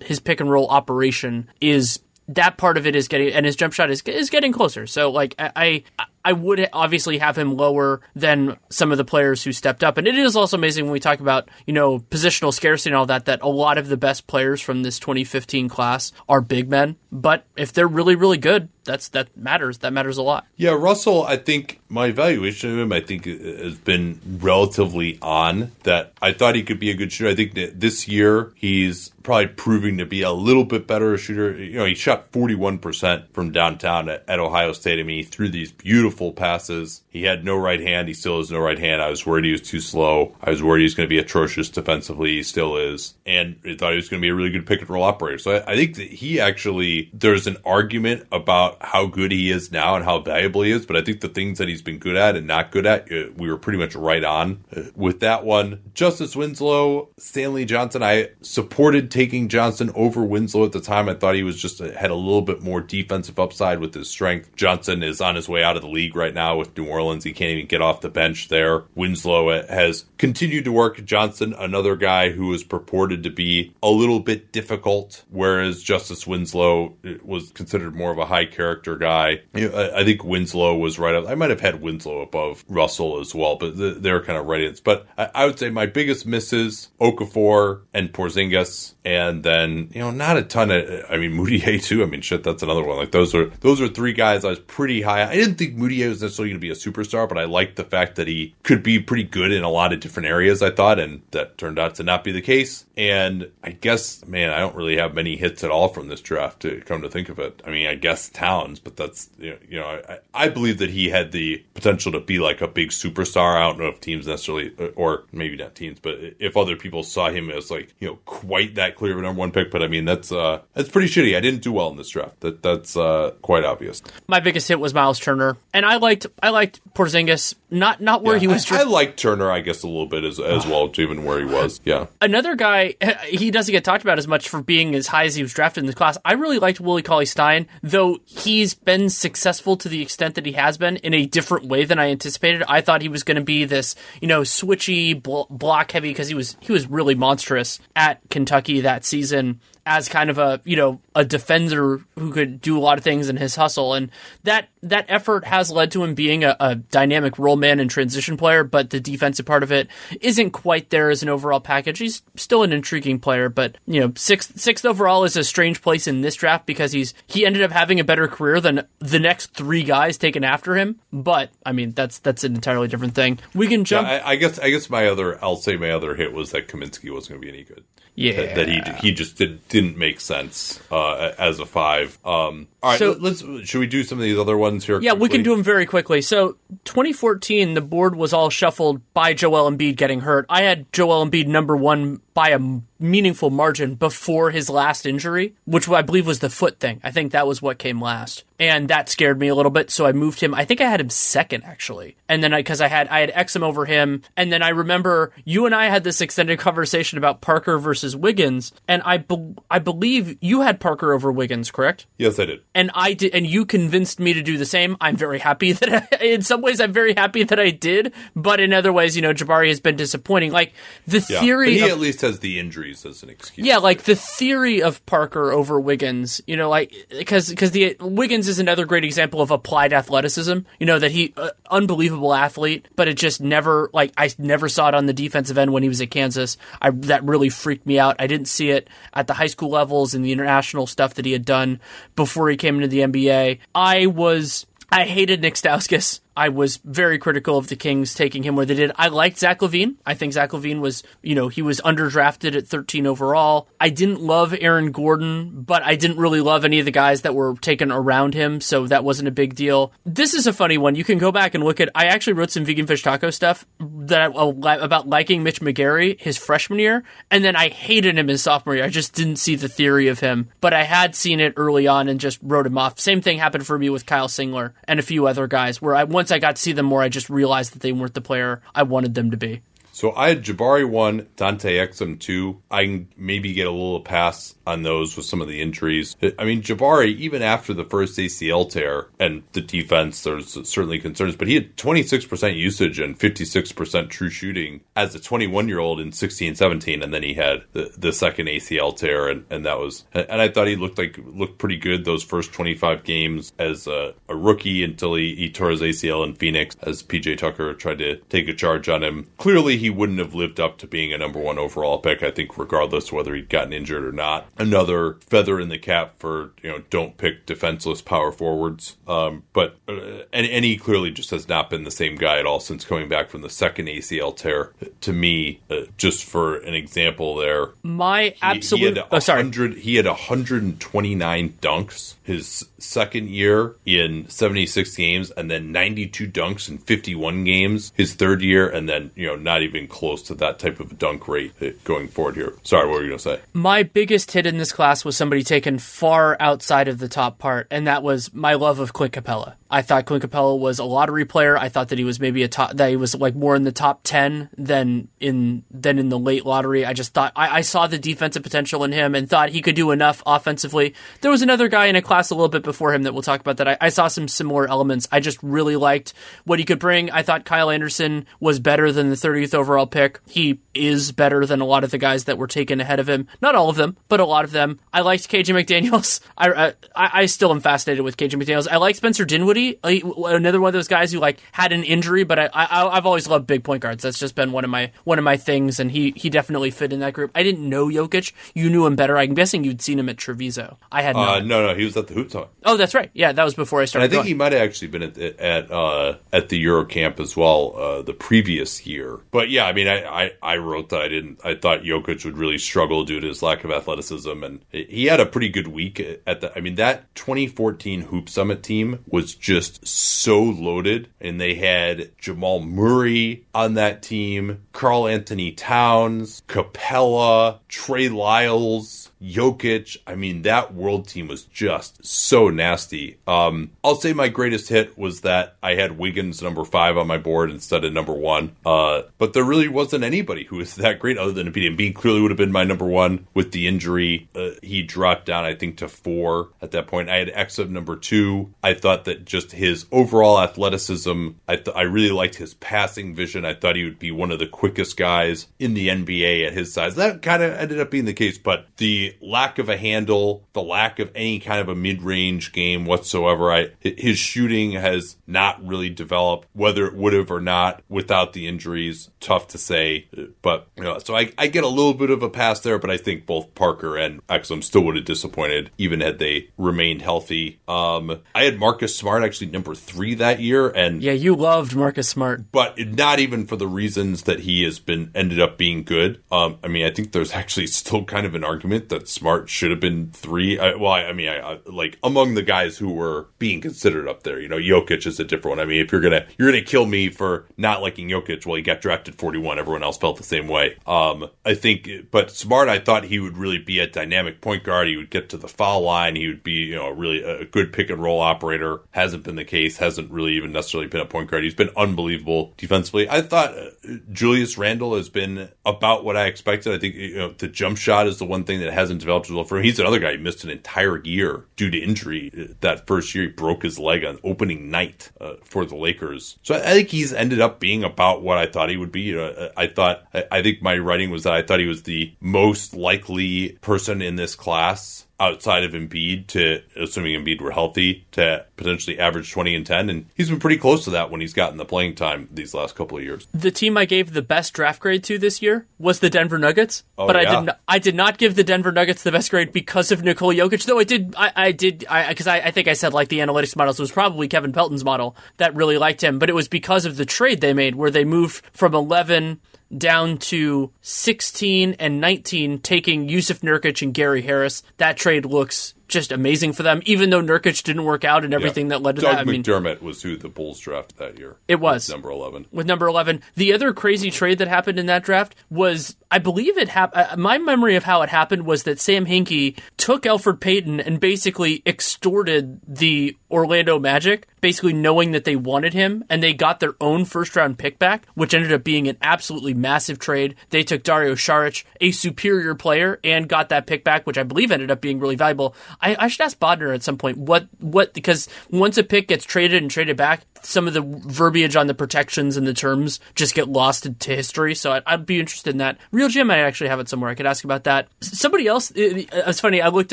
his 0.00 0.20
pick 0.20 0.40
and 0.40 0.50
roll 0.50 0.68
operation 0.68 1.48
is 1.60 2.00
that 2.28 2.58
part 2.58 2.76
of 2.76 2.86
it 2.86 2.94
is 2.94 3.08
getting 3.08 3.32
and 3.32 3.46
his 3.46 3.56
jump 3.56 3.72
shot 3.72 3.90
is 3.90 4.02
is 4.02 4.28
getting 4.28 4.52
closer. 4.52 4.86
So 4.86 5.10
like 5.10 5.34
I 5.38 5.84
I, 5.98 6.04
I 6.24 6.32
would 6.32 6.68
obviously 6.72 7.18
have 7.18 7.36
him 7.36 7.56
lower 7.56 8.00
than 8.14 8.56
some 8.70 8.92
of 8.92 8.98
the 8.98 9.04
players 9.04 9.42
who 9.42 9.52
stepped 9.52 9.82
up. 9.82 9.98
And 9.98 10.06
it 10.06 10.14
is 10.14 10.36
also 10.36 10.56
amazing 10.56 10.84
when 10.84 10.92
we 10.92 11.00
talk 11.00 11.20
about, 11.20 11.48
you 11.66 11.72
know, 11.72 11.98
positional 11.98 12.52
scarcity 12.52 12.90
and 12.90 12.96
all 12.96 13.06
that 13.06 13.24
that 13.26 13.42
a 13.42 13.48
lot 13.48 13.78
of 13.78 13.88
the 13.88 13.96
best 13.96 14.26
players 14.26 14.60
from 14.60 14.82
this 14.82 14.98
2015 14.98 15.68
class 15.68 16.12
are 16.28 16.40
big 16.40 16.70
men, 16.70 16.96
but 17.10 17.44
if 17.56 17.72
they're 17.72 17.88
really 17.88 18.14
really 18.14 18.38
good, 18.38 18.68
that's 18.84 19.08
that 19.10 19.36
matters. 19.36 19.78
That 19.78 19.92
matters 19.92 20.18
a 20.18 20.22
lot. 20.22 20.46
Yeah, 20.56 20.72
Russell, 20.72 21.24
I 21.24 21.36
think 21.36 21.80
my 21.88 22.06
evaluation 22.06 22.72
of 22.72 22.78
him, 22.78 22.92
I 22.92 23.00
think, 23.00 23.26
uh, 23.26 23.30
has 23.30 23.76
been 23.76 24.20
relatively 24.40 25.18
on 25.22 25.72
that. 25.84 26.12
I 26.20 26.32
thought 26.32 26.54
he 26.56 26.62
could 26.62 26.80
be 26.80 26.90
a 26.90 26.94
good 26.94 27.12
shooter. 27.12 27.30
I 27.30 27.34
think 27.34 27.54
that 27.54 27.80
this 27.80 28.08
year 28.08 28.52
he's 28.56 29.10
probably 29.22 29.48
proving 29.48 29.98
to 29.98 30.06
be 30.06 30.22
a 30.22 30.32
little 30.32 30.64
bit 30.64 30.86
better 30.86 31.14
a 31.14 31.18
shooter. 31.18 31.52
You 31.62 31.78
know, 31.78 31.84
he 31.84 31.94
shot 31.94 32.32
41% 32.32 33.28
from 33.32 33.52
downtown 33.52 34.08
at, 34.08 34.24
at 34.28 34.40
Ohio 34.40 34.72
State. 34.72 34.98
I 34.98 35.04
mean, 35.04 35.18
he 35.18 35.22
threw 35.22 35.48
these 35.48 35.70
beautiful 35.70 36.11
passes. 36.32 37.02
He 37.08 37.24
had 37.24 37.44
no 37.44 37.56
right 37.56 37.80
hand. 37.80 38.08
He 38.08 38.14
still 38.14 38.38
has 38.38 38.50
no 38.50 38.58
right 38.58 38.78
hand. 38.78 39.00
I 39.02 39.08
was 39.08 39.26
worried 39.26 39.44
he 39.44 39.52
was 39.52 39.62
too 39.62 39.80
slow. 39.80 40.36
I 40.42 40.50
was 40.50 40.62
worried 40.62 40.80
he 40.80 40.84
was 40.84 40.94
going 40.94 41.06
to 41.08 41.14
be 41.14 41.18
atrocious 41.18 41.68
defensively. 41.68 42.36
He 42.36 42.42
still 42.42 42.76
is. 42.76 43.14
And 43.26 43.56
I 43.64 43.74
thought 43.76 43.92
he 43.92 43.96
was 43.96 44.08
going 44.08 44.20
to 44.20 44.24
be 44.24 44.30
a 44.30 44.34
really 44.34 44.50
good 44.50 44.66
pick 44.66 44.80
and 44.80 44.90
roll 44.90 45.04
operator. 45.04 45.38
So 45.38 45.56
I, 45.56 45.72
I 45.72 45.76
think 45.76 45.96
that 45.96 46.08
he 46.08 46.40
actually, 46.40 47.10
there's 47.12 47.46
an 47.46 47.56
argument 47.64 48.26
about 48.30 48.76
how 48.80 49.06
good 49.06 49.32
he 49.32 49.50
is 49.50 49.72
now 49.72 49.96
and 49.96 50.04
how 50.04 50.20
valuable 50.20 50.62
he 50.62 50.70
is. 50.70 50.86
But 50.86 50.96
I 50.96 51.02
think 51.02 51.20
the 51.20 51.28
things 51.28 51.58
that 51.58 51.68
he's 51.68 51.82
been 51.82 51.98
good 51.98 52.16
at 52.16 52.36
and 52.36 52.46
not 52.46 52.70
good 52.70 52.86
at, 52.86 53.10
uh, 53.12 53.30
we 53.36 53.48
were 53.48 53.56
pretty 53.56 53.78
much 53.78 53.94
right 53.94 54.24
on 54.24 54.64
uh, 54.76 54.82
with 54.94 55.20
that 55.20 55.44
one. 55.44 55.80
Justice 55.94 56.36
Winslow, 56.36 57.08
Stanley 57.18 57.64
Johnson, 57.64 58.02
I 58.02 58.30
supported 58.42 59.10
taking 59.10 59.48
Johnson 59.48 59.90
over 59.94 60.22
Winslow 60.22 60.64
at 60.64 60.72
the 60.72 60.80
time. 60.80 61.08
I 61.08 61.14
thought 61.14 61.34
he 61.34 61.42
was 61.42 61.60
just 61.60 61.78
had 61.78 62.10
a 62.10 62.14
little 62.14 62.42
bit 62.42 62.62
more 62.62 62.80
defensive 62.80 63.38
upside 63.38 63.78
with 63.78 63.94
his 63.94 64.08
strength. 64.08 64.54
Johnson 64.56 65.02
is 65.02 65.20
on 65.20 65.36
his 65.36 65.48
way 65.48 65.62
out 65.62 65.76
of 65.76 65.82
the 65.82 65.88
league 65.88 66.01
right 66.10 66.34
now 66.34 66.56
with 66.56 66.76
New 66.76 66.86
Orleans. 66.86 67.24
He 67.24 67.32
can't 67.32 67.52
even 67.52 67.66
get 67.66 67.82
off 67.82 68.00
the 68.00 68.08
bench 68.08 68.48
there. 68.48 68.84
Winslow 68.94 69.62
has 69.66 70.04
continued 70.18 70.64
to 70.64 70.72
work. 70.72 71.04
Johnson, 71.04 71.54
another 71.58 71.96
guy 71.96 72.30
who 72.30 72.52
is 72.52 72.64
purported 72.64 73.22
to 73.22 73.30
be 73.30 73.74
a 73.82 73.90
little 73.90 74.20
bit 74.20 74.52
difficult, 74.52 75.24
whereas 75.30 75.82
Justice 75.82 76.26
Winslow 76.26 76.94
uh, 77.04 77.12
was 77.22 77.50
considered 77.52 77.94
more 77.94 78.10
of 78.10 78.18
a 78.18 78.26
high 78.26 78.46
character 78.46 78.96
guy. 78.96 79.40
I 79.54 80.04
think 80.04 80.24
Winslow 80.24 80.76
was 80.76 80.98
right 80.98 81.14
up. 81.14 81.28
I 81.28 81.34
might 81.34 81.50
have 81.50 81.60
had 81.60 81.80
Winslow 81.80 82.20
above 82.20 82.64
Russell 82.68 83.20
as 83.20 83.34
well, 83.34 83.56
but 83.56 84.02
they're 84.02 84.22
kind 84.22 84.38
of 84.38 84.46
right 84.46 84.62
in. 84.62 84.72
But 84.84 85.06
I, 85.18 85.44
would 85.44 85.58
say 85.58 85.70
my 85.70 85.86
biggest 85.86 86.26
misses 86.26 86.88
Okafor 87.00 87.82
and 87.92 88.12
Porzingis, 88.12 88.94
and 89.04 89.42
then 89.42 89.90
you 89.92 90.00
know 90.00 90.10
not 90.10 90.36
a 90.36 90.42
ton 90.42 90.70
of. 90.70 90.84
I 91.10 91.16
mean 91.16 91.32
Mudiay 91.32 91.82
too. 91.82 92.02
I 92.02 92.06
mean 92.06 92.20
shit, 92.20 92.42
that's 92.42 92.62
another 92.62 92.84
one. 92.84 92.96
Like 92.96 93.12
those 93.12 93.34
are 93.34 93.46
those 93.60 93.80
are 93.80 93.88
three 93.88 94.12
guys 94.12 94.44
I 94.44 94.50
was 94.50 94.60
pretty 94.60 95.02
high. 95.02 95.28
I 95.28 95.34
didn't 95.34 95.56
think 95.56 95.76
Mudiay 95.76 95.91
was 96.06 96.22
necessarily 96.22 96.50
going 96.50 96.60
to 96.60 96.66
be 96.66 96.70
a 96.70 96.74
superstar, 96.74 97.28
but 97.28 97.38
I 97.38 97.44
liked 97.44 97.76
the 97.76 97.84
fact 97.84 98.16
that 98.16 98.28
he 98.28 98.54
could 98.62 98.82
be 98.82 98.98
pretty 98.98 99.24
good 99.24 99.52
in 99.52 99.62
a 99.62 99.68
lot 99.68 99.92
of 99.92 100.00
different 100.00 100.28
areas. 100.28 100.62
I 100.62 100.70
thought, 100.70 100.98
and 100.98 101.22
that 101.30 101.58
turned 101.58 101.78
out 101.78 101.96
to 101.96 102.02
not 102.02 102.24
be 102.24 102.32
the 102.32 102.40
case. 102.40 102.84
And 102.96 103.50
I 103.62 103.70
guess, 103.70 104.24
man, 104.26 104.50
I 104.50 104.58
don't 104.58 104.76
really 104.76 104.96
have 104.96 105.14
many 105.14 105.36
hits 105.36 105.64
at 105.64 105.70
all 105.70 105.88
from 105.88 106.08
this 106.08 106.20
draft. 106.20 106.60
To 106.60 106.80
come 106.82 107.02
to 107.02 107.08
think 107.08 107.28
of 107.28 107.38
it, 107.38 107.62
I 107.66 107.70
mean, 107.70 107.86
I 107.86 107.94
guess 107.94 108.28
Towns, 108.28 108.78
but 108.78 108.96
that's 108.96 109.30
you 109.38 109.50
know, 109.50 109.56
you 109.68 109.80
know 109.80 110.00
I, 110.08 110.18
I 110.34 110.48
believe 110.48 110.78
that 110.78 110.90
he 110.90 111.08
had 111.08 111.32
the 111.32 111.64
potential 111.74 112.12
to 112.12 112.20
be 112.20 112.38
like 112.38 112.60
a 112.60 112.68
big 112.68 112.90
superstar. 112.90 113.56
I 113.56 113.60
don't 113.60 113.78
know 113.78 113.88
if 113.88 114.00
teams 114.00 114.26
necessarily, 114.26 114.72
or 114.96 115.24
maybe 115.32 115.56
not 115.56 115.74
teams, 115.74 115.98
but 116.00 116.18
if 116.38 116.56
other 116.56 116.76
people 116.76 117.02
saw 117.02 117.30
him 117.30 117.50
as 117.50 117.70
like 117.70 117.94
you 117.98 118.08
know 118.08 118.18
quite 118.24 118.74
that 118.76 118.96
clear 118.96 119.12
of 119.12 119.18
a 119.18 119.22
number 119.22 119.38
one 119.38 119.52
pick. 119.52 119.70
But 119.70 119.82
I 119.82 119.86
mean, 119.88 120.04
that's 120.04 120.30
uh 120.30 120.60
that's 120.74 120.88
pretty 120.88 121.08
shitty. 121.08 121.36
I 121.36 121.40
didn't 121.40 121.62
do 121.62 121.72
well 121.72 121.90
in 121.90 121.96
this 121.96 122.10
draft. 122.10 122.40
That 122.40 122.62
that's 122.62 122.96
uh 122.96 123.32
quite 123.42 123.64
obvious. 123.64 124.02
My 124.28 124.40
biggest 124.40 124.68
hit 124.68 124.80
was 124.80 124.94
Miles 124.94 125.18
Turner, 125.18 125.56
and 125.72 125.81
I 125.84 125.96
liked 125.96 126.26
I 126.42 126.50
liked 126.50 126.80
Porzingis. 126.94 127.54
Not 127.70 128.00
not 128.00 128.22
where 128.22 128.38
he 128.38 128.46
was. 128.46 128.70
I, 128.70 128.80
I 128.80 128.82
like 128.82 129.16
Turner, 129.16 129.50
I 129.50 129.60
guess, 129.60 129.82
a 129.82 129.86
little 129.86 130.06
bit 130.06 130.24
as 130.24 130.38
as 130.38 130.66
well, 130.66 130.90
even 130.98 131.24
where 131.24 131.38
he 131.38 131.46
was. 131.46 131.80
Yeah. 131.84 132.06
another 132.20 132.54
guy 132.54 132.94
he 133.28 133.50
doesn't 133.50 133.72
get 133.72 133.82
talked 133.84 134.02
about 134.02 134.18
as 134.18 134.28
much 134.28 134.48
for 134.48 134.62
being 134.62 134.94
as 134.94 135.06
high 135.06 135.24
as 135.24 135.34
he 135.34 135.42
was 135.42 135.54
drafted 135.54 135.82
in 135.82 135.86
this 135.86 135.94
class. 135.94 136.18
I 136.24 136.34
really 136.34 136.58
liked 136.58 136.80
Willie 136.80 137.02
Cauley 137.02 137.26
Stein, 137.26 137.66
though 137.82 138.18
he's 138.26 138.74
been 138.74 139.08
successful 139.08 139.76
to 139.78 139.88
the 139.88 140.02
extent 140.02 140.34
that 140.34 140.44
he 140.44 140.52
has 140.52 140.76
been 140.76 140.96
in 140.98 141.14
a 141.14 141.24
different 141.24 141.66
way 141.66 141.84
than 141.84 141.98
I 141.98 142.10
anticipated. 142.10 142.62
I 142.68 142.82
thought 142.82 143.00
he 143.00 143.08
was 143.08 143.22
going 143.22 143.36
to 143.36 143.42
be 143.42 143.64
this, 143.64 143.94
you 144.20 144.28
know, 144.28 144.42
switchy 144.42 145.20
bl- 145.20 145.42
block 145.48 145.92
heavy 145.92 146.10
because 146.10 146.28
he 146.28 146.34
was 146.34 146.56
he 146.60 146.72
was 146.72 146.86
really 146.86 147.14
monstrous 147.14 147.80
at 147.96 148.20
Kentucky 148.28 148.80
that 148.82 149.04
season 149.04 149.60
as 149.84 150.08
kind 150.08 150.30
of 150.30 150.38
a 150.38 150.60
you 150.64 150.76
know 150.76 151.00
a 151.14 151.24
defender 151.24 152.00
who 152.18 152.30
could 152.32 152.60
do 152.60 152.78
a 152.78 152.80
lot 152.80 152.98
of 152.98 153.04
things 153.04 153.28
in 153.28 153.36
his 153.36 153.56
hustle 153.56 153.94
and 153.94 154.10
that 154.44 154.68
that 154.82 155.04
effort 155.08 155.44
has 155.44 155.70
led 155.70 155.90
to 155.90 156.02
him 156.04 156.14
being 156.14 156.44
a, 156.44 156.56
a 156.60 156.74
dynamic 156.76 157.38
role 157.38 157.56
man 157.56 157.80
and 157.80 157.90
transition 157.90 158.36
player 158.36 158.62
but 158.62 158.90
the 158.90 159.00
defensive 159.00 159.44
part 159.44 159.62
of 159.62 159.72
it 159.72 159.88
isn't 160.20 160.50
quite 160.52 160.90
there 160.90 161.10
as 161.10 161.22
an 161.22 161.28
overall 161.28 161.58
package 161.60 161.98
he's 161.98 162.22
still 162.36 162.62
an 162.62 162.72
intriguing 162.72 163.18
player 163.18 163.48
but 163.48 163.76
you 163.86 164.00
know 164.00 164.12
sixth 164.16 164.58
sixth 164.60 164.84
overall 164.84 165.24
is 165.24 165.36
a 165.36 165.42
strange 165.44 165.82
place 165.82 166.06
in 166.06 166.20
this 166.20 166.36
draft 166.36 166.64
because 166.64 166.92
he's 166.92 167.12
he 167.26 167.44
ended 167.44 167.62
up 167.62 167.72
having 167.72 167.98
a 167.98 168.04
better 168.04 168.28
career 168.28 168.60
than 168.60 168.86
the 169.00 169.18
next 169.18 169.48
three 169.54 169.82
guys 169.82 170.16
taken 170.16 170.44
after 170.44 170.76
him 170.76 171.00
but 171.12 171.50
I 171.66 171.72
mean 171.72 171.90
that's 171.90 172.20
that's 172.20 172.44
an 172.44 172.54
entirely 172.54 172.86
different 172.88 173.14
thing 173.16 173.40
we 173.52 173.66
can 173.66 173.80
Yeah, 173.80 173.84
jump 173.84 174.08
I, 174.08 174.20
I 174.20 174.36
guess 174.36 174.58
I 174.60 174.70
guess 174.70 174.88
my 174.88 175.08
other 175.08 175.42
I'll 175.44 175.56
say 175.56 175.76
my 175.76 175.90
other 175.90 176.14
hit 176.14 176.32
was 176.32 176.52
that 176.52 176.68
Kaminsky 176.68 177.12
wasn't 177.12 177.40
going 177.40 177.42
to 177.42 177.46
be 177.46 177.48
any 177.48 177.64
good. 177.64 177.82
Yeah. 178.14 178.36
that, 178.36 178.54
that 178.56 178.68
he 178.68 179.08
he 179.08 179.14
just 179.14 179.38
did, 179.38 179.66
didn't 179.72 179.96
make 179.96 180.20
sense 180.20 180.78
uh, 180.92 181.32
as 181.38 181.58
a 181.58 181.64
five. 181.64 182.18
Um, 182.26 182.68
all 182.82 182.90
right, 182.90 182.98
So- 182.98 183.12
let- 183.12 183.22
let's 183.22 183.40
should 183.66 183.78
we 183.78 183.86
do 183.86 184.04
some 184.04 184.18
of 184.18 184.22
these 184.22 184.38
other 184.38 184.58
ones 184.58 184.84
here? 184.84 185.00
Yeah, 185.00 185.14
we 185.14 185.30
can 185.30 185.42
do 185.42 185.50
them 185.50 185.62
very 185.62 185.86
quickly. 185.86 186.20
So, 186.20 186.56
2014, 186.84 187.72
the 187.72 187.80
board 187.80 188.14
was 188.14 188.34
all 188.34 188.50
shuffled 188.50 189.00
by 189.14 189.32
Joel 189.32 189.70
Embiid 189.70 189.96
getting 189.96 190.20
hurt. 190.20 190.44
I 190.50 190.62
had 190.62 190.92
Joel 190.92 191.24
Embiid 191.26 191.46
number 191.46 191.74
one 191.74 192.20
by 192.34 192.50
a 192.50 192.60
meaningful 192.98 193.48
margin 193.48 193.94
before 193.94 194.50
his 194.50 194.68
last 194.68 195.06
injury, 195.06 195.54
which 195.64 195.88
I 195.88 196.02
believe 196.02 196.26
was 196.26 196.40
the 196.40 196.50
foot 196.50 196.78
thing. 196.78 197.00
I 197.02 197.10
think 197.10 197.32
that 197.32 197.46
was 197.46 197.62
what 197.62 197.78
came 197.78 198.00
last. 198.00 198.44
And 198.68 198.88
that 198.88 199.08
scared 199.08 199.38
me 199.38 199.48
a 199.48 199.54
little 199.54 199.70
bit. 199.70 199.90
So 199.90 200.06
I 200.06 200.12
moved 200.12 200.40
him. 200.40 200.54
I 200.54 200.64
think 200.64 200.80
I 200.80 200.88
had 200.88 201.00
him 201.00 201.10
second 201.10 201.64
actually, 201.64 202.16
and 202.28 202.42
then 202.42 202.52
because 202.52 202.80
I 202.80 202.88
had 202.88 203.08
I 203.08 203.20
had 203.20 203.32
Exum 203.32 203.62
over 203.62 203.84
him, 203.84 204.22
and 204.36 204.52
then 204.52 204.62
I 204.62 204.68
remember 204.70 205.32
you 205.44 205.66
and 205.66 205.74
I 205.74 205.86
had 205.86 206.04
this 206.04 206.20
extended 206.20 206.58
conversation 206.58 207.18
about 207.18 207.40
Parker 207.40 207.78
versus 207.78 208.14
Wiggins, 208.16 208.72
and 208.86 209.02
I 209.04 209.18
be- 209.18 209.54
I 209.70 209.78
believe 209.78 210.36
you 210.40 210.60
had 210.60 210.80
Parker 210.80 211.12
over 211.12 211.32
Wiggins, 211.32 211.70
correct? 211.70 212.06
Yes, 212.18 212.38
I 212.38 212.46
did. 212.46 212.60
And 212.74 212.90
I 212.94 213.14
did, 213.14 213.34
and 213.34 213.46
you 213.46 213.64
convinced 213.66 214.20
me 214.20 214.32
to 214.34 214.42
do 214.42 214.56
the 214.58 214.66
same. 214.66 214.96
I'm 215.00 215.16
very 215.16 215.38
happy 215.38 215.72
that 215.72 216.08
I, 216.20 216.24
in 216.24 216.42
some 216.42 216.62
ways 216.62 216.80
I'm 216.80 216.92
very 216.92 217.14
happy 217.14 217.42
that 217.44 217.58
I 217.58 217.70
did, 217.70 218.12
but 218.36 218.60
in 218.60 218.72
other 218.72 218.92
ways, 218.92 219.16
you 219.16 219.22
know, 219.22 219.34
Jabari 219.34 219.68
has 219.68 219.80
been 219.80 219.96
disappointing. 219.96 220.52
Like 220.52 220.72
the 221.06 221.24
Yeah. 221.28 221.40
theory 221.40 221.66
But 221.66 221.72
he 221.74 221.80
of 221.84 221.90
at 221.90 221.98
least 222.00 222.20
has 222.20 222.38
the 222.40 222.58
injuries 222.58 223.04
as 223.06 223.22
an 223.22 223.30
excuse. 223.30 223.66
yeah, 223.66 223.78
like 223.78 224.02
the 224.02 224.14
theory 224.16 224.82
of 224.82 225.04
Parker 225.06 225.52
over 225.52 225.80
Wiggins, 225.80 226.40
you 226.46 226.56
know, 226.56 226.68
like 226.68 226.92
because 227.10 227.48
because 227.48 227.70
the 227.72 227.96
Wiggins 228.00 228.48
is 228.52 228.60
another 228.60 228.84
great 228.84 229.04
example 229.04 229.40
of 229.40 229.50
applied 229.50 229.92
athleticism. 229.92 230.58
You 230.78 230.86
know 230.86 230.98
that 230.98 231.10
he 231.10 231.34
uh, 231.36 231.50
unbelievable 231.70 232.32
athlete, 232.32 232.86
but 232.94 233.08
it 233.08 233.14
just 233.14 233.40
never 233.40 233.90
like 233.92 234.12
I 234.16 234.30
never 234.38 234.68
saw 234.68 234.88
it 234.88 234.94
on 234.94 235.06
the 235.06 235.12
defensive 235.12 235.58
end 235.58 235.72
when 235.72 235.82
he 235.82 235.88
was 235.88 236.00
at 236.00 236.10
Kansas. 236.10 236.56
I 236.80 236.90
that 236.90 237.24
really 237.24 237.48
freaked 237.48 237.86
me 237.86 237.98
out. 237.98 238.16
I 238.18 238.26
didn't 238.26 238.48
see 238.48 238.70
it 238.70 238.88
at 239.12 239.26
the 239.26 239.34
high 239.34 239.46
school 239.46 239.70
levels 239.70 240.14
and 240.14 240.24
the 240.24 240.32
international 240.32 240.86
stuff 240.86 241.14
that 241.14 241.24
he 241.24 241.32
had 241.32 241.44
done 241.44 241.80
before 242.14 242.48
he 242.48 242.56
came 242.56 242.76
into 242.76 242.88
the 242.88 243.00
NBA. 243.00 243.58
I 243.74 244.06
was 244.06 244.66
I 244.92 245.04
hated 245.04 245.40
Nick 245.40 245.54
Stauskas. 245.54 246.20
I 246.36 246.48
was 246.48 246.78
very 246.84 247.18
critical 247.18 247.58
of 247.58 247.68
the 247.68 247.76
Kings 247.76 248.14
taking 248.14 248.42
him 248.42 248.56
where 248.56 248.66
they 248.66 248.74
did. 248.74 248.92
I 248.96 249.08
liked 249.08 249.38
Zach 249.38 249.60
LaVine. 249.60 249.96
I 250.06 250.14
think 250.14 250.32
Zach 250.32 250.50
LaVine 250.50 250.80
was, 250.80 251.02
you 251.22 251.34
know, 251.34 251.48
he 251.48 251.62
was 251.62 251.80
underdrafted 251.82 252.56
at 252.56 252.66
13 252.66 253.06
overall. 253.06 253.68
I 253.80 253.90
didn't 253.90 254.20
love 254.20 254.54
Aaron 254.58 254.92
Gordon, 254.92 255.62
but 255.62 255.82
I 255.82 255.96
didn't 255.96 256.18
really 256.18 256.40
love 256.40 256.64
any 256.64 256.78
of 256.78 256.84
the 256.84 256.90
guys 256.90 257.22
that 257.22 257.34
were 257.34 257.54
taken 257.56 257.92
around 257.92 258.34
him, 258.34 258.60
so 258.60 258.86
that 258.86 259.04
wasn't 259.04 259.28
a 259.28 259.32
big 259.32 259.54
deal. 259.54 259.92
This 260.04 260.34
is 260.34 260.46
a 260.46 260.52
funny 260.52 260.78
one. 260.78 260.94
You 260.94 261.04
can 261.04 261.18
go 261.18 261.32
back 261.32 261.54
and 261.54 261.64
look 261.64 261.80
at. 261.80 261.90
I 261.94 262.06
actually 262.06 262.34
wrote 262.34 262.50
some 262.50 262.64
vegan 262.64 262.86
fish 262.86 263.02
taco 263.02 263.30
stuff 263.30 263.66
that 263.78 264.32
about 264.34 265.08
liking 265.08 265.42
Mitch 265.42 265.60
McGary 265.60 266.20
his 266.20 266.38
freshman 266.38 266.78
year, 266.78 267.02
and 267.30 267.44
then 267.44 267.56
I 267.56 267.68
hated 267.68 268.16
him 268.16 268.28
his 268.28 268.42
sophomore 268.42 268.76
year. 268.76 268.84
I 268.84 268.88
just 268.88 269.14
didn't 269.14 269.36
see 269.36 269.56
the 269.56 269.68
theory 269.68 270.08
of 270.08 270.20
him, 270.20 270.50
but 270.60 270.72
I 270.72 270.84
had 270.84 271.14
seen 271.14 271.40
it 271.40 271.54
early 271.56 271.86
on 271.86 272.08
and 272.08 272.20
just 272.20 272.38
wrote 272.42 272.66
him 272.66 272.78
off. 272.78 272.98
Same 272.98 273.20
thing 273.20 273.38
happened 273.38 273.66
for 273.66 273.78
me 273.78 273.90
with 273.90 274.06
Kyle 274.06 274.28
Singler 274.28 274.72
and 274.84 275.00
a 275.00 275.02
few 275.02 275.26
other 275.26 275.46
guys, 275.46 275.82
where 275.82 275.94
I 275.94 276.04
once 276.04 276.21
I 276.30 276.38
got 276.38 276.56
to 276.56 276.62
see 276.62 276.72
them 276.72 276.86
more, 276.86 277.02
I 277.02 277.08
just 277.08 277.30
realized 277.30 277.72
that 277.72 277.80
they 277.80 277.92
weren't 277.92 278.14
the 278.14 278.20
player 278.20 278.62
I 278.74 278.84
wanted 278.84 279.14
them 279.14 279.30
to 279.30 279.36
be. 279.36 279.62
So 279.94 280.12
I 280.12 280.28
had 280.28 280.42
Jabari 280.42 280.88
one, 280.88 281.26
Dante 281.36 281.76
Exum 281.76 282.18
two. 282.18 282.62
I 282.70 282.84
can 282.84 283.08
maybe 283.16 283.52
get 283.52 283.66
a 283.66 283.70
little 283.70 284.00
pass 284.00 284.54
on 284.66 284.82
those 284.82 285.16
with 285.16 285.26
some 285.26 285.40
of 285.40 285.48
the 285.48 285.60
injuries. 285.60 286.16
I 286.38 286.44
mean, 286.44 286.62
Jabari, 286.62 287.16
even 287.16 287.42
after 287.42 287.74
the 287.74 287.84
first 287.84 288.18
ACL 288.18 288.70
tear 288.70 289.08
and 289.18 289.42
the 289.52 289.60
defense, 289.60 290.22
there's 290.22 290.52
certainly 290.68 290.98
concerns, 290.98 291.36
but 291.36 291.48
he 291.48 291.54
had 291.54 291.76
26% 291.76 292.56
usage 292.56 292.98
and 292.98 293.18
56% 293.18 294.10
true 294.10 294.30
shooting 294.30 294.80
as 294.96 295.14
a 295.14 295.20
21 295.20 295.68
year 295.68 295.78
old 295.78 296.00
in 296.00 296.12
16 296.12 296.54
17. 296.54 297.02
And 297.02 297.12
then 297.12 297.22
he 297.22 297.34
had 297.34 297.64
the, 297.72 297.92
the 297.96 298.12
second 298.12 298.46
ACL 298.46 298.96
tear. 298.96 299.28
And, 299.28 299.44
and 299.50 299.64
that 299.66 299.78
was, 299.78 300.04
and 300.12 300.40
I 300.40 300.48
thought 300.48 300.68
he 300.68 300.76
looked 300.76 300.98
like, 300.98 301.18
looked 301.24 301.58
pretty 301.58 301.76
good 301.76 302.04
those 302.04 302.22
first 302.22 302.52
25 302.52 303.04
games 303.04 303.52
as 303.58 303.86
a, 303.86 304.14
a 304.28 304.36
rookie 304.36 304.84
until 304.84 305.14
he, 305.14 305.34
he 305.34 305.50
tore 305.50 305.70
his 305.70 305.80
ACL 305.80 306.26
in 306.26 306.34
Phoenix 306.34 306.76
as 306.82 307.02
PJ 307.02 307.38
Tucker 307.38 307.74
tried 307.74 307.98
to 307.98 308.16
take 308.28 308.48
a 308.48 308.54
charge 308.54 308.88
on 308.88 309.02
him. 309.02 309.28
Clearly, 309.38 309.76
he 309.76 309.90
wouldn't 309.90 310.18
have 310.18 310.34
lived 310.34 310.60
up 310.60 310.78
to 310.78 310.86
being 310.86 311.12
a 311.12 311.18
number 311.18 311.38
one 311.38 311.58
overall 311.58 311.98
pick, 311.98 312.22
I 312.22 312.30
think, 312.30 312.56
regardless 312.58 313.12
whether 313.12 313.34
he'd 313.34 313.48
gotten 313.48 313.72
injured 313.72 314.04
or 314.04 314.12
not. 314.12 314.46
Another 314.58 315.14
feather 315.28 315.58
in 315.60 315.68
the 315.68 315.78
cap 315.78 316.14
for, 316.18 316.50
you 316.62 316.70
know, 316.70 316.82
don't 316.90 317.16
pick 317.16 317.46
defenseless 317.46 318.02
power 318.02 318.30
forwards. 318.32 318.96
Um, 319.08 319.44
but, 319.52 319.76
uh, 319.88 320.24
and, 320.32 320.46
and 320.46 320.64
he 320.64 320.76
clearly 320.76 321.10
just 321.10 321.30
has 321.30 321.48
not 321.48 321.70
been 321.70 321.84
the 321.84 321.90
same 321.90 322.16
guy 322.16 322.38
at 322.38 322.46
all 322.46 322.60
since 322.60 322.84
coming 322.84 323.08
back 323.08 323.28
from 323.30 323.42
the 323.42 323.50
second 323.50 323.86
ACL 323.88 324.36
tear. 324.36 324.72
To 325.02 325.12
me, 325.12 325.60
uh, 325.70 325.82
just 325.96 326.24
for 326.24 326.56
an 326.58 326.74
example 326.74 327.36
there, 327.36 327.68
My 327.82 328.22
he- 328.30 328.34
absolute. 328.42 328.94
He 328.94 329.00
had 329.00 329.08
oh, 329.10 329.18
sorry. 329.18 329.50
he 329.80 329.96
had 329.96 330.06
129 330.06 331.54
dunks 331.60 332.14
his 332.24 332.66
second 332.78 333.28
year 333.30 333.74
in 333.84 334.28
76 334.28 334.94
games, 334.96 335.30
and 335.32 335.50
then 335.50 335.72
92 335.72 336.28
dunks 336.28 336.68
in 336.68 336.78
51 336.78 337.44
games 337.44 337.92
his 337.96 338.14
third 338.14 338.42
year, 338.42 338.68
and 338.68 338.88
then 338.88 339.10
you 339.14 339.26
know 339.26 339.36
not 339.36 339.62
even 339.62 339.86
close 339.88 340.22
to 340.22 340.34
that 340.36 340.58
type 340.58 340.78
of 340.80 340.98
dunk 340.98 341.26
rate 341.28 341.52
uh, 341.60 341.70
going 341.84 342.08
forward 342.08 342.36
here. 342.36 342.54
Sorry, 342.62 342.86
what 342.86 342.96
were 342.98 343.02
you 343.02 343.08
gonna 343.10 343.18
say? 343.18 343.40
My 343.52 343.82
biggest 343.82 344.30
hit 344.32 344.41
in 344.46 344.58
this 344.58 344.72
class 344.72 345.04
was 345.04 345.16
somebody 345.16 345.42
taken 345.42 345.78
far 345.78 346.36
outside 346.40 346.88
of 346.88 346.98
the 346.98 347.08
top 347.08 347.38
part, 347.38 347.66
and 347.70 347.86
that 347.86 348.02
was 348.02 348.32
my 348.32 348.54
love 348.54 348.78
of 348.78 348.92
Clint 348.92 349.14
Capela. 349.14 349.54
I 349.72 349.80
thought 349.80 350.04
Clint 350.04 350.22
Capela 350.22 350.58
was 350.58 350.78
a 350.78 350.84
lottery 350.84 351.24
player. 351.24 351.56
I 351.56 351.70
thought 351.70 351.88
that 351.88 351.98
he 351.98 352.04
was 352.04 352.20
maybe 352.20 352.42
a 352.42 352.48
top 352.48 352.72
that 352.74 352.90
he 352.90 352.96
was 352.96 353.14
like 353.14 353.34
more 353.34 353.56
in 353.56 353.64
the 353.64 353.72
top 353.72 354.00
ten 354.04 354.50
than 354.56 355.08
in 355.18 355.64
than 355.70 355.98
in 355.98 356.10
the 356.10 356.18
late 356.18 356.44
lottery. 356.44 356.84
I 356.84 356.92
just 356.92 357.14
thought 357.14 357.32
I, 357.34 357.58
I 357.58 357.60
saw 357.62 357.86
the 357.86 357.98
defensive 357.98 358.42
potential 358.42 358.84
in 358.84 358.92
him 358.92 359.14
and 359.14 359.28
thought 359.28 359.48
he 359.48 359.62
could 359.62 359.74
do 359.74 359.90
enough 359.90 360.22
offensively. 360.26 360.94
There 361.22 361.30
was 361.30 361.40
another 361.40 361.68
guy 361.68 361.86
in 361.86 361.96
a 361.96 362.02
class 362.02 362.28
a 362.28 362.34
little 362.34 362.50
bit 362.50 362.62
before 362.62 362.92
him 362.92 363.04
that 363.04 363.14
we'll 363.14 363.22
talk 363.22 363.40
about 363.40 363.56
that 363.56 363.68
I, 363.68 363.76
I 363.80 363.88
saw 363.88 364.08
some 364.08 364.28
similar 364.28 364.68
elements. 364.68 365.08
I 365.10 365.20
just 365.20 365.42
really 365.42 365.76
liked 365.76 366.12
what 366.44 366.58
he 366.58 366.66
could 366.66 366.78
bring. 366.78 367.10
I 367.10 367.22
thought 367.22 367.46
Kyle 367.46 367.70
Anderson 367.70 368.26
was 368.40 368.60
better 368.60 368.92
than 368.92 369.08
the 369.08 369.16
30th 369.16 369.54
overall 369.54 369.86
pick. 369.86 370.20
He 370.26 370.60
is 370.74 371.12
better 371.12 371.46
than 371.46 371.62
a 371.62 371.66
lot 371.66 371.82
of 371.82 371.90
the 371.90 371.98
guys 371.98 372.24
that 372.24 372.36
were 372.36 372.46
taken 372.46 372.80
ahead 372.80 373.00
of 373.00 373.08
him. 373.08 373.26
Not 373.40 373.54
all 373.54 373.70
of 373.70 373.76
them, 373.76 373.96
but 374.08 374.20
a 374.20 374.26
lot 374.32 374.44
of 374.44 374.50
them. 374.50 374.80
I 374.92 375.02
liked 375.02 375.28
KJ 375.30 375.54
McDaniels. 375.54 376.20
I 376.36 376.50
I, 376.50 376.66
I 376.96 377.10
I 377.22 377.26
still 377.26 377.50
am 377.50 377.60
fascinated 377.60 378.04
with 378.04 378.16
KJ 378.16 378.30
McDaniels. 378.42 378.66
I 378.70 378.76
like 378.78 378.96
Spencer 378.96 379.24
Dinwiddie, 379.24 379.78
another 379.84 380.60
one 380.60 380.68
of 380.68 380.72
those 380.74 380.88
guys 380.88 381.12
who 381.12 381.18
like 381.20 381.38
had 381.52 381.72
an 381.72 381.84
injury, 381.84 382.24
but 382.24 382.38
I, 382.38 382.48
I 382.52 382.88
I've 382.96 383.06
always 383.06 383.28
loved 383.28 383.46
big 383.46 383.64
point 383.64 383.82
guards. 383.82 384.02
That's 384.02 384.18
just 384.18 384.34
been 384.34 384.52
one 384.52 384.64
of 384.64 384.70
my 384.70 384.90
one 385.04 385.18
of 385.18 385.24
my 385.24 385.36
things, 385.36 385.78
and 385.80 385.90
he 385.90 386.12
he 386.16 386.30
definitely 386.30 386.70
fit 386.70 386.92
in 386.92 387.00
that 387.00 387.12
group. 387.12 387.30
I 387.34 387.42
didn't 387.42 387.68
know 387.68 387.86
Jokic. 387.88 388.32
You 388.54 388.70
knew 388.70 388.86
him 388.86 388.96
better. 388.96 389.16
I'm 389.18 389.34
guessing 389.34 389.64
you'd 389.64 389.82
seen 389.82 389.98
him 389.98 390.08
at 390.08 390.16
Treviso. 390.16 390.78
I 390.90 391.02
had. 391.02 391.16
Uh, 391.16 391.40
no, 391.40 391.66
no, 391.66 391.74
he 391.74 391.84
was 391.84 391.96
at 391.96 392.06
the 392.06 392.14
hoop 392.14 392.30
time. 392.30 392.46
oh, 392.64 392.76
that's 392.76 392.94
right. 392.94 393.10
Yeah, 393.14 393.32
that 393.32 393.44
was 393.44 393.54
before 393.54 393.80
I 393.80 393.82
And 393.82 393.88
started. 393.90 394.04
I 394.06 394.08
think 394.08 394.18
going. 394.20 394.26
he 394.28 394.34
might 394.34 394.52
have 394.52 394.62
actually 394.62 394.88
been 394.88 395.02
at 395.02 395.18
at 395.18 395.70
uh, 395.70 396.16
at 396.32 396.48
the 396.48 396.64
Eurocamp 396.64 397.20
as 397.20 397.36
well 397.36 397.74
uh, 397.76 398.02
the 398.02 398.14
previous 398.14 398.86
year. 398.86 399.20
But 399.30 399.50
yeah, 399.50 399.66
I 399.66 399.72
mean, 399.72 399.88
I, 399.88 400.04
I, 400.04 400.30
I 400.42 400.56
wrote 400.56 400.88
that 400.90 401.02
I 401.02 401.08
didn't. 401.08 401.40
I 401.44 401.54
thought 401.54 401.82
Jokic 401.82 402.24
would 402.24 402.38
really 402.38 402.58
struggle 402.58 403.04
due 403.04 403.20
to 403.20 403.26
his 403.26 403.42
lack 403.42 403.64
of 403.64 403.70
athleticism, 403.70 404.21
and 404.26 404.60
he 404.70 405.06
had 405.06 405.20
a 405.20 405.26
pretty 405.26 405.48
good 405.48 405.68
week 405.68 406.00
at 406.26 406.40
the. 406.40 406.56
I 406.56 406.60
mean, 406.60 406.74
that 406.76 407.14
2014 407.14 408.02
Hoop 408.02 408.28
Summit 408.28 408.62
team 408.62 409.04
was 409.06 409.34
just 409.34 409.86
so 409.86 410.42
loaded, 410.42 411.08
and 411.20 411.40
they 411.40 411.54
had 411.54 412.10
Jamal 412.18 412.60
Murray 412.60 413.44
on 413.54 413.74
that 413.74 414.02
team, 414.02 414.62
Karl 414.72 415.06
Anthony 415.06 415.52
Towns, 415.52 416.42
Capela, 416.48 417.60
Trey 417.68 418.08
Lyles. 418.08 419.10
Jokic, 419.22 419.96
I 420.06 420.14
mean, 420.14 420.42
that 420.42 420.74
world 420.74 421.06
team 421.08 421.28
was 421.28 421.44
just 421.44 422.04
so 422.04 422.48
nasty. 422.48 423.18
Um, 423.26 423.70
I'll 423.84 423.94
say 423.94 424.12
my 424.12 424.28
greatest 424.28 424.68
hit 424.68 424.98
was 424.98 425.20
that 425.20 425.56
I 425.62 425.74
had 425.74 425.98
Wiggins 425.98 426.42
number 426.42 426.64
five 426.64 426.96
on 426.96 427.06
my 427.06 427.18
board 427.18 427.50
instead 427.50 427.84
of 427.84 427.92
number 427.92 428.12
one. 428.12 428.56
Uh, 428.66 429.02
but 429.18 429.32
there 429.32 429.44
really 429.44 429.68
wasn't 429.68 430.04
anybody 430.04 430.44
who 430.44 430.56
was 430.56 430.74
that 430.76 430.98
great 430.98 431.18
other 431.18 431.32
than. 431.32 431.52
Embiid 431.52 431.94
clearly 431.94 432.22
would 432.22 432.30
have 432.30 432.38
been 432.38 432.50
my 432.50 432.64
number 432.64 432.86
one 432.86 433.26
with 433.34 433.52
the 433.52 433.68
injury. 433.68 434.28
Uh, 434.34 434.50
he 434.62 434.82
dropped 434.82 435.26
down, 435.26 435.44
I 435.44 435.54
think, 435.54 435.76
to 435.76 435.88
four 435.88 436.48
at 436.62 436.70
that 436.70 436.86
point. 436.86 437.10
I 437.10 437.16
had 437.16 437.28
Exum 437.28 437.68
number 437.68 437.94
two. 437.94 438.52
I 438.62 438.72
thought 438.74 439.04
that 439.04 439.26
just 439.26 439.52
his 439.52 439.86
overall 439.92 440.40
athleticism, 440.40 441.28
I, 441.46 441.56
th- 441.56 441.76
I 441.76 441.82
really 441.82 442.10
liked 442.10 442.36
his 442.36 442.54
passing 442.54 443.14
vision. 443.14 443.44
I 443.44 443.54
thought 443.54 443.76
he 443.76 443.84
would 443.84 443.98
be 443.98 444.10
one 444.10 444.30
of 444.30 444.38
the 444.38 444.46
quickest 444.46 444.96
guys 444.96 445.46
in 445.58 445.74
the 445.74 445.88
NBA 445.88 446.46
at 446.46 446.54
his 446.54 446.72
size. 446.72 446.94
That 446.94 447.22
kind 447.22 447.42
of 447.42 447.52
ended 447.52 447.78
up 447.78 447.90
being 447.90 448.06
the 448.06 448.14
case, 448.14 448.38
but 448.38 448.66
the 448.78 449.11
lack 449.20 449.58
of 449.58 449.68
a 449.68 449.76
handle, 449.76 450.46
the 450.52 450.62
lack 450.62 450.98
of 450.98 451.10
any 451.14 451.38
kind 451.38 451.60
of 451.60 451.68
a 451.68 451.74
mid-range 451.74 452.52
game 452.52 452.86
whatsoever, 452.86 453.52
I 453.52 453.70
his 453.80 454.18
shooting 454.18 454.72
has 454.72 455.16
not 455.26 455.64
really 455.66 455.90
developed. 455.90 456.48
Whether 456.52 456.86
it 456.86 456.94
would 456.94 457.12
have 457.12 457.30
or 457.30 457.40
not 457.40 457.82
without 457.88 458.32
the 458.32 458.46
injuries, 458.46 459.10
tough 459.20 459.48
to 459.48 459.58
say. 459.58 460.08
But 460.42 460.68
you 460.76 460.84
know, 460.84 460.98
so 460.98 461.16
I, 461.16 461.32
I 461.38 461.46
get 461.46 461.64
a 461.64 461.68
little 461.68 461.94
bit 461.94 462.10
of 462.10 462.22
a 462.22 462.30
pass 462.30 462.60
there, 462.60 462.78
but 462.78 462.90
I 462.90 462.96
think 462.96 463.26
both 463.26 463.54
Parker 463.54 463.96
and 463.96 464.26
Exum 464.26 464.62
still 464.62 464.82
would 464.82 464.96
have 464.96 465.04
disappointed 465.04 465.70
even 465.78 466.00
had 466.00 466.18
they 466.18 466.50
remained 466.56 467.02
healthy. 467.02 467.60
Um, 467.68 468.20
I 468.34 468.44
had 468.44 468.58
Marcus 468.58 468.96
Smart 468.96 469.22
actually 469.24 469.50
number 469.50 469.74
three 469.74 470.14
that 470.14 470.40
year, 470.40 470.68
and 470.68 471.02
yeah, 471.02 471.12
you 471.12 471.34
loved 471.34 471.74
Marcus 471.74 472.08
Smart. 472.08 472.50
but 472.52 472.78
not 472.78 473.18
even 473.18 473.46
for 473.46 473.56
the 473.56 473.66
reasons 473.66 474.22
that 474.22 474.40
he 474.40 474.64
has 474.64 474.78
been 474.78 475.10
ended 475.14 475.40
up 475.40 475.58
being 475.58 475.82
good. 475.82 476.20
Um, 476.30 476.58
I 476.62 476.68
mean, 476.68 476.84
I 476.84 476.90
think 476.90 477.12
there's 477.12 477.32
actually 477.42 477.66
still 477.68 478.04
kind 478.04 478.26
of 478.26 478.34
an 478.34 478.44
argument 478.44 478.88
that 478.90 479.01
Smart 479.08 479.48
should 479.48 479.70
have 479.70 479.80
been 479.80 480.10
three. 480.10 480.58
I, 480.58 480.74
well, 480.74 480.92
I, 480.92 481.04
I 481.04 481.12
mean, 481.12 481.28
I, 481.28 481.58
like 481.66 481.98
among 482.02 482.34
the 482.34 482.42
guys 482.42 482.78
who 482.78 482.92
were 482.92 483.28
being 483.38 483.60
considered 483.60 484.08
up 484.08 484.22
there, 484.22 484.40
you 484.40 484.48
know, 484.48 484.56
Jokic 484.56 485.06
is 485.06 485.20
a 485.20 485.24
different 485.24 485.56
one. 485.56 485.60
I 485.60 485.68
mean, 485.68 485.84
if 485.84 485.92
you're 485.92 486.00
gonna 486.00 486.26
you're 486.38 486.50
gonna 486.50 486.62
kill 486.62 486.86
me 486.86 487.08
for 487.08 487.46
not 487.56 487.82
liking 487.82 488.08
Jokic, 488.08 488.46
well, 488.46 488.56
he 488.56 488.62
got 488.62 488.80
drafted 488.80 489.16
41. 489.16 489.58
Everyone 489.58 489.82
else 489.82 489.98
felt 489.98 490.16
the 490.16 490.22
same 490.22 490.48
way. 490.48 490.76
Um, 490.86 491.28
I 491.44 491.54
think, 491.54 491.88
but 492.10 492.30
Smart, 492.30 492.68
I 492.68 492.78
thought 492.78 493.04
he 493.04 493.18
would 493.18 493.36
really 493.36 493.58
be 493.58 493.78
a 493.78 493.86
dynamic 493.86 494.40
point 494.40 494.64
guard. 494.64 494.88
He 494.88 494.96
would 494.96 495.10
get 495.10 495.28
to 495.30 495.36
the 495.36 495.48
foul 495.48 495.82
line. 495.82 496.16
He 496.16 496.28
would 496.28 496.42
be, 496.42 496.52
you 496.52 496.76
know, 496.76 496.90
really 496.90 497.22
a 497.22 497.44
good 497.44 497.72
pick 497.72 497.90
and 497.90 498.02
roll 498.02 498.20
operator. 498.20 498.80
Hasn't 498.90 499.24
been 499.24 499.36
the 499.36 499.44
case. 499.44 499.76
Hasn't 499.76 500.10
really 500.10 500.32
even 500.34 500.52
necessarily 500.52 500.88
been 500.88 501.00
a 501.00 501.06
point 501.06 501.30
guard. 501.30 501.44
He's 501.44 501.54
been 501.54 501.70
unbelievable 501.76 502.54
defensively. 502.56 503.08
I 503.08 503.22
thought 503.22 503.56
uh, 503.56 503.70
Julius 504.10 504.58
Randle 504.58 504.96
has 504.96 505.08
been 505.08 505.48
about 505.64 506.04
what 506.04 506.16
I 506.16 506.26
expected. 506.26 506.72
I 506.72 506.78
think 506.78 506.94
you 506.94 507.16
know 507.16 507.32
the 507.32 507.48
jump 507.48 507.78
shot 507.78 508.06
is 508.06 508.18
the 508.18 508.24
one 508.24 508.44
thing 508.44 508.60
that 508.60 508.72
hasn't 508.82 509.00
developed 509.00 509.26
as 509.26 509.32
well 509.32 509.44
for 509.44 509.58
him. 509.58 509.64
He's 509.64 509.78
another 509.78 509.98
guy 509.98 510.16
who 510.16 510.22
missed 510.22 510.44
an 510.44 510.50
entire 510.50 511.02
year 511.02 511.44
due 511.56 511.70
to 511.70 511.78
injury. 511.78 512.54
That 512.60 512.86
first 512.86 513.14
year, 513.14 513.24
he 513.24 513.30
broke 513.30 513.62
his 513.62 513.78
leg 513.78 514.04
on 514.04 514.18
opening 514.22 514.70
night 514.70 515.10
uh, 515.20 515.34
for 515.44 515.64
the 515.64 515.76
Lakers. 515.76 516.38
So 516.42 516.54
I 516.54 516.72
think 516.72 516.88
he's 516.88 517.12
ended 517.12 517.40
up 517.40 517.60
being 517.60 517.84
about 517.84 518.22
what 518.22 518.38
I 518.38 518.46
thought 518.46 518.70
he 518.70 518.76
would 518.76 518.92
be. 518.92 519.02
You 519.02 519.16
know, 519.16 519.50
I 519.56 519.66
thought 519.66 520.04
I, 520.12 520.24
I 520.30 520.42
think 520.42 520.62
my 520.62 520.76
writing 520.78 521.10
was 521.10 521.22
that 521.22 521.32
I 521.32 521.42
thought 521.42 521.60
he 521.60 521.66
was 521.66 521.84
the 521.84 522.12
most 522.20 522.74
likely 522.74 523.50
person 523.60 524.02
in 524.02 524.16
this 524.16 524.34
class 524.34 525.01
outside 525.22 525.62
of 525.62 525.72
Embiid 525.72 526.26
to, 526.26 526.60
assuming 526.76 527.14
Embiid 527.14 527.40
were 527.40 527.52
healthy, 527.52 528.04
to 528.10 528.44
potentially 528.56 528.98
average 528.98 529.30
20 529.30 529.54
and 529.54 529.64
10. 529.64 529.88
And 529.88 530.06
he's 530.16 530.28
been 530.28 530.40
pretty 530.40 530.58
close 530.58 530.82
to 530.84 530.90
that 530.90 531.10
when 531.10 531.20
he's 531.20 531.32
gotten 531.32 531.58
the 531.58 531.64
playing 531.64 531.94
time 531.94 532.28
these 532.32 532.52
last 532.52 532.74
couple 532.74 532.98
of 532.98 533.04
years. 533.04 533.28
The 533.32 533.52
team 533.52 533.78
I 533.78 533.84
gave 533.84 534.12
the 534.12 534.20
best 534.20 534.52
draft 534.52 534.80
grade 534.80 535.04
to 535.04 535.18
this 535.18 535.40
year 535.40 535.66
was 535.78 536.00
the 536.00 536.10
Denver 536.10 536.38
Nuggets. 536.38 536.82
Oh, 536.98 537.06
but 537.06 537.14
yeah. 537.14 537.22
I 537.22 537.34
did 537.34 537.46
not, 537.46 537.60
I 537.68 537.78
did 537.78 537.94
not 537.94 538.18
give 538.18 538.34
the 538.34 538.42
Denver 538.42 538.72
Nuggets 538.72 539.04
the 539.04 539.12
best 539.12 539.30
grade 539.30 539.52
because 539.52 539.92
of 539.92 540.02
Nikola 540.02 540.34
Jokic, 540.34 540.64
though 540.64 540.80
I 540.80 540.84
did, 540.84 541.14
I, 541.16 541.32
I 541.36 541.52
did, 541.52 541.86
I, 541.88 542.08
because 542.08 542.26
I, 542.26 542.38
I 542.38 542.50
think 542.50 542.66
I 542.66 542.72
said 542.72 542.92
like 542.92 543.08
the 543.08 543.20
analytics 543.20 543.54
models 543.54 543.78
was 543.78 543.92
probably 543.92 544.26
Kevin 544.26 544.52
Pelton's 544.52 544.84
model 544.84 545.16
that 545.36 545.54
really 545.54 545.78
liked 545.78 546.02
him, 546.02 546.18
but 546.18 546.28
it 546.28 546.34
was 546.34 546.48
because 546.48 546.84
of 546.84 546.96
the 546.96 547.06
trade 547.06 547.40
they 547.40 547.54
made 547.54 547.76
where 547.76 547.90
they 547.92 548.04
moved 548.04 548.44
from 548.52 548.74
11 548.74 549.40
down 549.76 550.18
to 550.18 550.70
16 550.82 551.76
and 551.78 552.00
19, 552.00 552.58
taking 552.60 553.08
Jusuf 553.08 553.40
Nurkic 553.40 553.82
and 553.82 553.94
Gary 553.94 554.22
Harris. 554.22 554.62
That 554.78 554.96
trade 554.96 555.24
looks 555.26 555.74
just 555.88 556.10
amazing 556.10 556.54
for 556.54 556.62
them, 556.62 556.80
even 556.86 557.10
though 557.10 557.20
Nurkic 557.20 557.62
didn't 557.64 557.84
work 557.84 558.02
out 558.02 558.24
and 558.24 558.32
everything 558.32 558.66
Yeah. 558.66 558.78
that 558.78 558.82
led 558.82 558.96
to 558.96 559.02
Doug 559.02 559.12
that. 559.16 559.20
I 559.20 559.24
mean, 559.24 559.42
McDermott 559.42 559.82
was 559.82 560.02
who 560.02 560.16
the 560.16 560.30
Bulls 560.30 560.58
drafted 560.58 560.96
that 560.98 561.18
year. 561.18 561.36
It 561.48 561.60
was. 561.60 561.90
Number 561.90 562.08
11. 562.10 562.46
with 562.50 562.66
number 562.66 562.86
11. 562.86 563.20
The 563.36 563.52
other 563.52 563.74
crazy 563.74 564.10
trade 564.10 564.38
that 564.38 564.48
happened 564.48 564.78
in 564.78 564.86
that 564.86 565.04
draft 565.04 565.34
was, 565.50 565.96
I 566.10 566.18
believe 566.18 566.56
it 566.56 566.70
happened. 566.70 567.08
Uh, 567.10 567.16
my 567.18 567.36
memory 567.36 567.76
of 567.76 567.84
how 567.84 568.00
it 568.00 568.08
happened 568.08 568.46
was 568.46 568.62
that 568.62 568.80
Sam 568.80 569.04
Hinkie 569.04 569.58
took 569.76 570.04
Elfrid 570.04 570.40
Payton 570.40 570.80
and 570.80 570.98
basically 570.98 571.62
extorted 571.66 572.60
the 572.66 573.14
Orlando 573.30 573.78
Magic, 573.78 574.26
basically 574.42 574.74
knowing 574.74 575.12
that 575.12 575.24
they 575.24 575.36
wanted 575.36 575.72
him, 575.72 576.04
and 576.10 576.22
they 576.22 576.34
got 576.34 576.60
their 576.60 576.74
own 576.80 577.06
first 577.06 577.34
round 577.34 577.56
pick 577.56 577.78
back, 577.78 578.06
which 578.14 578.34
ended 578.34 578.52
up 578.52 578.62
being 578.62 578.88
an 578.88 578.98
absolutely 579.00 579.54
massive 579.54 579.98
trade. 579.98 580.34
They 580.50 580.62
took 580.62 580.82
Dario 580.82 581.14
Saric, 581.14 581.64
a 581.80 581.92
superior 581.92 582.54
player, 582.54 583.00
and 583.02 583.28
got 583.28 583.48
that 583.48 583.66
pick 583.66 583.84
back, 583.84 584.06
which 584.06 584.18
I 584.18 584.24
believe 584.24 584.52
ended 584.52 584.70
up 584.70 584.82
being 584.82 585.00
really 585.00 585.16
valuable. 585.16 585.54
I, 585.80 585.96
I 585.98 586.08
should 586.08 586.20
ask 586.20 586.38
Bodner 586.38 586.74
at 586.74 586.82
some 586.82 586.98
point 586.98 587.16
what 587.16 587.48
what 587.58 587.94
because 587.94 588.28
once 588.50 588.76
a 588.76 588.82
pick 588.82 589.08
gets 589.08 589.24
traded 589.24 589.62
and 589.62 589.70
traded 589.70 589.96
back, 589.96 590.26
some 590.42 590.66
of 590.68 590.74
the 590.74 590.82
verbiage 590.82 591.56
on 591.56 591.66
the 591.66 591.74
protections 591.74 592.36
and 592.36 592.46
the 592.46 592.54
terms 592.54 593.00
just 593.14 593.34
get 593.34 593.48
lost 593.48 593.86
to 594.00 594.14
history. 594.14 594.54
So 594.54 594.72
I'd, 594.72 594.82
I'd 594.86 595.06
be 595.06 595.20
interested 595.20 595.50
in 595.50 595.58
that. 595.58 595.78
RealGM, 595.92 596.32
I 596.32 596.38
actually 596.38 596.68
have 596.68 596.80
it 596.80 596.88
somewhere. 596.88 597.10
I 597.10 597.14
could 597.14 597.26
ask 597.26 597.44
about 597.44 597.64
that. 597.64 597.88
Somebody 598.00 598.46
else, 598.46 598.70
it- 598.72 599.08
it's 599.12 599.40
funny. 599.40 599.60
I 599.62 599.68
looked 599.68 599.92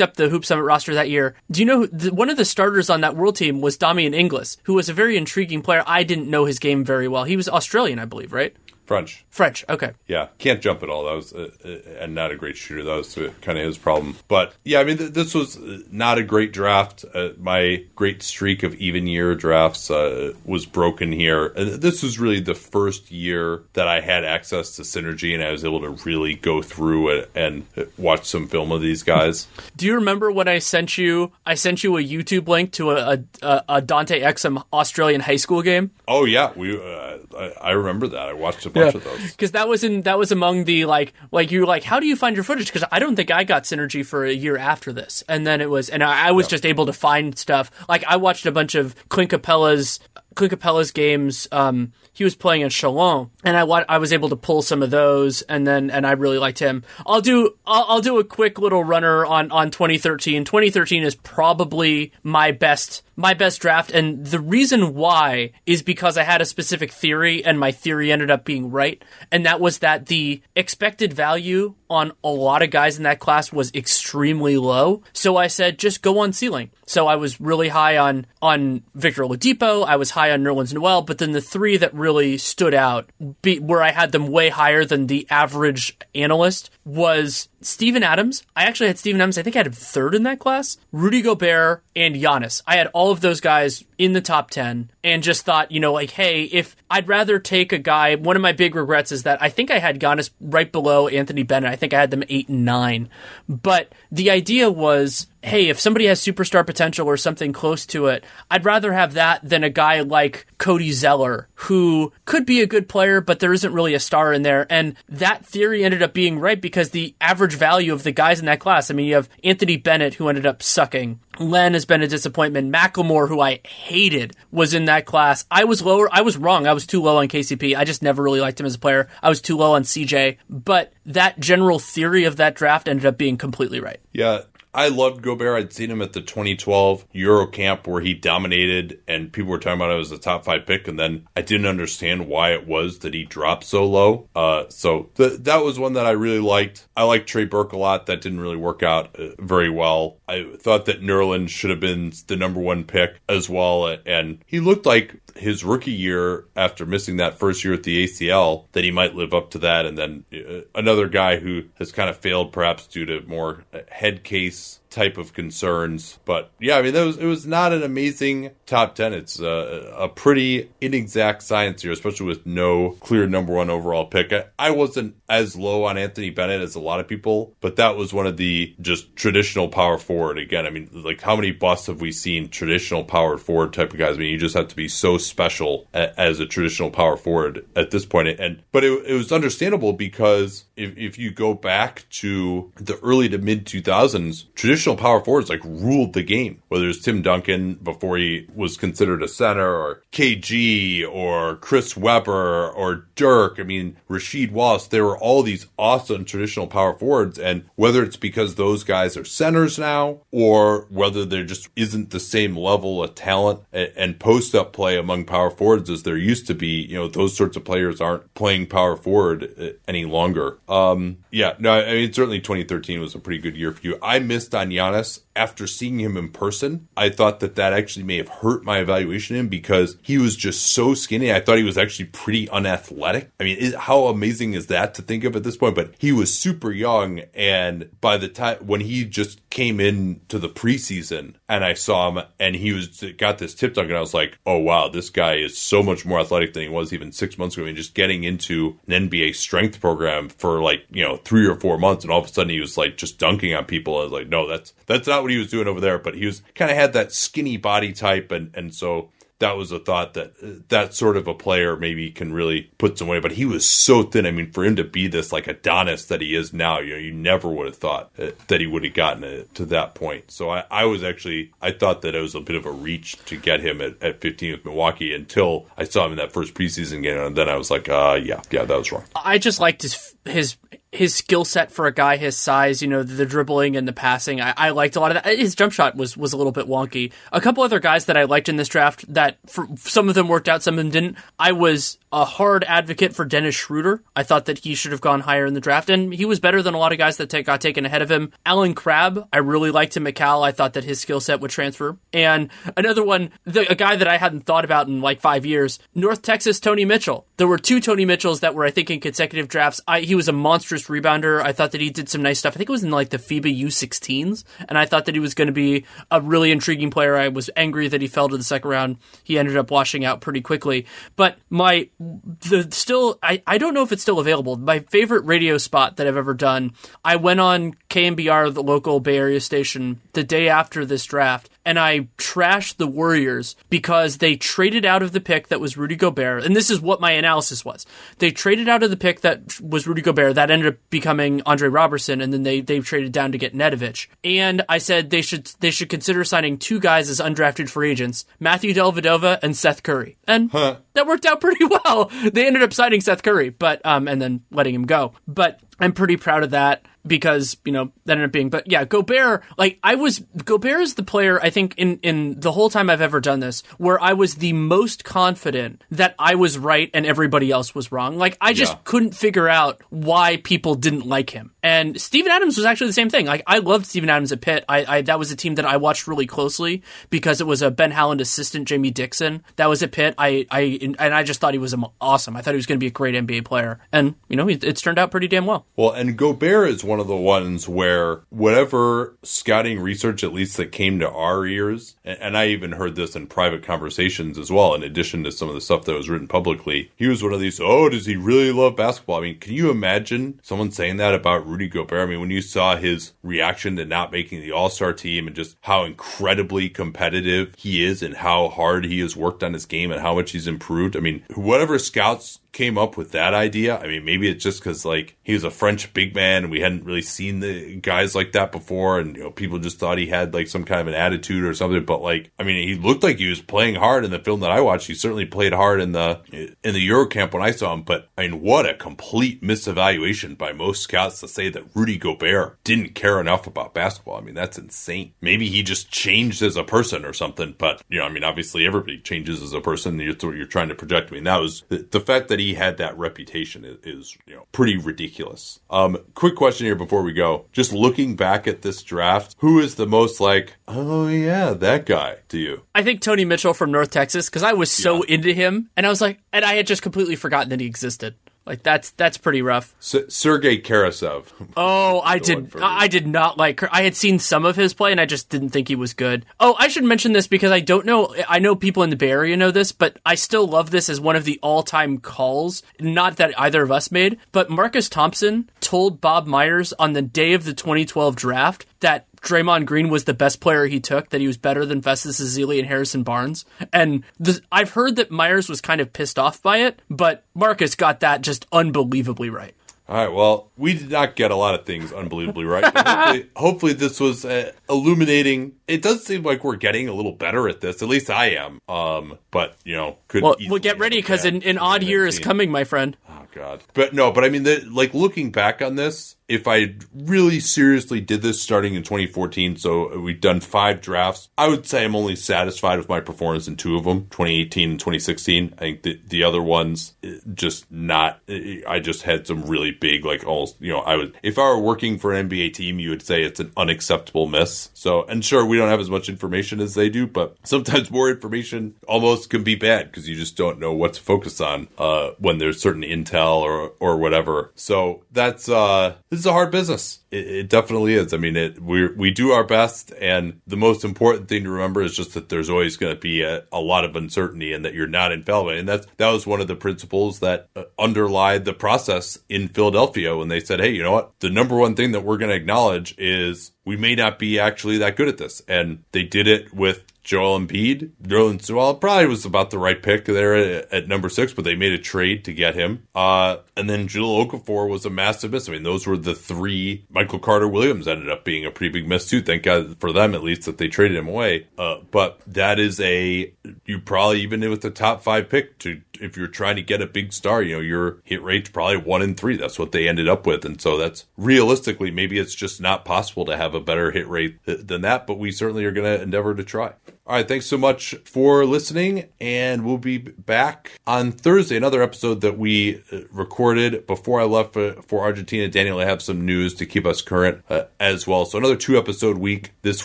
up 0.00 0.14
the 0.14 0.28
Hoop 0.28 0.44
Summit 0.44 0.62
roster 0.62 0.94
that 0.94 1.10
year. 1.10 1.34
Do 1.50 1.60
you 1.60 1.66
know 1.66 1.86
the, 1.86 2.12
one 2.12 2.30
of 2.30 2.36
the 2.36 2.44
starters 2.44 2.90
on 2.90 3.00
that 3.02 3.16
world 3.16 3.36
team 3.36 3.60
was 3.60 3.76
Damien 3.76 4.14
Inglis, 4.14 4.56
who 4.64 4.74
was 4.74 4.88
a 4.88 4.92
very 4.94 5.16
intriguing 5.16 5.62
player. 5.62 5.82
I 5.86 6.02
didn't 6.02 6.28
know 6.28 6.44
his 6.44 6.58
game 6.58 6.84
very 6.84 7.08
well. 7.08 7.24
He 7.24 7.36
was 7.36 7.48
Australian, 7.48 7.98
I 7.98 8.04
believe, 8.04 8.32
right? 8.32 8.54
French. 8.86 9.24
French. 9.30 9.64
Okay. 9.68 9.92
Yeah, 10.08 10.28
can't 10.38 10.60
jump 10.60 10.82
at 10.82 10.90
all. 10.90 11.04
That 11.04 11.14
was 11.14 11.32
uh, 11.32 11.50
uh, 11.64 11.68
and 12.00 12.14
not 12.14 12.32
a 12.32 12.36
great 12.36 12.56
shooter. 12.56 12.82
That 12.82 12.96
was 12.96 13.14
kind 13.40 13.58
of 13.58 13.64
his 13.64 13.78
problem. 13.78 14.16
But 14.26 14.54
yeah, 14.64 14.80
I 14.80 14.84
mean, 14.84 14.98
th- 14.98 15.12
this 15.12 15.34
was 15.34 15.56
uh, 15.56 15.78
not 15.90 16.18
a 16.18 16.22
great 16.24 16.52
draft. 16.52 17.04
Uh, 17.14 17.30
my 17.38 17.84
great 17.94 18.22
streak 18.22 18.64
of 18.64 18.74
even 18.74 19.06
year 19.06 19.34
drafts 19.36 19.90
uh, 19.90 20.32
was 20.44 20.66
broken 20.66 21.12
here. 21.12 21.46
And 21.46 21.80
this 21.80 22.02
was 22.02 22.18
really 22.18 22.40
the 22.40 22.56
first 22.56 23.10
year 23.12 23.62
that 23.74 23.86
I 23.86 24.00
had 24.00 24.24
access 24.24 24.76
to 24.76 24.82
Synergy, 24.82 25.32
and 25.32 25.42
I 25.44 25.52
was 25.52 25.64
able 25.64 25.80
to 25.82 25.90
really 26.04 26.34
go 26.34 26.60
through 26.60 27.10
it 27.10 27.30
and 27.34 27.66
uh, 27.76 27.84
watch 27.96 28.26
some 28.26 28.48
film 28.48 28.72
of 28.72 28.80
these 28.80 29.04
guys. 29.04 29.46
Do 29.76 29.86
you 29.86 29.94
remember 29.94 30.32
when 30.32 30.48
I 30.48 30.58
sent 30.58 30.98
you? 30.98 31.32
I 31.46 31.54
sent 31.54 31.84
you 31.84 31.96
a 31.96 32.02
YouTube 32.02 32.48
link 32.48 32.72
to 32.72 32.90
a, 32.90 33.22
a, 33.42 33.64
a 33.68 33.80
Dante 33.80 34.20
Exum 34.20 34.64
Australian 34.72 35.20
high 35.20 35.36
school 35.36 35.62
game. 35.62 35.92
oh 36.08 36.24
yeah, 36.24 36.52
we. 36.56 36.76
Uh, 36.76 37.18
I, 37.38 37.52
I 37.60 37.70
remember 37.70 38.08
that. 38.08 38.28
I 38.28 38.32
watched 38.32 38.66
a 38.66 38.70
bunch 38.70 38.94
of 38.96 39.04
those. 39.04 39.19
because 39.30 39.52
that 39.52 39.68
was 39.68 39.84
in 39.84 40.02
that 40.02 40.18
was 40.18 40.32
among 40.32 40.64
the 40.64 40.84
like 40.84 41.12
like 41.30 41.50
you 41.50 41.60
were 41.60 41.66
like 41.66 41.84
how 41.84 42.00
do 42.00 42.06
you 42.06 42.16
find 42.16 42.36
your 42.36 42.44
footage? 42.44 42.66
Because 42.66 42.84
i 42.92 42.98
don't 42.98 43.16
think 43.16 43.30
i 43.30 43.44
got 43.44 43.64
synergy 43.64 44.04
for 44.04 44.24
a 44.24 44.32
year 44.32 44.56
after 44.56 44.92
this. 44.92 45.22
And 45.28 45.46
then 45.46 45.60
it 45.60 45.70
was 45.70 45.88
and 45.88 46.02
i, 46.02 46.28
I 46.28 46.30
was 46.32 46.48
just 46.48 46.66
able 46.66 46.86
to 46.86 46.92
find 46.92 47.38
stuff. 47.38 47.70
Like 47.88 48.04
i 48.04 48.16
watched 48.16 48.46
a 48.46 48.52
bunch 48.52 48.74
of 48.74 48.94
Clint 49.08 49.30
Capela's 49.30 50.00
Clint 50.34 50.52
Capela's 50.52 50.90
games 50.90 51.48
um 51.52 51.92
he 52.12 52.24
was 52.24 52.34
playing 52.34 52.60
in 52.60 52.68
Chalon, 52.68 53.30
and 53.44 53.56
I 53.56 53.64
wa- 53.64 53.84
I 53.88 53.96
was 53.96 54.12
able 54.12 54.28
to 54.28 54.36
pull 54.36 54.60
some 54.60 54.82
of 54.82 54.90
those, 54.90 55.40
and 55.42 55.66
then 55.66 55.90
and 55.90 56.06
I 56.06 56.12
really 56.12 56.36
liked 56.36 56.58
him. 56.58 56.84
I'll 57.06 57.22
do 57.22 57.56
I'll, 57.66 57.86
I'll 57.88 58.00
do 58.00 58.18
a 58.18 58.24
quick 58.24 58.58
little 58.58 58.84
runner 58.84 59.24
on 59.24 59.50
on 59.50 59.70
2013. 59.70 60.44
2013 60.44 61.02
is 61.02 61.14
probably 61.14 62.12
my 62.22 62.52
best 62.52 63.02
my 63.16 63.34
best 63.34 63.60
draft, 63.60 63.90
and 63.90 64.26
the 64.26 64.40
reason 64.40 64.94
why 64.94 65.52
is 65.66 65.82
because 65.82 66.16
I 66.16 66.22
had 66.22 66.40
a 66.40 66.46
specific 66.46 66.90
theory, 66.92 67.44
and 67.44 67.58
my 67.58 67.70
theory 67.72 68.12
ended 68.12 68.30
up 68.30 68.44
being 68.44 68.70
right, 68.70 69.02
and 69.32 69.46
that 69.46 69.60
was 69.60 69.78
that 69.78 70.06
the 70.06 70.42
expected 70.54 71.12
value 71.12 71.74
on 71.88 72.12
a 72.22 72.28
lot 72.28 72.62
of 72.62 72.70
guys 72.70 72.96
in 72.98 73.02
that 73.02 73.18
class 73.18 73.52
was 73.52 73.72
extremely 73.74 74.56
low. 74.56 75.02
So 75.12 75.36
I 75.36 75.48
said, 75.48 75.78
just 75.78 76.02
go 76.02 76.20
on 76.20 76.32
ceiling. 76.32 76.70
So 76.86 77.06
I 77.08 77.16
was 77.16 77.40
really 77.40 77.68
high 77.68 77.96
on 77.98 78.26
on 78.42 78.82
Victor 78.94 79.22
Oladipo. 79.22 79.86
I 79.86 79.96
was 79.96 80.10
high 80.10 80.19
on 80.28 80.42
Nerlens 80.42 80.74
Noel, 80.74 81.00
but 81.00 81.16
then 81.16 81.32
the 81.32 81.40
three 81.40 81.78
that 81.78 81.94
really 81.94 82.36
stood 82.36 82.74
out, 82.74 83.08
be, 83.40 83.58
where 83.58 83.82
I 83.82 83.92
had 83.92 84.12
them 84.12 84.26
way 84.26 84.50
higher 84.50 84.84
than 84.84 85.06
the 85.06 85.26
average 85.30 85.96
analyst, 86.14 86.70
was 86.84 87.48
Steven 87.60 88.02
Adams. 88.02 88.42
I 88.56 88.64
actually 88.64 88.88
had 88.88 88.98
Steven 88.98 89.20
Adams. 89.20 89.38
I 89.38 89.42
think 89.42 89.56
I 89.56 89.60
had 89.60 89.74
third 89.74 90.14
in 90.14 90.22
that 90.24 90.38
class. 90.38 90.78
Rudy 90.92 91.22
Gobert 91.22 91.82
and 91.94 92.14
Giannis. 92.14 92.62
I 92.66 92.76
had 92.76 92.88
all 92.88 93.10
of 93.10 93.20
those 93.20 93.40
guys 93.40 93.84
in 93.98 94.12
the 94.14 94.20
top 94.20 94.50
10 94.50 94.90
and 95.04 95.22
just 95.22 95.44
thought, 95.44 95.70
you 95.70 95.78
know, 95.78 95.92
like, 95.92 96.10
hey, 96.10 96.44
if 96.44 96.74
I'd 96.90 97.06
rather 97.06 97.38
take 97.38 97.72
a 97.72 97.78
guy, 97.78 98.14
one 98.14 98.34
of 98.36 98.42
my 98.42 98.52
big 98.52 98.74
regrets 98.74 99.12
is 99.12 99.24
that 99.24 99.42
I 99.42 99.50
think 99.50 99.70
I 99.70 99.78
had 99.78 100.00
Giannis 100.00 100.30
right 100.40 100.70
below 100.70 101.06
Anthony 101.08 101.42
Bennett. 101.42 101.70
I 101.70 101.76
think 101.76 101.92
I 101.92 102.00
had 102.00 102.10
them 102.10 102.24
eight 102.28 102.48
and 102.48 102.64
nine. 102.64 103.10
But 103.48 103.92
the 104.10 104.30
idea 104.30 104.70
was, 104.70 105.26
hey, 105.42 105.68
if 105.68 105.78
somebody 105.78 106.06
has 106.06 106.20
superstar 106.20 106.64
potential 106.64 107.06
or 107.06 107.16
something 107.16 107.52
close 107.52 107.84
to 107.86 108.06
it, 108.06 108.24
I'd 108.50 108.64
rather 108.64 108.92
have 108.92 109.14
that 109.14 109.46
than 109.46 109.64
a 109.64 109.70
guy 109.70 110.00
like 110.00 110.46
Cody 110.58 110.92
Zeller, 110.92 111.48
who 111.54 112.12
could 112.24 112.46
be 112.46 112.60
a 112.60 112.66
good 112.66 112.88
player, 112.88 113.20
but 113.20 113.40
there 113.40 113.52
isn't 113.52 113.72
really 113.72 113.94
a 113.94 114.00
star 114.00 114.32
in 114.32 114.42
there. 114.42 114.66
And 114.70 114.94
that 115.08 115.44
theory 115.44 115.84
ended 115.84 116.02
up 116.02 116.14
being 116.14 116.38
right 116.38 116.60
because 116.60 116.90
the 116.90 117.14
average 117.20 117.49
value 117.54 117.92
of 117.92 118.02
the 118.02 118.12
guys 118.12 118.40
in 118.40 118.46
that 118.46 118.60
class, 118.60 118.90
I 118.90 118.94
mean, 118.94 119.06
you 119.06 119.14
have 119.14 119.28
Anthony 119.44 119.76
Bennett, 119.76 120.14
who 120.14 120.28
ended 120.28 120.46
up 120.46 120.62
sucking. 120.62 121.20
Len 121.38 121.72
has 121.74 121.84
been 121.84 122.02
a 122.02 122.06
disappointment. 122.06 122.72
McLemore, 122.72 123.28
who 123.28 123.40
I 123.40 123.60
hated, 123.64 124.36
was 124.50 124.74
in 124.74 124.84
that 124.86 125.06
class. 125.06 125.44
I 125.50 125.64
was 125.64 125.82
lower. 125.82 126.08
I 126.12 126.20
was 126.22 126.36
wrong. 126.36 126.66
I 126.66 126.72
was 126.72 126.86
too 126.86 127.02
low 127.02 127.18
on 127.18 127.28
KCP. 127.28 127.76
I 127.76 127.84
just 127.84 128.02
never 128.02 128.22
really 128.22 128.40
liked 128.40 128.60
him 128.60 128.66
as 128.66 128.74
a 128.74 128.78
player. 128.78 129.08
I 129.22 129.28
was 129.28 129.40
too 129.40 129.56
low 129.56 129.72
on 129.72 129.82
CJ. 129.82 130.38
But 130.48 130.92
that 131.06 131.40
general 131.40 131.78
theory 131.78 132.24
of 132.24 132.36
that 132.36 132.54
draft 132.54 132.88
ended 132.88 133.06
up 133.06 133.16
being 133.16 133.36
completely 133.36 133.80
right. 133.80 134.00
Yeah, 134.12 134.42
I 134.72 134.88
loved 134.88 135.22
Gobert. 135.22 135.58
I'd 135.58 135.72
seen 135.72 135.90
him 135.90 136.02
at 136.02 136.12
the 136.12 136.20
2012 136.20 137.06
Euro 137.12 137.46
Camp 137.46 137.86
where 137.86 138.00
he 138.00 138.14
dominated, 138.14 139.00
and 139.08 139.32
people 139.32 139.50
were 139.50 139.58
talking 139.58 139.80
about 139.80 139.96
it 139.96 140.00
as 140.00 140.12
a 140.12 140.18
top 140.18 140.44
five 140.44 140.66
pick. 140.66 140.86
And 140.86 140.98
then 140.98 141.26
I 141.36 141.42
didn't 141.42 141.66
understand 141.66 142.28
why 142.28 142.52
it 142.52 142.66
was 142.66 143.00
that 143.00 143.14
he 143.14 143.24
dropped 143.24 143.64
so 143.64 143.84
low. 143.84 144.28
Uh, 144.34 144.64
so 144.68 145.10
th- 145.16 145.40
that 145.40 145.64
was 145.64 145.78
one 145.78 145.94
that 145.94 146.06
I 146.06 146.12
really 146.12 146.40
liked. 146.40 146.86
I 146.96 147.02
liked 147.04 147.28
Trey 147.28 147.44
Burke 147.44 147.72
a 147.72 147.78
lot. 147.78 148.06
That 148.06 148.20
didn't 148.20 148.40
really 148.40 148.56
work 148.56 148.82
out 148.82 149.18
uh, 149.18 149.30
very 149.38 149.70
well. 149.70 150.18
I 150.28 150.52
thought 150.58 150.86
that 150.86 151.02
Nerlens 151.02 151.48
should 151.48 151.70
have 151.70 151.80
been 151.80 152.12
the 152.28 152.36
number 152.36 152.60
one 152.60 152.84
pick 152.84 153.20
as 153.28 153.50
well, 153.50 153.98
and 154.06 154.38
he 154.46 154.60
looked 154.60 154.86
like 154.86 155.20
his 155.36 155.64
rookie 155.64 155.92
year 155.92 156.44
after 156.56 156.84
missing 156.84 157.16
that 157.18 157.38
first 157.38 157.64
year 157.64 157.74
at 157.74 157.82
the 157.82 158.04
ACL 158.04 158.66
that 158.72 158.84
he 158.84 158.90
might 158.90 159.14
live 159.14 159.32
up 159.32 159.50
to 159.50 159.58
that. 159.58 159.86
And 159.86 159.96
then 159.96 160.24
uh, 160.34 160.60
another 160.74 161.08
guy 161.08 161.36
who 161.36 161.64
has 161.74 161.92
kind 161.92 162.10
of 162.10 162.16
failed 162.16 162.52
perhaps 162.52 162.86
due 162.86 163.06
to 163.06 163.22
more 163.22 163.64
head 163.88 164.24
case 164.24 164.79
type 164.90 165.16
of 165.16 165.32
concerns. 165.32 166.18
But 166.24 166.50
yeah, 166.60 166.76
I 166.76 166.82
mean, 166.82 166.94
that 166.94 167.04
was, 167.04 167.16
it 167.16 167.26
was 167.26 167.46
not 167.46 167.72
an 167.72 167.82
amazing 167.82 168.50
top 168.66 168.96
10. 168.96 169.14
It's 169.14 169.40
a, 169.40 169.94
a 169.96 170.08
pretty 170.08 170.70
inexact 170.80 171.42
science 171.42 171.82
here, 171.82 171.92
especially 171.92 172.26
with 172.26 172.44
no 172.44 172.90
clear 173.00 173.26
number 173.26 173.52
one 173.52 173.70
overall 173.70 174.06
pick. 174.06 174.32
I, 174.32 174.46
I 174.58 174.70
wasn't 174.72 175.16
as 175.28 175.56
low 175.56 175.84
on 175.84 175.96
Anthony 175.96 176.30
Bennett 176.30 176.60
as 176.60 176.74
a 176.74 176.80
lot 176.80 177.00
of 177.00 177.08
people, 177.08 177.54
but 177.60 177.76
that 177.76 177.96
was 177.96 178.12
one 178.12 178.26
of 178.26 178.36
the 178.36 178.74
just 178.80 179.14
traditional 179.16 179.68
power 179.68 179.96
forward. 179.96 180.38
Again, 180.38 180.66
I 180.66 180.70
mean, 180.70 180.90
like 180.92 181.20
how 181.20 181.36
many 181.36 181.52
busts 181.52 181.86
have 181.86 182.00
we 182.00 182.12
seen 182.12 182.48
traditional 182.48 183.04
power 183.04 183.38
forward 183.38 183.72
type 183.72 183.92
of 183.92 183.98
guys? 183.98 184.16
I 184.16 184.18
mean, 184.18 184.32
you 184.32 184.38
just 184.38 184.56
have 184.56 184.68
to 184.68 184.76
be 184.76 184.88
so 184.88 185.18
special 185.18 185.88
a, 185.94 186.18
as 186.20 186.40
a 186.40 186.46
traditional 186.46 186.90
power 186.90 187.16
forward 187.16 187.64
at 187.76 187.92
this 187.92 188.04
point. 188.04 188.28
And, 188.40 188.62
but 188.72 188.82
it, 188.84 189.06
it 189.06 189.14
was 189.14 189.30
understandable 189.30 189.92
because 189.92 190.64
if, 190.76 190.96
if 190.98 191.18
you 191.18 191.30
go 191.30 191.54
back 191.54 192.04
to 192.10 192.72
the 192.76 192.98
early 193.00 193.28
to 193.28 193.38
mid 193.38 193.66
2000s, 193.66 194.52
traditional 194.54 194.79
power 194.96 195.22
forwards 195.22 195.50
like 195.50 195.64
ruled 195.64 196.12
the 196.12 196.22
game, 196.22 196.62
whether 196.68 196.88
it's 196.88 197.02
Tim 197.02 197.22
Duncan 197.22 197.74
before 197.74 198.16
he 198.16 198.46
was 198.54 198.76
considered 198.76 199.22
a 199.22 199.28
center 199.28 199.68
or 199.68 200.02
KG 200.12 201.06
or 201.08 201.56
Chris 201.56 201.96
Webber 201.96 202.70
or 202.70 203.06
Dirk. 203.14 203.58
I 203.58 203.62
mean, 203.62 203.96
Rasheed 204.08 204.50
Wallace, 204.52 204.86
there 204.86 205.04
were 205.04 205.18
all 205.18 205.42
these 205.42 205.66
awesome 205.78 206.24
traditional 206.24 206.66
power 206.66 206.94
forwards. 206.94 207.38
And 207.38 207.64
whether 207.76 208.02
it's 208.02 208.16
because 208.16 208.54
those 208.54 208.84
guys 208.84 209.16
are 209.16 209.24
centers 209.24 209.78
now 209.78 210.20
or 210.30 210.86
whether 210.90 211.24
there 211.24 211.44
just 211.44 211.68
isn't 211.76 212.10
the 212.10 212.20
same 212.20 212.56
level 212.56 213.02
of 213.02 213.14
talent 213.14 213.60
and 213.72 214.18
post 214.18 214.54
up 214.54 214.72
play 214.72 214.96
among 214.96 215.24
power 215.24 215.50
forwards 215.50 215.90
as 215.90 216.02
there 216.02 216.16
used 216.16 216.46
to 216.46 216.54
be, 216.54 216.82
you 216.82 216.94
know, 216.94 217.08
those 217.08 217.36
sorts 217.36 217.56
of 217.56 217.64
players 217.64 218.00
aren't 218.00 218.32
playing 218.34 218.66
power 218.66 218.96
forward 218.96 219.54
uh, 219.58 219.68
any 219.86 220.04
longer. 220.04 220.58
Um, 220.68 221.18
yeah, 221.30 221.54
no, 221.58 221.72
I 221.72 221.92
mean, 221.94 222.12
certainly 222.12 222.40
2013 222.40 223.00
was 223.00 223.14
a 223.14 223.18
pretty 223.18 223.40
good 223.40 223.56
year 223.56 223.72
for 223.72 223.86
you. 223.86 223.98
I 224.02 224.18
missed 224.18 224.54
on 224.54 224.69
Giannis 224.70 225.20
after 225.40 225.66
seeing 225.66 225.98
him 226.00 226.16
in 226.16 226.30
person, 226.30 226.88
I 226.96 227.08
thought 227.08 227.40
that 227.40 227.54
that 227.54 227.72
actually 227.72 228.02
may 228.02 228.18
have 228.18 228.28
hurt 228.28 228.62
my 228.62 228.78
evaluation 228.78 229.36
him 229.36 229.48
because 229.48 229.96
he 230.02 230.18
was 230.18 230.36
just 230.36 230.66
so 230.66 230.92
skinny. 230.92 231.32
I 231.32 231.40
thought 231.40 231.56
he 231.56 231.64
was 231.64 231.78
actually 231.78 232.06
pretty 232.06 232.48
unathletic. 232.50 233.30
I 233.40 233.44
mean, 233.44 233.56
it, 233.58 233.74
how 233.74 234.06
amazing 234.06 234.52
is 234.54 234.66
that 234.66 234.92
to 234.94 235.02
think 235.02 235.24
of 235.24 235.34
at 235.36 235.42
this 235.42 235.56
point? 235.56 235.76
But 235.76 235.94
he 235.98 236.12
was 236.12 236.36
super 236.36 236.72
young, 236.72 237.20
and 237.34 237.90
by 238.00 238.18
the 238.18 238.28
time 238.28 238.58
when 238.66 238.80
he 238.80 239.04
just 239.04 239.48
came 239.50 239.80
in 239.80 240.20
to 240.28 240.38
the 240.38 240.48
preseason 240.48 241.34
and 241.48 241.64
I 241.64 241.74
saw 241.74 242.10
him 242.10 242.24
and 242.38 242.54
he 242.54 242.72
was 242.72 243.04
got 243.16 243.38
this 243.38 243.54
tip 243.54 243.74
dunk 243.74 243.88
and 243.88 243.96
I 243.96 244.00
was 244.00 244.14
like, 244.14 244.38
oh 244.46 244.58
wow, 244.58 244.88
this 244.88 245.10
guy 245.10 245.36
is 245.36 245.58
so 245.58 245.82
much 245.82 246.04
more 246.04 246.20
athletic 246.20 246.52
than 246.52 246.64
he 246.64 246.68
was 246.68 246.92
even 246.92 247.12
six 247.12 247.38
months 247.38 247.56
ago. 247.56 247.64
I 247.64 247.66
mean, 247.66 247.76
just 247.76 247.94
getting 247.94 248.24
into 248.24 248.78
an 248.86 249.08
NBA 249.08 249.34
strength 249.34 249.80
program 249.80 250.28
for 250.28 250.60
like 250.60 250.84
you 250.90 251.02
know 251.02 251.16
three 251.16 251.46
or 251.46 251.56
four 251.56 251.78
months, 251.78 252.04
and 252.04 252.12
all 252.12 252.20
of 252.20 252.26
a 252.26 252.28
sudden 252.28 252.50
he 252.50 252.60
was 252.60 252.76
like 252.76 252.98
just 252.98 253.18
dunking 253.18 253.54
on 253.54 253.64
people. 253.64 253.98
I 253.98 254.02
was 254.02 254.12
like, 254.12 254.28
no, 254.28 254.46
that's 254.46 254.59
that's 254.86 255.06
not 255.06 255.22
what 255.22 255.30
he 255.30 255.38
was 255.38 255.50
doing 255.50 255.68
over 255.68 255.80
there. 255.80 255.98
But 255.98 256.14
he 256.14 256.26
was 256.26 256.42
kind 256.54 256.70
of 256.70 256.76
had 256.76 256.92
that 256.92 257.12
skinny 257.12 257.56
body 257.56 257.92
type, 257.92 258.32
and 258.32 258.50
and 258.54 258.74
so 258.74 259.10
that 259.40 259.56
was 259.56 259.72
a 259.72 259.78
thought 259.78 260.14
that 260.14 260.68
that 260.68 260.94
sort 260.94 261.16
of 261.16 261.26
a 261.26 261.34
player 261.34 261.74
maybe 261.76 262.10
can 262.10 262.32
really 262.32 262.70
put 262.78 262.98
some 262.98 263.08
weight. 263.08 263.22
But 263.22 263.32
he 263.32 263.44
was 263.44 263.68
so 263.68 264.02
thin. 264.02 264.26
I 264.26 264.30
mean, 264.30 264.52
for 264.52 264.64
him 264.64 264.76
to 264.76 264.84
be 264.84 265.08
this 265.08 265.32
like 265.32 265.46
Adonis 265.46 266.04
that 266.06 266.20
he 266.20 266.36
is 266.36 266.52
now, 266.52 266.78
you 266.78 266.92
know, 266.92 266.98
you 266.98 267.12
never 267.12 267.48
would 267.48 267.66
have 267.66 267.76
thought 267.76 268.10
uh, 268.18 268.30
that 268.48 268.60
he 268.60 268.66
would 268.66 268.84
have 268.84 268.94
gotten 268.94 269.24
it 269.24 269.54
to 269.56 269.64
that 269.66 269.94
point. 269.94 270.30
So 270.30 270.50
I, 270.50 270.64
I 270.70 270.84
was 270.84 271.02
actually 271.02 271.52
I 271.60 271.72
thought 271.72 272.02
that 272.02 272.14
it 272.14 272.20
was 272.20 272.34
a 272.34 272.40
bit 272.40 272.54
of 272.54 272.66
a 272.66 272.70
reach 272.70 273.16
to 273.24 273.36
get 273.36 273.60
him 273.60 273.80
at, 273.80 274.00
at 274.02 274.20
15 274.20 274.52
with 274.52 274.64
Milwaukee 274.64 275.14
until 275.14 275.66
I 275.76 275.84
saw 275.84 276.06
him 276.06 276.12
in 276.12 276.18
that 276.18 276.32
first 276.32 276.54
preseason 276.54 277.02
game, 277.02 277.18
and 277.18 277.36
then 277.36 277.48
I 277.48 277.56
was 277.56 277.70
like, 277.70 277.88
uh, 277.88 278.20
yeah, 278.22 278.42
yeah, 278.50 278.64
that 278.64 278.78
was 278.78 278.92
wrong. 278.92 279.04
I 279.16 279.38
just 279.38 279.58
liked 279.58 279.82
his 279.82 280.14
his 280.26 280.56
his 280.92 281.14
skill 281.14 281.44
set 281.44 281.70
for 281.70 281.86
a 281.86 281.92
guy 281.92 282.16
his 282.16 282.36
size, 282.36 282.82
you 282.82 282.88
know, 282.88 283.02
the, 283.02 283.14
the 283.14 283.26
dribbling 283.26 283.76
and 283.76 283.86
the 283.86 283.92
passing. 283.92 284.40
I, 284.40 284.52
I, 284.56 284.70
liked 284.70 284.96
a 284.96 285.00
lot 285.00 285.14
of 285.14 285.22
that. 285.22 285.38
His 285.38 285.54
jump 285.54 285.72
shot 285.72 285.94
was 285.94 286.16
was 286.16 286.32
a 286.32 286.36
little 286.36 286.52
bit 286.52 286.66
wonky. 286.66 287.12
A 287.32 287.40
couple 287.40 287.62
other 287.62 287.78
guys 287.78 288.06
that 288.06 288.16
I 288.16 288.24
liked 288.24 288.48
in 288.48 288.56
this 288.56 288.68
draft 288.68 289.04
that 289.12 289.38
for, 289.46 289.68
some 289.76 290.08
of 290.08 290.14
them 290.14 290.26
worked 290.26 290.48
out, 290.48 290.62
some 290.62 290.74
of 290.74 290.78
them 290.78 290.90
didn't. 290.90 291.16
I 291.38 291.52
was 291.52 291.98
a 292.12 292.24
hard 292.24 292.64
advocate 292.64 293.14
for 293.14 293.24
Dennis 293.24 293.54
Schroeder. 293.54 294.02
I 294.16 294.24
thought 294.24 294.46
that 294.46 294.58
he 294.58 294.74
should 294.74 294.90
have 294.90 295.00
gone 295.00 295.20
higher 295.20 295.46
in 295.46 295.54
the 295.54 295.60
draft, 295.60 295.90
and 295.90 296.12
he 296.12 296.24
was 296.24 296.40
better 296.40 296.60
than 296.60 296.74
a 296.74 296.78
lot 296.78 296.90
of 296.92 296.98
guys 296.98 297.18
that 297.18 297.30
take, 297.30 297.46
got 297.46 297.60
taken 297.60 297.86
ahead 297.86 298.02
of 298.02 298.10
him. 298.10 298.32
Allen 298.44 298.74
Crabbe, 298.74 299.28
I 299.32 299.38
really 299.38 299.70
liked 299.70 299.96
him 299.96 300.08
at 300.08 300.16
Cal. 300.16 300.42
I 300.42 300.50
thought 300.50 300.72
that 300.72 300.84
his 300.84 301.00
skill 301.00 301.20
set 301.20 301.40
would 301.40 301.52
transfer. 301.52 301.96
And 302.12 302.50
another 302.76 303.04
one, 303.04 303.30
the, 303.44 303.70
a 303.70 303.76
guy 303.76 303.94
that 303.94 304.08
I 304.08 304.16
hadn't 304.16 304.40
thought 304.40 304.64
about 304.64 304.88
in 304.88 305.00
like 305.00 305.20
five 305.20 305.46
years, 305.46 305.78
North 305.94 306.22
Texas 306.22 306.58
Tony 306.58 306.84
Mitchell. 306.84 307.26
There 307.36 307.46
were 307.46 307.58
two 307.58 307.80
Tony 307.80 308.04
Mitchells 308.04 308.40
that 308.40 308.54
were, 308.54 308.64
I 308.64 308.70
think, 308.70 308.90
in 308.90 308.98
consecutive 309.00 309.48
drafts. 309.48 309.80
I, 309.86 310.00
he 310.00 310.16
was 310.16 310.28
a 310.28 310.32
monstrous 310.32 310.79
rebounder. 310.88 311.42
I 311.42 311.52
thought 311.52 311.72
that 311.72 311.80
he 311.80 311.90
did 311.90 312.08
some 312.08 312.22
nice 312.22 312.38
stuff. 312.38 312.54
I 312.54 312.58
think 312.58 312.68
it 312.68 312.72
was 312.72 312.84
in 312.84 312.90
like 312.90 313.10
the 313.10 313.18
FIBA 313.18 313.60
U16s, 313.62 314.44
and 314.68 314.78
I 314.78 314.86
thought 314.86 315.06
that 315.06 315.14
he 315.14 315.20
was 315.20 315.34
going 315.34 315.46
to 315.46 315.52
be 315.52 315.84
a 316.10 316.20
really 316.20 316.52
intriguing 316.52 316.90
player. 316.90 317.16
I 317.16 317.28
was 317.28 317.50
angry 317.56 317.88
that 317.88 318.00
he 318.00 318.08
fell 318.08 318.28
to 318.28 318.36
the 318.36 318.44
second 318.44 318.70
round. 318.70 318.96
He 319.24 319.38
ended 319.38 319.56
up 319.56 319.70
washing 319.70 320.04
out 320.04 320.20
pretty 320.20 320.40
quickly. 320.40 320.86
But 321.16 321.38
my 321.48 321.88
the 321.98 322.68
still 322.70 323.18
I, 323.22 323.42
I 323.46 323.58
don't 323.58 323.74
know 323.74 323.82
if 323.82 323.92
it's 323.92 324.02
still 324.02 324.18
available. 324.18 324.56
My 324.56 324.80
favorite 324.80 325.24
radio 325.24 325.58
spot 325.58 325.96
that 325.96 326.06
I've 326.06 326.16
ever 326.16 326.34
done, 326.34 326.72
I 327.04 327.16
went 327.16 327.40
on 327.40 327.74
KNBR, 327.88 328.54
the 328.54 328.62
local 328.62 329.00
Bay 329.00 329.16
Area 329.16 329.40
station, 329.40 330.00
the 330.12 330.22
day 330.22 330.48
after 330.48 330.84
this 330.84 331.04
draft, 331.04 331.50
and 331.64 331.78
I 331.78 332.08
trashed 332.18 332.76
the 332.76 332.86
Warriors 332.86 333.56
because 333.68 334.18
they 334.18 334.36
traded 334.36 334.84
out 334.84 335.02
of 335.02 335.12
the 335.12 335.20
pick 335.20 335.48
that 335.48 335.60
was 335.60 335.76
Rudy 335.76 335.96
Gobert. 335.96 336.44
And 336.44 336.56
this 336.56 336.70
is 336.70 336.80
what 336.80 337.00
my 337.00 337.12
analysis 337.12 337.64
was. 337.64 337.86
They 338.18 338.30
traded 338.30 338.68
out 338.68 338.82
of 338.82 338.90
the 338.90 338.96
pick 338.96 339.20
that 339.20 339.60
was 339.60 339.86
Rudy 339.86 340.02
Gobert. 340.02 340.34
That 340.34 340.50
ended 340.50 340.74
up 340.74 340.78
becoming 340.90 341.42
Andre 341.46 341.68
Roberson, 341.68 342.20
and 342.20 342.32
then 342.32 342.42
they 342.42 342.60
they 342.60 342.80
traded 342.80 343.12
down 343.12 343.32
to 343.32 343.38
get 343.38 343.54
Nedovic. 343.54 344.08
And 344.24 344.62
I 344.68 344.78
said 344.78 345.10
they 345.10 345.22
should 345.22 345.46
they 345.60 345.70
should 345.70 345.88
consider 345.88 346.24
signing 346.24 346.58
two 346.58 346.80
guys 346.80 347.10
as 347.10 347.20
undrafted 347.20 347.68
free 347.68 347.90
agents, 347.90 348.24
Matthew 348.38 348.74
Dellavedova 348.74 349.38
and 349.42 349.56
Seth 349.56 349.82
Curry. 349.82 350.16
And 350.26 350.50
huh. 350.50 350.76
That 350.94 351.06
worked 351.06 351.26
out 351.26 351.40
pretty 351.40 351.64
well. 351.84 352.10
They 352.32 352.46
ended 352.46 352.62
up 352.62 352.72
signing 352.72 353.00
Seth 353.00 353.22
Curry, 353.22 353.50
but 353.50 353.84
um 353.84 354.08
and 354.08 354.20
then 354.20 354.42
letting 354.50 354.74
him 354.74 354.86
go. 354.86 355.12
But 355.26 355.60
I'm 355.78 355.92
pretty 355.92 356.16
proud 356.16 356.42
of 356.44 356.50
that 356.50 356.84
because 357.06 357.56
you 357.64 357.72
know 357.72 357.92
that 358.04 358.12
ended 358.12 358.26
up 358.26 358.32
being. 358.32 358.50
But 358.50 358.70
yeah, 358.70 358.84
Gobert, 358.84 359.42
like 359.56 359.78
I 359.82 359.94
was, 359.94 360.20
Gobert 360.44 360.82
is 360.82 360.94
the 360.94 361.02
player 361.02 361.40
I 361.42 361.50
think 361.50 361.74
in 361.76 361.98
in 362.02 362.38
the 362.38 362.52
whole 362.52 362.70
time 362.70 362.90
I've 362.90 363.00
ever 363.00 363.20
done 363.20 363.40
this 363.40 363.62
where 363.78 364.00
I 364.00 364.12
was 364.12 364.36
the 364.36 364.52
most 364.52 365.04
confident 365.04 365.82
that 365.90 366.14
I 366.18 366.34
was 366.34 366.58
right 366.58 366.90
and 366.92 367.06
everybody 367.06 367.50
else 367.50 367.74
was 367.74 367.90
wrong. 367.90 368.18
Like 368.18 368.36
I 368.40 368.52
just 368.52 368.74
yeah. 368.74 368.78
couldn't 368.84 369.14
figure 369.14 369.48
out 369.48 369.82
why 369.90 370.36
people 370.38 370.74
didn't 370.74 371.06
like 371.06 371.30
him. 371.30 371.52
And 371.62 372.00
Steven 372.00 372.32
Adams 372.32 372.56
was 372.56 372.66
actually 372.66 372.88
the 372.88 372.94
same 372.94 373.10
thing. 373.10 373.26
Like 373.26 373.42
I 373.46 373.58
loved 373.58 373.86
Steven 373.86 374.10
Adams 374.10 374.32
at 374.32 374.40
Pitt. 374.40 374.64
I, 374.68 374.96
I 374.96 375.02
that 375.02 375.18
was 375.18 375.30
a 375.30 375.36
team 375.36 375.54
that 375.56 375.64
I 375.64 375.76
watched 375.78 376.06
really 376.06 376.26
closely 376.26 376.82
because 377.08 377.40
it 377.40 377.46
was 377.46 377.62
a 377.62 377.70
Ben 377.70 377.90
Howland 377.90 378.20
assistant, 378.20 378.68
Jamie 378.68 378.90
Dixon. 378.90 379.42
That 379.56 379.68
was 379.68 379.82
at 379.82 379.92
Pitt. 379.92 380.14
I 380.18 380.46
I 380.50 380.62
and 380.80 380.96
I 381.00 381.22
just 381.22 381.40
thought 381.40 381.54
he 381.54 381.58
was 381.58 381.74
awesome. 382.00 382.36
I 382.36 382.42
thought 382.42 382.54
he 382.54 382.56
was 382.56 382.66
going 382.66 382.78
to 382.78 382.84
be 382.84 382.88
a 382.88 382.90
great 382.90 383.14
NBA 383.14 383.44
player, 383.44 383.80
and 383.92 384.14
you 384.28 384.36
know 384.36 384.48
it's 384.48 384.80
turned 384.80 384.98
out 384.98 385.10
pretty 385.10 385.28
damn 385.28 385.46
well. 385.46 385.66
Well, 385.76 385.92
and 385.92 386.16
Gobert 386.16 386.68
is 386.68 386.84
one 386.84 387.00
of 387.00 387.06
the 387.06 387.16
ones 387.16 387.68
where 387.68 388.20
whatever 388.30 389.16
scouting 389.22 389.80
research, 389.80 390.24
at 390.24 390.32
least 390.32 390.56
that 390.56 390.72
came 390.72 390.98
to 391.00 391.10
our 391.10 391.46
ears, 391.46 391.96
and 392.04 392.36
I 392.36 392.48
even 392.48 392.72
heard 392.72 392.96
this 392.96 393.16
in 393.16 393.26
private 393.26 393.62
conversations 393.62 394.38
as 394.38 394.50
well, 394.50 394.74
in 394.74 394.82
addition 394.82 395.24
to 395.24 395.32
some 395.32 395.48
of 395.48 395.54
the 395.54 395.60
stuff 395.60 395.84
that 395.84 395.96
was 395.96 396.08
written 396.08 396.28
publicly, 396.28 396.90
he 396.96 397.06
was 397.06 397.22
one 397.22 397.32
of 397.32 397.40
these, 397.40 397.60
oh, 397.60 397.88
does 397.88 398.06
he 398.06 398.16
really 398.16 398.52
love 398.52 398.76
basketball? 398.76 399.18
I 399.18 399.22
mean, 399.22 399.38
can 399.38 399.54
you 399.54 399.70
imagine 399.70 400.40
someone 400.42 400.70
saying 400.70 400.96
that 400.98 401.14
about 401.14 401.46
Rudy 401.46 401.68
Gobert? 401.68 402.00
I 402.00 402.10
mean, 402.10 402.20
when 402.20 402.30
you 402.30 402.42
saw 402.42 402.76
his 402.76 403.12
reaction 403.22 403.76
to 403.76 403.84
not 403.84 404.12
making 404.12 404.40
the 404.40 404.52
All 404.52 404.70
Star 404.70 404.92
team 404.92 405.26
and 405.26 405.36
just 405.36 405.56
how 405.62 405.84
incredibly 405.84 406.68
competitive 406.68 407.54
he 407.56 407.84
is 407.84 408.02
and 408.02 408.14
how 408.14 408.48
hard 408.48 408.84
he 408.84 409.00
has 409.00 409.16
worked 409.16 409.42
on 409.42 409.52
his 409.52 409.66
game 409.66 409.90
and 409.90 410.00
how 410.00 410.14
much 410.14 410.32
he's 410.32 410.46
improved, 410.46 410.69
I 410.96 411.00
mean, 411.00 411.24
whatever 411.34 411.78
scouts 411.78 412.39
came 412.52 412.78
up 412.78 412.96
with 412.96 413.12
that 413.12 413.34
idea. 413.34 413.78
I 413.78 413.86
mean, 413.86 414.04
maybe 414.04 414.28
it's 414.28 414.42
just 414.42 414.60
because 414.60 414.84
like 414.84 415.16
he 415.22 415.32
was 415.32 415.44
a 415.44 415.50
French 415.50 415.92
big 415.94 416.14
man 416.14 416.44
and 416.44 416.50
we 416.50 416.60
hadn't 416.60 416.84
really 416.84 417.02
seen 417.02 417.40
the 417.40 417.76
guys 417.76 418.14
like 418.14 418.32
that 418.32 418.52
before, 418.52 418.98
and 418.98 419.16
you 419.16 419.22
know 419.22 419.30
people 419.30 419.58
just 419.58 419.78
thought 419.78 419.98
he 419.98 420.06
had 420.06 420.34
like 420.34 420.48
some 420.48 420.64
kind 420.64 420.80
of 420.80 420.86
an 420.88 420.94
attitude 420.94 421.44
or 421.44 421.54
something. 421.54 421.84
But 421.84 422.02
like, 422.02 422.30
I 422.38 422.42
mean, 422.42 422.66
he 422.66 422.74
looked 422.74 423.02
like 423.02 423.18
he 423.18 423.28
was 423.28 423.40
playing 423.40 423.76
hard 423.76 424.04
in 424.04 424.10
the 424.10 424.18
film 424.18 424.40
that 424.40 424.50
I 424.50 424.60
watched. 424.60 424.86
He 424.86 424.94
certainly 424.94 425.26
played 425.26 425.52
hard 425.52 425.80
in 425.80 425.92
the 425.92 426.20
in 426.64 426.74
the 426.74 426.80
Euro 426.80 427.06
camp 427.06 427.32
when 427.32 427.42
I 427.42 427.52
saw 427.52 427.72
him. 427.72 427.82
But 427.82 428.08
I 428.18 428.22
mean, 428.22 428.40
what 428.40 428.68
a 428.68 428.74
complete 428.74 429.42
misevaluation 429.42 430.36
by 430.36 430.52
most 430.52 430.82
scouts 430.82 431.20
to 431.20 431.28
say 431.28 431.48
that 431.50 431.64
Rudy 431.74 431.96
Gobert 431.96 432.62
didn't 432.64 432.94
care 432.94 433.20
enough 433.20 433.46
about 433.46 433.74
basketball. 433.74 434.16
I 434.16 434.20
mean, 434.22 434.34
that's 434.34 434.58
insane. 434.58 435.12
Maybe 435.20 435.48
he 435.48 435.62
just 435.62 435.90
changed 435.90 436.42
as 436.42 436.56
a 436.56 436.64
person 436.64 437.04
or 437.04 437.12
something. 437.12 437.54
But 437.58 437.82
you 437.88 437.98
know, 437.98 438.06
I 438.06 438.08
mean, 438.08 438.24
obviously 438.24 438.66
everybody 438.66 438.98
changes 438.98 439.42
as 439.42 439.52
a 439.52 439.60
person. 439.60 439.96
That's 439.98 440.24
what 440.24 440.36
you're 440.36 440.46
trying 440.46 440.68
to 440.68 440.74
project. 440.74 441.10
I 441.10 441.14
mean, 441.14 441.24
that 441.24 441.40
was 441.40 441.62
the 441.68 442.00
fact 442.00 442.28
that 442.28 442.39
he 442.40 442.54
had 442.54 442.76
that 442.78 442.96
reputation 442.98 443.64
is, 443.64 443.78
is 443.84 444.18
you 444.26 444.34
know 444.34 444.46
pretty 444.52 444.76
ridiculous. 444.76 445.60
Um, 445.70 445.98
quick 446.14 446.36
question 446.36 446.66
here 446.66 446.74
before 446.74 447.02
we 447.02 447.12
go. 447.12 447.46
Just 447.52 447.72
looking 447.72 448.16
back 448.16 448.46
at 448.46 448.62
this 448.62 448.82
draft, 448.82 449.36
who 449.38 449.58
is 449.58 449.74
the 449.76 449.86
most 449.86 450.20
like, 450.20 450.56
oh 450.68 451.08
yeah, 451.08 451.52
that 451.52 451.86
guy 451.86 452.18
to 452.28 452.38
you? 452.38 452.62
I 452.74 452.82
think 452.82 453.00
Tony 453.00 453.24
Mitchell 453.24 453.54
from 453.54 453.70
North 453.70 453.90
Texas 453.90 454.28
because 454.28 454.42
I 454.42 454.52
was 454.52 454.70
so 454.70 455.04
yeah. 455.04 455.14
into 455.14 455.32
him, 455.32 455.70
and 455.76 455.86
I 455.86 455.88
was 455.88 456.00
like, 456.00 456.20
and 456.32 456.44
I 456.44 456.54
had 456.54 456.66
just 456.66 456.82
completely 456.82 457.16
forgotten 457.16 457.50
that 457.50 457.60
he 457.60 457.66
existed. 457.66 458.14
Like 458.46 458.62
that's 458.62 458.90
that's 458.92 459.18
pretty 459.18 459.42
rough. 459.42 459.74
S- 459.80 459.96
Sergei 460.08 460.58
Karasev. 460.60 461.26
Oh, 461.56 462.00
I 462.00 462.18
did. 462.18 462.52
I 462.60 462.88
did 462.88 463.06
not 463.06 463.36
like. 463.36 463.62
I 463.72 463.82
had 463.82 463.96
seen 463.96 464.18
some 464.18 464.44
of 464.44 464.56
his 464.56 464.72
play, 464.72 464.92
and 464.92 465.00
I 465.00 465.04
just 465.04 465.28
didn't 465.28 465.50
think 465.50 465.68
he 465.68 465.74
was 465.74 465.92
good. 465.94 466.24
Oh, 466.38 466.54
I 466.58 466.68
should 466.68 466.84
mention 466.84 467.12
this 467.12 467.26
because 467.26 467.50
I 467.50 467.60
don't 467.60 467.84
know. 467.84 468.14
I 468.28 468.38
know 468.38 468.54
people 468.54 468.82
in 468.82 468.90
the 468.90 468.96
Bay 468.96 469.10
Area 469.10 469.36
know 469.36 469.50
this, 469.50 469.72
but 469.72 469.98
I 470.06 470.14
still 470.14 470.46
love 470.46 470.70
this 470.70 470.88
as 470.88 471.00
one 471.00 471.16
of 471.16 471.24
the 471.24 471.38
all-time 471.42 471.98
calls. 471.98 472.62
Not 472.78 473.16
that 473.16 473.38
either 473.38 473.62
of 473.62 473.72
us 473.72 473.90
made, 473.90 474.18
but 474.32 474.48
Marcus 474.48 474.88
Thompson 474.88 475.50
told 475.60 476.00
Bob 476.00 476.26
Myers 476.26 476.72
on 476.74 476.92
the 476.92 477.02
day 477.02 477.32
of 477.32 477.44
the 477.44 477.52
2012 477.52 478.16
draft 478.16 478.64
that 478.80 479.06
Draymond 479.20 479.66
Green 479.66 479.88
was 479.88 480.04
the 480.04 480.14
best 480.14 480.40
player 480.40 480.66
he 480.66 480.80
took, 480.80 481.10
that 481.10 481.20
he 481.20 481.26
was 481.26 481.36
better 481.36 481.64
than 481.66 481.82
Festus 481.82 482.20
Ezeli 482.20 482.58
and 482.58 482.66
Harrison 482.66 483.02
Barnes. 483.02 483.44
And 483.72 484.04
the, 484.18 484.40
I've 484.50 484.70
heard 484.70 484.96
that 484.96 485.10
Myers 485.10 485.48
was 485.48 485.60
kind 485.60 485.80
of 485.80 485.92
pissed 485.92 486.18
off 486.18 486.42
by 486.42 486.58
it, 486.58 486.80
but 486.88 487.24
Marcus 487.34 487.74
got 487.74 488.00
that 488.00 488.22
just 488.22 488.46
unbelievably 488.52 489.30
right. 489.30 489.54
All 489.90 489.96
right. 489.96 490.12
Well, 490.12 490.52
we 490.56 490.74
did 490.74 490.92
not 490.92 491.16
get 491.16 491.32
a 491.32 491.34
lot 491.34 491.58
of 491.58 491.66
things 491.66 491.92
unbelievably 491.92 492.44
right. 492.44 492.64
hopefully, 492.76 493.30
hopefully, 493.34 493.72
this 493.72 493.98
was 493.98 494.24
uh, 494.24 494.52
illuminating. 494.68 495.56
It 495.66 495.82
does 495.82 496.04
seem 496.04 496.22
like 496.22 496.44
we're 496.44 496.54
getting 496.54 496.86
a 496.86 496.94
little 496.94 497.10
better 497.10 497.48
at 497.48 497.60
this. 497.60 497.82
At 497.82 497.88
least 497.88 498.08
I 498.08 498.36
am. 498.36 498.60
Um, 498.68 499.18
but 499.32 499.56
you 499.64 499.74
know, 499.74 499.96
could 500.06 500.22
Well, 500.22 500.36
well, 500.48 500.60
get 500.60 500.78
ready 500.78 500.98
because 500.98 501.24
an, 501.24 501.42
an 501.42 501.58
odd 501.58 501.82
year 501.82 502.06
is 502.06 502.20
coming, 502.20 502.52
my 502.52 502.62
friend. 502.62 502.96
Oh 503.08 503.24
God. 503.34 503.64
But 503.74 503.92
no, 503.92 504.12
but 504.12 504.22
I 504.22 504.28
mean, 504.28 504.44
the, 504.44 504.64
like 504.70 504.94
looking 504.94 505.32
back 505.32 505.60
on 505.60 505.74
this, 505.74 506.14
if 506.30 506.46
I 506.46 506.76
really 506.94 507.40
seriously 507.40 508.00
did 508.00 508.22
this 508.22 508.40
starting 508.40 508.76
in 508.76 508.84
2014, 508.84 509.56
so 509.56 509.98
we've 509.98 510.20
done 510.20 510.38
five 510.38 510.80
drafts, 510.80 511.28
I 511.36 511.48
would 511.48 511.66
say 511.66 511.84
I'm 511.84 511.96
only 511.96 512.14
satisfied 512.14 512.78
with 512.78 512.88
my 512.88 513.00
performance 513.00 513.48
in 513.48 513.56
two 513.56 513.76
of 513.76 513.82
them, 513.82 514.02
2018 514.10 514.70
and 514.70 514.78
2016. 514.78 515.54
I 515.54 515.60
think 515.60 515.82
the, 515.82 516.00
the 516.06 516.22
other 516.22 516.40
ones, 516.40 516.94
eh, 517.02 517.16
just 517.34 517.68
not, 517.68 518.20
eh, 518.28 518.60
I 518.66 518.78
just 518.78 519.02
had 519.02 519.26
some 519.26 519.42
really 519.42 519.72
big, 519.72 520.04
like 520.04 520.24
almost, 520.24 520.60
you 520.60 520.70
know, 520.70 520.78
I 520.78 520.94
would, 520.94 521.16
if 521.24 521.36
I 521.36 521.48
were 521.48 521.58
working 521.58 521.98
for 521.98 522.14
an 522.14 522.28
NBA 522.28 522.54
team, 522.54 522.78
you 522.78 522.90
would 522.90 523.02
say 523.02 523.24
it's 523.24 523.40
an 523.40 523.50
unacceptable 523.56 524.28
miss. 524.28 524.70
So, 524.72 525.02
and 525.06 525.24
sure, 525.24 525.44
we 525.44 525.56
don't 525.56 525.68
have 525.68 525.80
as 525.80 525.90
much 525.90 526.08
information 526.08 526.60
as 526.60 526.74
they 526.74 526.88
do, 526.88 527.08
but 527.08 527.38
sometimes 527.42 527.90
more 527.90 528.08
information 528.08 528.76
almost 528.86 529.30
can 529.30 529.42
be 529.42 529.56
bad 529.56 529.86
because 529.86 530.08
you 530.08 530.14
just 530.14 530.36
don't 530.36 530.60
know 530.60 530.72
what 530.72 530.92
to 530.92 531.02
focus 531.02 531.40
on, 531.40 531.66
uh, 531.76 532.10
when 532.18 532.38
there's 532.38 532.62
certain 532.62 532.82
intel 532.82 533.40
or, 533.40 533.72
or 533.80 533.96
whatever. 533.96 534.52
So 534.54 535.02
that's, 535.10 535.48
uh, 535.48 535.96
is 536.20 536.26
a 536.26 536.32
hard 536.32 536.50
business. 536.50 537.00
It, 537.10 537.26
it 537.26 537.48
definitely 537.48 537.94
is. 537.94 538.14
I 538.14 538.16
mean, 538.16 538.36
it, 538.36 538.60
we 538.62 538.88
we 538.88 539.10
do 539.10 539.32
our 539.32 539.44
best, 539.44 539.92
and 540.00 540.40
the 540.46 540.56
most 540.56 540.84
important 540.84 541.28
thing 541.28 541.44
to 541.44 541.50
remember 541.50 541.82
is 541.82 541.96
just 541.96 542.14
that 542.14 542.28
there's 542.28 542.48
always 542.48 542.76
going 542.76 542.94
to 542.94 543.00
be 543.00 543.22
a, 543.22 543.44
a 543.52 543.60
lot 543.60 543.84
of 543.84 543.96
uncertainty, 543.96 544.52
and 544.52 544.64
that 544.64 544.74
you're 544.74 544.86
not 544.86 545.12
infallible. 545.12 545.58
And 545.58 545.68
that's 545.68 545.86
that 545.96 546.10
was 546.10 546.26
one 546.26 546.40
of 546.40 546.48
the 546.48 546.56
principles 546.56 547.20
that 547.20 547.48
uh, 547.56 547.64
underlied 547.78 548.44
the 548.44 548.52
process 548.52 549.18
in 549.28 549.48
Philadelphia 549.48 550.16
when 550.16 550.28
they 550.28 550.40
said, 550.40 550.60
"Hey, 550.60 550.70
you 550.70 550.82
know 550.82 550.92
what? 550.92 551.12
The 551.20 551.30
number 551.30 551.56
one 551.56 551.74
thing 551.74 551.92
that 551.92 552.04
we're 552.04 552.18
going 552.18 552.30
to 552.30 552.36
acknowledge 552.36 552.94
is 552.98 553.52
we 553.64 553.76
may 553.76 553.94
not 553.94 554.18
be 554.18 554.38
actually 554.38 554.78
that 554.78 554.96
good 554.96 555.08
at 555.08 555.18
this," 555.18 555.42
and 555.48 555.82
they 555.92 556.04
did 556.04 556.28
it 556.28 556.54
with 556.54 556.84
Joel 557.10 557.40
Embiid. 557.40 557.90
Joel 558.06 558.38
well, 558.56 558.74
probably 558.76 559.06
was 559.06 559.24
about 559.24 559.50
the 559.50 559.58
right 559.58 559.82
pick 559.82 560.04
there 560.04 560.36
at, 560.36 560.72
at 560.72 560.86
number 560.86 561.08
six, 561.08 561.32
but 561.32 561.44
they 561.44 561.56
made 561.56 561.72
a 561.72 561.78
trade 561.78 562.24
to 562.26 562.32
get 562.32 562.54
him. 562.54 562.86
Uh, 562.94 563.38
and 563.56 563.68
then 563.68 563.88
Jahlil 563.88 564.30
Okafor 564.30 564.68
was 564.68 564.86
a 564.86 564.90
massive 564.90 565.32
miss. 565.32 565.48
I 565.48 565.52
mean, 565.52 565.64
those 565.64 565.88
were 565.88 565.96
the 565.96 566.14
three. 566.14 566.84
Michael 566.88 567.18
Carter 567.18 567.48
Williams 567.48 567.88
ended 567.88 568.10
up 568.10 568.24
being 568.24 568.46
a 568.46 568.50
pretty 568.52 568.72
big 568.72 568.88
miss 568.88 569.08
too. 569.08 569.22
Thank 569.22 569.42
God 569.42 569.76
for 569.80 569.92
them 569.92 570.14
at 570.14 570.22
least 570.22 570.42
that 570.42 570.58
they 570.58 570.68
traded 570.68 570.98
him 570.98 571.08
away. 571.08 571.48
Uh, 571.58 571.78
but 571.90 572.20
that 572.28 572.60
is 572.60 572.78
a 572.78 573.34
you 573.66 573.80
probably 573.80 574.20
even 574.20 574.48
with 574.48 574.60
the 574.60 574.70
top 574.70 575.02
five 575.02 575.28
pick 575.28 575.58
to 575.58 575.80
if 576.00 576.16
you're 576.16 576.28
trying 576.28 576.56
to 576.56 576.62
get 576.62 576.82
a 576.82 576.86
big 576.86 577.12
star, 577.12 577.42
you 577.42 577.56
know 577.56 577.60
your 577.60 577.98
hit 578.04 578.22
rate's 578.22 578.50
probably 578.50 578.78
one 578.78 579.02
in 579.02 579.14
three. 579.14 579.36
That's 579.36 579.58
what 579.58 579.72
they 579.72 579.88
ended 579.88 580.08
up 580.08 580.26
with, 580.26 580.44
and 580.44 580.60
so 580.60 580.76
that's 580.76 581.06
realistically 581.16 581.90
maybe 581.90 582.18
it's 582.18 582.34
just 582.34 582.60
not 582.60 582.84
possible 582.84 583.24
to 583.26 583.36
have 583.36 583.54
a 583.54 583.60
better 583.60 583.90
hit 583.90 584.08
rate 584.08 584.44
th- 584.46 584.66
than 584.66 584.82
that. 584.82 585.06
But 585.06 585.18
we 585.18 585.30
certainly 585.30 585.64
are 585.64 585.72
going 585.72 585.98
to 585.98 586.02
endeavor 586.02 586.34
to 586.34 586.44
try. 586.44 586.74
All 587.10 587.16
right, 587.16 587.26
thanks 587.26 587.46
so 587.46 587.58
much 587.58 587.96
for 588.04 588.44
listening, 588.44 589.08
and 589.20 589.64
we'll 589.64 589.78
be 589.78 589.98
back 589.98 590.78
on 590.86 591.10
Thursday. 591.10 591.56
Another 591.56 591.82
episode 591.82 592.20
that 592.20 592.38
we 592.38 592.84
uh, 592.92 593.00
recorded 593.10 593.84
before 593.88 594.20
I 594.20 594.24
left 594.24 594.52
for, 594.52 594.74
for 594.82 595.00
Argentina. 595.00 595.48
Daniel, 595.48 595.80
I 595.80 595.86
have 595.86 596.02
some 596.02 596.24
news 596.24 596.54
to 596.54 596.66
keep 596.66 596.86
us 596.86 597.02
current 597.02 597.42
uh, 597.50 597.64
as 597.80 598.06
well. 598.06 598.26
So 598.26 598.38
another 598.38 598.54
two 598.54 598.78
episode 598.78 599.18
week 599.18 599.50
this 599.62 599.84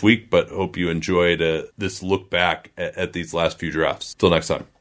week, 0.00 0.30
but 0.30 0.50
hope 0.50 0.76
you 0.76 0.88
enjoyed 0.88 1.42
uh, 1.42 1.62
this 1.76 2.00
look 2.00 2.30
back 2.30 2.70
at, 2.76 2.96
at 2.96 3.12
these 3.12 3.34
last 3.34 3.58
few 3.58 3.72
drafts. 3.72 4.14
Till 4.14 4.30
next 4.30 4.46
time. 4.46 4.75